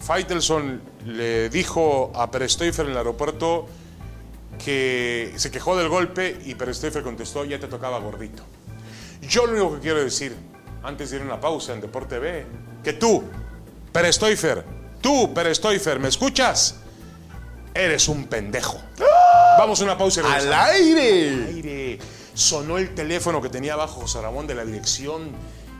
Faitelson 0.00 0.80
le 1.04 1.50
dijo 1.50 2.10
a 2.14 2.30
Perestoifer 2.30 2.86
en 2.86 2.92
el 2.92 2.96
aeropuerto 2.96 3.66
que 4.64 5.34
se 5.36 5.50
quejó 5.50 5.76
del 5.76 5.90
golpe 5.90 6.38
y 6.46 6.54
Perestoifer 6.54 7.02
contestó, 7.02 7.44
ya 7.44 7.60
te 7.60 7.66
tocaba 7.66 7.98
gordito. 7.98 8.44
Yo 9.20 9.44
lo 9.44 9.52
único 9.52 9.74
que 9.74 9.80
quiero 9.80 10.02
decir, 10.02 10.34
antes 10.82 11.10
de 11.10 11.16
ir 11.16 11.22
a 11.22 11.26
una 11.26 11.38
pausa 11.38 11.74
en 11.74 11.82
Deporte 11.82 12.18
B, 12.18 12.46
que 12.82 12.94
tú, 12.94 13.24
Perestoifer, 13.92 14.64
tú, 15.02 15.34
Perestoifer, 15.34 16.00
¿me 16.00 16.08
escuchas? 16.08 16.76
Eres 17.74 18.08
un 18.08 18.24
pendejo. 18.24 18.80
Vamos 19.58 19.82
a 19.82 19.84
una 19.84 19.98
pausa 19.98 20.22
y 20.22 20.24
¡Al 20.24 20.50
aire! 20.50 21.46
aire. 21.46 21.98
Sonó 22.34 22.78
el 22.78 22.94
teléfono 22.94 23.40
que 23.40 23.48
tenía 23.48 23.74
abajo 23.74 24.02
José 24.02 24.20
Ramón 24.20 24.46
de 24.46 24.54
la 24.54 24.64
dirección 24.64 25.30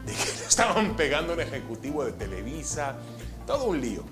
de 0.06 0.12
que 0.12 0.24
le 0.40 0.47
estaban 0.47 0.97
pegando 0.97 1.32
a 1.32 1.36
un 1.36 1.43
ejecutivo 1.43 2.05
de 2.05 2.12
Televisa. 2.12 2.97
Todo 3.47 3.64
un 3.64 3.81
lío. 3.81 4.02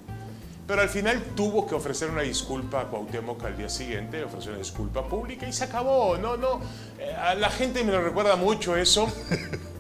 Pero 0.67 0.81
al 0.81 0.89
final 0.89 1.23
tuvo 1.35 1.67
que 1.67 1.75
ofrecer 1.75 2.09
una 2.11 2.23
disculpa 2.23 2.83
a 2.83 2.85
Cuauhtémoc 2.89 3.43
al 3.45 3.57
día 3.57 3.69
siguiente, 3.69 4.23
ofreció 4.23 4.51
una 4.53 4.59
disculpa 4.61 5.07
pública 5.09 5.47
y 5.47 5.53
se 5.53 5.65
acabó. 5.65 6.17
No, 6.19 6.37
no. 6.37 6.61
eh, 6.99 7.13
a 7.13 7.35
la 7.35 7.51
gente 7.51 7.83
me 7.85 7.93
lo 7.93 8.01
recuerda 8.03 8.37
mucho 8.37 8.77
eso. 8.77 9.09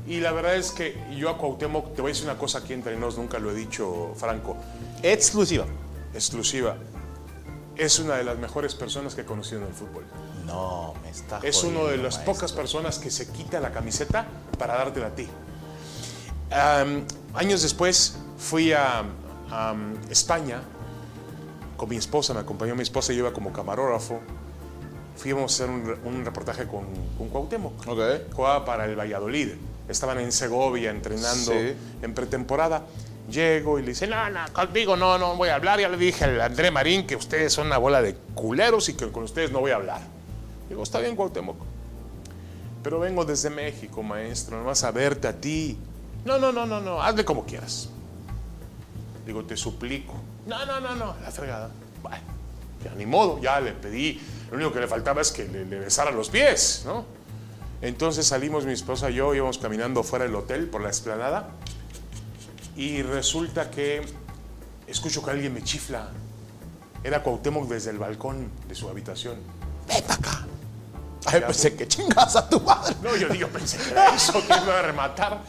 Y 0.06 0.18
la 0.18 0.32
verdad 0.32 0.56
es 0.56 0.72
que 0.72 0.97
yo 1.16 1.30
a 1.30 1.39
Cuauhtémoc, 1.39 1.94
te 1.94 2.02
voy 2.02 2.10
a 2.10 2.12
decir 2.14 2.28
una 2.28 2.36
cosa 2.36 2.59
aquí 2.59 2.72
entre 2.72 2.97
nos, 2.97 3.16
nunca 3.16 3.39
lo 3.39 3.52
he 3.52 3.55
dicho, 3.55 4.12
Franco, 4.16 4.56
Exclusiva. 5.02 5.64
exclusiva. 6.12 6.76
Es 7.76 8.01
una 8.01 8.16
de 8.16 8.24
las 8.24 8.36
mejores 8.36 8.74
personas 8.74 9.14
que 9.14 9.20
he 9.20 9.24
conocido 9.24 9.60
en 9.62 9.68
el 9.68 9.72
fútbol. 9.72 10.05
No, 10.47 10.94
me 11.02 11.10
está 11.10 11.39
Es 11.43 11.62
una 11.62 11.81
de 11.85 11.97
las 11.98 12.14
maestro. 12.16 12.32
pocas 12.32 12.52
personas 12.52 12.98
que 12.98 13.10
se 13.10 13.28
quita 13.31 13.60
la 13.60 13.70
camiseta 13.73 14.27
para 14.59 14.74
dártela 14.77 15.06
a 15.09 15.14
ti. 15.14 15.28
Años 17.35 17.62
después 17.62 18.16
fui 18.39 18.73
a 18.73 19.05
España 20.10 20.60
con 21.77 21.89
mi 21.89 21.97
esposa, 21.97 22.35
me 22.35 22.40
acompañó 22.40 22.74
mi 22.74 22.82
esposa, 22.82 23.12
yo 23.12 23.20
iba 23.20 23.32
como 23.32 23.52
camarógrafo. 23.52 24.20
Fuimos 25.16 25.43
a 25.60 25.64
hacer 25.64 25.70
un, 25.74 25.86
re- 25.86 25.98
un 26.05 26.24
reportaje 26.24 26.66
con, 26.66 26.85
con 27.19 27.28
Cuauhtémoc. 27.28 27.86
Ok. 27.86 28.32
Jugaba 28.35 28.64
para 28.64 28.86
el 28.86 28.97
Valladolid. 28.98 29.51
Estaban 29.89 30.19
en 30.20 30.32
Segovia 30.32 30.90
entrenando 30.90 31.52
Sí. 31.52 31.74
en 32.02 32.14
pretemporada. 32.14 32.85
Llego 33.31 33.78
y 33.78 33.82
le 33.82 33.89
dice, 33.89 34.06
no, 34.06 34.31
no, 34.31 34.40
conmigo 34.52 34.97
no, 34.97 35.19
no 35.19 35.36
voy 35.36 35.48
a 35.51 35.56
hablar. 35.56 35.78
Ya 35.81 35.89
le 35.89 35.97
dije 35.97 36.24
al 36.24 36.40
André 36.40 36.70
Marín 36.70 37.06
que 37.06 37.14
ustedes 37.16 37.52
son 37.52 37.66
una 37.69 37.78
bola 37.78 38.01
de 38.02 38.14
culeros 38.35 38.89
y 38.89 38.94
que 38.94 39.10
con 39.12 39.24
ustedes 39.24 39.51
no 39.52 39.60
voy 39.60 39.70
a 39.70 39.77
hablar. 39.77 40.01
Digo, 40.73 40.85
está 40.85 41.01
bien, 41.01 41.15
Cuauhtémoc. 41.15 41.59
Pero 42.82 42.99
vengo 42.99 43.27
desde 43.27 43.51
México, 43.51 44.03
maestro, 44.03 44.57
nomás 44.57 44.82
a 44.85 44.90
verte 44.90 45.28
a 45.28 45.39
ti. 45.39 45.77
No, 46.24 46.39
no, 46.39 46.51
no, 46.51 46.65
no, 46.65 46.81
no, 46.81 47.03
hazle 47.03 47.27
como 47.27 47.44
quieras. 47.44 47.90
Digo, 49.27 49.44
te 49.44 49.55
suplico. 49.55 50.15
No, 50.47 50.65
no, 50.65 50.81
no, 50.81 50.97
no, 50.97 51.15
la 51.20 51.31
fregada. 51.31 51.70
Bueno, 52.03 52.24
ya 52.82 52.94
ni 52.94 53.05
modo, 53.05 53.39
ya 53.39 53.61
le 53.61 53.73
pedí. 53.73 54.19
Lo 54.51 54.57
único 54.57 54.73
que 54.73 54.81
le 54.81 54.89
faltaba 54.89 55.20
es 55.20 55.31
que 55.31 55.47
le, 55.47 55.65
besara 55.65 56.11
los 56.11 56.31
pies, 56.31 56.85
¿no? 56.86 57.05
Entonces 57.82 58.27
salimos 58.27 58.65
mi 58.65 58.73
esposa 58.73 59.11
y 59.11 59.16
yo, 59.16 59.35
íbamos 59.35 59.59
caminando 59.59 60.03
fuera 60.03 60.24
del 60.24 60.35
hotel 60.35 60.70
por 60.70 60.81
la 60.81 60.89
explanada 60.89 61.51
y 62.77 63.03
resulta 63.03 63.70
que 63.70 64.07
escucho 64.86 65.23
que 65.23 65.32
alguien 65.32 65.53
me 65.53 65.62
chifla. 65.62 66.09
Era 67.05 67.23
Cuauhtémoc 67.23 67.69
desde 67.69 67.90
el 67.90 67.99
balcón 67.99 68.51
de 68.66 68.74
su 68.74 68.89
habitación. 68.89 69.36
Ven 69.86 70.11
acá. 70.11 70.47
Ay, 71.27 71.40
pensé 71.40 71.74
que 71.77 71.86
chingas 71.89 72.36
a 72.36 72.49
tu 72.49 72.61
madre. 72.61 72.94
No, 73.03 73.16
yo, 73.16 73.32
yo 73.35 73.49
pensé 73.49 73.78
que 73.78 73.90
era 73.90 74.15
eso, 74.15 74.32
que 74.32 74.49
me 74.55 74.62
iba 74.62 74.78
a 74.78 74.82
rematar. 74.82 75.43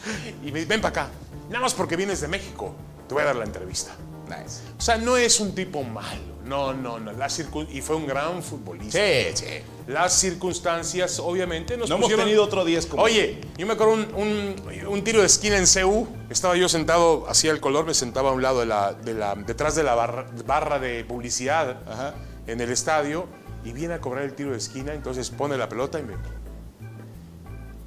Y 0.43 0.51
me 0.51 0.59
dice, 0.59 0.65
ven 0.65 0.81
para 0.81 1.03
acá. 1.03 1.09
Nada 1.49 1.61
más 1.61 1.73
porque 1.73 1.95
vienes 1.95 2.21
de 2.21 2.27
México, 2.27 2.73
te 3.07 3.13
voy 3.13 3.23
a 3.23 3.27
dar 3.27 3.35
la 3.35 3.45
entrevista. 3.45 3.91
Nice. 4.27 4.61
O 4.77 4.81
sea, 4.81 4.97
no 4.97 5.17
es 5.17 5.39
un 5.39 5.53
tipo 5.53 5.83
malo. 5.83 6.33
No, 6.45 6.73
no, 6.73 6.99
no. 6.99 7.11
La 7.13 7.27
circun- 7.27 7.67
y 7.71 7.81
fue 7.81 7.95
un 7.95 8.05
gran 8.07 8.41
futbolista. 8.43 8.97
Sí, 8.99 9.31
sí. 9.35 9.45
Las 9.87 10.13
circunstancias, 10.13 11.19
obviamente, 11.19 11.77
nos 11.77 11.89
No 11.89 11.95
hemos 11.95 12.05
pusieron- 12.07 12.25
tenido 12.25 12.43
otro 12.43 12.63
10 12.65 12.85
como 12.85 13.03
Oye, 13.03 13.39
yo 13.57 13.65
me 13.65 13.73
acuerdo 13.73 13.93
un, 13.93 14.07
un- 14.15 14.87
un 14.87 15.03
tiro 15.03 15.21
de 15.21 15.25
esquina 15.27 15.57
en 15.57 15.65
CU. 15.65 16.07
Estaba 16.29 16.55
yo 16.55 16.67
sentado, 16.69 17.25
hacía 17.29 17.51
el 17.51 17.59
color, 17.59 17.85
me 17.85 17.93
sentaba 17.93 18.29
a 18.29 18.33
un 18.33 18.41
lado 18.41 18.59
de 18.61 18.65
la, 18.65 18.93
de 18.93 19.13
la- 19.13 19.35
detrás 19.35 19.75
de 19.75 19.83
la 19.83 19.95
barra, 19.95 20.25
barra 20.45 20.79
de 20.79 21.03
publicidad 21.05 21.77
Ajá. 21.89 22.13
en 22.47 22.59
el 22.61 22.71
estadio 22.71 23.25
y 23.63 23.71
viene 23.71 23.95
a 23.95 24.01
cobrar 24.01 24.23
el 24.23 24.33
tiro 24.33 24.51
de 24.51 24.57
esquina. 24.57 24.93
Entonces 24.93 25.29
pone 25.29 25.57
la 25.57 25.69
pelota 25.69 25.99
y 25.99 26.03
me. 26.03 26.13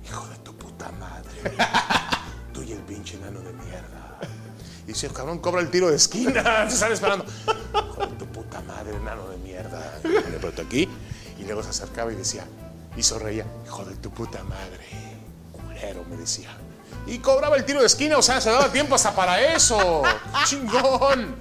Hijo 0.04 0.26
de 0.28 0.36
tu 0.36 0.54
puta 0.56 0.90
madre. 0.92 1.56
Tú 2.52 2.62
y 2.62 2.72
el 2.72 2.80
pinche 2.80 3.16
enano 3.16 3.40
de 3.40 3.52
mierda. 3.52 4.18
Y 4.84 4.88
dice, 4.88 5.08
cabrón, 5.08 5.40
cobra 5.40 5.60
el 5.60 5.70
tiro 5.70 5.88
de 5.88 5.96
esquina. 5.96 6.42
Se 6.68 6.74
están 6.74 6.92
esperando. 6.92 7.24
Hijo 7.24 8.06
de 8.06 8.16
tu 8.16 8.26
puta 8.26 8.60
madre, 8.62 8.96
enano 8.96 9.28
de 9.28 9.36
mierda. 9.38 9.98
Y 10.04 10.08
le 10.08 10.38
pelota 10.38 10.62
aquí. 10.62 10.88
Y 11.38 11.44
luego 11.44 11.62
se 11.62 11.70
acercaba 11.70 12.12
y 12.12 12.16
decía, 12.16 12.46
Y 12.96 13.02
sonreía, 13.02 13.44
hijo 13.66 13.84
de 13.84 13.94
tu 13.96 14.10
puta 14.10 14.42
madre, 14.44 14.86
culero, 15.52 16.04
me 16.08 16.16
decía. 16.16 16.50
Y 17.06 17.18
cobraba 17.18 17.56
el 17.56 17.64
tiro 17.64 17.80
de 17.80 17.86
esquina, 17.86 18.16
o 18.16 18.22
sea, 18.22 18.40
se 18.40 18.50
daba 18.50 18.72
tiempo 18.72 18.94
hasta 18.94 19.14
para 19.14 19.54
eso. 19.54 20.02
¡Chingón! 20.46 21.36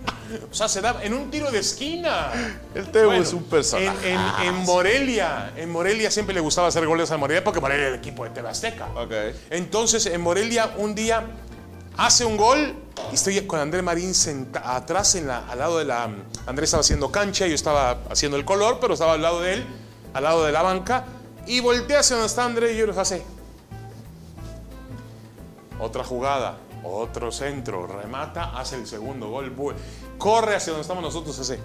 O 0.52 0.54
sea, 0.54 0.68
se 0.68 0.82
daba 0.82 1.04
en 1.04 1.14
un 1.14 1.30
tiro 1.30 1.52
de 1.52 1.60
esquina. 1.60 2.32
El 2.74 2.90
Tebo 2.92 3.14
es 3.14 3.32
un 3.34 3.44
personaje. 3.44 4.12
En, 4.12 4.20
en- 4.20 4.48
en 4.48 4.56
Morelia, 4.64 5.52
en 5.56 5.72
Morelia 5.72 6.10
siempre 6.10 6.34
le 6.34 6.42
gustaba 6.42 6.68
hacer 6.68 6.86
goles 6.88 7.12
a 7.12 7.18
Morelia 7.18 7.44
porque 7.44 7.60
Morelia 7.62 7.86
era 7.88 7.94
el 7.96 8.00
equipo 8.00 8.24
de 8.24 8.32
TV 8.32 8.50
Azteca. 8.50 8.88
Ok. 8.96 9.12
Entonces, 9.50 10.06
en 10.08 10.22
Morelia, 10.22 10.74
un 10.78 10.96
día 10.96 11.24
hace 11.98 12.26
un 12.26 12.38
gol 12.38 12.74
y 13.12 13.16
estoy 13.16 13.40
con 13.46 13.60
Andrés 13.60 13.84
Marín 13.84 14.14
senta- 14.14 14.76
atrás, 14.76 15.14
en 15.16 15.28
la, 15.28 15.48
al 15.50 15.60
lado 15.60 15.78
de 15.78 15.86
la. 15.86 16.10
Andrés 16.48 16.68
estaba 16.70 16.82
haciendo 16.82 17.12
cancha, 17.12 17.46
yo 17.48 17.54
estaba 17.56 18.00
haciendo 18.10 18.38
el 18.38 18.46
color, 18.46 18.80
pero 18.82 18.94
estaba 18.94 19.14
al 19.14 19.22
lado 19.22 19.42
de 19.42 19.54
él, 19.54 19.66
al 20.14 20.24
lado 20.24 20.44
de 20.46 20.52
la 20.52 20.62
banca, 20.64 21.06
y 21.46 21.60
voltea 21.60 22.00
hacia 22.00 22.16
donde 22.16 22.28
está 22.28 22.46
Andrés 22.46 22.74
y 22.74 22.78
yo 22.78 22.88
los 22.88 22.98
hace. 22.98 23.24
Otra 25.80 26.04
jugada, 26.04 26.58
otro 26.84 27.32
centro, 27.32 27.86
remata, 27.86 28.58
hace 28.58 28.76
el 28.78 28.88
segundo 28.88 29.30
gol, 29.30 29.50
corre 30.18 30.56
hacia 30.56 30.72
donde 30.72 30.82
estamos 30.82 31.04
nosotros, 31.04 31.38
hace. 31.40 31.60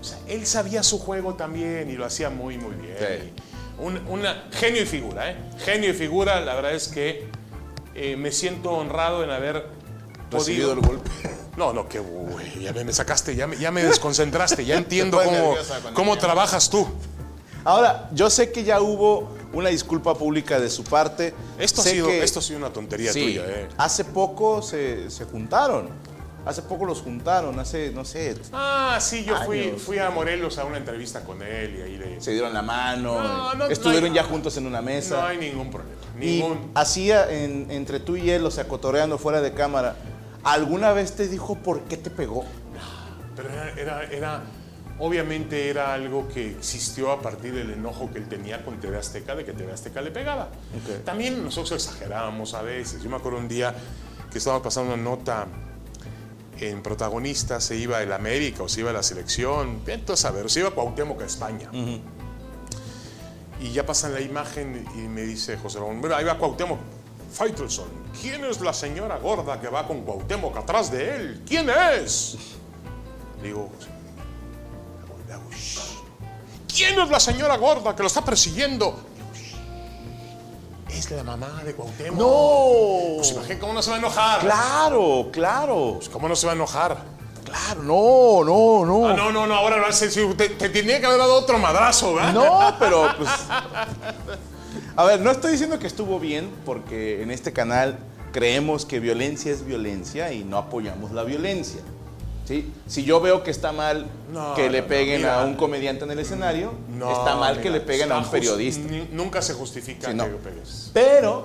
O 0.00 0.04
sea, 0.04 0.18
él 0.28 0.46
sabía 0.46 0.82
su 0.82 0.98
juego 0.98 1.34
también 1.34 1.90
y 1.90 1.94
lo 1.94 2.04
hacía 2.06 2.30
muy, 2.30 2.56
muy 2.58 2.74
bien. 2.74 2.96
Sí. 2.98 3.32
Un, 3.78 3.96
una, 4.08 4.48
genio 4.52 4.82
y 4.82 4.86
figura, 4.86 5.30
¿eh? 5.30 5.36
Genio 5.64 5.90
y 5.90 5.94
figura, 5.94 6.40
la 6.40 6.54
verdad 6.54 6.72
es 6.74 6.88
que 6.88 7.28
eh, 7.94 8.16
me 8.16 8.30
siento 8.32 8.72
honrado 8.72 9.24
en 9.24 9.30
haber 9.30 9.66
Recibido 10.30 10.70
podido... 10.70 10.72
el 10.72 10.80
golpe. 10.80 11.10
No, 11.56 11.74
no, 11.74 11.88
que 11.88 11.98
güey, 11.98 12.60
ya 12.60 12.72
me, 12.72 12.90
sacaste, 12.92 13.34
ya 13.34 13.46
me, 13.46 13.58
ya 13.58 13.70
me 13.70 13.82
desconcentraste, 13.82 14.64
ya 14.64 14.76
entiendo 14.78 15.20
cómo, 15.94 16.16
trabajas 16.16 16.70
tú. 16.70 16.86
Ahora, 17.64 18.08
yo 18.14 18.30
sé 18.30 18.50
que 18.50 18.64
ya 18.64 18.80
hubo 18.80 19.36
una 19.52 19.68
disculpa 19.68 20.14
pública 20.14 20.58
de 20.58 20.70
su 20.70 20.84
parte. 20.84 21.34
Esto 21.58 21.82
ha, 21.82 21.84
sido, 21.84 22.06
que- 22.06 22.22
esto 22.22 22.38
ha 22.38 22.42
sido 22.42 22.58
una 22.60 22.72
tontería 22.72 23.12
Sí, 23.12 23.24
tuya, 23.24 23.44
¿eh? 23.46 23.68
hace 23.76 24.04
poco 24.04 24.62
se, 24.62 25.10
se 25.10 25.24
juntaron. 25.26 25.90
Hace 26.46 26.62
poco 26.62 26.86
los 26.86 27.02
juntaron, 27.02 27.58
hace, 27.60 27.90
no 27.92 28.04
sé, 28.04 28.34
Ah, 28.52 28.96
sí, 29.00 29.24
yo 29.24 29.36
fui, 29.44 29.60
Años. 29.68 29.82
fui 29.82 29.98
a 29.98 30.10
Morelos 30.10 30.58
a 30.58 30.64
una 30.64 30.78
entrevista 30.78 31.22
con 31.22 31.42
él 31.42 31.76
y 31.78 31.82
ahí 31.82 31.96
le... 31.98 32.20
se 32.20 32.32
dieron 32.32 32.54
la 32.54 32.62
mano, 32.62 33.22
No, 33.22 33.54
no, 33.54 33.66
estuvieron 33.66 34.08
no 34.08 34.14
hay- 34.18 34.24
ya 34.24 34.24
juntos 34.24 34.56
en 34.56 34.66
una 34.66 34.80
mesa. 34.80 35.20
No 35.20 35.26
hay 35.26 35.36
ningún 35.38 35.70
problema, 35.70 35.94
y 36.18 36.40
ningún... 36.40 36.70
hacía 36.74 37.30
en- 37.30 37.70
entre 37.70 38.00
tú 38.00 38.16
y 38.16 38.30
él, 38.30 38.44
o 38.46 38.50
sea, 38.50 38.66
cotorreando 38.66 39.18
fuera 39.18 39.42
de 39.42 39.52
cámara, 39.52 39.96
¿alguna 40.42 40.92
vez 40.92 41.12
te 41.14 41.28
dijo 41.28 41.56
por 41.56 41.82
qué 41.82 41.98
te 41.98 42.08
pegó? 42.10 42.44
Pero 43.36 43.50
era, 43.50 43.70
era, 43.78 44.02
era- 44.04 44.42
obviamente 44.98 45.68
era 45.68 45.92
algo 45.92 46.26
que 46.28 46.50
existió 46.52 47.12
a 47.12 47.20
partir 47.20 47.54
del 47.54 47.70
enojo 47.70 48.10
que 48.10 48.18
él 48.18 48.28
tenía 48.28 48.64
con 48.64 48.80
TV 48.80 48.96
Azteca, 48.98 49.34
de 49.34 49.44
que 49.44 49.52
TV 49.52 49.72
Azteca 49.72 50.00
le 50.00 50.10
pegaba. 50.10 50.44
Ok. 50.44 51.04
También 51.04 51.44
nosotros 51.44 51.72
exagerábamos 51.84 52.54
a 52.54 52.62
veces. 52.62 53.02
Yo 53.02 53.10
me 53.10 53.16
acuerdo 53.16 53.38
un 53.38 53.48
día 53.48 53.74
que 54.32 54.38
estábamos 54.38 54.62
pasando 54.64 54.94
una 54.94 55.02
nota 55.02 55.46
en 56.68 56.82
protagonista, 56.82 57.60
se 57.60 57.76
iba 57.76 58.02
el 58.02 58.12
América 58.12 58.62
o 58.62 58.68
se 58.68 58.80
iba 58.80 58.92
la 58.92 59.02
selección, 59.02 59.82
entonces 59.86 60.24
a 60.26 60.30
ver, 60.30 60.50
se 60.50 60.60
iba 60.60 60.70
Cuauhtémoc 60.70 61.22
a 61.22 61.24
España. 61.24 61.70
Y 63.60 63.72
ya 63.72 63.86
pasan 63.86 64.14
la 64.14 64.20
imagen 64.20 64.86
y 64.94 65.08
me 65.08 65.22
dice 65.22 65.56
José 65.56 65.78
Ramón, 65.78 66.00
mira, 66.00 66.18
ahí 66.18 66.24
va 66.24 66.36
Cuauhtémoc. 66.38 66.78
Faitelson, 67.32 67.88
¿quién 68.20 68.44
es 68.44 68.60
la 68.60 68.72
señora 68.72 69.18
gorda 69.18 69.60
que 69.60 69.68
va 69.68 69.86
con 69.86 70.02
Cuauhtémoc 70.02 70.56
atrás 70.56 70.90
de 70.90 71.16
él? 71.16 71.42
¿Quién 71.46 71.70
es? 71.70 72.36
Digo. 73.42 73.70
¿quién 76.80 76.98
es 76.98 77.10
la 77.10 77.20
señora 77.20 77.56
gorda 77.56 77.94
que 77.94 78.02
lo 78.02 78.06
está 78.06 78.24
persiguiendo? 78.24 78.98
Es 80.94 81.10
la 81.10 81.22
mamá 81.24 81.62
de 81.64 81.74
Cuauhtémoc. 81.74 82.18
¡No! 82.18 83.16
Pues 83.16 83.30
imagínate 83.32 83.58
cómo 83.60 83.72
no 83.72 83.82
se 83.82 83.90
va 83.90 83.96
a 83.96 83.98
enojar. 83.98 84.40
Claro, 84.40 85.28
claro, 85.32 85.94
Pues, 85.96 86.08
¿Cómo 86.08 86.28
no 86.28 86.36
se 86.36 86.46
va 86.46 86.52
a 86.52 86.56
enojar? 86.56 87.20
claro, 87.44 87.82
no, 87.82 88.44
no, 88.44 88.86
no. 88.86 89.08
Ah, 89.08 89.14
no, 89.14 89.32
no, 89.32 89.46
no, 89.46 89.54
ahora 89.54 89.88
te, 90.36 90.48
te 90.50 90.68
tenía 90.68 91.00
que 91.00 91.06
haber 91.06 91.18
dado 91.18 91.34
otro 91.34 91.58
madrazo, 91.58 92.14
¿verdad? 92.14 92.32
No, 92.32 92.76
pero 92.78 93.08
pues. 93.16 93.30
A 94.96 95.04
ver, 95.04 95.20
no 95.20 95.30
estoy 95.30 95.52
diciendo 95.52 95.78
que 95.78 95.86
estuvo 95.86 96.20
bien, 96.20 96.50
porque 96.64 97.22
en 97.22 97.30
este 97.30 97.52
canal 97.52 97.98
creemos 98.32 98.84
que 98.84 99.00
violencia 99.00 99.50
es 99.52 99.64
violencia 99.64 100.32
y 100.32 100.44
no 100.44 100.58
apoyamos 100.58 101.10
la 101.12 101.24
violencia. 101.24 101.80
¿Sí? 102.50 102.68
Si 102.88 103.04
yo 103.04 103.20
veo 103.20 103.44
que 103.44 103.52
está 103.52 103.70
mal 103.70 104.06
No, 104.32 104.54
que 104.54 104.68
le 104.68 104.78
no, 104.78 104.82
no, 104.82 104.88
peguen 104.88 105.16
mira. 105.18 105.40
a 105.40 105.44
un 105.44 105.54
comediante 105.54 106.02
en 106.04 106.10
el 106.10 106.18
escenario, 106.18 106.72
está 107.16 107.36
mal 107.36 107.60
que 107.60 107.70
le 107.70 107.80
peguen 107.80 108.10
a 108.10 108.18
un 108.18 108.28
periodista. 108.28 108.92
Nunca 109.12 109.40
se 109.40 109.54
justifica 109.54 110.10
Sí, 110.10 110.16
que 110.18 110.24
pegues. 110.24 110.90
Pero 110.92 111.44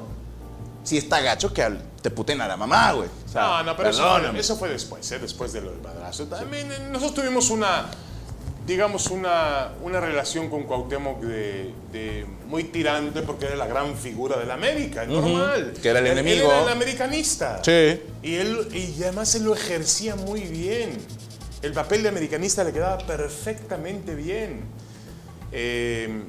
sí 0.84 0.98
está 0.98 1.22
gacho 1.22 1.54
que 1.54 1.62
al- 1.62 1.80
te 2.02 2.10
puten 2.10 2.42
a 2.42 2.48
la 2.48 2.58
mamá, 2.58 2.92
güey. 2.94 3.08
O 3.24 3.32
sea, 3.32 3.42
No, 3.44 3.64
no, 3.64 3.78
pero 3.78 3.90
eso 3.90 4.02
perdóname. 4.02 4.32
fue, 4.32 4.40
eso 4.40 4.56
fue 4.58 4.70
después, 4.70 5.12
¿eh? 5.12 5.20
después 5.20 5.54
de 5.54 5.62
lo 5.62 5.70
del 5.70 5.82
madrazo. 5.82 6.26
También 6.26 6.72
eh, 6.72 6.80
nosotros 6.92 7.14
tuvimos 7.24 7.52
una, 7.52 7.86
digamos, 8.66 9.08
una, 9.12 9.74
una 9.84 10.00
relación 10.00 10.50
con 10.50 10.64
Cuauhtémoc 10.64 11.22
de, 11.22 11.72
de 11.92 12.26
muy 12.48 12.64
tirante 12.66 13.22
porque 13.22 13.46
era 13.46 13.56
la 13.56 13.68
gran 13.68 13.96
figura 13.96 14.38
de 14.38 14.46
la 14.46 14.56
América, 14.56 15.04
es 15.04 15.10
normal. 15.10 15.74
que 15.82 15.90
era 15.90 16.00
el 16.00 16.08
Él- 16.08 16.12
enemigo. 16.18 16.46
Él 16.48 16.52
era 16.52 16.64
el 16.64 16.70
americanista. 16.70 17.62
Sí. 17.64 18.02
Y, 18.24 18.36
él, 18.36 18.68
y 18.74 19.04
además 19.04 19.36
él 19.36 19.44
lo 19.44 19.54
ejercía 19.54 20.16
muy 20.16 20.42
bien. 20.42 20.98
El 21.62 21.74
papel 21.74 22.04
de 22.04 22.10
americanista 22.10 22.64
le 22.64 22.72
quedaba 22.74 22.98
perfectamente 23.00 24.16
bien. 24.16 24.62
Eh, 25.52 26.24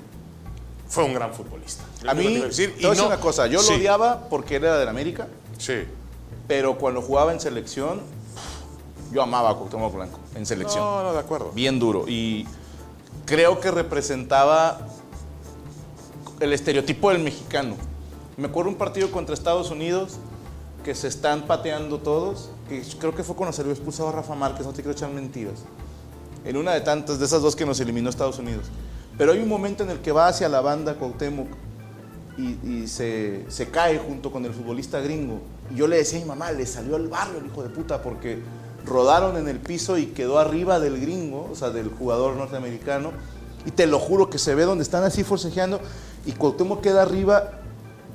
fue 0.89 1.05
un 1.05 1.15
gran 1.15 1.33
futbolista. 1.35 1.85
A 2.07 2.15
mí, 2.15 2.37
decir. 2.39 2.75
Y 2.79 2.83
no- 2.83 3.07
una 3.07 3.19
cosa, 3.19 3.47
yo 3.47 3.61
Sí, 3.61 3.71
lo 3.73 3.77
odiaba 3.79 4.29
porque 4.29 4.57
él 4.57 4.65
era 4.65 4.79
del 4.79 4.89
América, 4.89 5.27
Sí. 5.59 5.85
pero 6.47 6.79
cuando 6.79 7.03
jugaba 7.03 7.33
en 7.33 7.41
selección, 7.41 8.03
yo 9.13 9.23
amaba 9.23 9.51
a 9.51 9.55
Cuauhtémoc 9.55 9.95
Blanco 9.95 10.19
en 10.35 10.47
selección. 10.47 10.83
No, 10.83 11.03
no, 11.03 11.13
de 11.13 11.19
acuerdo. 11.19 11.53
bien 11.53 11.79
duro. 11.79 12.05
Y 12.07 12.47
creo 13.25 13.61
que 13.61 13.71
representaba 13.71 14.81
el 16.41 16.53
estereotipo 16.53 17.11
del 17.11 17.23
mexicano. 17.23 17.75
Me 18.37 18.49
acuerdo 18.49 18.71
un 18.71 18.77
partido 18.77 19.11
contra 19.11 19.35
Estados 19.35 19.71
Unidos 19.71 20.19
que 20.85 20.95
se 20.95 21.09
están 21.09 21.43
pateando 21.47 21.99
todos, 21.99 22.51
que 22.69 22.83
creo 22.99 23.15
que 23.15 23.25
fue 23.25 23.35
cuando 23.35 23.53
se 23.53 23.65
le 23.65 23.73
expulsado 23.73 24.11
a 24.11 24.13
Rafa 24.13 24.35
Márquez, 24.35 24.65
no 24.67 24.73
te 24.73 24.83
quiero 24.83 24.93
echar 24.93 25.11
mentiras. 25.11 25.65
En 26.45 26.57
una 26.57 26.73
de 26.75 26.81
tantas, 26.81 27.19
de 27.19 27.25
esas 27.25 27.43
dos 27.43 27.57
que 27.57 27.67
nos 27.67 27.81
eliminó 27.81 28.09
Estados 28.09 28.39
Unidos. 28.39 28.67
Pero 29.19 29.33
hay 29.33 29.41
un 29.41 29.49
momento 29.49 29.83
en 29.83 29.91
el 29.91 29.99
que 30.01 30.13
va 30.13 30.29
hacia 30.29 30.49
la 30.49 30.61
banda 30.61 30.95
Cuauhtémoc 30.95 31.49
y, 32.39 32.69
y 32.69 32.87
se, 32.87 33.47
se 33.49 33.69
cae 33.71 33.99
junto 33.99 34.31
con 34.31 34.45
el 34.45 34.53
futbolista 34.53 35.01
gringo. 35.01 35.41
Y 35.73 35.77
yo 35.77 35.89
le 35.89 35.97
decía 35.97 36.19
a 36.19 36.23
mi 36.23 36.29
mamá, 36.29 36.53
le 36.53 36.67
salió 36.67 36.97
al 36.97 37.09
barrio 37.09 37.39
el 37.39 37.47
hijo 37.47 37.63
de 37.63 37.71
puta 37.71 38.01
porque 38.03 38.41
rodaron 38.87 39.37
en 39.37 39.49
el 39.49 39.59
piso 39.59 39.99
y 39.99 40.07
quedó 40.07 40.39
arriba 40.39 40.81
del 40.81 41.01
gringo, 41.01 41.49
o 41.51 41.55
sea, 41.55 41.71
del 41.71 41.89
jugador 41.89 42.37
norteamericano. 42.37 43.13
Y 43.67 43.73
te 43.73 43.87
lo 43.87 43.99
juro 43.99 44.31
que 44.31 44.39
se 44.39 44.55
ve 44.55 44.65
donde 44.65 44.83
están 44.85 45.03
así 45.03 45.25
forcejeando 45.25 45.81
y 46.25 46.33
Cuauhtémoc 46.33 46.81
queda 46.81 47.03
arriba 47.03 47.51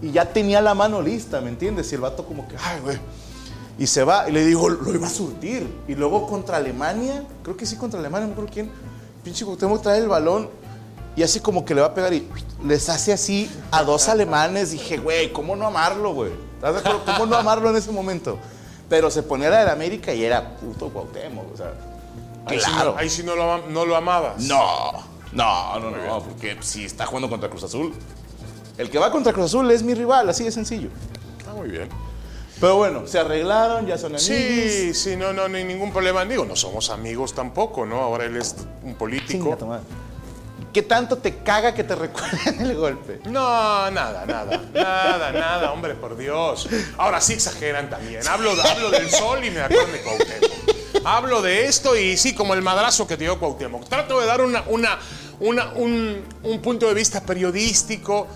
y 0.01 0.11
ya 0.11 0.31
tenía 0.31 0.61
la 0.61 0.73
mano 0.73 1.01
lista, 1.01 1.41
¿me 1.41 1.49
entiendes? 1.49 1.91
Y 1.91 1.95
el 1.95 2.01
vato 2.01 2.25
como 2.25 2.47
que, 2.47 2.55
ay, 2.57 2.79
güey. 2.81 2.97
Y 3.77 3.87
se 3.87 4.03
va 4.03 4.29
y 4.29 4.31
le 4.31 4.45
digo, 4.45 4.69
lo 4.69 4.93
iba 4.93 5.07
a 5.07 5.09
surtir. 5.09 5.67
Y 5.87 5.95
luego 5.95 6.27
contra 6.27 6.57
Alemania, 6.57 7.25
creo 7.43 7.57
que 7.57 7.65
sí 7.65 7.75
contra 7.75 7.99
Alemania, 7.99 8.21
no 8.21 8.27
me 8.27 8.33
acuerdo 8.33 8.53
quién, 8.53 8.71
pinche 9.23 9.45
Cuauhtémoc 9.45 9.81
trae 9.81 9.99
el 9.99 10.07
balón 10.07 10.49
y 11.15 11.23
así 11.23 11.41
como 11.41 11.65
que 11.65 11.75
le 11.75 11.81
va 11.81 11.87
a 11.87 11.93
pegar 11.93 12.13
y 12.13 12.27
les 12.65 12.87
hace 12.89 13.11
así 13.11 13.49
a 13.71 13.83
dos 13.83 14.07
alemanes. 14.07 14.71
Dije, 14.71 14.97
güey, 14.97 15.33
¿cómo 15.33 15.55
no 15.55 15.67
amarlo, 15.67 16.13
güey? 16.13 16.31
¿Cómo 17.05 17.25
no 17.25 17.35
amarlo 17.35 17.69
en 17.69 17.75
ese 17.75 17.91
momento? 17.91 18.37
Pero 18.91 19.09
se 19.09 19.23
ponía 19.23 19.49
la 19.49 19.61
del 19.61 19.69
América 19.69 20.13
y 20.13 20.23
era 20.25 20.57
puto 20.57 20.89
Cuauhtémoc, 20.89 21.53
o 21.53 21.57
sea, 21.57 21.71
Ahí 22.45 22.59
sí 22.59 22.65
claro. 22.71 22.91
no- 22.91 22.97
ahí 22.97 23.09
sí 23.09 23.23
no 23.23 23.35
lo, 23.37 23.67
no 23.69 23.85
lo 23.85 23.95
amabas. 23.95 24.43
No, 24.43 24.91
no, 25.31 25.79
no, 25.79 25.91
no, 25.91 26.19
porque 26.23 26.57
si 26.59 26.83
está 26.85 27.05
jugando 27.05 27.29
contra 27.29 27.49
Cruz 27.49 27.63
Azul. 27.63 27.93
El 28.77 28.89
que 28.89 28.99
va 28.99 29.09
contra 29.09 29.31
Cruz 29.31 29.45
Azul 29.45 29.71
es 29.71 29.81
mi 29.81 29.93
rival, 29.93 30.27
así 30.29 30.43
de 30.43 30.51
sencillo. 30.51 30.89
Ah, 31.49 31.53
muy 31.55 31.69
bien. 31.69 31.87
Pero 32.59 32.75
bueno, 32.75 33.07
se 33.07 33.17
arreglaron, 33.17 33.87
ya 33.87 33.97
son 33.97 34.07
amigos. 34.15 34.23
Sí, 34.23 34.93
sí, 34.93 35.15
no, 35.15 35.31
no, 35.33 35.47
no 35.47 35.55
hay 35.57 35.63
ningún 35.63 35.91
problema. 35.93 36.25
Digo, 36.25 36.43
no 36.45 36.55
somos 36.57 36.89
amigos 36.89 37.33
tampoco, 37.33 37.85
¿no? 37.85 38.01
Ahora 38.01 38.25
él 38.25 38.35
es 38.35 38.55
un 38.83 38.93
político. 38.95 39.57
¿Qué 40.73 40.81
tanto 40.83 41.17
te 41.17 41.37
caga 41.39 41.73
que 41.73 41.83
te 41.83 41.95
recuerden 42.05 42.61
el 42.61 42.75
golpe? 42.75 43.19
No, 43.25 43.91
nada, 43.91 44.25
nada, 44.25 44.61
nada, 44.73 45.31
nada, 45.31 45.71
hombre, 45.73 45.95
por 45.95 46.17
Dios. 46.17 46.67
Ahora 46.97 47.19
sí 47.19 47.33
exageran 47.33 47.89
también. 47.89 48.25
Hablo, 48.27 48.51
hablo 48.51 48.89
del 48.91 49.09
sol 49.09 49.43
y 49.43 49.51
me 49.51 49.61
acuerdo 49.61 49.91
de 49.91 50.01
Cuauhtémoc. 50.01 51.05
Hablo 51.05 51.41
de 51.41 51.65
esto 51.65 51.95
y 51.97 52.15
sí, 52.17 52.33
como 52.35 52.53
el 52.53 52.61
madrazo 52.61 53.05
que 53.07 53.17
te 53.17 53.23
dio 53.25 53.39
Cuauhtémoc. 53.39 53.87
Trato 53.89 54.19
de 54.19 54.25
dar 54.27 54.41
una, 54.41 54.63
una, 54.67 54.97
una- 55.39 55.73
un, 55.73 56.23
un 56.43 56.61
punto 56.61 56.87
de 56.87 56.93
vista 56.93 57.21
periodístico. 57.21 58.27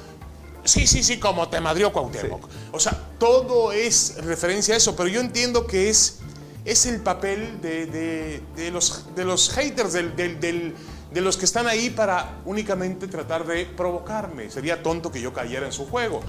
Sí, 0.63 0.87
sí, 0.87 1.03
sí, 1.03 1.19
como 1.19 1.47
te 1.47 1.61
madrió 1.61 1.93
Cuauhtémoc. 1.93 2.49
O 2.71 2.79
sea, 2.79 2.99
todo 3.19 3.71
es 3.71 4.15
referencia 4.25 4.73
a 4.73 4.77
eso, 4.77 4.95
pero 4.95 5.07
yo 5.07 5.21
entiendo 5.21 5.67
que 5.67 5.89
es, 5.89 6.17
es 6.65 6.85
el 6.87 6.99
papel 7.01 7.61
de, 7.61 7.85
de- 7.85 8.41
de 8.55 8.71
los, 8.71 9.15
de 9.15 9.23
los 9.25 9.51
haters 9.51 9.93
del, 9.93 10.15
del- 10.15 10.39
del- 10.39 10.75
de 11.15 11.21
los 11.21 11.37
que 11.37 11.45
están 11.45 11.65
ahí 11.65 11.89
para 11.89 12.39
únicamente 12.43 13.07
tratar 13.07 13.45
de 13.47 13.65
provocarme. 13.65 14.49
Sería 14.51 14.83
tonto 14.83 15.09
que 15.13 15.21
yo 15.21 15.31
cayera 15.31 15.65
en 15.65 15.71
su 15.71 15.87
juego. 15.87 16.19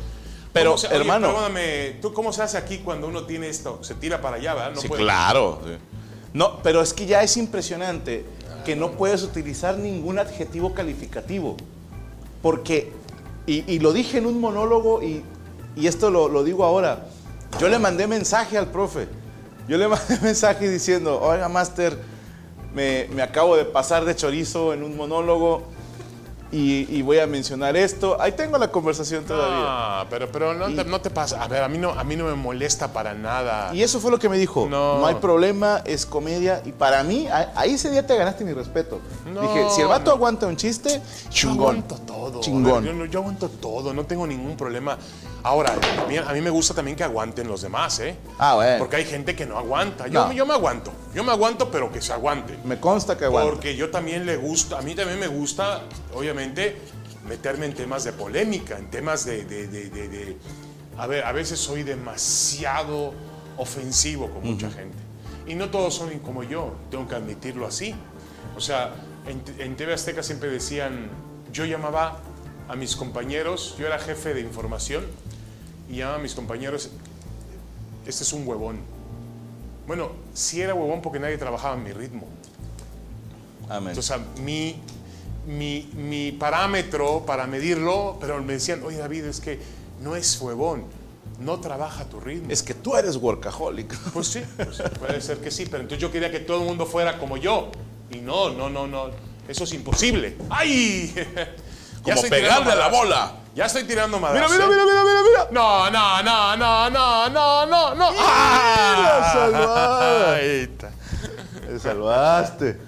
Pero, 0.53 0.71
¿Cómo 0.71 0.79
se- 0.79 0.87
oye, 0.87 0.97
hermano- 0.99 1.27
perdóname, 1.27 1.99
¿tú 2.01 2.13
cómo 2.15 2.33
se 2.33 2.43
hace 2.43 2.57
aquí 2.57 2.79
cuando 2.79 3.09
uno 3.09 3.25
tiene 3.25 3.49
esto? 3.49 3.83
Se 3.83 3.95
tira 3.97 4.21
para 4.21 4.37
allá, 4.37 4.55
¿verdad? 4.55 4.75
No 4.77 4.81
sí, 4.81 4.87
puede- 4.87 5.03
claro. 5.03 5.61
sí. 5.65 5.73
No, 6.35 6.63
pero 6.63 6.81
es 6.83 6.95
que 6.95 7.05
ya 7.05 7.21
es 7.25 7.37
impresionante 7.37 8.25
que 8.65 8.77
no 8.77 8.93
puedes 8.93 9.25
utilizar 9.25 9.77
ningún 9.77 10.21
adjetivo 10.21 10.73
calificativo. 10.73 11.57
Porque, 12.41 12.93
y, 13.47 13.65
y 13.71 13.81
lo 13.81 13.93
dije 13.93 14.19
en 14.19 14.27
un 14.27 14.41
monólogo 14.41 15.03
y, 15.03 15.25
y 15.75 15.89
esto 15.89 16.11
lo, 16.13 16.29
lo 16.29 16.45
digo 16.45 16.65
ahora, 16.65 17.07
yo 17.59 17.69
le 17.69 17.81
mandé 17.81 18.07
mensaje 18.07 18.57
al 18.57 18.69
profe. 18.71 19.09
Yo 19.67 19.79
le 19.79 19.89
mandé 19.89 20.21
mensaje 20.23 20.69
diciendo, 20.71 21.21
oiga, 21.21 21.49
Master, 21.49 21.99
me, 22.77 23.23
acabo 23.23 23.57
de 23.57 23.65
pasar 23.65 24.05
de 24.05 24.15
chorizo 24.15 24.75
en 24.75 24.83
un 24.83 24.97
monólogo 24.97 25.63
y, 26.53 26.87
y 26.97 27.03
voy 27.03 27.19
a 27.19 27.27
mencionar 27.27 27.77
esto. 27.77 28.21
Ahí 28.21 28.33
tengo 28.33 28.57
la 28.59 28.69
conversación 28.71 29.25
todavía. 29.25 29.57
Ah, 29.59 30.07
pero, 30.09 30.31
pero 30.31 30.55
no, 30.55 30.67
te, 30.75 30.85
no 30.85 31.01
te 31.01 31.11
pasa. 31.11 31.43
A 31.43 31.49
ver, 31.49 31.63
a 31.63 31.69
mí 31.69 31.79
no, 31.79 31.91
a 31.91 32.05
mí 32.05 32.17
no 32.17 32.25
me 32.25 32.35
molesta 32.35 32.93
para 32.93 33.15
nada. 33.15 33.75
Y 33.75 33.83
eso 33.83 34.01
fue 34.01 34.11
lo 34.11 34.19
que 34.19 34.29
me 34.29 34.39
dijo. 34.39 34.67
No. 34.69 34.99
No, 34.99 35.07
hay 35.07 35.17
problema, 35.17 35.83
es 35.85 36.07
comedia. 36.07 36.63
Y 36.65 36.73
para 36.73 37.03
mí, 37.03 37.27
ahí 37.55 37.75
ese 37.75 37.91
día 37.91 38.07
te 38.07 38.17
ganaste 38.17 38.45
mi 38.45 38.53
respeto. 38.53 39.01
No, 39.33 39.43
Dije, 39.43 39.67
si 39.71 39.81
el 39.81 39.89
vato 39.89 40.11
aguanta 40.11 40.47
un 40.47 40.57
chiste, 40.57 41.01
Yo 41.25 41.31
chingón. 41.31 41.59
aguanto 41.77 41.97
todo. 41.99 42.41
Chingón. 42.41 42.85
Yo, 42.85 43.05
yo 43.07 43.19
aguanto 43.21 43.49
todo, 43.49 43.93
no 43.93 44.05
tengo 44.05 44.27
ningún 44.27 44.57
problema. 44.57 44.97
Ahora, 45.43 45.75
a 46.03 46.09
mí, 46.09 46.17
a 46.17 46.33
mí 46.33 46.41
me 46.41 46.51
gusta 46.51 46.75
también 46.75 46.97
que 46.97 47.05
aguanten 47.05 47.47
los 47.47 47.63
demás, 47.63 48.01
¿eh? 48.01 48.17
Ah, 48.39 48.57
bueno. 48.57 48.79
Porque 48.79 48.97
hay 48.97 49.05
gente 49.05 49.37
que 49.37 49.47
no 49.47 49.57
aguanta. 49.57 50.09
Yo, 50.09 50.33
yo 50.33 50.45
me 50.45 50.55
aguanto. 50.55 50.91
Yo 51.15 51.23
me 51.23 51.31
aguanto, 51.31 51.71
pero 51.71 51.93
que 51.93 52.03
se 52.03 52.13
aguante. 52.13 52.59
Me 52.65 52.81
consta 52.81 53.17
que 53.17 53.27
aguanta. 53.27 53.51
Porque 53.51 53.77
yo 53.77 53.91
también 53.91 54.27
le 54.27 54.37
gusta, 54.37 54.79
a 54.79 54.83
mí 54.83 54.95
también 54.97 55.21
me 55.21 55.29
gusta, 55.29 55.83
obviamente, 56.15 56.36
meterme 57.27 57.67
en 57.67 57.75
temas 57.75 58.05
de 58.05 58.13
polémica, 58.13 58.79
en 58.79 58.91
temas 58.91 59.25
de, 59.25 59.45
de- 59.45 59.67
de- 59.69 59.89
de- 59.91 60.37
A 60.99 61.07
ver, 61.07 61.25
a 61.25 61.33
veces 61.33 61.59
soy 61.59 61.83
demasiado 61.83 63.13
ofensivo 63.57 64.31
con 64.31 64.45
mucha 64.45 64.71
gente. 64.71 64.97
Y 65.47 65.55
no 65.55 65.71
todos 65.71 65.95
son 65.95 66.19
como 66.21 66.43
yo, 66.43 66.75
tengo 66.91 67.07
que 67.09 67.15
admitirlo 67.15 67.67
así. 67.67 67.95
O 68.57 68.61
sea, 68.61 68.95
en, 69.27 69.43
en 69.61 69.77
TV 69.77 69.93
Azteca 69.95 70.23
siempre 70.23 70.49
decían, 70.51 71.09
yo 71.53 71.65
llamaba 71.65 72.21
a 72.69 72.75
mis 72.77 72.97
compañeros, 72.97 73.77
yo 73.79 73.87
era 73.87 73.99
jefe 73.99 74.35
de 74.35 74.41
información, 74.41 75.05
y 75.89 75.97
llamaba 75.99 76.19
a 76.19 76.23
mis 76.23 76.35
compañeros, 76.35 76.91
este 78.07 78.23
es 78.25 78.33
un 78.33 78.47
huevón. 78.47 78.79
Bueno, 79.87 80.11
sí 80.35 80.61
era 80.61 80.75
huevón 80.75 81.01
porque 81.03 81.21
nadie 81.21 81.39
trabajaba 81.39 81.77
en 81.77 81.85
mi 81.85 81.93
ritmo. 81.93 82.27
Amén. 83.69 83.91
Entonces, 83.91 84.11
a 84.13 84.19
mi, 84.43 84.81
mi, 85.47 85.89
mi 85.95 86.33
parámetro 86.33 87.25
para 87.25 87.47
medirlo, 87.47 88.17
pero 88.21 88.43
me 88.43 88.55
decían, 88.55 88.83
oye 88.85 88.99
David, 88.99 89.25
es 89.25 89.41
que 89.41 89.59
no 90.01 90.17
es 90.17 90.41
huevón, 90.41 90.85
no 91.39 91.61
trabaja 91.61 92.05
tu 92.05 92.21
ritmo. 92.21 92.51
es 92.51 92.63
que 92.63 92.75
tú 92.75 92.97
eres 92.97 93.17
workaholic. 93.17 93.95
Pues 94.13 94.29
sí, 94.29 94.43
pues 94.57 94.83
puede 94.99 95.21
ser 95.21 95.39
que 95.39 95.51
sí, 95.51 95.67
pero 95.67 95.83
entonces 95.83 96.01
yo 96.01 96.11
quería 96.11 96.31
que 96.31 96.41
todo 96.41 96.61
el 96.61 96.67
mundo 96.67 96.87
fuera 96.87 97.19
como 97.19 97.37
yo. 97.37 97.71
Y 98.11 98.19
no, 98.19 98.51
no, 98.51 98.71
no, 98.71 98.87
no, 98.87 99.11
eso 99.49 99.65
es 99.65 99.73
imposible. 99.73 100.37
¡Ay! 100.51 101.13
Como 102.03 102.23
pegarle 102.23 102.71
a 102.71 102.77
la 102.77 102.89
bola. 102.89 103.33
Ya 103.57 103.67
estoy 103.67 103.83
tirando 103.83 104.19
mira, 104.19 104.31
madrazos. 104.33 104.57
mira, 104.57 104.67
¿eh? 104.67 104.69
mira, 104.71 104.85
mira, 104.85 105.03
mira, 105.03 105.23
mira. 105.25 105.49
No, 105.51 105.91
no, 105.91 106.23
no, 106.23 106.57
no, 106.57 106.91
no, 106.91 107.31
no, 107.31 107.67
no, 107.67 107.95
no. 107.97 108.11
¡Ah! 108.17 110.35
Ahí 110.37 110.69
está. 110.71 110.93
Te 111.67 111.79
salvaste. 111.81 112.79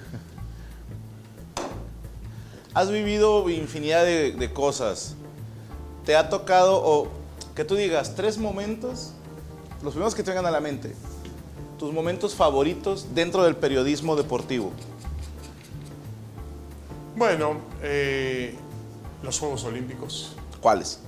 Has 2.78 2.92
vivido 2.92 3.50
infinidad 3.50 4.04
de, 4.04 4.30
de 4.30 4.52
cosas. 4.52 5.16
¿Te 6.04 6.14
ha 6.14 6.28
tocado, 6.28 6.80
o 6.80 7.08
que 7.56 7.64
tú 7.64 7.74
digas, 7.74 8.14
tres 8.14 8.38
momentos, 8.38 9.14
los 9.82 9.94
primeros 9.94 10.14
que 10.14 10.22
te 10.22 10.30
vengan 10.30 10.46
a 10.46 10.52
la 10.52 10.60
mente, 10.60 10.94
tus 11.76 11.92
momentos 11.92 12.36
favoritos 12.36 13.16
dentro 13.16 13.42
del 13.42 13.56
periodismo 13.56 14.14
deportivo? 14.14 14.70
Bueno, 17.16 17.56
eh, 17.82 18.54
los 19.24 19.40
Juegos 19.40 19.64
Olímpicos. 19.64 20.36
¿Cuáles? 20.60 21.00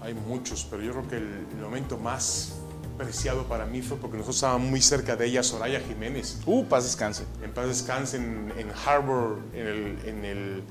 Hay 0.00 0.14
muchos, 0.14 0.66
pero 0.70 0.82
yo 0.82 0.92
creo 0.92 1.06
que 1.06 1.16
el, 1.16 1.46
el 1.54 1.62
momento 1.62 1.98
más 1.98 2.54
preciado 2.96 3.44
para 3.44 3.66
mí 3.66 3.82
fue 3.82 3.96
porque 3.96 4.16
nosotros 4.16 4.36
estábamos 4.36 4.68
muy 4.68 4.80
cerca 4.80 5.16
de 5.16 5.26
ella, 5.26 5.42
Soraya 5.42 5.80
Jiménez. 5.80 6.38
Uh, 6.46 6.64
paz 6.64 6.84
descanse. 6.84 7.24
En 7.42 7.52
paz 7.52 7.66
descanse 7.66 8.16
en, 8.16 8.52
en 8.56 8.70
Harvard, 8.84 9.38
en 9.52 9.66
el, 9.66 9.98
en, 10.06 10.24
el, 10.24 10.62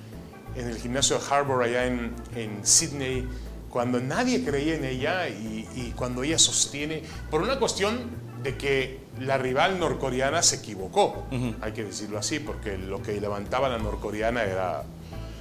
en 0.56 0.68
el 0.68 0.78
gimnasio 0.78 1.20
de 1.20 1.26
Harvard 1.30 1.64
allá 1.64 1.86
en, 1.86 2.14
en 2.36 2.66
Sydney, 2.66 3.28
cuando 3.70 4.00
nadie 4.00 4.44
creía 4.44 4.76
en 4.76 4.86
ella 4.86 5.28
y, 5.28 5.68
y 5.76 5.94
cuando 5.96 6.24
ella 6.24 6.38
sostiene, 6.38 7.04
por 7.32 7.42
una 7.42 7.60
cuestión 7.60 8.24
de 8.44 8.58
que 8.58 9.00
la 9.20 9.38
rival 9.38 9.80
norcoreana 9.80 10.44
se 10.44 10.58
equivocó, 10.58 11.26
hay 11.62 11.72
que 11.72 11.84
decirlo 11.84 12.20
así, 12.20 12.40
porque 12.40 12.78
lo 12.78 13.02
que 13.02 13.20
levantaba 13.20 13.70
la 13.70 13.78
norcoreana 13.78 14.44
era 14.44 14.84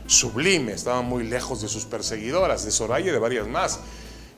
sublime, 0.06 0.72
estaba 0.72 1.02
muy 1.02 1.24
lejos 1.24 1.62
de 1.62 1.68
sus 1.68 1.84
perseguidoras, 1.84 2.64
de 2.64 2.70
Soraya 2.70 3.08
y 3.08 3.12
de 3.12 3.18
varias 3.18 3.48
más. 3.48 3.80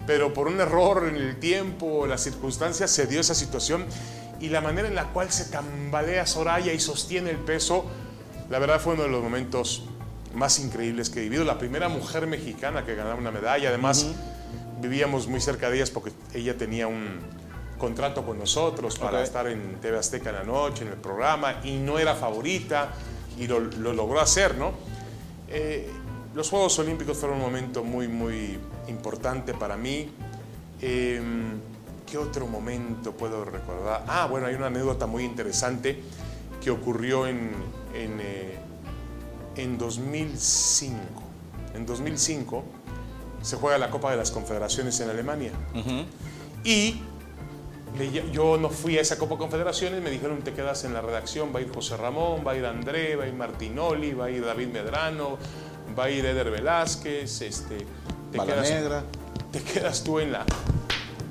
Pero 0.07 0.35
por 0.35 0.49
un 0.49 0.61
error 0.61 1.07
en 1.09 1.17
el 1.17 1.39
tiempo, 1.39 2.07
las 2.07 2.23
circunstancias, 2.23 2.91
se 2.91 3.07
dio 3.07 3.21
esa 3.21 3.35
situación 3.35 3.87
y 4.41 4.49
la 4.49 4.61
manera 4.61 4.89
en 4.89 4.95
la 4.95 5.05
cual 5.13 5.31
se 5.33 5.47
tambalea 5.47 6.27
Soraya 6.27 6.73
y 6.73 6.81
sostiene 6.81 7.31
el 7.31 7.39
peso, 7.39 7.87
la 8.51 8.59
verdad 8.59 8.81
fue 8.81 8.95
uno 8.95 9.05
de 9.05 9.09
los 9.09 9.23
momentos 9.23 9.85
más 10.35 10.59
increíbles 10.59 11.09
que 11.09 11.21
he 11.21 11.23
vivido. 11.23 11.45
La 11.45 11.59
primera 11.59 11.89
mujer 11.89 12.27
mexicana 12.27 12.85
que 12.85 12.95
ganaba 12.95 13.15
una 13.15 13.31
medalla, 13.31 13.69
además 13.69 14.07
vivíamos 14.81 15.27
muy 15.27 15.41
cerca 15.41 15.71
de 15.71 15.77
ellas 15.77 15.91
porque 15.91 16.13
ella 16.35 16.59
tenía 16.59 16.87
un 16.87 17.21
contrato 17.79 18.25
con 18.25 18.39
nosotros 18.39 18.99
para 18.99 19.23
estar 19.23 19.47
en 19.47 19.81
TV 19.81 19.99
Azteca 19.99 20.31
en 20.31 20.37
la 20.37 20.45
noche, 20.45 20.85
en 20.85 20.89
el 20.91 20.99
programa, 20.99 21.61
y 21.65 21.77
no 21.77 21.99
era 21.99 22.15
favorita 22.15 22.93
y 23.39 23.47
lo, 23.47 23.61
lo 23.61 23.93
logró 23.93 24.21
hacer, 24.21 24.57
¿no? 24.57 24.73
Eh, 25.49 25.91
los 26.35 26.51
Juegos 26.51 26.79
Olímpicos 26.79 27.17
fueron 27.17 27.39
un 27.39 27.45
momento 27.45 27.85
muy, 27.85 28.09
muy 28.09 28.59
importante 28.89 29.55
para 29.55 29.77
mí. 29.77 30.11
Eh, 30.81 31.21
¿Qué 32.07 32.19
otro 32.19 32.47
momento 32.47 33.13
puedo 33.13 33.45
recordar? 33.45 34.05
Ah, 34.07 34.27
bueno, 34.31 34.47
hay 34.47 34.55
una 34.55 34.67
anécdota 34.67 35.07
muy 35.07 35.25
interesante 35.25 36.01
que 36.63 36.71
ocurrió 36.71 37.27
en, 37.27 37.51
en, 37.95 38.21
eh, 38.21 38.59
en 39.57 39.79
2005. 39.79 40.99
En 41.75 41.87
2005 41.87 42.65
se 43.43 43.57
juega 43.57 43.79
la 43.79 43.91
Copa 43.91 44.11
de 44.11 44.17
las 44.17 44.31
Confederaciones 44.31 44.99
en 45.01 45.11
Alemania. 45.11 45.53
Y 46.63 47.01
yo 48.33 48.57
no 48.57 48.71
fui 48.71 48.99
a 48.99 49.03
esa 49.03 49.19
Copa 49.19 49.37
Confederaciones, 49.37 50.03
me 50.03 50.11
dijeron 50.11 50.43
te 50.43 50.53
quedas 50.53 50.85
en 50.85 50.95
la 50.95 51.01
redacción, 51.01 51.55
va 51.55 51.59
a 51.59 51.63
ir 51.63 51.73
José 51.73 51.97
Ramón, 51.97 52.43
va 52.47 52.53
a 52.53 52.57
ir 52.57 52.65
André, 52.65 53.17
va 53.17 53.25
a 53.25 53.27
ir 53.27 53.35
Martinoli, 53.35 54.15
va 54.15 54.27
a 54.27 54.31
ir 54.31 54.45
David 54.45 54.69
Medrano, 54.69 55.39
va 55.97 56.05
a 56.05 56.11
ir 56.11 56.25
Eder 56.25 56.51
Velázquez, 56.51 57.43
este, 57.43 57.87
te, 58.35 58.39
Bala 58.39 58.53
quedas, 58.55 58.71
negra. 58.71 59.05
te 59.53 59.63
quedas 59.63 60.03
tú 60.03 60.19
en 60.19 60.33
la... 60.33 60.45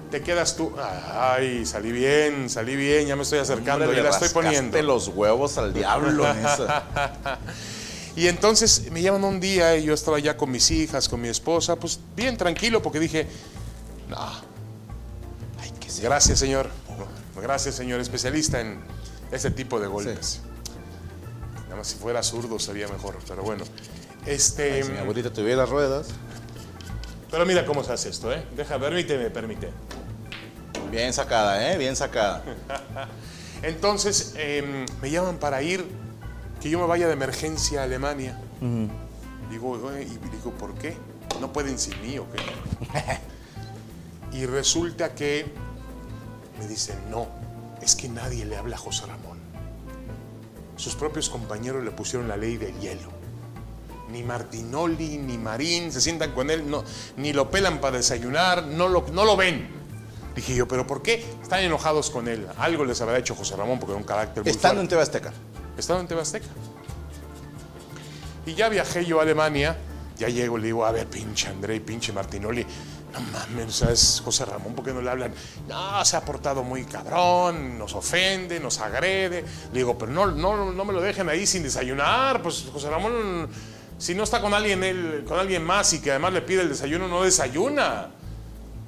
Te 0.09 0.21
quedas 0.21 0.55
tú... 0.55 0.73
Ay, 1.11 1.65
salí 1.65 1.91
bien, 1.91 2.49
salí 2.49 2.77
bien, 2.77 3.07
ya 3.07 3.17
me 3.17 3.23
estoy 3.23 3.39
acercando, 3.39 3.83
Hombre, 3.83 3.97
ya 3.97 4.03
la 4.03 4.09
estoy 4.11 4.29
poniendo. 4.29 4.81
los 4.81 5.09
huevos 5.09 5.57
al 5.57 5.73
diablo 5.73 6.25
en 6.31 6.37
esa. 6.45 7.39
Y 8.15 8.27
entonces 8.27 8.89
me 8.91 9.01
llaman 9.01 9.25
un 9.25 9.41
día 9.41 9.75
y 9.75 9.83
yo 9.83 9.93
estaba 9.93 10.17
ya 10.19 10.37
con 10.37 10.49
mis 10.49 10.71
hijas, 10.71 11.09
con 11.09 11.19
mi 11.19 11.27
esposa, 11.27 11.75
pues 11.75 11.99
bien 12.15 12.37
tranquilo 12.37 12.81
porque 12.81 12.99
dije, 13.01 13.27
no, 14.07 14.17
Ay, 15.59 15.71
que 15.81 15.89
sí. 15.89 16.01
gracias 16.03 16.39
señor, 16.39 16.69
gracias 17.41 17.75
señor 17.75 17.99
especialista 17.99 18.61
en 18.61 18.79
ese 19.29 19.51
tipo 19.51 19.77
de 19.79 19.87
golpes. 19.87 20.39
Nada 21.65 21.75
más 21.77 21.87
si 21.87 21.95
fuera 21.97 22.23
zurdo 22.23 22.59
sería 22.59 22.87
mejor, 22.87 23.17
pero 23.27 23.43
bueno. 23.43 23.65
Este, 24.25 24.83
Si 24.83 24.91
mi 24.91 24.99
abuelita 24.99 25.33
tuviera 25.33 25.65
ruedas. 25.65 26.07
Pero 27.33 27.47
mira 27.47 27.65
cómo 27.65 27.83
se 27.83 27.91
hace 27.91 28.09
esto, 28.09 28.31
¿eh? 28.31 28.45
Deja, 28.55 28.77
permíteme, 28.77 29.31
permite. 29.31 29.71
Bien 30.91 31.11
sacada, 31.11 31.73
¿eh? 31.73 31.79
Bien 31.79 31.95
sacada. 31.95 32.43
Entonces 33.63 34.35
em, 34.37 34.85
me 35.01 35.09
llaman 35.09 35.37
para 35.37 35.63
ir, 35.63 35.83
que 36.61 36.69
yo 36.69 36.77
me 36.77 36.85
vaya 36.85 37.07
de 37.07 37.13
emergencia 37.13 37.81
a 37.81 37.85
Alemania. 37.85 38.39
Digo, 39.49 39.79
y 39.99 40.05
digo, 40.05 40.51
¿por 40.59 40.75
qué? 40.75 40.95
¿No 41.41 41.51
pueden 41.51 41.79
sin 41.79 41.99
mí 42.03 42.19
o 42.19 42.27
qué? 42.29 42.37
y 44.37 44.45
resulta 44.45 45.15
que 45.15 45.47
me 46.59 46.67
dicen, 46.67 46.99
no, 47.09 47.29
es 47.81 47.95
que 47.95 48.09
nadie 48.09 48.45
le 48.45 48.57
habla 48.57 48.75
a 48.75 48.79
José 48.79 49.07
Ramón. 49.07 49.39
Sus 50.75 50.93
propios 50.93 51.31
compañeros 51.31 51.83
le 51.83 51.89
pusieron 51.89 52.27
la 52.27 52.37
ley 52.37 52.57
del 52.57 52.79
hielo. 52.79 53.22
Ni 54.13 54.21
Martinoli, 54.21 55.17
ni 55.17 55.39
Marín 55.39 55.91
se 55.91 55.99
sientan 55.99 56.33
con 56.33 56.51
él, 56.51 56.69
no, 56.69 56.83
ni 57.17 57.33
lo 57.33 57.49
pelan 57.49 57.81
para 57.81 57.97
desayunar, 57.97 58.63
no 58.63 58.87
lo, 58.87 59.05
no 59.11 59.25
lo 59.25 59.35
ven. 59.35 59.67
Dije 60.35 60.55
yo, 60.55 60.67
¿pero 60.67 60.85
por 60.85 61.01
qué 61.01 61.25
están 61.41 61.61
enojados 61.61 62.11
con 62.11 62.27
él? 62.27 62.47
Algo 62.59 62.85
les 62.85 63.01
habrá 63.01 63.17
hecho 63.17 63.33
José 63.33 63.55
Ramón 63.55 63.79
porque 63.79 63.93
era 63.93 63.99
un 63.99 64.05
carácter 64.05 64.43
muy 64.43 64.51
Estando 64.51 64.81
en 64.81 64.87
fuerte. 64.87 65.17
Azteca. 65.17 65.33
Estaba 65.75 65.99
en 65.99 66.07
TV 66.07 66.21
Azteca. 66.21 66.45
Y 68.45 68.53
ya 68.53 68.69
viajé 68.69 69.03
yo 69.03 69.19
a 69.19 69.23
Alemania, 69.23 69.77
ya 70.17 70.27
llego, 70.27 70.59
le 70.59 70.67
digo, 70.67 70.85
a 70.85 70.91
ver, 70.91 71.07
pinche 71.07 71.47
André, 71.47 71.79
pinche 71.79 72.13
Martinoli, 72.13 72.65
no 73.13 73.19
mames, 73.19 73.75
¿sabes? 73.75 74.21
José 74.23 74.45
Ramón, 74.45 74.73
¿por 74.75 74.85
qué 74.85 74.93
no 74.93 75.01
le 75.01 75.09
hablan? 75.09 75.33
No, 75.67 76.03
se 76.03 76.17
ha 76.17 76.21
portado 76.21 76.63
muy 76.63 76.83
cabrón, 76.83 77.77
nos 77.77 77.93
ofende, 77.93 78.59
nos 78.59 78.79
agrede. 78.79 79.45
Le 79.71 79.79
digo, 79.79 79.97
pero 79.97 80.11
no, 80.11 80.27
no, 80.27 80.71
no 80.71 80.85
me 80.85 80.93
lo 80.93 81.01
dejen 81.01 81.29
ahí 81.29 81.47
sin 81.47 81.63
desayunar, 81.63 82.41
pues 82.41 82.65
José 82.71 82.89
Ramón, 82.89 83.49
si 83.97 84.15
no 84.15 84.23
está 84.23 84.41
con 84.41 84.53
alguien, 84.53 84.83
él, 84.83 85.23
con 85.27 85.39
alguien 85.39 85.63
más 85.63 85.93
y 85.93 86.01
que 86.01 86.11
además 86.11 86.33
le 86.33 86.41
pide 86.41 86.61
el 86.61 86.69
desayuno, 86.69 87.07
no 87.07 87.23
desayuna. 87.23 88.09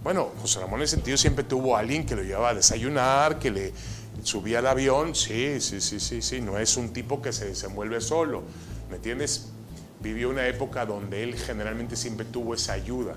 Bueno, 0.03 0.31
José 0.41 0.59
Ramón 0.59 0.79
en 0.79 0.83
ese 0.83 0.95
sentido 0.95 1.17
siempre 1.17 1.43
tuvo 1.43 1.75
a 1.75 1.79
alguien 1.79 2.05
que 2.05 2.15
lo 2.15 2.21
llevaba 2.21 2.49
a 2.49 2.53
desayunar, 2.53 3.39
que 3.39 3.49
le 3.51 3.73
subía 4.23 4.59
al 4.59 4.67
avión, 4.67 5.15
sí, 5.15 5.59
sí, 5.61 5.81
sí, 5.81 5.99
sí, 5.99 6.21
sí, 6.21 6.41
no 6.41 6.57
es 6.57 6.77
un 6.77 6.93
tipo 6.93 7.21
que 7.21 7.33
se 7.33 7.45
desenvuelve 7.45 8.01
solo, 8.01 8.43
¿me 8.89 8.97
entiendes? 8.97 9.49
Vivió 10.01 10.29
una 10.29 10.47
época 10.47 10.85
donde 10.85 11.23
él 11.23 11.35
generalmente 11.35 11.95
siempre 11.95 12.25
tuvo 12.25 12.53
esa 12.53 12.73
ayuda. 12.73 13.15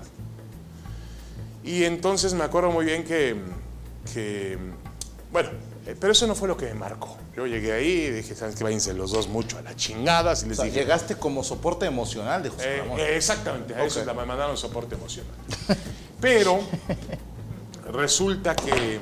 Y 1.63 1.83
entonces 1.83 2.33
me 2.33 2.43
acuerdo 2.43 2.71
muy 2.71 2.85
bien 2.85 3.03
que, 3.03 3.35
que 4.13 4.57
bueno, 5.31 5.49
eh, 5.85 5.95
pero 5.99 6.11
eso 6.13 6.27
no 6.27 6.35
fue 6.35 6.47
lo 6.47 6.55
que 6.57 6.65
me 6.67 6.73
marcó. 6.75 7.17
Yo 7.35 7.47
llegué 7.47 7.71
ahí 7.73 7.87
y 7.87 8.11
dije, 8.11 8.35
¿sabes 8.35 8.55
qué? 8.55 8.63
Váyanse 8.63 8.93
los 8.93 9.11
dos 9.11 9.27
mucho 9.27 9.57
a 9.57 9.61
la 9.61 9.75
chingada. 9.75 10.33
Y 10.33 10.45
les 10.45 10.51
O 10.51 10.55
sea, 10.55 10.65
dije, 10.65 10.79
llegaste 10.81 11.15
como 11.15 11.43
soporte 11.43 11.85
emocional 11.85 12.43
de 12.43 12.49
José 12.49 12.75
eh, 12.75 12.79
Ramón. 12.79 12.99
exactamente, 12.99 13.73
a 13.75 13.83
eso 13.85 13.99
Ok. 14.01 14.05
la- 14.05 14.13
me 14.13 14.25
mandaron 14.25 14.57
soporte 14.57 14.95
emocional. 14.95 15.31
Pero 16.19 16.59
resulta 17.91 18.55
que 18.55 18.99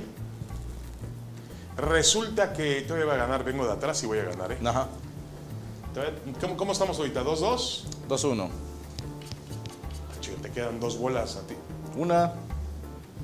resulta 1.78 2.54
que 2.54 2.82
todavía 2.82 3.06
voy 3.06 3.16
a 3.16 3.18
ganar, 3.18 3.44
vengo 3.44 3.66
de 3.66 3.74
atrás 3.74 4.02
y 4.04 4.06
voy 4.08 4.20
a 4.20 4.24
ganar, 4.26 4.52
¿eh? 4.52 4.58
Ajá. 4.66 4.88
¿Cómo, 6.40 6.56
cómo 6.58 6.72
estamos 6.74 6.98
ahorita? 7.00 7.24
¿2-2? 7.24 7.84
2-1. 8.08 8.50
Chico, 10.22 10.38
te 10.42 10.52
quedan 10.52 10.80
dos 10.80 10.98
bolas 10.98 11.36
a 11.38 11.42
ti. 11.48 11.56
Una. 11.96 12.34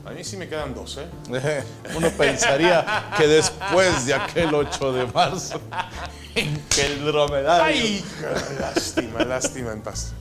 A 0.06 0.12
mí 0.12 0.24
sí 0.24 0.36
me 0.36 0.50
quedan 0.50 0.74
dos, 0.76 0.98
¿eh? 0.98 1.64
Uno 1.96 2.10
pensaría 2.12 3.14
que 3.16 3.26
después 3.26 4.06
de 4.06 4.14
aquel 4.14 4.54
8 4.54 4.94
de 4.94 5.08
marzo, 5.08 5.62
que 6.70 6.86
el 6.86 7.06
dromedario. 7.06 7.64
¡Ay! 7.64 8.06
Lástima, 8.60 9.24
lástima 9.24 9.72
en 9.72 9.82
paz. 9.82 10.12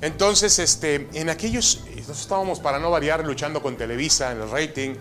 Entonces, 0.00 0.58
este, 0.60 1.08
en 1.14 1.30
aquellos, 1.30 1.82
nosotros 1.88 2.20
estábamos 2.20 2.60
para 2.60 2.78
no 2.78 2.90
variar 2.90 3.24
luchando 3.24 3.60
con 3.60 3.76
Televisa 3.76 4.30
en 4.30 4.42
el 4.42 4.50
rating, 4.50 4.94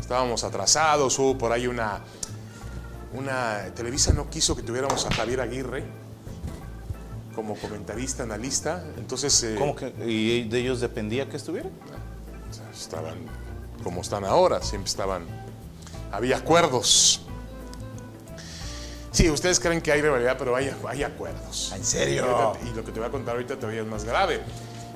estábamos 0.00 0.42
atrasados, 0.42 1.16
hubo 1.20 1.38
por 1.38 1.52
ahí 1.52 1.68
una, 1.68 2.00
una, 3.12 3.72
Televisa 3.74 4.12
no 4.12 4.28
quiso 4.30 4.56
que 4.56 4.62
tuviéramos 4.62 5.04
a 5.06 5.14
Javier 5.14 5.42
Aguirre 5.42 5.84
como 7.34 7.54
comentarista, 7.54 8.24
analista, 8.24 8.82
entonces 8.96 9.44
eh, 9.44 9.54
¿Cómo 9.56 9.76
que? 9.76 9.92
¿Y 10.04 10.48
de 10.48 10.58
ellos 10.58 10.80
dependía 10.80 11.28
que 11.28 11.36
estuviera? 11.36 11.68
Estaban 12.80 13.18
como 13.82 14.00
están 14.00 14.24
ahora, 14.24 14.62
siempre 14.62 14.88
estaban, 14.88 15.24
había 16.12 16.36
acuerdos. 16.36 17.22
Sí, 19.10 19.30
ustedes 19.30 19.58
creen 19.58 19.80
que 19.80 19.90
hay 19.92 20.02
rivalidad, 20.02 20.36
pero 20.38 20.54
hay, 20.54 20.70
hay 20.86 21.02
acuerdos. 21.02 21.72
¿En 21.74 21.84
serio? 21.84 22.54
Y 22.64 22.76
lo 22.76 22.84
que 22.84 22.92
te 22.92 23.00
voy 23.00 23.08
a 23.08 23.12
contar 23.12 23.34
ahorita 23.34 23.56
todavía 23.56 23.80
es 23.80 23.86
más 23.86 24.04
grave. 24.04 24.40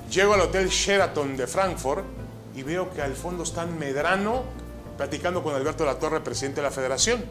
Llego 0.09 0.33
al 0.33 0.41
Hotel 0.41 0.69
Sheraton 0.69 1.35
de 1.35 1.47
Frankfurt 1.47 2.05
y 2.55 2.63
veo 2.63 2.91
que 2.91 3.01
al 3.01 3.15
fondo 3.15 3.43
están 3.43 3.77
Medrano 3.79 4.43
platicando 4.97 5.41
con 5.41 5.55
Alberto 5.55 5.85
Latorre, 5.85 6.21
presidente 6.21 6.61
de 6.61 6.67
la 6.67 6.71
federación. 6.71 7.23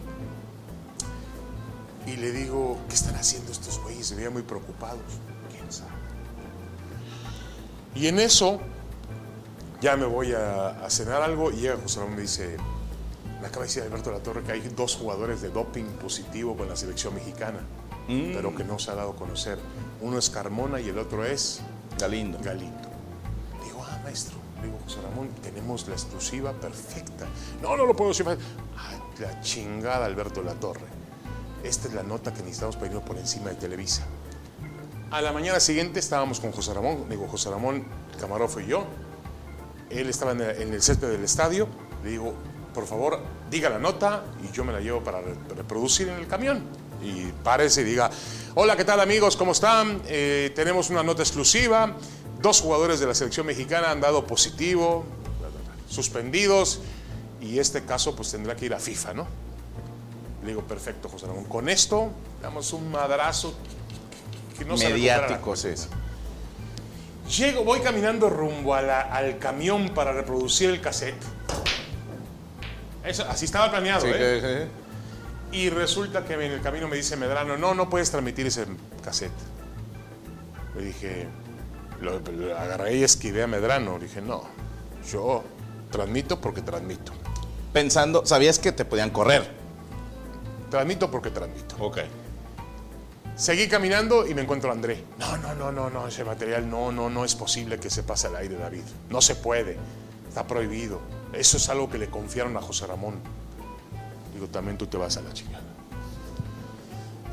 Y 2.07 2.17
le 2.17 2.33
digo, 2.33 2.79
¿qué 2.89 2.95
están 2.95 3.15
haciendo 3.15 3.53
estos 3.53 3.79
güeyes? 3.81 4.09
Se 4.09 4.17
veían 4.17 4.33
muy 4.33 4.43
preocupados. 4.43 4.99
¿Quién 5.51 5.71
sabe? 5.71 5.91
Y 7.95 8.09
en 8.09 8.19
eso 8.19 8.61
ya 9.83 9.97
me 9.97 10.07
voy 10.07 10.33
a, 10.33 10.69
a 10.69 10.89
cenar 10.89 11.21
algo 11.23 11.51
y 11.51 11.57
llega 11.57 11.77
José 11.77 11.99
Ramón 11.99 12.15
y 12.15 12.17
me 12.17 12.23
dice, 12.23 12.57
me 13.41 13.49
acaba 13.49 13.63
de 13.63 13.67
decir 13.67 13.83
Alberto 13.83 14.13
Latorre 14.13 14.45
que 14.45 14.53
hay 14.53 14.61
dos 14.61 14.95
jugadores 14.95 15.43
de 15.43 15.51
doping 15.51 15.85
positivo 16.01 16.57
con 16.57 16.69
la 16.69 16.77
selección 16.77 17.13
mexicana, 17.13 17.59
pero 18.07 18.55
que 18.55 18.63
no 18.63 18.79
se 18.79 18.93
ha 18.93 18.95
dado 18.95 19.11
a 19.11 19.17
conocer. 19.17 19.59
Uno 20.01 20.17
es 20.17 20.31
Carmona 20.31 20.81
y 20.81 20.89
el 20.89 20.99
otro 20.99 21.25
es 21.25 21.61
Galindo. 21.99 22.39
Galindo. 22.41 22.89
Digo, 23.65 23.85
ah, 23.85 23.99
maestro, 24.05 24.37
digo, 24.63 24.79
José 24.85 25.01
Ramón, 25.03 25.29
tenemos 25.43 25.89
la 25.89 25.95
exclusiva 25.95 26.53
perfecta. 26.53 27.27
No, 27.61 27.77
no 27.77 27.85
lo 27.85 27.97
puedo 27.97 28.11
decir. 28.11 28.27
Ah, 28.29 28.93
la 29.19 29.41
chingada, 29.41 30.07
Alberto 30.07 30.41
Latorre. 30.43 30.87
Esta 31.65 31.89
es 31.89 31.95
la 31.95 32.05
nota 32.05 32.33
que 32.33 32.43
necesitamos 32.43 32.77
para 32.77 32.89
irnos 32.89 33.03
por 33.03 33.19
encima 33.19 33.51
de 33.51 33.57
Televisa. 33.57 34.07
A 35.11 35.21
la 35.21 35.33
mañana 35.33 35.59
siguiente 35.59 35.99
estábamos 35.99 36.39
con 36.39 36.53
José 36.53 36.73
Ramón, 36.73 37.09
digo, 37.09 37.27
José 37.27 37.51
Ramón, 37.51 37.85
el 38.13 38.21
camarógrafo 38.21 38.61
y 38.61 38.67
yo. 38.67 38.87
Él 39.93 40.09
estaba 40.09 40.33
en 40.33 40.41
el, 40.41 40.75
en 40.75 40.83
césped 40.83 41.09
del 41.11 41.25
estadio. 41.25 41.69
Le 42.03 42.11
digo, 42.11 42.35
por 42.75 42.87
favor, 42.87 43.21
diga 43.51 43.69
la 43.69 43.79
nota 43.79 44.25
y 44.43 44.51
yo 44.55 44.65
me 44.65 44.73
la 44.73 44.81
llevo 44.81 45.03
para 45.05 45.21
re- 45.21 45.35
reproducir 45.57 46.09
en 46.09 46.17
el 46.17 46.27
camión. 46.27 46.63
Y 47.03 47.27
párese 47.43 47.83
y 47.83 47.85
diga, 47.85 48.11
hola, 48.55 48.77
¿qué 48.77 48.85
tal 48.85 49.01
amigos? 49.01 49.37
¿Cómo 49.37 49.53
están? 49.53 50.01
Eh, 50.07 50.53
tenemos 50.55 50.89
una 50.91 51.03
nota 51.03 51.23
exclusiva. 51.23 51.97
Dos 52.41 52.61
jugadores 52.61 53.01
de 53.01 53.07
la 53.07 53.15
selección 53.15 53.47
mexicana 53.47 53.91
han 53.91 54.01
dado 54.01 54.27
positivo, 54.27 55.05
suspendidos, 55.89 56.81
y 57.41 57.59
este 57.59 57.85
caso 57.85 58.17
pues 58.17 58.31
tendrá 58.31 58.57
que 58.57 58.67
ir 58.67 58.75
a 58.75 58.79
FIFA, 58.79 59.15
¿no? 59.15 59.27
Le 60.43 60.49
digo, 60.49 60.63
perfecto, 60.63 61.09
José 61.09 61.27
Ramón. 61.27 61.45
Con 61.45 61.69
esto 61.69 62.11
damos 62.41 62.73
un 62.73 62.91
madrazo 62.91 63.55
que 64.59 64.65
no 64.65 64.77
Llego, 67.37 67.65
voy 67.65 67.81
caminando 67.81 68.29
rumbo 68.29 68.75
a 68.75 68.83
la- 68.83 69.01
al 69.03 69.39
camión 69.39 69.91
para 69.91 70.13
reproducir 70.13 70.71
el 70.71 70.81
cassette. 70.81 71.17
Eso, 73.05 73.25
así 73.29 73.47
estaba 73.47 73.71
planeado, 73.71 74.03
Sí, 74.03 74.13
¿eh? 74.15 74.69
Y 75.51 75.71
resulta 75.71 76.25
que 76.25 76.35
en 76.35 76.41
el 76.53 76.61
camino 76.63 76.89
me 76.89 76.97
dice 76.97 77.17
Medrano, 77.17 77.57
no, 77.57 77.75
no 77.75 77.89
puedes 77.91 78.11
transmitir 78.11 78.47
ese 78.47 78.67
cassette. 79.05 79.33
Le 80.77 80.85
dije, 80.85 81.27
lo, 82.01 82.21
lo 82.21 82.57
agarré 82.59 82.97
y 82.97 83.03
esquivé 83.05 83.43
a 83.43 83.47
Medrano. 83.47 83.99
Le 83.99 84.05
dije, 84.07 84.21
no, 84.23 84.45
yo 85.11 85.43
transmito 85.91 86.41
porque 86.41 86.63
transmito. 86.63 87.13
Pensando, 87.73 88.25
sabías 88.27 88.59
que 88.59 88.73
te 88.73 88.85
podían 88.85 89.11
correr. 89.11 89.51
Transmito 90.71 91.11
porque 91.11 91.31
transmito. 91.31 91.77
Ok. 91.81 91.99
Seguí 93.37 93.67
caminando 93.67 94.27
y 94.27 94.35
me 94.35 94.43
encuentro 94.43 94.71
a 94.71 94.73
André. 94.73 95.05
No, 95.19 95.37
no, 95.39 95.55
no, 95.55 95.73
no, 95.73 95.91
no, 95.91 96.07
ese 96.07 96.25
material 96.25 96.69
no, 96.69 96.93
no, 96.93 97.09
no 97.09 97.25
es 97.25 97.35
posible 97.35 97.79
que 97.79 97.89
se 97.91 98.03
pase 98.03 98.27
al 98.27 98.37
aire, 98.37 98.57
David. 98.57 98.83
No 99.09 99.21
se 99.21 99.35
puede. 99.35 99.79
Está 100.29 100.47
prohibido. 100.47 101.01
Eso 101.33 101.57
es 101.57 101.69
algo 101.69 101.89
que 101.89 101.99
le 101.99 102.09
confiaron 102.09 102.57
a 102.57 102.61
José 102.61 102.87
Ramón. 102.87 103.15
Digo, 104.35 104.47
también 104.49 104.77
tú 104.77 104.87
te 104.87 104.97
vas 104.97 105.17
a 105.17 105.23
la 105.23 105.33
chingada. 105.33 105.65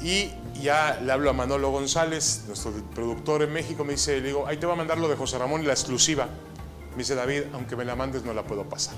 Y 0.02 0.32
ya 0.62 1.00
le 1.02 1.12
hablo 1.12 1.30
a 1.30 1.34
Manolo 1.34 1.72
González, 1.72 2.44
nuestro 2.48 2.72
productor 2.96 3.42
en 3.42 3.52
México, 3.52 3.84
me 3.84 3.94
dice, 3.94 4.22
le 4.22 4.28
digo, 4.28 4.48
ahí 4.48 4.56
te 4.56 4.66
va 4.66 4.74
a 4.74 4.76
mandar 4.78 4.98
lo 4.98 5.10
de 5.10 5.18
José 5.18 5.38
Ramón 5.38 5.68
la 5.68 5.74
exclusiva. 5.74 6.28
Me 6.92 7.00
dice, 7.00 7.16
David, 7.16 7.44
aunque 7.54 7.76
me 7.76 7.84
la 7.84 7.96
mandes, 7.96 8.24
no 8.24 8.34
la 8.34 8.44
puedo 8.44 8.64
pasar. 8.64 8.96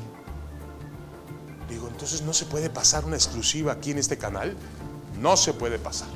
Digo, 1.67 1.87
entonces 1.87 2.21
no 2.21 2.33
se 2.33 2.45
puede 2.45 2.69
pasar 2.69 3.05
una 3.05 3.15
exclusiva 3.15 3.71
aquí 3.71 3.91
en 3.91 3.97
este 3.97 4.17
canal. 4.17 4.55
No 5.19 5.37
se 5.37 5.53
puede 5.53 5.79
pasar. 5.79 6.09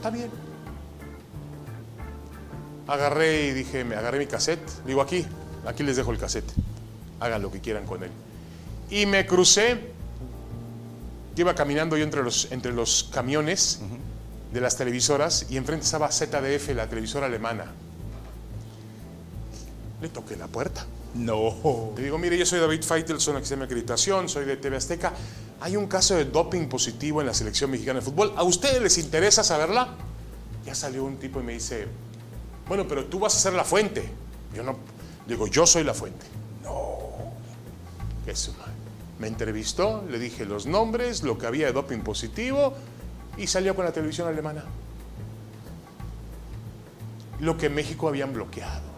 Está 0.00 0.08
bien. 0.08 0.30
Agarré 2.86 3.48
y 3.48 3.52
dije, 3.52 3.84
me 3.84 3.96
agarré 3.96 4.18
mi 4.18 4.26
cassette. 4.26 4.66
Digo, 4.86 5.02
aquí, 5.02 5.26
aquí 5.66 5.82
les 5.82 5.96
dejo 5.96 6.10
el 6.10 6.16
cassette. 6.16 6.50
Hagan 7.20 7.42
lo 7.42 7.52
que 7.52 7.60
quieran 7.60 7.84
con 7.84 8.02
él. 8.02 8.10
Y 8.88 9.04
me 9.04 9.26
crucé. 9.26 9.92
Iba 11.36 11.54
caminando 11.54 11.98
yo 11.98 12.04
entre 12.04 12.22
los, 12.22 12.50
entre 12.50 12.72
los 12.72 13.10
camiones 13.12 13.80
de 14.50 14.60
las 14.62 14.78
televisoras 14.78 15.44
y 15.50 15.58
enfrente 15.58 15.84
estaba 15.84 16.10
ZDF, 16.10 16.70
la 16.74 16.86
televisora 16.88 17.26
alemana. 17.26 17.66
Le 20.00 20.08
toqué 20.08 20.34
la 20.36 20.46
puerta. 20.46 20.86
No. 21.14 21.92
Le 21.96 22.04
digo, 22.04 22.18
mire, 22.18 22.38
yo 22.38 22.46
soy 22.46 22.60
David 22.60 22.82
Feitelson, 22.82 23.36
aquí 23.36 23.44
está 23.44 23.56
mi 23.56 23.64
acreditación, 23.64 24.28
soy 24.28 24.44
de 24.44 24.56
TV 24.56 24.76
Azteca. 24.76 25.12
Hay 25.60 25.76
un 25.76 25.86
caso 25.86 26.14
de 26.14 26.24
doping 26.24 26.68
positivo 26.68 27.20
en 27.20 27.26
la 27.26 27.34
selección 27.34 27.70
mexicana 27.70 28.00
de 28.00 28.04
fútbol. 28.04 28.32
¿A 28.36 28.42
ustedes 28.44 28.80
les 28.80 28.96
interesa 28.98 29.42
saberla? 29.42 29.96
Ya 30.64 30.74
salió 30.74 31.04
un 31.04 31.16
tipo 31.16 31.40
y 31.40 31.42
me 31.42 31.54
dice, 31.54 31.86
bueno, 32.68 32.86
pero 32.86 33.06
tú 33.06 33.18
vas 33.18 33.34
a 33.34 33.38
ser 33.38 33.52
la 33.54 33.64
fuente. 33.64 34.08
Yo 34.54 34.62
no, 34.62 34.76
digo, 35.26 35.46
yo 35.46 35.66
soy 35.66 35.84
la 35.84 35.94
fuente. 35.94 36.26
No. 36.62 37.00
Madre. 38.26 38.72
Me 39.18 39.26
entrevistó, 39.26 40.04
le 40.08 40.18
dije 40.18 40.44
los 40.44 40.66
nombres, 40.66 41.24
lo 41.24 41.36
que 41.36 41.46
había 41.46 41.66
de 41.66 41.72
doping 41.72 41.98
positivo 41.98 42.74
y 43.36 43.48
salió 43.48 43.74
con 43.74 43.84
la 43.84 43.92
televisión 43.92 44.28
alemana. 44.28 44.64
Lo 47.40 47.58
que 47.58 47.68
México 47.68 48.08
habían 48.08 48.32
bloqueado 48.32 48.89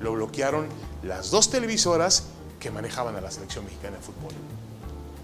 lo 0.00 0.12
bloquearon 0.12 0.66
las 1.02 1.30
dos 1.30 1.50
televisoras 1.50 2.24
que 2.58 2.70
manejaban 2.70 3.16
a 3.16 3.20
la 3.20 3.30
selección 3.30 3.64
mexicana 3.64 3.96
de 3.96 4.02
fútbol. 4.02 4.32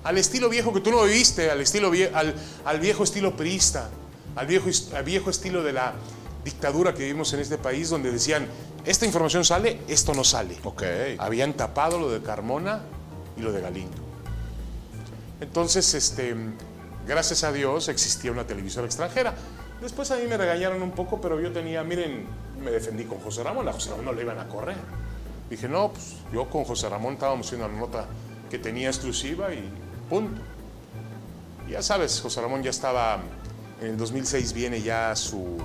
Al 0.05 0.19
estilo 0.19 0.49
viejo 0.49 0.73
que 0.73 0.81
tú 0.81 0.91
no 0.91 1.03
viviste, 1.03 1.51
al, 1.51 1.61
estilo 1.61 1.91
vie- 1.93 2.11
al, 2.15 2.35
al 2.65 2.81
viejo 2.81 3.03
estilo 3.05 3.37
priista. 3.37 3.89
al 4.37 4.47
viejo, 4.47 4.69
al 4.95 5.03
viejo 5.05 5.31
estilo 5.31 5.63
de 5.63 5.73
la 5.73 5.95
dictadura 6.45 6.95
que 6.95 7.01
vivimos 7.03 7.33
en 7.33 7.41
este 7.41 7.59
país, 7.59 7.91
donde 7.91 8.13
decían, 8.13 8.47
esta 8.85 9.05
información 9.05 9.45
sale, 9.45 9.81
esto 9.89 10.15
no 10.15 10.23
sale. 10.23 10.57
Ok. 10.63 10.83
Habían 11.19 11.55
tapado 11.55 11.99
lo 11.99 12.09
de 12.11 12.23
Carmona 12.23 12.83
y 13.37 13.41
lo 13.41 13.51
de 13.51 13.61
Galindo. 13.61 13.97
Entonces, 15.41 15.93
este, 15.95 16.35
gracias 17.07 17.45
a 17.45 17.53
Dios 17.53 17.89
existía 17.89 18.31
una 18.31 18.47
televisora 18.47 18.87
extranjera. 18.87 19.35
Después 19.81 20.11
a 20.11 20.17
mí 20.17 20.27
me 20.29 20.37
regañaron 20.37 20.83
un 20.83 20.93
poco, 20.93 21.21
pero 21.21 21.41
yo 21.41 21.53
tenía, 21.53 21.83
miren, 21.83 22.27
me 22.63 22.71
defendí 22.71 23.05
con 23.05 23.19
José 23.19 23.43
Ramón, 23.43 23.69
a 23.69 23.73
José 23.73 23.91
Ramón 23.91 24.07
no 24.07 24.13
le 24.13 24.23
iban 24.23 24.39
a 24.39 24.49
correr. 24.49 24.77
Dije, 25.51 25.69
no, 25.69 25.93
pues 25.93 26.15
yo 26.33 26.49
con 26.49 26.65
José 26.65 26.89
Ramón 26.89 27.15
estábamos 27.15 27.47
haciendo 27.47 27.67
una 27.67 27.79
nota 27.79 28.07
que 28.51 28.59
tenía 28.59 28.89
exclusiva 28.89 29.53
y 29.55 29.69
punto. 30.09 30.41
Ya 31.69 31.83
sabes, 31.83 32.21
José 32.21 32.41
Ramón 32.41 32.63
ya 32.63 32.71
estaba, 32.71 33.21
en 33.81 33.89
el 33.89 33.97
2006 33.97 34.53
viene 34.53 34.83
ya 34.83 35.15
su, 35.17 35.59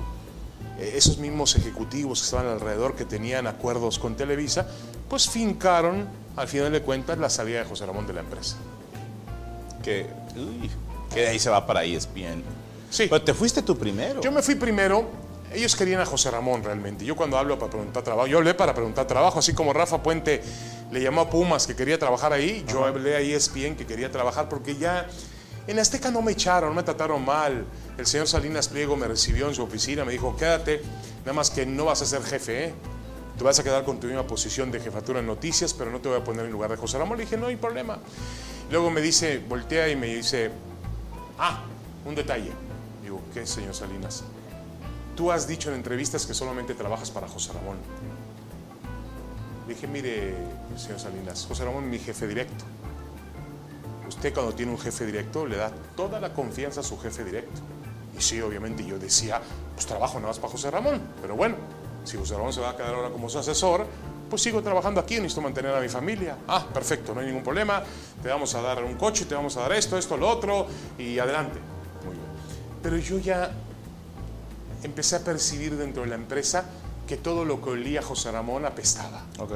eh, 0.79 0.93
esos 0.95 1.17
mismos 1.17 1.55
ejecutivos 1.55 2.19
que 2.19 2.25
estaban 2.25 2.47
alrededor, 2.47 2.95
que 2.95 3.05
tenían 3.05 3.47
acuerdos 3.47 3.99
con 3.99 4.15
Televisa, 4.15 4.67
pues 5.09 5.29
fincaron, 5.29 6.07
al 6.35 6.47
final 6.47 6.71
de 6.71 6.81
cuentas, 6.81 7.17
la 7.17 7.29
salida 7.29 7.59
de 7.59 7.65
José 7.65 7.85
Ramón 7.85 8.07
de 8.07 8.13
la 8.13 8.21
empresa. 8.21 8.55
Que, 9.83 10.07
uy, 10.35 10.69
que 11.13 11.21
de 11.21 11.27
ahí 11.27 11.39
se 11.39 11.49
va 11.49 11.65
para 11.65 11.83
ESPN. 11.83 12.43
Sí. 12.89 13.07
Pero 13.09 13.21
te 13.21 13.33
fuiste 13.33 13.61
tú 13.61 13.77
primero. 13.77 14.21
Yo 14.21 14.31
me 14.31 14.41
fui 14.41 14.55
primero. 14.55 15.07
Ellos 15.53 15.75
querían 15.75 15.99
a 15.99 16.05
José 16.05 16.31
Ramón 16.31 16.63
realmente. 16.63 17.03
Yo 17.03 17.15
cuando 17.15 17.37
hablo 17.37 17.59
para 17.59 17.71
preguntar 17.71 18.03
trabajo, 18.03 18.27
yo 18.27 18.37
hablé 18.37 18.53
para 18.53 18.73
preguntar 18.73 19.05
trabajo, 19.05 19.39
así 19.39 19.53
como 19.53 19.73
Rafa 19.73 20.01
Puente 20.01 20.41
le 20.91 21.01
llamó 21.01 21.21
a 21.21 21.29
Pumas 21.29 21.67
que 21.67 21.75
quería 21.75 21.99
trabajar 21.99 22.31
ahí, 22.31 22.63
yo 22.67 22.85
hablé 22.85 23.15
a 23.15 23.19
ESPN 23.19 23.75
que 23.75 23.85
quería 23.85 24.11
trabajar 24.11 24.47
porque 24.47 24.77
ya 24.77 25.07
en 25.67 25.77
Azteca 25.79 26.09
no 26.09 26.21
me 26.21 26.31
echaron, 26.31 26.69
no 26.69 26.75
me 26.75 26.83
trataron 26.83 27.23
mal. 27.23 27.65
El 27.97 28.05
señor 28.05 28.27
Salinas 28.27 28.69
Pliego 28.69 28.95
me 28.95 29.07
recibió 29.07 29.47
en 29.47 29.55
su 29.55 29.63
oficina, 29.63 30.05
me 30.05 30.13
dijo, 30.13 30.35
quédate, 30.35 30.81
nada 31.21 31.33
más 31.33 31.49
que 31.49 31.65
no 31.65 31.85
vas 31.85 32.01
a 32.01 32.05
ser 32.05 32.23
jefe, 32.23 32.65
¿eh? 32.65 32.73
Te 33.37 33.43
vas 33.43 33.59
a 33.59 33.63
quedar 33.63 33.83
con 33.83 33.99
tu 33.99 34.07
misma 34.07 34.25
posición 34.27 34.71
de 34.71 34.79
jefatura 34.79 35.19
en 35.19 35.27
noticias, 35.27 35.73
pero 35.73 35.91
no 35.91 35.99
te 35.99 36.09
voy 36.09 36.19
a 36.19 36.23
poner 36.23 36.45
en 36.45 36.51
lugar 36.51 36.69
de 36.69 36.77
José 36.77 36.97
Ramón. 36.97 37.17
Le 37.17 37.23
dije, 37.23 37.37
no 37.37 37.47
hay 37.47 37.55
problema. 37.55 37.97
Luego 38.69 38.91
me 38.91 39.01
dice, 39.01 39.41
voltea 39.47 39.89
y 39.89 39.95
me 39.95 40.07
dice, 40.07 40.51
ah, 41.39 41.63
un 42.05 42.15
detalle. 42.15 42.51
Digo, 43.01 43.21
¿qué, 43.33 43.45
señor 43.45 43.73
Salinas? 43.73 44.23
Tú 45.21 45.31
has 45.31 45.45
dicho 45.45 45.69
en 45.69 45.75
entrevistas 45.75 46.25
que 46.25 46.33
solamente 46.33 46.73
trabajas 46.73 47.11
para 47.11 47.27
José 47.27 47.53
Ramón. 47.53 47.77
Dije, 49.67 49.85
mire, 49.85 50.33
señor 50.75 50.99
Salinas, 50.99 51.45
José 51.47 51.63
Ramón 51.63 51.83
es 51.83 51.89
mi 51.91 51.99
jefe 51.99 52.25
directo. 52.25 52.65
Usted 54.09 54.33
cuando 54.33 54.55
tiene 54.55 54.71
un 54.71 54.79
jefe 54.79 55.05
directo 55.05 55.45
le 55.45 55.57
da 55.57 55.71
toda 55.95 56.19
la 56.19 56.33
confianza 56.33 56.79
a 56.79 56.83
su 56.83 56.97
jefe 56.97 57.23
directo. 57.23 57.61
Y 58.17 58.21
sí, 58.23 58.41
obviamente 58.41 58.83
yo 58.83 58.97
decía, 58.97 59.39
pues 59.75 59.85
trabajo 59.85 60.15
nada 60.15 60.29
más 60.29 60.39
para 60.39 60.53
José 60.53 60.71
Ramón. 60.71 60.99
Pero 61.21 61.35
bueno, 61.35 61.55
si 62.03 62.17
José 62.17 62.33
Ramón 62.33 62.51
se 62.51 62.61
va 62.61 62.71
a 62.71 62.75
quedar 62.75 62.95
ahora 62.95 63.11
como 63.11 63.29
su 63.29 63.37
asesor, 63.37 63.85
pues 64.27 64.41
sigo 64.41 64.63
trabajando 64.63 64.99
aquí, 64.99 65.17
necesito 65.17 65.41
mantener 65.41 65.75
a 65.75 65.81
mi 65.81 65.89
familia. 65.89 66.35
Ah, 66.47 66.65
perfecto, 66.73 67.13
no 67.13 67.19
hay 67.19 67.27
ningún 67.27 67.43
problema. 67.43 67.83
Te 68.23 68.29
vamos 68.29 68.55
a 68.55 68.61
dar 68.63 68.83
un 68.83 68.95
coche, 68.95 69.25
te 69.25 69.35
vamos 69.35 69.55
a 69.55 69.61
dar 69.61 69.73
esto, 69.73 69.99
esto, 69.99 70.17
lo 70.17 70.27
otro, 70.27 70.65
y 70.97 71.19
adelante. 71.19 71.59
Muy 72.05 72.15
bien. 72.15 72.25
Pero 72.81 72.97
yo 72.97 73.19
ya 73.19 73.51
empecé 74.83 75.17
a 75.17 75.19
percibir 75.19 75.77
dentro 75.77 76.03
de 76.03 76.09
la 76.09 76.15
empresa 76.15 76.65
que 77.07 77.17
todo 77.17 77.45
lo 77.45 77.61
que 77.61 77.71
olía 77.71 78.01
José 78.01 78.31
Ramón 78.31 78.65
apestaba. 78.65 79.25
Ok. 79.39 79.53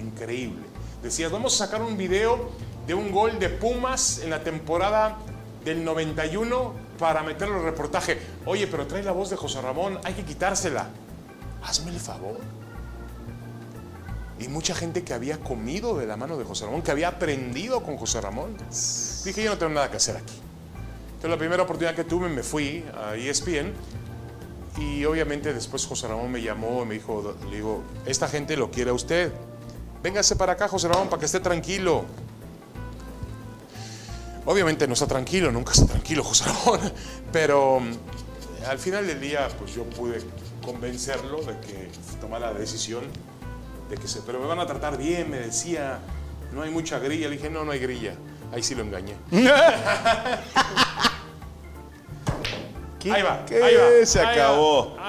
Increíble. 0.00 0.62
Decías, 1.02 1.30
vamos 1.32 1.54
a 1.54 1.66
sacar 1.66 1.82
un 1.82 1.96
video 1.96 2.50
de 2.86 2.94
un 2.94 3.10
gol 3.10 3.38
de 3.38 3.48
Pumas 3.48 4.20
en 4.20 4.30
la 4.30 4.42
temporada 4.42 5.18
del 5.64 5.84
91 5.84 6.74
para 6.98 7.22
meterlo 7.22 7.54
en 7.54 7.60
el 7.60 7.66
reportaje. 7.66 8.18
Oye, 8.46 8.66
pero 8.66 8.86
trae 8.86 9.02
la 9.02 9.12
voz 9.12 9.30
de 9.30 9.36
José 9.36 9.60
Ramón, 9.60 9.98
hay 10.04 10.14
que 10.14 10.24
quitársela. 10.24 10.88
Hazme 11.62 11.90
el 11.90 12.00
favor. 12.00 12.38
Y 14.38 14.48
mucha 14.48 14.74
gente 14.74 15.04
que 15.04 15.14
había 15.14 15.38
comido 15.38 15.96
de 15.96 16.06
la 16.06 16.16
mano 16.16 16.36
de 16.36 16.44
José 16.44 16.64
Ramón, 16.64 16.82
que 16.82 16.90
había 16.90 17.08
aprendido 17.08 17.82
con 17.82 17.96
José 17.96 18.20
Ramón. 18.20 18.56
Dije, 19.24 19.42
yo 19.44 19.50
no 19.50 19.58
tengo 19.58 19.72
nada 19.72 19.90
que 19.90 19.98
hacer 19.98 20.16
aquí. 20.16 20.34
Entonces 21.06 21.30
la 21.30 21.38
primera 21.38 21.62
oportunidad 21.62 21.94
que 21.94 22.02
tuve 22.02 22.28
me 22.28 22.42
fui 22.42 22.84
a 22.96 23.14
ESPN 23.14 23.72
y 24.78 25.04
obviamente 25.04 25.52
después 25.52 25.86
José 25.86 26.08
Ramón 26.08 26.30
me 26.30 26.40
llamó 26.40 26.82
y 26.82 26.86
me 26.86 26.94
dijo, 26.94 27.36
le 27.48 27.56
digo, 27.56 27.82
esta 28.06 28.28
gente 28.28 28.56
lo 28.56 28.70
quiere 28.70 28.90
a 28.90 28.94
usted. 28.94 29.32
Véngase 30.02 30.36
para 30.36 30.52
acá, 30.52 30.68
José 30.68 30.88
Ramón, 30.88 31.08
para 31.08 31.20
que 31.20 31.26
esté 31.26 31.40
tranquilo. 31.40 32.04
Obviamente 34.44 34.88
no 34.88 34.94
está 34.94 35.06
tranquilo, 35.06 35.52
nunca 35.52 35.72
está 35.72 35.86
tranquilo 35.86 36.24
José 36.24 36.44
Ramón, 36.46 36.80
pero 37.32 37.80
mm, 37.80 38.68
al 38.68 38.78
final 38.78 39.06
del 39.06 39.20
día 39.20 39.48
pues 39.58 39.74
yo 39.74 39.84
pude 39.84 40.20
convencerlo 40.64 41.42
de 41.42 41.58
que 41.60 41.90
tomara 42.20 42.52
la 42.52 42.58
decisión 42.58 43.04
de 43.88 43.96
que 43.96 44.08
se... 44.08 44.20
Pero 44.22 44.40
me 44.40 44.46
van 44.46 44.58
a 44.58 44.66
tratar 44.66 44.96
bien, 44.96 45.30
me 45.30 45.38
decía, 45.38 46.00
no 46.52 46.62
hay 46.62 46.70
mucha 46.70 46.98
grilla. 46.98 47.28
Le 47.28 47.36
dije, 47.36 47.50
no, 47.50 47.64
no 47.64 47.72
hay 47.72 47.78
grilla. 47.78 48.14
Ahí 48.52 48.62
sí 48.62 48.74
lo 48.74 48.82
engañé. 48.82 49.14
¿Qué- 53.02 53.12
Ahí 53.12 53.22
va, 53.22 53.44
qué? 53.46 53.62
ahí 53.62 53.74
va. 53.74 54.06
Se 54.06 54.20
ahí 54.20 54.38
acabó. 54.38 54.94
va. 54.96 55.02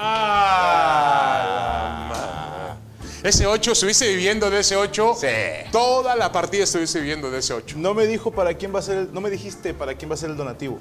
Ah, 1.34 2.76
ese 3.22 3.46
8, 3.46 3.72
estuviese 3.72 4.08
viviendo 4.08 4.50
de 4.50 4.60
ese 4.60 4.76
8. 4.76 5.14
Sí. 5.18 5.26
Toda 5.72 6.14
la 6.16 6.30
partida 6.32 6.64
estuviese 6.64 6.98
viviendo 7.00 7.30
de 7.30 7.38
ese 7.38 7.54
8. 7.54 7.76
No 7.78 7.94
me 7.94 8.06
dijo 8.06 8.30
para 8.32 8.54
quién 8.54 8.74
va 8.74 8.80
a 8.80 8.82
ser, 8.82 8.98
el- 8.98 9.12
no 9.14 9.20
me 9.20 9.30
dijiste 9.30 9.72
para 9.74 9.94
quién 9.94 10.10
va 10.10 10.14
a 10.14 10.18
ser 10.18 10.30
el 10.30 10.36
donativo. 10.36 10.78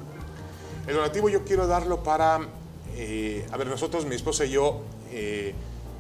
El 0.88 0.96
donativo 0.96 1.30
yo 1.30 1.46
quiero 1.46 1.68
darlo 1.68 2.04
para... 2.04 2.40
eh, 2.96 3.46
a 3.52 3.58
ver, 3.58 3.68
nosotros, 3.68 4.06
mi 4.06 4.16
esposa 4.16 4.44
y 4.46 4.52
yo, 4.52 4.82
eh, 5.12 5.54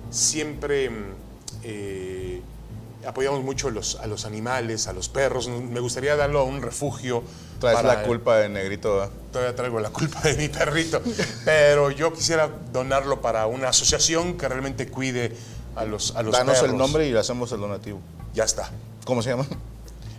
siempre 0.10 0.90
mm, 0.90 1.14
eh, 1.64 2.41
apoyamos 3.07 3.43
mucho 3.43 3.69
los- 3.69 3.95
a 3.95 4.07
los 4.07 4.25
animales, 4.25 4.88
a 4.88 4.93
los 4.93 5.09
perros. 5.09 5.47
Me 5.47 5.80
gustaría 5.80 6.15
darlo 6.15 6.39
a 6.39 6.43
un 6.43 6.61
refugio. 6.61 7.23
Traes 7.59 7.75
para- 7.77 7.95
la 7.95 8.03
culpa 8.03 8.38
de 8.38 8.49
negrito, 8.49 8.93
¿verdad? 8.97 9.09
Todavía 9.31 9.55
traigo 9.55 9.80
la 9.80 9.89
culpa 9.89 10.21
de 10.21 10.35
mi 10.35 10.49
perrito. 10.49 11.01
Pero 11.45 11.91
yo 11.91 12.13
quisiera 12.13 12.49
donarlo 12.71 13.21
para 13.21 13.47
una 13.47 13.69
asociación 13.69 14.38
que 14.38 14.47
realmente 14.47 14.88
cuide 14.89 15.35
a 15.75 15.85
los, 15.85 16.15
a 16.15 16.21
los 16.23 16.34
Danos 16.34 16.61
el 16.61 16.75
nombre 16.77 17.07
y 17.07 17.11
le 17.11 17.19
hacemos 17.19 17.51
el 17.51 17.59
donativo. 17.59 17.99
Ya 18.34 18.43
está. 18.43 18.69
¿Cómo 19.05 19.21
se 19.21 19.30
llama? 19.31 19.45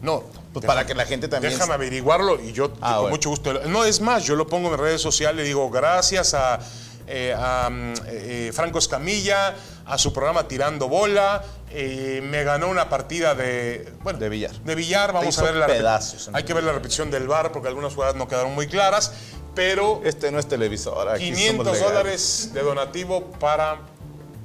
No. 0.02 0.22
Pues 0.52 0.66
para 0.66 0.86
que 0.86 0.94
la 0.94 1.04
gente 1.06 1.26
también- 1.28 1.52
Déjame 1.54 1.74
averiguarlo 1.74 2.40
y 2.40 2.52
yo, 2.52 2.68
yo 2.68 2.74
Ah, 2.80 2.98
con 3.00 3.10
mucho 3.10 3.30
gusto. 3.30 3.52
No, 3.68 3.84
es 3.84 4.00
más, 4.00 4.24
yo 4.24 4.36
lo 4.36 4.46
pongo 4.46 4.72
en 4.72 4.78
redes 4.78 5.00
sociales, 5.02 5.36
le 5.36 5.44
digo 5.44 5.68
gracias 5.70 6.34
a, 6.34 6.60
eh, 7.06 7.34
a, 7.36 7.68
mm, 7.70 7.92
eh, 8.06 8.50
Franco 8.54 8.78
Escamilla, 8.78 9.54
a 9.86 9.98
su 9.98 10.12
programa 10.12 10.46
Tirando 10.46 10.88
Bola. 10.88 11.42
Eh, 11.76 12.20
me 12.22 12.44
ganó 12.44 12.68
una 12.68 12.88
partida 12.88 13.34
de. 13.34 13.92
Bueno, 14.02 14.18
De 14.20 14.28
billar. 14.28 14.52
De 14.62 14.74
billar, 14.74 15.12
vamos 15.12 15.36
a 15.38 15.42
ver 15.42 15.54
la 15.56 15.66
pedazos, 15.66 16.30
Hay 16.32 16.44
que 16.44 16.54
ver 16.54 16.62
la 16.64 16.72
repetición 16.72 17.10
del 17.10 17.26
bar 17.26 17.50
porque 17.52 17.68
algunas 17.68 17.92
jugadas 17.94 18.14
no 18.14 18.28
quedaron 18.28 18.54
muy 18.54 18.66
claras. 18.68 19.12
Pero 19.54 20.00
Este 20.04 20.32
no 20.32 20.38
es 20.40 20.46
televisor. 20.46 21.08
Aquí 21.08 21.26
somos 21.26 21.38
500 21.40 21.66
legales. 21.66 21.80
dólares 21.94 22.50
de 22.54 22.62
donativo 22.62 23.24
para 23.38 23.78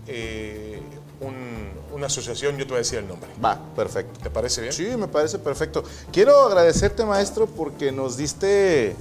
eh, 0.08 0.80
un- 1.22 1.70
una 1.94 2.06
asociación, 2.08 2.58
yo 2.58 2.66
te 2.66 2.70
voy 2.70 2.76
a 2.76 2.80
decir 2.80 3.00
el 3.00 3.08
nombre. 3.08 3.30
Va, 3.44 3.60
perfecto. 3.76 4.20
¿Te 4.22 4.30
parece 4.30 4.62
bien? 4.62 4.72
Sí, 4.74 4.86
me 4.98 5.08
parece 5.08 5.40
perfecto. 5.40 5.84
Quiero 6.12 6.40
agradecerte, 6.48 7.04
maestro, 7.06 7.46
porque 7.48 7.92
nos 7.92 8.18
diste 8.18 8.96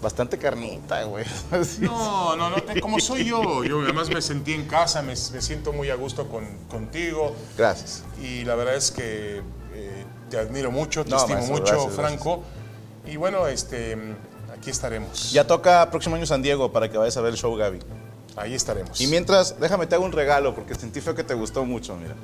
bastante 0.00 0.38
carnita, 0.38 1.02
güey. 1.04 1.24
No, 1.80 2.36
no, 2.36 2.50
no, 2.50 2.56
como 2.80 3.00
soy 3.00 3.24
yo, 3.24 3.64
yo 3.64 3.80
además 3.80 4.08
me 4.08 4.22
sentí 4.22 4.52
en 4.52 4.66
casa, 4.66 5.02
me, 5.02 5.08
me 5.08 5.42
siento 5.42 5.72
muy 5.72 5.90
a 5.90 5.94
gusto 5.94 6.28
con, 6.28 6.44
contigo 6.70 7.34
Gracias. 7.56 8.04
y 8.22 8.44
la 8.44 8.54
verdad 8.54 8.74
es 8.76 8.90
que 8.90 9.42
eh, 9.74 10.04
te 10.30 10.38
admiro 10.38 10.70
mucho, 10.70 11.04
te 11.04 11.10
No, 11.10 11.16
estimo 11.16 11.34
maestro, 11.38 11.56
mucho, 11.56 11.72
gracias, 11.72 11.94
Franco. 11.94 12.42
Y 13.06 13.16
bueno, 13.16 13.46
este, 13.46 13.96
aquí 14.52 14.70
estaremos. 14.70 15.32
Ya 15.32 15.46
toca 15.46 15.90
próximo 15.90 16.16
año 16.16 16.26
San 16.26 16.42
Diego 16.42 16.70
para 16.72 16.90
que 16.90 16.98
vayas 16.98 17.16
a 17.16 17.20
ver 17.20 17.32
el 17.32 17.38
show, 17.38 17.54
Gaby. 17.56 17.78
Ahí 18.36 18.54
estaremos. 18.54 19.00
Y 19.00 19.06
mientras, 19.06 19.58
déjame 19.58 19.86
te 19.86 19.94
hago 19.94 20.04
un 20.04 20.12
regalo 20.12 20.54
porque 20.54 20.74
sentí 20.74 21.00
feo 21.00 21.14
que 21.14 21.24
te 21.24 21.34
gustó 21.34 21.64
mucho, 21.64 21.96
mira. 21.96 22.14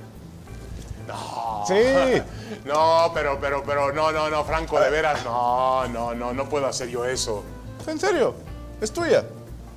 No. 1.08 1.64
Sí. 1.66 1.74
No, 2.64 3.10
pero, 3.12 3.38
pero, 3.38 3.62
pero, 3.62 3.92
no, 3.92 4.10
no, 4.10 4.30
no, 4.30 4.42
Franco, 4.42 4.80
de 4.80 4.88
veras, 4.88 5.22
no, 5.22 5.86
no, 5.88 6.14
no, 6.14 6.32
no 6.32 6.48
puedo 6.48 6.66
hacer 6.66 6.88
yo 6.88 7.04
eso. 7.04 7.44
¿En 7.86 7.98
serio? 8.00 8.34
Es 8.80 8.90
tuya. 8.92 9.24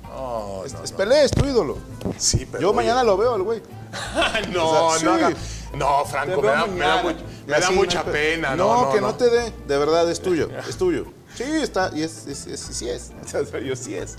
No, 0.04 0.62
Es, 0.64 0.72
no, 0.72 0.82
es 0.82 0.90
no. 0.92 0.96
Pelé, 0.96 1.24
es 1.24 1.30
tu 1.30 1.44
ídolo. 1.46 1.76
Sí, 2.16 2.46
pero. 2.50 2.62
Yo 2.62 2.68
oye, 2.70 2.76
mañana 2.76 3.02
lo 3.04 3.16
veo 3.16 3.34
al 3.34 3.42
güey. 3.42 3.62
no, 4.52 4.86
O 4.88 4.94
sea, 4.98 5.04
no, 5.04 5.14
haga- 5.14 5.32
no, 5.74 6.04
Franco, 6.04 6.40
me 6.42 6.48
da, 6.48 6.66
me 6.66 6.78
da 6.80 6.96
mañana. 6.96 7.02
much- 7.02 7.20
Y 7.46 7.46
me 7.50 7.52
da 7.52 7.66
así, 7.66 7.74
mucha 7.74 8.04
pena. 8.04 8.56
No, 8.56 8.86
No, 8.86 8.92
que 8.92 9.00
no. 9.00 9.14
te 9.14 9.28
dé. 9.30 9.52
De 9.66 9.78
verdad, 9.78 10.10
es 10.10 10.20
tuyo. 10.20 10.48
Es 10.68 10.76
tuyo. 10.76 11.06
Sí, 11.34 11.44
está. 11.44 11.90
Y 11.94 12.02
es, 12.02 12.26
es, 12.26 12.46
es- 12.46 12.60
sí 12.60 12.88
es. 12.88 13.10
En 13.34 13.46
serio, 13.46 13.76
sí 13.76 13.94
es. 13.94 14.16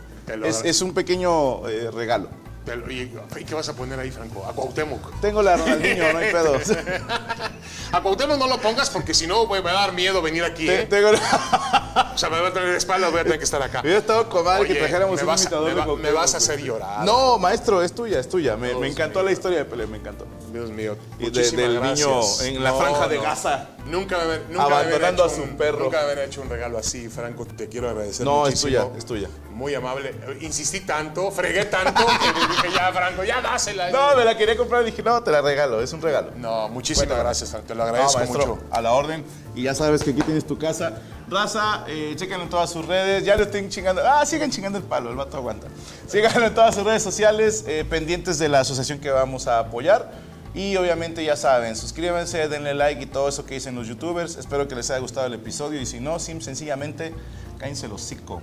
Es 0.64 0.82
un 0.82 0.94
pequeño 0.94 1.68
eh, 1.68 1.90
regalo. 1.92 2.30
Te 2.66 2.76
lo- 2.76 2.92
¿Y 2.92 3.12
y 3.40 3.44
qué 3.46 3.56
vas 3.56 3.68
a 3.70 3.74
poner 3.76 4.00
ahí, 4.00 4.12
Franco? 4.12 4.46
A 4.46 4.54
Cuauhtémoc. 4.54 5.20
Tengo 5.22 5.42
la 5.42 5.58
Ronaldinho, 5.58 6.14
no 6.14 6.20
hay 6.20 6.32
pedo. 6.32 6.54
A 7.92 8.02
Cuauhtémoc 8.02 8.38
no 8.38 8.48
lo 8.48 8.60
pongas 8.60 8.90
porque 8.90 9.14
si 9.14 9.26
no 9.26 9.48
me 9.48 9.60
va 9.62 9.72
a 9.72 9.74
dar 9.74 9.94
miedo 9.94 10.22
venir 10.22 10.44
aquí, 10.44 10.66
Te- 10.68 10.82
¿eh? 10.82 10.86
tengo- 10.86 11.10
O 11.10 12.18
sea, 12.18 12.30
me 12.30 12.40
va 12.40 12.50
a 12.50 12.54
tener 12.54 12.70
de 12.72 12.78
espaldas, 12.78 13.12
voy 13.12 13.22
a 13.22 13.24
tener 13.24 13.40
que 13.40 13.46
estar 13.46 13.62
acá. 13.62 13.82
Hubiera 13.82 14.00
estado 14.00 14.30
con 14.30 14.44
madre 14.46 14.66
que 14.68 14.72
Oye, 14.74 14.80
trajéramos 14.82 15.16
me 15.18 15.24
un 15.24 15.30
a- 15.30 15.36
imitador 15.36 15.98
me, 15.98 16.08
de 16.10 16.14
vas 16.14 16.34
a 16.34 16.38
hacer 16.38 16.60
llorar. 16.62 17.04
No, 17.06 17.38
maestro, 17.40 17.82
es 17.82 17.94
tuya, 17.94 18.20
es 18.20 18.30
tuya. 18.30 18.56
Me, 18.58 18.72
encantó 18.88 19.20
mío. 19.20 19.26
la 19.26 19.32
historia 19.32 19.58
de 19.60 19.66
Pelé, 19.66 19.88
me 19.88 19.98
encantó. 19.98 20.28
Dios 20.52 20.70
mío. 20.72 20.98
Y 21.20 21.30
de- 21.30 21.52
del 21.52 21.82
niño 21.82 22.22
en 22.42 22.64
la 22.64 22.74
franja 22.74 23.08
de 23.08 23.18
Gaza. 23.18 23.70
Nunca 23.86 24.18
me, 24.20 24.38
nunca 24.54 24.68
me 24.70 24.76
Abandonando 24.76 25.26
hecho 25.26 25.34
a 25.34 25.36
su 25.36 25.42
un- 25.44 25.58
perro. 25.58 25.86
Nunca 25.86 26.02
me 26.16 26.24
hecho 26.24 26.42
un 26.42 26.50
regalo 26.50 26.78
así, 26.78 27.10
Franco. 27.10 27.46
Te 27.46 27.68
quiero 27.68 27.90
agradecer 27.90 28.26
No, 28.26 28.46
es 28.48 28.62
tuya, 28.62 28.88
es 28.98 29.06
tuya. 29.06 29.28
Muy 29.52 29.74
amable. 29.76 30.14
Insistí 30.42 30.82
tanto, 30.82 31.32
fregué 31.32 31.66
tanto 31.66 32.06
que 32.06 32.48
dije 32.48 32.76
ya, 32.76 32.92
Franco, 32.94 33.24
ya 33.24 33.42
dásela. 33.42 33.90
No, 33.92 34.16
me 34.16 34.24
la 34.26 34.38
quería 34.38 34.56
comprar 34.56 34.84
y 34.84 34.86
dije, 34.88 35.02
no, 35.04 35.22
te 35.24 35.32
la 35.32 35.42
regalo, 35.42 35.82
es 35.82 35.92
un 35.94 36.02
regalo. 36.02 36.32
No, 36.38 36.70
muchísimas 36.70 37.18
gracias, 37.18 37.50
Franco. 37.50 37.68
Te 37.68 37.76
lo 37.76 37.84
No, 37.84 37.90
agradezco 37.90 38.18
maestro, 38.20 38.46
mucho. 38.48 38.64
a 38.72 38.82
la 38.82 38.92
orden. 38.94 39.26
Y 39.56 39.64
ya 39.64 39.74
sabes 39.76 40.04
que 40.04 40.12
aquí 40.12 40.22
tienes 40.22 40.46
tu 40.46 40.58
casa. 40.58 40.94
Raza, 41.28 41.84
eh, 41.88 42.14
chéquenlo 42.16 42.44
en 42.46 42.50
todas 42.50 42.70
sus 42.72 42.86
redes. 42.86 43.24
Ya 43.24 43.36
le 43.36 43.44
estén 43.44 43.70
chingando. 43.70 44.02
Ah, 44.04 44.26
sigan 44.26 44.50
chingando 44.50 44.78
el 44.80 44.84
palo, 44.84 45.10
el 45.12 45.16
vato 45.16 45.38
aguanta. 45.38 45.68
Síganlo 46.08 46.46
en 46.48 46.56
todas 46.56 46.74
sus 46.76 46.84
redes 46.84 47.04
sociales, 47.04 47.66
eh, 47.68 47.86
pendientes 47.88 48.40
de 48.40 48.50
la 48.50 48.62
asociación 48.62 49.00
que 49.00 49.12
vamos 49.12 49.48
a 49.48 49.60
apoyar. 49.60 50.12
Y 50.60 50.76
obviamente 50.76 51.24
ya 51.24 51.38
saben, 51.38 51.74
suscríbanse, 51.74 52.50
denle 52.50 52.74
like 52.74 53.04
y 53.04 53.06
todo 53.06 53.30
eso 53.30 53.46
que 53.46 53.54
dicen 53.54 53.76
los 53.76 53.88
youtubers. 53.88 54.36
Espero 54.36 54.68
que 54.68 54.76
les 54.76 54.90
haya 54.92 55.00
gustado 55.00 55.26
el 55.26 55.34
episodio. 55.34 55.80
Y 55.80 55.86
si 55.86 56.02
no, 56.02 56.20
sim, 56.20 56.42
sencillamente, 56.42 57.14
cállense 57.58 57.88
los 57.88 58.04
hocico. 58.04 58.42